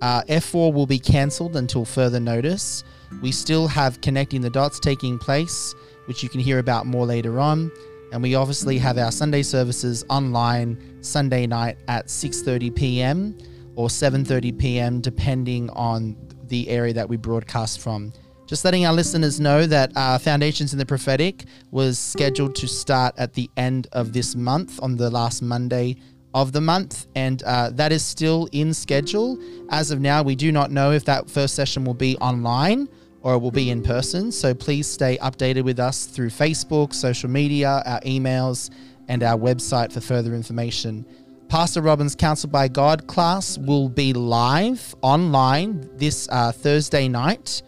Uh, 0.02 0.24
F4 0.24 0.74
will 0.74 0.88
be 0.88 1.00
cancelled 1.00 1.58
until 1.58 1.84
further 1.84 2.20
notice. 2.20 2.86
We 3.22 3.32
still 3.32 3.68
have 3.68 4.02
Connecting 4.02 4.42
the 4.42 4.50
Dots 4.50 4.80
taking 4.80 5.20
place, 5.20 5.76
which 6.06 6.24
you 6.24 6.30
can 6.30 6.40
hear 6.40 6.60
about 6.60 6.86
more 6.86 7.06
later 7.06 7.40
on. 7.40 7.72
And 8.12 8.22
we 8.22 8.36
obviously 8.36 8.78
have 8.78 8.98
our 8.98 9.12
Sunday 9.12 9.44
services 9.44 10.04
online 10.10 10.98
Sunday 11.02 11.48
night 11.48 11.78
at 11.88 12.08
6:30 12.08 12.76
p.m. 12.76 13.38
or 13.76 13.88
7:30 13.88 14.58
p.m. 14.58 15.02
depending 15.02 15.70
on 15.72 16.18
the 16.48 16.68
area 16.68 16.94
that 16.94 17.08
we 17.08 17.18
broadcast 17.18 17.80
from. 17.80 18.12
Just 18.48 18.66
letting 18.66 18.86
our 18.86 18.94
listeners 18.94 19.40
know 19.40 19.66
that 19.66 19.94
uh, 19.96 20.18
Foundations 20.18 20.74
in 20.74 20.80
the 20.80 20.86
Prophetic 20.86 21.46
was 21.72 21.98
scheduled 21.98 22.54
to 22.56 22.68
start 22.68 23.16
at 23.18 23.34
the 23.34 23.50
end 23.56 23.88
of 23.94 24.12
this 24.12 24.36
month 24.36 24.78
on 24.84 24.98
the 24.98 25.10
last 25.10 25.42
Monday 25.42 25.96
of 26.34 26.52
the 26.52 26.60
month, 26.60 27.08
and 27.16 27.44
uh, 27.44 27.70
that 27.72 27.92
is 27.94 28.04
still 28.04 28.50
in 28.52 28.74
schedule. 28.74 29.38
As 29.70 29.92
of 29.92 30.02
now, 30.02 30.22
we 30.22 30.36
do 30.36 30.52
not 30.52 30.70
know 30.70 30.92
if 30.92 31.06
that 31.06 31.30
first 31.30 31.56
session 31.56 31.86
will 31.86 31.94
be 31.94 32.18
online 32.18 32.90
or 33.23 33.35
it 33.35 33.39
will 33.39 33.52
be 33.52 33.69
in 33.69 33.84
person. 33.84 34.31
So 34.31 34.53
please 34.53 34.88
stay 34.88 35.18
updated 35.18 35.64
with 35.64 35.80
us 35.80 36.06
through 36.06 36.30
Facebook, 36.30 36.93
social 36.93 37.30
media, 37.30 37.84
our 37.85 38.02
emails, 38.02 38.69
and 39.07 39.23
our 39.23 39.38
website 39.38 39.91
for 39.91 40.02
further 40.02 40.34
information. 40.34 41.06
Pastor 41.49 41.81
Robin's 41.81 42.15
Counsel 42.15 42.49
by 42.49 42.68
God 42.69 43.07
class 43.07 43.57
will 43.57 43.89
be 43.89 44.14
live 44.14 44.95
online 45.02 45.89
this 45.98 46.30
uh, 46.31 46.52
Thursday 46.52 47.10
night, 47.10 47.61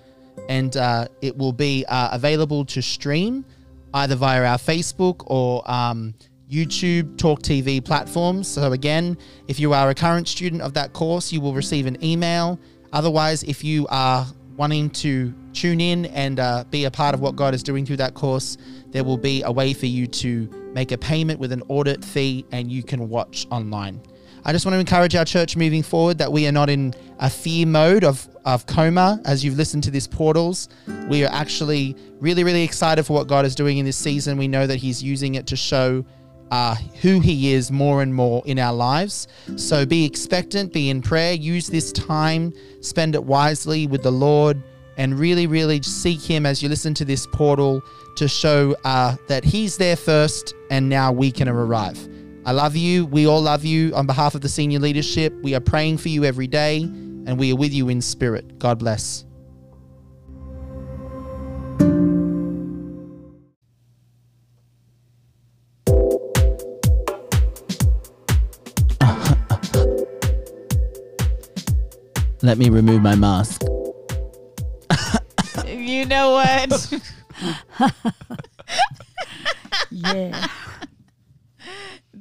and 0.48 0.78
uh, 0.78 1.08
it 1.22 1.38
will 1.38 1.52
be 1.52 1.86
uh, 1.90 2.10
available 2.14 2.64
to 2.66 2.82
stream 2.82 3.44
either 3.94 4.16
via 4.16 4.44
our 4.46 4.58
Facebook 4.58 5.24
or 5.28 5.70
um, 5.70 6.14
YouTube 6.50 7.18
Torque 7.18 7.42
TV 7.42 7.84
platforms. 7.84 8.48
So, 8.48 8.72
again, 8.72 9.18
if 9.48 9.60
you 9.60 9.74
are 9.74 9.90
a 9.90 9.96
current 9.96 10.28
student 10.28 10.62
of 10.62 10.74
that 10.76 10.94
course, 10.94 11.34
you 11.34 11.42
will 11.42 11.54
receive 11.54 11.86
an 11.86 12.02
email. 12.04 12.60
Otherwise, 12.94 13.44
if 13.44 13.64
you 13.64 13.86
are 13.90 14.26
wanting 14.56 14.90
to 14.92 15.34
tune 15.54 15.80
in 15.80 16.06
and 16.08 16.40
uh, 16.40 16.64
be 16.70 16.86
a 16.86 16.92
part 16.92 17.14
of 17.14 17.22
what 17.22 17.36
God 17.36 17.54
is 17.54 17.64
doing 17.64 17.86
through 17.86 17.98
that 17.98 18.14
course, 18.14 18.58
there 18.90 19.04
will 19.04 19.18
be 19.18 19.44
a 19.44 19.52
way 19.52 19.74
for 19.74 19.86
you 19.86 20.08
to 20.08 20.50
make 20.74 20.92
a 20.92 20.98
payment 20.98 21.40
with 21.40 21.52
an 21.52 21.62
audit 21.70 22.04
fee 22.04 22.46
and 22.52 22.72
you 22.72 22.84
can 22.84 23.10
watch 23.10 23.48
online. 23.52 24.02
I 24.46 24.52
just 24.52 24.66
want 24.66 24.76
to 24.76 24.80
encourage 24.80 25.16
our 25.16 25.24
church 25.24 25.56
moving 25.56 25.84
forward 25.84 26.18
that 26.18 26.32
we 26.32 26.46
are 26.48 26.52
not 26.52 26.70
in 26.70 26.94
a 27.20 27.30
fear 27.30 27.66
mode 27.66 28.04
of, 28.04 28.28
of 28.44 28.66
coma 28.66 29.22
as 29.24 29.44
you've 29.44 29.56
listened 29.56 29.84
to 29.84 29.92
this 29.92 30.06
portals. 30.06 30.68
We 31.08 31.24
are 31.24 31.32
actually 31.32 31.96
really, 32.20 32.44
really 32.44 32.64
excited 32.64 33.06
for 33.06 33.14
what 33.14 33.28
God 33.28 33.46
is 33.46 33.56
doing 33.56 33.78
in 33.78 33.86
this 33.86 33.96
season. 33.96 34.38
We 34.38 34.50
know 34.50 34.68
that 34.68 34.76
He's 34.76 35.02
using 35.02 35.36
it 35.36 35.48
to 35.48 35.56
show 35.56 36.04
uh, 36.52 36.76
who 37.02 37.22
He 37.22 37.54
is 37.54 37.72
more 37.72 38.02
and 38.02 38.14
more 38.14 38.44
in 38.46 38.60
our 38.60 38.74
lives. 38.74 39.30
So 39.56 39.86
be 39.86 40.04
expectant, 40.04 40.74
be 40.74 40.90
in 40.90 41.02
prayer, 41.02 41.34
use 41.34 41.68
this 41.68 41.94
time, 41.94 42.54
spend 42.82 43.16
it 43.16 43.24
wisely 43.24 43.88
with 43.88 44.04
the 44.04 44.12
Lord, 44.12 44.62
and 44.98 45.18
really, 45.18 45.48
really 45.48 45.82
seek 45.82 46.22
Him 46.22 46.46
as 46.46 46.62
you 46.62 46.70
listen 46.70 46.94
to 46.96 47.06
this 47.06 47.26
portal 47.28 47.82
to 48.16 48.28
show 48.28 48.76
uh, 48.84 49.16
that 49.28 49.44
He's 49.44 49.78
there 49.78 49.96
first 49.96 50.54
and 50.70 50.90
now 50.90 51.12
we 51.12 51.32
can 51.32 51.48
arrive. 51.48 52.08
I 52.46 52.52
love 52.52 52.76
you. 52.76 53.06
We 53.06 53.26
all 53.26 53.42
love 53.42 53.64
you. 53.64 53.96
On 53.96 54.06
behalf 54.06 54.36
of 54.36 54.42
the 54.42 54.50
senior 54.50 54.80
leadership, 54.80 55.34
we 55.42 55.56
are 55.56 55.62
praying 55.62 56.00
for 56.00 56.10
you 56.10 56.26
every 56.26 56.48
day 56.48 56.82
and 56.82 57.40
we 57.40 57.54
are 57.54 57.56
with 57.56 57.74
you 57.74 57.88
in 57.90 58.02
spirit. 58.02 58.60
God 58.60 58.80
bless. 58.80 59.24
Let 72.42 72.58
me 72.58 72.70
remove 72.70 73.02
my 73.02 73.16
mask. 73.16 73.62
You 75.94 76.06
know 76.06 76.32
what? 76.32 77.02
Yeah. 79.92 80.48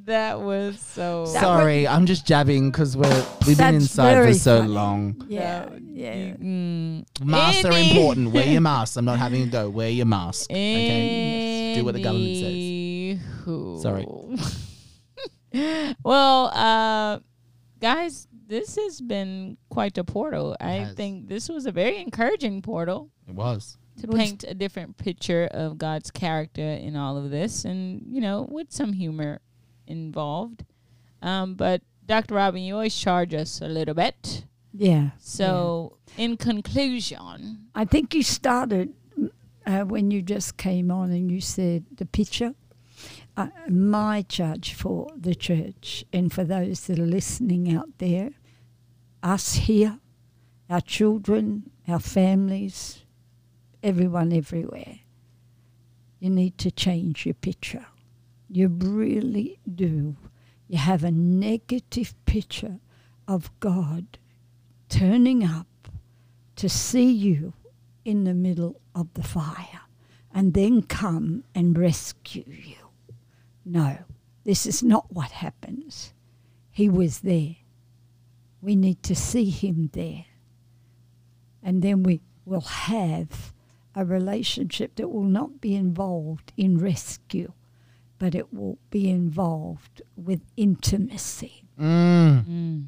that 0.05 0.39
was 0.41 0.79
so. 0.79 1.25
That 1.27 1.41
Sorry, 1.41 1.87
I'm 1.87 2.05
just 2.05 2.25
jabbing 2.27 2.69
because 2.71 2.95
we're 2.95 3.07
we've 3.47 3.57
been 3.57 3.73
That's 3.73 3.85
inside 3.85 4.13
for 4.15 4.21
very 4.21 4.33
so 4.35 4.59
funny. 4.59 4.69
long. 4.71 5.25
Yeah. 5.27 5.65
that- 5.65 5.81
Yeah. 5.81 6.13
mm. 6.35 7.05
Masks 7.23 7.65
are 7.65 7.71
important. 7.77 8.31
Wear 8.31 8.45
your 8.47 8.61
mask. 8.71 8.97
I'm 8.97 9.05
not 9.05 9.17
having 9.19 9.43
a 9.43 9.47
go. 9.47 9.69
Wear 9.69 9.89
your 9.89 10.05
mask. 10.05 10.51
Okay. 10.51 11.73
Do 11.75 11.83
what 11.85 11.93
the 11.95 12.01
government 12.03 12.35
says. 12.37 12.53
Anywho. 12.53 13.81
Sorry. 13.81 14.05
well, 16.03 16.45
uh, 16.53 17.19
guys, 17.79 18.27
this 18.53 18.75
has 18.75 19.01
been 19.01 19.57
quite 19.69 19.97
a 19.97 20.03
portal. 20.03 20.55
I 20.61 20.85
has. 20.85 20.95
think 20.95 21.27
this 21.27 21.49
was 21.49 21.65
a 21.65 21.71
very 21.71 21.97
encouraging 21.97 22.61
portal 22.61 23.09
It 23.27 23.33
was. 23.33 23.77
to 24.01 24.07
paint 24.07 24.43
a 24.47 24.53
different 24.53 24.97
picture 24.97 25.45
of 25.51 25.77
God's 25.79 26.11
character 26.11 26.61
in 26.87 26.95
all 26.95 27.17
of 27.17 27.31
this, 27.31 27.65
and 27.65 28.05
you 28.07 28.21
know, 28.21 28.47
with 28.57 28.71
some 28.71 28.93
humor 28.93 29.41
involved. 29.87 30.63
Um, 31.21 31.55
but 31.55 31.81
Dr. 32.05 32.35
Robin, 32.35 32.61
you 32.61 32.75
always 32.75 32.95
charge 32.95 33.33
us 33.33 33.61
a 33.61 33.67
little 33.67 33.95
bit. 33.95 34.45
Yeah. 34.71 35.11
So, 35.19 35.97
in 36.17 36.37
conclusion, 36.37 37.67
I 37.73 37.85
think 37.85 38.13
you 38.13 38.21
started 38.23 38.93
uh, 39.65 39.81
when 39.81 40.11
you 40.11 40.21
just 40.21 40.57
came 40.57 40.91
on 40.91 41.11
and 41.11 41.31
you 41.31 41.41
said 41.41 41.85
the 41.97 42.05
picture. 42.05 42.53
Uh, 43.35 43.47
my 43.67 44.21
charge 44.21 44.73
for 44.75 45.07
the 45.17 45.33
church 45.33 46.05
and 46.13 46.31
for 46.31 46.43
those 46.43 46.85
that 46.85 46.99
are 46.99 47.05
listening 47.19 47.75
out 47.75 47.89
there, 47.97 48.29
us 49.23 49.53
here, 49.53 49.99
our 50.69 50.81
children, 50.81 51.71
our 51.87 51.99
families, 51.99 53.03
everyone 53.81 54.31
everywhere, 54.33 54.99
you 56.19 56.29
need 56.29 56.57
to 56.57 56.71
change 56.71 57.25
your 57.25 57.33
picture. 57.33 57.85
You 58.49 58.67
really 58.67 59.59
do. 59.73 60.15
You 60.67 60.77
have 60.77 61.03
a 61.03 61.11
negative 61.11 62.13
picture 62.25 62.79
of 63.27 63.51
God 63.59 64.17
turning 64.89 65.43
up 65.43 65.67
to 66.55 66.69
see 66.69 67.11
you 67.11 67.53
in 68.05 68.25
the 68.25 68.33
middle 68.33 68.79
of 68.93 69.13
the 69.13 69.23
fire 69.23 69.81
and 70.33 70.53
then 70.53 70.81
come 70.81 71.43
and 71.55 71.77
rescue 71.77 72.43
you. 72.47 72.75
No, 73.65 73.97
this 74.43 74.65
is 74.65 74.83
not 74.83 75.11
what 75.11 75.31
happens. 75.31 76.13
He 76.71 76.89
was 76.89 77.21
there. 77.21 77.55
We 78.63 78.77
need 78.77 79.03
to 79.03 79.15
see 79.15 79.49
him 79.49 79.89
there. 79.91 80.25
And 81.61 81.81
then 81.81 82.03
we 82.03 82.21
will 82.45 82.61
have 82.61 83.53
a 83.93 84.05
relationship 84.05 84.95
that 84.95 85.09
will 85.09 85.23
not 85.23 85.59
be 85.59 85.75
involved 85.75 86.53
in 86.55 86.77
rescue, 86.77 87.51
but 88.19 88.33
it 88.33 88.53
will 88.53 88.77
be 88.89 89.09
involved 89.09 90.01
with 90.15 90.41
intimacy. 90.55 91.65
Mm. 91.77 92.45
mm, 92.45 92.85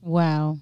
Wow. 0.00 0.58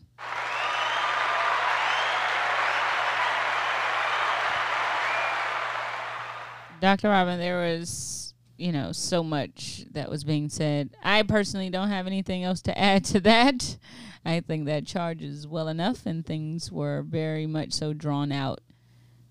Dr. 6.81 7.09
Robin, 7.09 7.39
there 7.39 7.59
was, 7.61 8.22
you 8.63 8.71
know, 8.71 8.93
so 8.93 9.25
much 9.25 9.85
that 9.91 10.09
was 10.09 10.23
being 10.23 10.49
said. 10.49 10.91
I 11.03 11.25
personally 11.25 11.69
don't 11.69 11.89
have 11.89 12.07
anything 12.07 12.45
else 12.45 12.63
to 12.63 12.79
add 12.79 13.05
to 13.07 13.21
that. 13.21 13.77
I 14.25 14.39
think 14.39 14.67
that 14.67 14.87
charge 14.87 15.21
is 15.21 15.49
well 15.49 15.67
enough, 15.67 16.07
and 16.07 16.25
things 16.25 16.71
were 16.71 17.03
very 17.03 17.47
much 17.47 17.73
so 17.73 17.93
drawn 17.93 18.31
out 18.31 18.61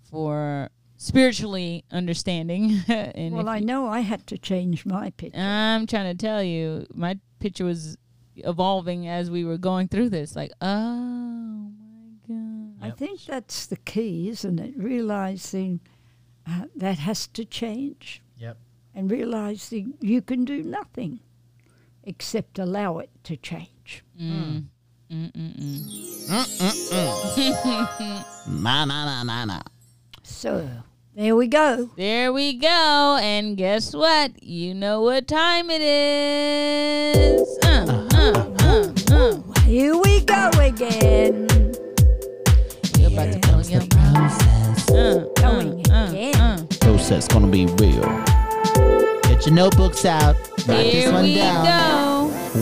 for 0.10 0.70
spiritually 0.98 1.86
understanding. 1.92 2.82
and 2.90 3.34
Well, 3.34 3.48
I 3.48 3.60
know 3.60 3.88
I 3.88 4.02
had 4.02 4.28
to 4.28 4.38
change 4.38 4.86
my 4.86 5.12
picture. 5.12 5.40
I'm 5.40 5.88
trying 5.88 6.16
to 6.16 6.22
tell 6.22 6.44
you, 6.44 6.86
my 6.94 7.18
picture 7.40 7.64
was 7.64 7.98
evolving 8.36 9.08
as 9.08 9.32
we 9.32 9.46
were 9.46 9.58
going 9.58 9.88
through 9.88 10.10
this. 10.10 10.36
Like, 10.36 10.52
oh 10.60 11.72
my 11.80 12.16
god. 12.28 12.76
I 12.82 12.92
think 12.92 13.24
that's 13.26 13.66
the 13.66 13.78
key, 13.78 14.28
isn't 14.28 14.60
it? 14.60 14.74
Realizing 14.76 15.80
uh, 16.46 16.66
that 16.76 17.00
has 17.00 17.28
to 17.28 17.46
change 17.46 18.21
Yep. 18.96 19.12
realize 19.12 19.70
that 19.70 19.86
you 20.02 20.22
can 20.22 20.46
do 20.46 20.64
nothing 20.64 21.20
except 22.04 22.60
allow 22.60 23.00
it 23.00 23.10
to 23.24 23.38
change. 23.38 24.04
Mm. 24.20 24.66
Mm-mm-mm. 25.12 25.82
Ma 28.48 28.86
na 28.86 29.06
na 29.06 29.24
na 29.24 29.46
na. 29.46 29.62
So 30.24 30.68
there 31.16 31.36
we 31.36 31.48
go. 31.48 31.90
There 31.98 32.32
we 32.32 32.54
go. 32.54 33.18
And 33.22 33.58
guess 33.58 33.94
what? 33.94 34.42
You 34.42 34.74
know 34.74 35.02
what 35.02 35.28
time 35.28 35.70
it 35.70 35.82
is. 35.82 37.42
Uh, 37.64 38.08
uh, 38.14 38.56
uh, 38.62 38.94
uh. 39.12 39.42
Here 39.64 39.98
we 39.98 40.22
go 40.22 40.50
again. 40.60 41.48
You're 42.98 43.12
about 43.12 43.34
to 43.34 43.40
blow 43.40 43.60
your 43.68 43.84
mind. 43.96 44.32
Uh, 44.90 45.28
Going 45.42 45.84
uh, 45.92 45.94
uh, 45.94 46.10
again. 46.10 46.36
uh. 46.36 46.66
Process 46.80 47.28
gonna 47.28 47.48
be 47.48 47.66
real. 47.66 48.08
Get 49.24 49.46
your 49.46 49.56
notebooks 49.56 50.06
out. 50.06 50.36
Write 50.68 50.92
this 50.92 51.12
one 51.12 51.24
we 51.24 51.36
down. 51.36 51.66
go. 51.66 52.12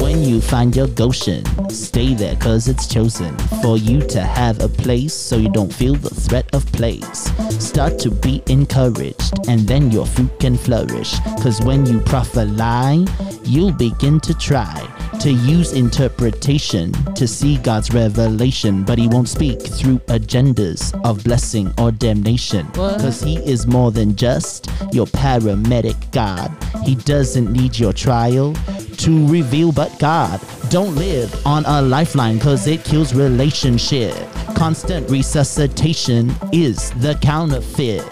When 0.03 0.22
you 0.22 0.40
find 0.40 0.76
your 0.76 0.88
Goshen, 0.88 1.44
stay 1.69 2.14
there 2.14 2.36
cause 2.36 2.68
it's 2.68 2.88
chosen 2.88 3.36
for 3.61 3.76
you 3.77 4.02
to 4.02 4.22
have 4.22 4.61
a 4.61 4.69
place 4.69 5.14
so 5.14 5.36
you 5.36 5.49
don't 5.49 5.73
feel 5.73 5.95
the 5.95 6.10
threat 6.10 6.48
of 6.53 6.65
plagues. 6.72 7.31
Start 7.64 7.98
to 7.99 8.11
be 8.11 8.44
encouraged 8.48 9.34
and 9.48 9.61
then 9.61 9.90
your 9.90 10.06
fruit 10.06 10.40
can 10.40 10.57
flourish. 10.57 11.18
Cause 11.41 11.60
when 11.61 11.86
you 11.88 12.03
lie, 12.36 13.06
you'll 13.44 13.73
begin 13.73 14.19
to 14.19 14.34
try 14.36 14.99
to 15.19 15.31
use 15.31 15.73
interpretation 15.73 16.91
to 17.15 17.27
see 17.27 17.57
God's 17.57 17.94
revelation, 17.94 18.84
but 18.84 18.98
He 18.98 19.07
won't 19.07 19.30
speak 19.30 19.61
through 19.61 19.99
agendas 20.07 20.94
of 21.03 21.23
blessing 21.23 21.73
or 21.77 21.91
damnation. 21.91 22.68
Cause 22.72 23.22
He 23.22 23.38
is 23.38 23.68
more 23.68 23.91
than 23.91 24.15
just 24.15 24.69
your 24.91 25.07
paramedic 25.07 26.11
God. 26.11 26.52
He 26.84 26.95
doesn't 26.95 27.52
need 27.52 27.77
your 27.77 27.94
trial 27.94 28.53
to 28.98 29.27
reveal 29.27 29.72
but 29.72 29.98
God. 29.99 30.41
Don't 30.69 30.95
live 30.95 31.45
on 31.45 31.65
a 31.65 31.81
lifeline 31.81 32.40
cause 32.40 32.68
it 32.68 32.84
kills 32.84 33.14
relationship. 33.14 34.15
Constant 34.56 35.10
resuscitation 35.10 36.31
is 36.52 36.91
the 37.02 37.15
counterfeit. 37.22 38.03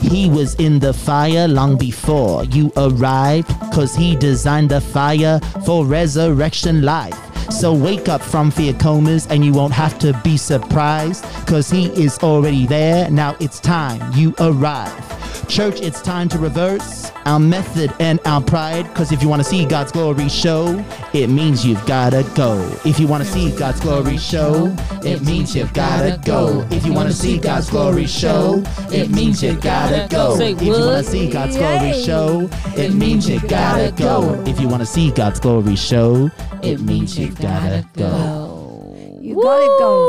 He 0.00 0.28
was 0.28 0.54
in 0.56 0.78
the 0.78 0.92
fire 0.92 1.48
long 1.48 1.76
before 1.76 2.44
you 2.44 2.72
arrived 2.76 3.48
cause 3.72 3.94
he 3.94 4.16
designed 4.16 4.70
the 4.70 4.80
fire 4.80 5.40
for 5.64 5.84
resurrection 5.86 6.82
life. 6.82 7.18
So 7.50 7.72
wake 7.72 8.08
up 8.08 8.20
from 8.20 8.50
fear 8.50 8.74
comas 8.74 9.26
and 9.28 9.44
you 9.44 9.52
won't 9.52 9.72
have 9.72 9.98
to 10.00 10.18
be 10.22 10.36
surprised 10.36 11.24
cause 11.46 11.70
he 11.70 11.86
is 11.86 12.18
already 12.18 12.66
there. 12.66 13.10
Now 13.10 13.36
it's 13.40 13.58
time 13.60 14.00
you 14.14 14.34
arrive. 14.38 15.17
Church, 15.46 15.80
it's 15.80 16.02
time 16.02 16.28
to 16.30 16.38
reverse 16.38 17.10
our 17.24 17.38
method 17.38 17.92
and 18.00 18.18
our 18.24 18.40
pride. 18.40 18.92
Cause 18.94 19.12
if 19.12 19.22
you 19.22 19.28
wanna 19.28 19.44
see 19.44 19.64
God's 19.64 19.92
glory 19.92 20.28
show, 20.28 20.84
it 21.12 21.28
means 21.28 21.64
you've 21.64 21.84
gotta 21.86 22.24
go. 22.34 22.58
If 22.84 22.98
you 22.98 23.06
wanna 23.06 23.24
see 23.24 23.50
God's 23.56 23.80
glory 23.80 24.16
show, 24.16 24.74
it 25.04 25.22
means 25.22 25.54
you've 25.54 25.72
gotta 25.72 26.20
go. 26.24 26.66
If 26.70 26.84
you 26.84 26.92
wanna 26.92 27.12
see 27.12 27.38
God's 27.38 27.70
glory 27.70 28.06
show, 28.06 28.62
it 28.92 29.10
means 29.10 29.42
you've 29.42 29.60
gotta 29.60 30.06
go. 30.10 30.38
If 30.40 30.62
you 30.62 30.72
wanna 30.72 31.02
see 31.04 31.30
God's 31.30 31.56
glory 31.56 31.92
show, 31.92 32.48
it 32.76 32.94
means 32.94 33.28
you've 33.28 33.48
gotta 33.48 33.92
go. 33.92 34.42
If 34.46 34.60
you 34.60 34.68
wanna 34.68 34.86
see 34.86 35.10
God's 35.10 35.40
glory 35.40 35.76
show, 35.76 36.30
it 36.62 36.80
means 36.80 37.18
you've 37.18 37.38
gotta 37.40 37.84
go. 37.94 38.96
You 39.20 39.34
gotta 39.34 39.66
go. 39.78 40.06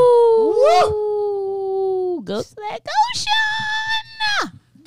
Woo! 0.56 2.22
Go 2.22 2.42
to 2.42 2.54
that 2.54 2.80
Goshen. 2.84 3.69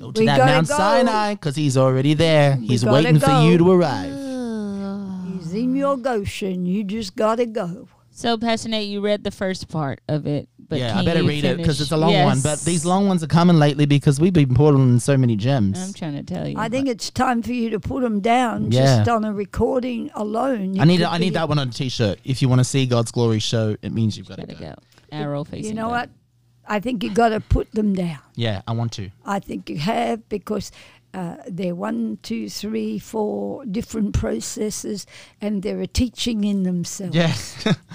Go 0.04 0.12
to 0.12 0.20
We 0.20 0.26
that 0.26 0.38
gotta 0.38 0.52
Mount 0.52 0.68
go. 0.68 0.76
Sinai, 0.76 1.36
cause 1.36 1.56
he's 1.56 1.78
already 1.78 2.14
there. 2.14 2.58
He's 2.58 2.84
gotta 2.84 2.96
waiting 2.96 3.20
for 3.22 3.28
go. 3.28 3.48
you 3.48 3.58
to 3.58 3.72
arrive. 3.72 4.12
He's 5.40 5.54
in 5.54 5.76
your 5.78 5.96
Goshen. 5.96 6.66
You 6.66 6.84
just 6.84 7.16
gotta 7.16 7.46
go. 7.46 7.88
So, 8.12 8.38
Pastor 8.38 8.68
Nate, 8.68 8.90
you 8.90 9.00
read 9.00 9.24
the 9.24 9.32
first 9.32 9.70
part 9.70 10.02
of 10.10 10.28
it, 10.28 10.50
but 10.60 10.78
yeah, 10.78 11.00
I 11.00 11.06
better 11.06 11.22
you 11.22 11.28
read 11.30 11.46
it 11.46 11.56
because 11.58 11.80
it's 11.80 11.92
a 11.92 11.98
long 11.98 12.14
one. 12.14 12.42
But 12.42 12.60
these 12.62 12.84
long 12.86 13.08
ones 13.08 13.24
are 13.24 13.28
coming 13.28 13.56
lately 13.56 13.86
because 13.86 14.20
we've 14.20 14.34
been 14.34 14.54
pulling 14.54 15.00
so 15.00 15.16
many 15.16 15.38
gems. 15.38 15.82
I'm 15.82 15.94
trying 15.94 16.16
to 16.18 16.24
tell 16.24 16.48
you. 16.50 16.56
I 16.58 16.68
think 16.68 16.90
it's 16.90 17.10
time 17.10 17.42
for 17.42 17.54
you 17.54 17.70
to 17.70 17.80
put 17.80 18.02
them 18.04 18.20
down 18.20 18.72
Yeah. 18.74 18.98
just 18.98 19.10
on 19.10 19.24
a 19.24 19.34
recording 19.34 20.12
alone. 20.16 20.74
You 20.76 20.82
I 20.82 20.86
need 20.86 20.98
could 20.98 21.06
I 21.06 21.18
need 21.18 21.34
that 21.36 21.48
one 21.48 21.60
on 21.60 21.70
a 21.70 21.72
t-shirt. 21.72 22.20
If 22.26 22.42
you 22.42 22.50
want 22.50 22.60
to 22.60 22.66
see 22.66 22.86
God's 22.86 23.12
glory 23.12 23.40
show, 23.40 23.78
it 23.82 23.94
means 23.94 24.18
you've 24.18 24.28
got 24.28 24.40
to 24.40 24.48
go. 24.48 24.56
go. 24.56 24.76
Arrow 25.14 25.46
facing. 25.46 25.70
You 25.70 25.74
know 25.76 25.86
up. 25.86 25.92
what? 25.92 26.10
I 26.68 26.80
think 26.80 27.04
you 27.04 27.10
got 27.12 27.30
to 27.30 27.40
put 27.40 27.72
them 27.72 27.94
down. 27.94 28.20
Yeah, 28.36 28.62
I 28.68 28.72
want 28.72 28.94
to. 28.94 29.10
I 29.26 29.40
think 29.40 29.70
you 29.70 29.78
have 29.78 30.28
because 30.30 30.72
uh, 31.14 31.36
they're 31.48 31.76
one, 31.76 32.18
two, 32.24 32.50
three, 32.50 32.98
four 32.98 33.66
different 33.66 34.14
processes, 34.14 35.06
and 35.42 35.62
they're 35.62 35.82
a 35.82 35.88
teaching 35.88 36.44
in 36.44 36.64
themselves. 36.64 37.16
Yeah, 37.16 37.36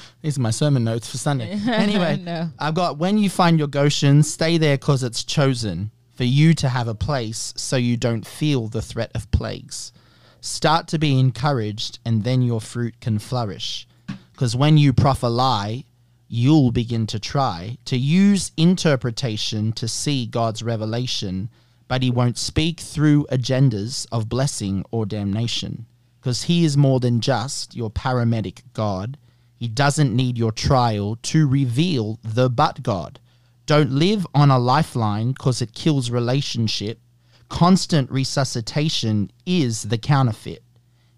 these 0.22 0.38
are 0.38 0.40
my 0.40 0.50
sermon 0.50 0.84
notes 0.84 1.10
for 1.10 1.18
Sunday. 1.18 1.58
Anyway, 1.68 2.16
No. 2.16 2.50
I've 2.58 2.74
got 2.74 2.98
when 2.98 3.18
you 3.18 3.30
find 3.30 3.58
your 3.58 3.68
Goshen, 3.68 4.22
stay 4.22 4.58
there 4.58 4.76
because 4.76 5.02
it's 5.02 5.24
chosen 5.24 5.90
for 6.14 6.24
you 6.24 6.54
to 6.54 6.68
have 6.68 6.88
a 6.88 6.94
place 6.94 7.52
so 7.56 7.76
you 7.76 7.96
don't 7.96 8.26
feel 8.26 8.68
the 8.68 8.82
threat 8.82 9.10
of 9.14 9.30
plagues. 9.30 9.92
Start 10.40 10.86
to 10.88 10.98
be 10.98 11.18
encouraged, 11.18 11.98
and 12.04 12.22
then 12.22 12.42
your 12.42 12.60
fruit 12.60 13.00
can 13.00 13.18
flourish. 13.18 13.86
Because 14.32 14.54
when 14.54 14.78
you 14.78 14.92
proffer 14.92 15.28
lie, 15.28 15.84
you'll 16.28 16.70
begin 16.70 17.06
to 17.06 17.18
try 17.18 17.78
to 17.86 17.96
use 17.96 18.52
interpretation 18.56 19.72
to 19.72 19.88
see 19.88 20.26
God's 20.26 20.62
revelation, 20.62 21.48
but 21.88 22.02
He 22.02 22.10
won't 22.10 22.36
speak 22.36 22.80
through 22.80 23.26
agendas 23.32 24.06
of 24.12 24.28
blessing 24.28 24.84
or 24.90 25.06
damnation. 25.06 25.86
Because 26.20 26.44
He 26.44 26.64
is 26.64 26.76
more 26.76 27.00
than 27.00 27.20
just 27.20 27.74
your 27.74 27.90
paramedic 27.90 28.62
God. 28.74 29.16
He 29.56 29.68
doesn't 29.68 30.14
need 30.14 30.36
your 30.36 30.52
trial 30.52 31.16
to 31.22 31.48
reveal 31.48 32.18
the 32.22 32.50
but 32.50 32.82
God. 32.82 33.18
Don't 33.66 33.92
live 33.92 34.26
on 34.34 34.50
a 34.50 34.58
lifeline 34.58 35.32
because 35.32 35.60
it 35.62 35.74
kills 35.74 36.10
relationship. 36.10 37.00
Constant 37.48 38.10
resuscitation 38.10 39.30
is 39.46 39.84
the 39.84 39.98
counterfeit. 39.98 40.62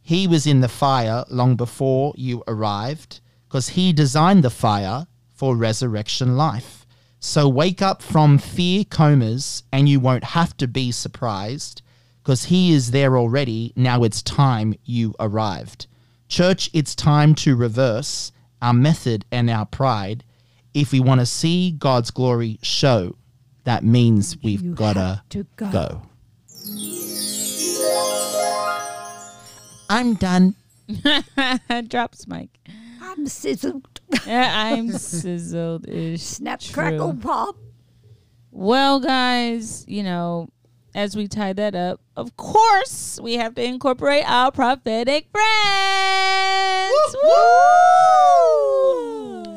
He 0.03 0.27
was 0.27 0.47
in 0.47 0.61
the 0.61 0.69
fire 0.69 1.24
long 1.28 1.57
before 1.57 2.15
you 2.16 2.43
arrived 2.47 3.20
because 3.51 3.70
he 3.70 3.93
designed 3.93 4.44
the 4.44 4.51
fire 4.51 5.09
for 5.35 5.56
resurrection 5.56 6.36
life. 6.36 6.86
So 7.18 7.48
wake 7.48 7.82
up 7.82 8.01
from 8.01 8.39
fear 8.39 8.85
comas 8.85 9.64
and 9.72 9.89
you 9.89 9.98
won't 9.98 10.22
have 10.22 10.56
to 10.59 10.68
be 10.68 10.93
surprised 10.93 11.82
because 12.22 12.44
he 12.44 12.72
is 12.72 12.93
there 12.93 13.18
already. 13.18 13.72
Now 13.74 14.05
it's 14.05 14.22
time 14.22 14.74
you 14.85 15.14
arrived. 15.18 15.89
Church, 16.28 16.70
it's 16.72 16.94
time 16.94 17.35
to 17.36 17.56
reverse 17.56 18.31
our 18.62 18.72
method 18.72 19.24
and 19.32 19.51
our 19.51 19.66
pride. 19.66 20.22
If 20.72 20.93
we 20.93 21.01
want 21.01 21.20
to 21.20 21.27
see 21.27 21.72
God's 21.72 22.12
glory 22.12 22.60
show, 22.62 23.16
that 23.64 23.82
means 23.82 24.36
we've 24.44 24.77
got 24.77 24.93
to 25.31 25.44
go. 25.56 25.70
go. 25.72 26.02
I'm 29.90 30.14
done. 30.14 30.55
Drops 31.89 32.28
mic. 32.28 32.60
I'm 33.11 33.27
sizzled. 33.27 34.01
I'm 34.24 34.93
sizzled 34.99 35.89
ish. 35.89 36.23
Snap, 36.23 36.62
crackle, 36.73 37.15
pop. 37.15 37.57
Well, 38.53 39.01
guys, 39.01 39.85
you 39.89 40.05
know, 40.05 40.49
as 40.95 41.16
we 41.16 41.27
tie 41.27 41.53
that 41.55 41.74
up, 41.74 42.01
of 42.16 42.37
course, 42.37 43.19
we 43.20 43.35
have 43.35 43.57
to 43.57 43.65
incorporate 43.65 44.23
our 44.31 44.53
prophetic 44.53 45.27
friends. 45.32 47.16
Woo! 47.24 47.31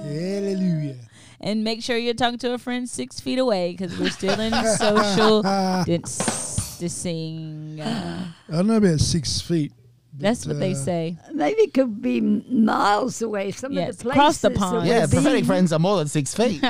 Hallelujah. 0.02 0.96
And 1.40 1.64
make 1.64 1.84
sure 1.84 1.96
you're 1.96 2.16
talking 2.16 2.40
to 2.40 2.54
a 2.54 2.58
friend 2.58 2.90
six 2.90 3.20
feet 3.20 3.38
away 3.38 3.76
because 3.78 3.96
we're 4.00 4.10
still 4.10 4.40
in 4.40 4.52
social 4.78 5.44
distancing. 5.84 7.82
I 7.84 8.34
don't 8.50 8.66
know 8.66 8.78
about 8.78 9.00
six 9.00 9.42
feet. 9.42 9.74
That's 10.16 10.46
But, 10.46 10.54
what 10.54 10.60
they 10.60 10.74
uh, 10.74 10.76
say. 10.76 11.18
Maybe 11.34 11.62
it 11.62 11.74
could 11.74 12.00
be 12.02 12.22
miles 12.22 13.22
away. 13.22 13.50
Some 13.52 13.72
Yes, 13.74 13.90
of 13.90 13.98
the 13.98 14.04
places. 14.04 14.18
across 14.18 14.38
the 14.42 14.52
pond. 14.52 14.78
we've 14.84 14.88
Yeah, 14.88 15.08
prophetic 15.08 15.46
friends 15.46 15.74
are 15.74 15.80
more 15.80 15.98
than 15.98 16.08
six 16.08 16.34
feet. 16.40 16.62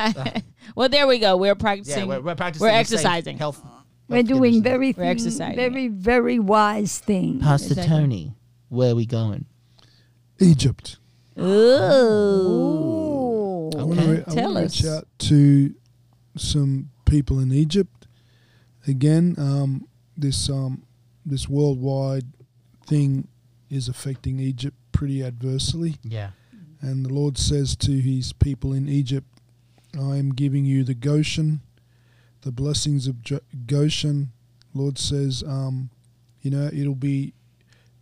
well, 0.76 0.88
there 0.90 1.06
we 1.08 1.20
go. 1.20 1.36
We're 1.36 1.48
yeah, 1.50 1.54
practicing. 1.56 2.08
we're, 2.08 2.22
we're 2.22 2.36
practicing. 2.36 2.66
we're 2.66 2.72
exercising. 2.74 3.38
Health. 3.38 3.62
We're 4.08 4.24
doing 4.24 4.62
conditions. 4.62 4.64
very, 4.64 4.94
We're 4.98 5.04
exercising 5.12 5.56
very, 5.56 5.88
very 5.90 6.40
wise 6.40 7.00
things. 7.00 7.42
Pastor 7.44 7.74
Exactly. 7.74 7.90
Tony, 7.98 8.34
where 8.70 8.92
are 8.92 8.96
we 8.96 9.06
going? 9.06 9.46
Egypt. 10.40 10.98
Ooh. 12.44 13.70
I 13.78 13.84
want 13.84 14.00
to 14.00 14.06
Okay. 14.06 14.12
re- 14.12 14.24
Tell 14.36 14.54
wanna 14.54 14.62
reach 14.66 14.86
out 14.86 15.08
to 15.20 15.74
some 16.38 16.90
people 17.06 17.40
in 17.40 17.52
Egypt. 17.52 18.08
Again, 18.88 19.36
um, 19.38 19.88
this 20.18 20.50
um, 20.50 20.84
this 21.26 21.48
worldwide 21.50 22.26
thing 22.86 23.28
is 23.74 23.88
affecting 23.90 24.40
Egypt 24.40 24.78
pretty 24.92 25.24
adversely. 25.24 25.96
Yeah. 26.04 26.32
And 26.82 27.06
the 27.06 27.14
Lord 27.14 27.38
says 27.38 27.76
to 27.78 27.92
his 28.00 28.34
people 28.34 28.74
in 28.74 28.88
Egypt, 28.90 29.28
I 29.98 30.18
am 30.18 30.34
giving 30.34 30.66
you 30.66 30.84
the 30.84 30.94
Goshen, 30.94 31.62
the 32.42 32.52
blessings 32.52 33.08
of 33.08 33.18
Goshen. 33.68 34.32
Lord 34.74 34.98
says, 34.98 35.44
um, 35.48 35.90
you 36.42 36.52
know, 36.52 36.70
it'll 36.74 36.96
be 36.96 37.34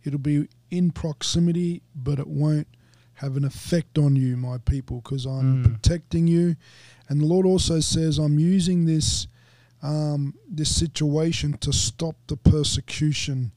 it'll 0.04 0.18
be 0.18 0.48
in 0.70 0.90
proximity, 0.90 1.82
but 1.94 2.18
it 2.18 2.26
won't 2.26 2.66
have 3.14 3.36
an 3.36 3.44
effect 3.44 3.98
on 3.98 4.16
you, 4.16 4.36
my 4.36 4.58
people, 4.58 5.00
because 5.00 5.26
I'm 5.26 5.62
Mm. 5.62 5.64
protecting 5.64 6.26
you. 6.26 6.56
And 7.08 7.20
the 7.20 7.26
Lord 7.26 7.46
also 7.46 7.78
says, 7.80 8.18
I'm 8.18 8.38
using 8.38 8.84
this 8.86 9.26
um, 9.82 10.34
this 10.48 10.74
situation 10.74 11.54
to 11.58 11.72
stop 11.72 12.14
the 12.28 12.36
persecution 12.36 13.52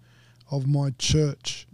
of 0.51 0.67
my 0.67 0.89
church 0.97 1.67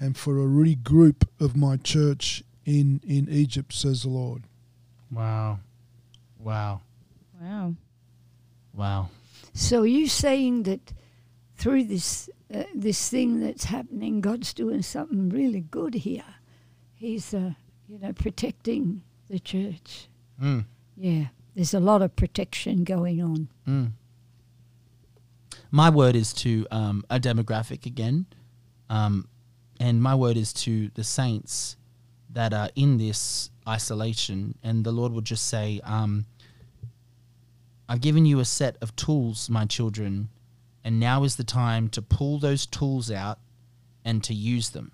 and 0.00 0.16
for 0.16 0.38
a 0.38 0.46
regroup 0.46 1.28
of 1.38 1.54
my 1.54 1.76
church 1.76 2.42
in, 2.64 3.00
in 3.06 3.28
Egypt, 3.28 3.72
says 3.72 4.02
the 4.02 4.08
Lord. 4.08 4.44
Wow. 5.12 5.60
Wow. 6.38 6.80
Wow. 7.40 7.74
Wow. 8.74 9.10
So 9.52 9.82
you 9.82 10.08
saying 10.08 10.62
that 10.64 10.92
through 11.56 11.84
this 11.84 12.30
uh, 12.52 12.64
this 12.74 13.08
thing 13.08 13.40
that's 13.40 13.64
happening, 13.64 14.20
God's 14.20 14.54
doing 14.54 14.82
something 14.82 15.28
really 15.28 15.60
good 15.60 15.94
here. 15.94 16.24
He's 16.94 17.34
uh, 17.34 17.52
you 17.88 17.98
know 17.98 18.12
protecting 18.12 19.02
the 19.28 19.38
church. 19.38 20.08
Mm. 20.42 20.64
Yeah, 20.96 21.26
there's 21.54 21.74
a 21.74 21.80
lot 21.80 22.02
of 22.02 22.16
protection 22.16 22.84
going 22.84 23.22
on. 23.22 23.48
Mm. 23.68 23.92
My 25.70 25.90
word 25.90 26.16
is 26.16 26.32
to 26.34 26.66
um, 26.70 27.04
a 27.10 27.20
demographic 27.20 27.86
again, 27.86 28.26
um, 28.88 29.28
and 29.80 30.02
my 30.02 30.14
word 30.14 30.36
is 30.36 30.52
to 30.52 30.90
the 30.94 31.02
saints 31.02 31.76
that 32.28 32.52
are 32.52 32.68
in 32.76 32.98
this 32.98 33.50
isolation. 33.66 34.56
And 34.62 34.84
the 34.84 34.92
Lord 34.92 35.10
will 35.10 35.22
just 35.22 35.46
say, 35.46 35.80
um, 35.82 36.26
I've 37.88 38.02
given 38.02 38.26
you 38.26 38.40
a 38.40 38.44
set 38.44 38.76
of 38.82 38.94
tools, 38.94 39.48
my 39.48 39.64
children, 39.64 40.28
and 40.84 41.00
now 41.00 41.24
is 41.24 41.36
the 41.36 41.44
time 41.44 41.88
to 41.88 42.02
pull 42.02 42.38
those 42.38 42.66
tools 42.66 43.10
out 43.10 43.38
and 44.04 44.22
to 44.24 44.34
use 44.34 44.70
them. 44.70 44.92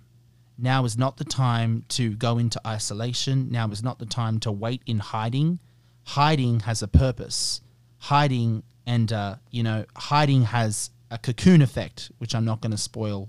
Now 0.56 0.84
is 0.84 0.96
not 0.96 1.16
the 1.16 1.24
time 1.24 1.84
to 1.90 2.14
go 2.14 2.38
into 2.38 2.60
isolation. 2.66 3.50
Now 3.50 3.68
is 3.70 3.82
not 3.82 3.98
the 3.98 4.06
time 4.06 4.38
to 4.40 4.52
wait 4.52 4.82
in 4.86 5.00
hiding. 5.00 5.58
Hiding 6.04 6.60
has 6.60 6.80
a 6.80 6.88
purpose. 6.88 7.60
Hiding 7.98 8.62
and 8.86 9.12
uh, 9.12 9.36
you 9.50 9.64
know, 9.64 9.84
hiding 9.96 10.42
has 10.44 10.90
a 11.10 11.18
cocoon 11.18 11.60
effect, 11.60 12.12
which 12.18 12.34
I'm 12.34 12.44
not 12.44 12.60
going 12.60 12.70
to 12.70 12.78
spoil 12.78 13.28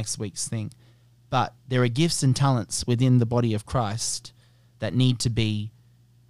next 0.00 0.18
week's 0.18 0.48
thing. 0.48 0.72
But 1.28 1.52
there 1.68 1.82
are 1.82 1.88
gifts 1.88 2.22
and 2.22 2.34
talents 2.34 2.86
within 2.86 3.18
the 3.18 3.26
body 3.26 3.52
of 3.52 3.66
Christ 3.66 4.32
that 4.78 4.94
need 4.94 5.18
to 5.20 5.30
be 5.30 5.72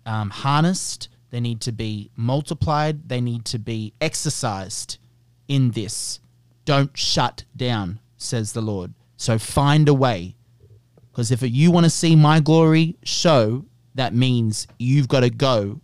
um, 0.05 0.31
harnessed. 0.31 1.09
They 1.31 1.39
need 1.39 1.61
to 1.61 1.73
be 1.73 2.11
multiplied. 2.17 3.09
They 3.09 3.21
need 3.21 3.45
to 3.47 3.61
be 3.61 3.95
exercised 4.01 4.99
in 5.47 5.71
this. 5.71 6.19
Don't 6.65 6.99
shut 6.99 7.45
down, 7.57 8.01
says 8.17 8.53
the 8.53 8.61
Lord. 8.61 8.93
So 9.17 9.39
find 9.39 9.89
a 9.89 9.95
way. 9.95 10.35
Because 11.13 11.31
if 11.31 11.43
you 11.43 11.71
want 11.71 11.85
to 11.85 11.91
see 11.91 12.17
my 12.17 12.41
glory 12.41 12.97
show, 13.05 13.65
that 13.95 14.15
means 14.15 14.67
you've 14.81 15.09
got 15.09 15.21
to 15.21 15.31
go 15.31 15.81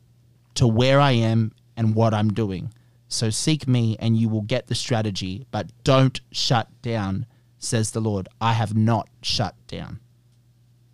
to 0.55 0.67
where 0.67 0.99
I 0.99 1.13
am 1.13 1.53
and 1.77 1.95
what 1.95 2.13
I'm 2.13 2.33
doing. 2.33 2.73
So 3.07 3.31
seek 3.31 3.69
me 3.69 3.97
and 4.01 4.17
you 4.17 4.29
will 4.29 4.43
get 4.43 4.67
the 4.67 4.75
strategy, 4.75 5.47
but 5.53 5.71
don't 5.85 6.21
shut 6.33 6.69
down, 6.83 7.27
says 7.59 7.91
the 7.91 8.01
Lord. 8.01 8.28
I 8.41 8.53
have 8.53 8.77
not 8.77 9.09
shut 9.23 9.55
down. 9.66 10.01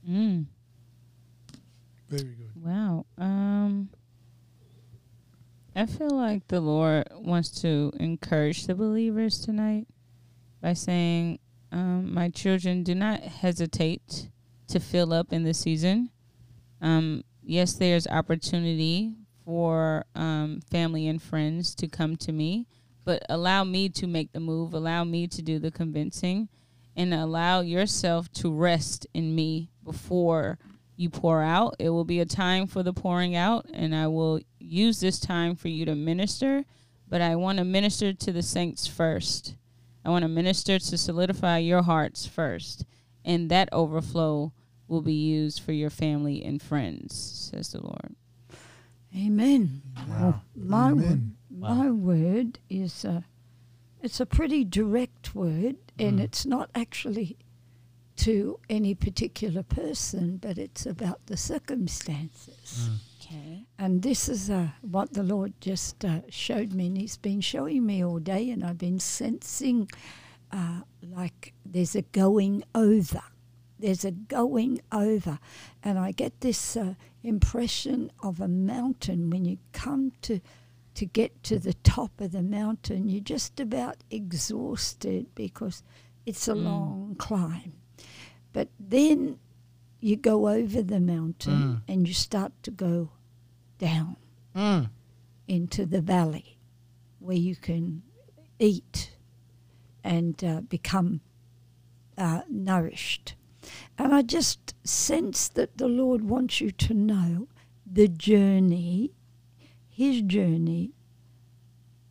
Mm. 0.09 0.47
Very 2.09 2.35
good. 2.35 2.51
Wow. 2.57 3.07
Um 3.19 3.91
I 5.75 5.87
feel 5.87 6.11
like 6.11 6.49
the 6.49 6.61
Lord 6.61 7.09
wants 7.13 7.49
to 7.63 7.93
encourage 7.99 8.67
the 8.67 8.75
believers 8.75 9.41
tonight 9.41 9.87
by 10.61 10.75
saying, 10.75 11.39
um, 11.73 12.13
my 12.13 12.29
children, 12.29 12.83
do 12.83 12.95
not 12.95 13.21
hesitate 13.21 14.29
to 14.69 14.79
fill 14.79 15.15
up 15.15 15.33
in 15.33 15.45
the 15.45 15.55
season. 15.55 16.11
Um, 16.83 17.25
yes, 17.43 17.73
there's 17.73 18.07
opportunity 18.07 19.15
for 19.47 20.05
um, 20.15 20.61
family 20.71 21.09
and 21.09 21.23
friends 21.23 21.75
to 21.77 21.89
come 21.89 22.17
to 22.17 22.33
me, 22.33 22.67
but 23.05 23.23
allow 23.29 23.65
me 23.65 23.89
to 23.89 24.07
make 24.07 24.33
the 24.33 24.41
move, 24.41 24.75
allow 24.75 25.05
me 25.05 25.27
to 25.29 25.43
do 25.43 25.59
the 25.59 25.71
convincing, 25.71 26.49
and 26.97 27.13
allow 27.13 27.61
yourself 27.61 28.31
to 28.33 28.53
rest 28.53 29.07
in 29.15 29.35
me 29.35 29.71
before 29.85 30.59
you 30.97 31.11
pour 31.11 31.43
out. 31.43 31.77
It 31.79 31.91
will 31.91 32.05
be 32.05 32.21
a 32.21 32.27
time 32.27 32.67
for 32.67 32.83
the 32.83 32.93
pouring 32.93 33.35
out, 33.35 33.67
and 33.73 33.95
I 33.95 34.07
will 34.07 34.41
use 34.59 35.01
this 35.01 35.19
time 35.19 35.57
for 35.57 35.69
you 35.69 35.85
to 35.87 35.95
minister. 35.95 36.65
But 37.09 37.21
I 37.21 37.37
want 37.37 37.59
to 37.59 37.65
minister 37.65 38.13
to 38.15 38.33
the 38.33 38.43
saints 38.43 38.87
first. 38.87 39.55
I 40.05 40.11
want 40.11 40.23
to 40.23 40.29
minister 40.29 40.79
to 40.79 40.99
solidify 40.99 41.59
your 41.59 41.83
hearts 41.83 42.27
first, 42.27 42.85
and 43.25 43.51
that 43.51 43.69
overflow 43.73 44.53
will 44.89 45.03
be 45.03 45.15
used 45.15 45.61
for 45.63 45.73
your 45.73 45.91
family 45.91 46.43
and 46.43 46.61
friends, 46.61 47.51
says 47.53 47.73
the 47.73 47.83
Lord. 47.83 48.17
Amen. 49.17 49.83
Wow. 50.09 50.41
My 50.57 50.91
Amen. 50.91 51.37
Word, 51.63 51.77
my 51.77 51.91
word 51.91 52.59
is 52.69 53.05
a, 53.05 53.25
it's 54.03 54.21
a 54.21 54.27
pretty 54.27 54.65
direct 54.65 55.35
word, 55.35 55.77
and 55.99 56.19
Mm. 56.19 56.23
it's 56.23 56.45
not 56.47 56.71
actually 56.75 57.37
to 58.17 58.59
any 58.69 58.95
particular 58.95 59.63
person, 59.63 60.37
but 60.37 60.59
it's 60.59 60.85
about 60.87 61.27
the 61.27 61.37
circumstances. 61.37 62.91
Okay. 63.21 63.65
And 63.79 64.03
this 64.03 64.29
is 64.29 64.51
uh, 64.51 64.69
what 64.83 65.15
the 65.15 65.23
Lord 65.23 65.55
just 65.61 66.05
uh, 66.05 66.21
showed 66.29 66.73
me, 66.73 66.87
and 66.89 66.99
He's 66.99 67.17
been 67.17 67.41
showing 67.41 67.87
me 67.87 68.05
all 68.05 68.19
day, 68.19 68.51
and 68.51 68.63
I've 68.65 68.79
been 68.79 68.99
sensing 69.01 69.89
uh, 70.51 70.81
like 71.03 71.55
there's 71.65 71.95
a 71.97 72.03
going 72.03 72.63
over. 72.75 73.23
There's 73.79 74.05
a 74.05 74.11
going 74.13 74.81
over. 74.93 75.39
And 75.83 75.99
I 75.99 76.13
get 76.13 76.41
this 76.41 76.77
uh, 76.77 76.95
impression 77.23 78.13
of 78.23 78.41
a 78.41 78.47
mountain 78.49 79.31
when 79.31 79.45
you 79.45 79.59
come 79.73 80.13
to. 80.23 80.41
To 80.95 81.07
get 81.07 81.43
to 81.45 81.59
the 81.59 81.75
top 81.75 82.21
of 82.21 82.33
the 82.33 82.43
mountain, 82.43 83.09
you're 83.09 83.23
just 83.23 83.59
about 83.61 83.97
exhausted 84.11 85.35
because 85.35 85.83
it's 86.27 86.47
a 86.49 86.53
Mm. 86.55 86.65
long 86.65 87.15
climb. 87.19 87.73
But 88.53 88.69
then 88.79 89.39
you 90.01 90.17
go 90.17 90.49
over 90.49 90.83
the 90.83 91.01
mountain 91.01 91.63
Mm. 91.63 91.83
and 91.89 92.09
you 92.09 92.15
start 92.15 92.53
to 92.65 92.71
go 92.71 93.11
down 93.79 94.17
Mm. 94.55 94.91
into 95.49 95.87
the 95.87 96.03
valley 96.03 96.59
where 97.21 97.37
you 97.37 97.57
can 97.57 98.03
eat 98.59 99.17
and 100.05 100.43
uh, 100.45 100.61
become 100.63 101.21
uh, 102.19 102.43
nourished. 102.51 103.35
And 103.97 104.13
I 104.15 104.21
just 104.23 104.75
sense 104.85 105.49
that 105.49 105.79
the 105.79 105.89
Lord 105.89 106.25
wants 106.25 106.61
you 106.61 106.71
to 106.71 106.93
know 106.95 107.49
the 107.87 108.07
journey, 108.09 109.13
His 110.03 110.21
journey, 110.23 110.91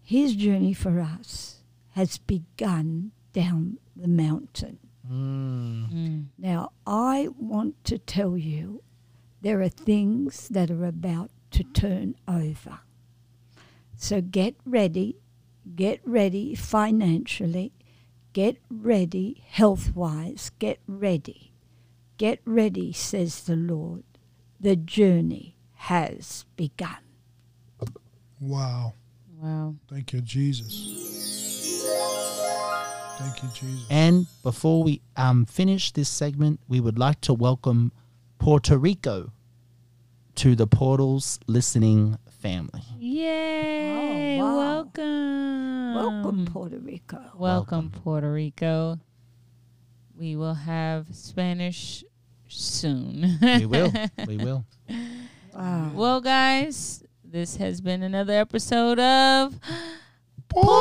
His 0.02 0.38
journey 0.38 0.72
for 0.72 1.02
us 1.02 1.58
has 1.90 2.20
begun 2.20 3.12
down 3.34 3.80
the 3.98 4.08
mountain. 4.08 4.80
Mm. 5.06 5.92
Mm. 5.92 6.26
Now, 6.38 6.72
I 6.88 7.28
want 7.38 7.84
to 7.84 7.98
tell 7.98 8.38
you 8.38 8.82
there 9.42 9.62
are 9.62 9.68
things 9.68 10.48
that 10.48 10.72
are 10.72 10.86
about 10.86 11.32
to 11.52 11.66
turn 11.66 12.16
over. 12.30 12.80
So 13.98 14.22
get 14.22 14.56
ready, 14.66 15.18
get 15.76 16.00
ready 16.06 16.56
financially, 16.56 17.74
get 18.32 18.56
ready 18.70 19.44
health 19.50 19.94
wise, 19.94 20.50
get 20.60 20.80
ready. 20.88 21.52
Get 22.16 22.40
ready, 22.46 22.94
says 22.94 23.44
the 23.44 23.58
Lord. 23.58 24.06
The 24.62 24.78
journey 24.78 25.58
has 25.74 26.46
begun. 26.56 27.11
Wow. 28.42 28.96
Wow. 29.40 29.76
Thank 29.88 30.14
you, 30.14 30.22
Jesus. 30.22 31.86
Thank 33.20 33.44
you, 33.44 33.50
Jesus. 33.54 33.86
And 33.92 34.26
before 34.42 34.82
we 34.82 35.02
um, 35.16 35.46
finish 35.46 35.92
this 35.92 36.10
segment, 36.10 36.60
we 36.68 36.80
would 36.80 36.98
like 36.98 37.22
to 37.22 37.36
welcome 37.36 37.92
Puerto 38.40 38.80
Rico 38.80 39.32
to 40.36 40.56
the 40.56 40.66
Portals 40.66 41.40
listening 41.46 42.18
family. 42.42 42.82
Yay! 42.98 44.40
Oh, 44.42 44.46
wow. 44.46 44.58
Welcome. 44.58 45.94
Welcome, 45.94 46.46
Puerto 46.46 46.80
Rico. 46.80 47.22
Welcome, 47.36 47.92
Puerto 47.92 48.34
Rico. 48.34 49.00
We 50.18 50.36
will 50.36 50.56
have 50.56 51.06
Spanish 51.12 52.04
soon. 52.48 53.38
We 53.40 53.68
will. 53.68 53.94
we 54.28 54.38
will. 54.38 54.66
Wow. 55.54 55.92
well, 55.94 56.22
guys, 56.22 57.04
this 57.32 57.56
has 57.56 57.80
been 57.80 58.04
another 58.04 58.34
episode 58.34 59.00
of 59.00 59.58
Portals. 60.50 60.78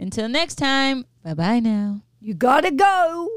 Until 0.00 0.28
next 0.28 0.56
time, 0.56 1.06
bye 1.22 1.34
bye 1.34 1.60
now. 1.60 2.00
You 2.20 2.34
gotta 2.34 2.72
go. 2.72 3.28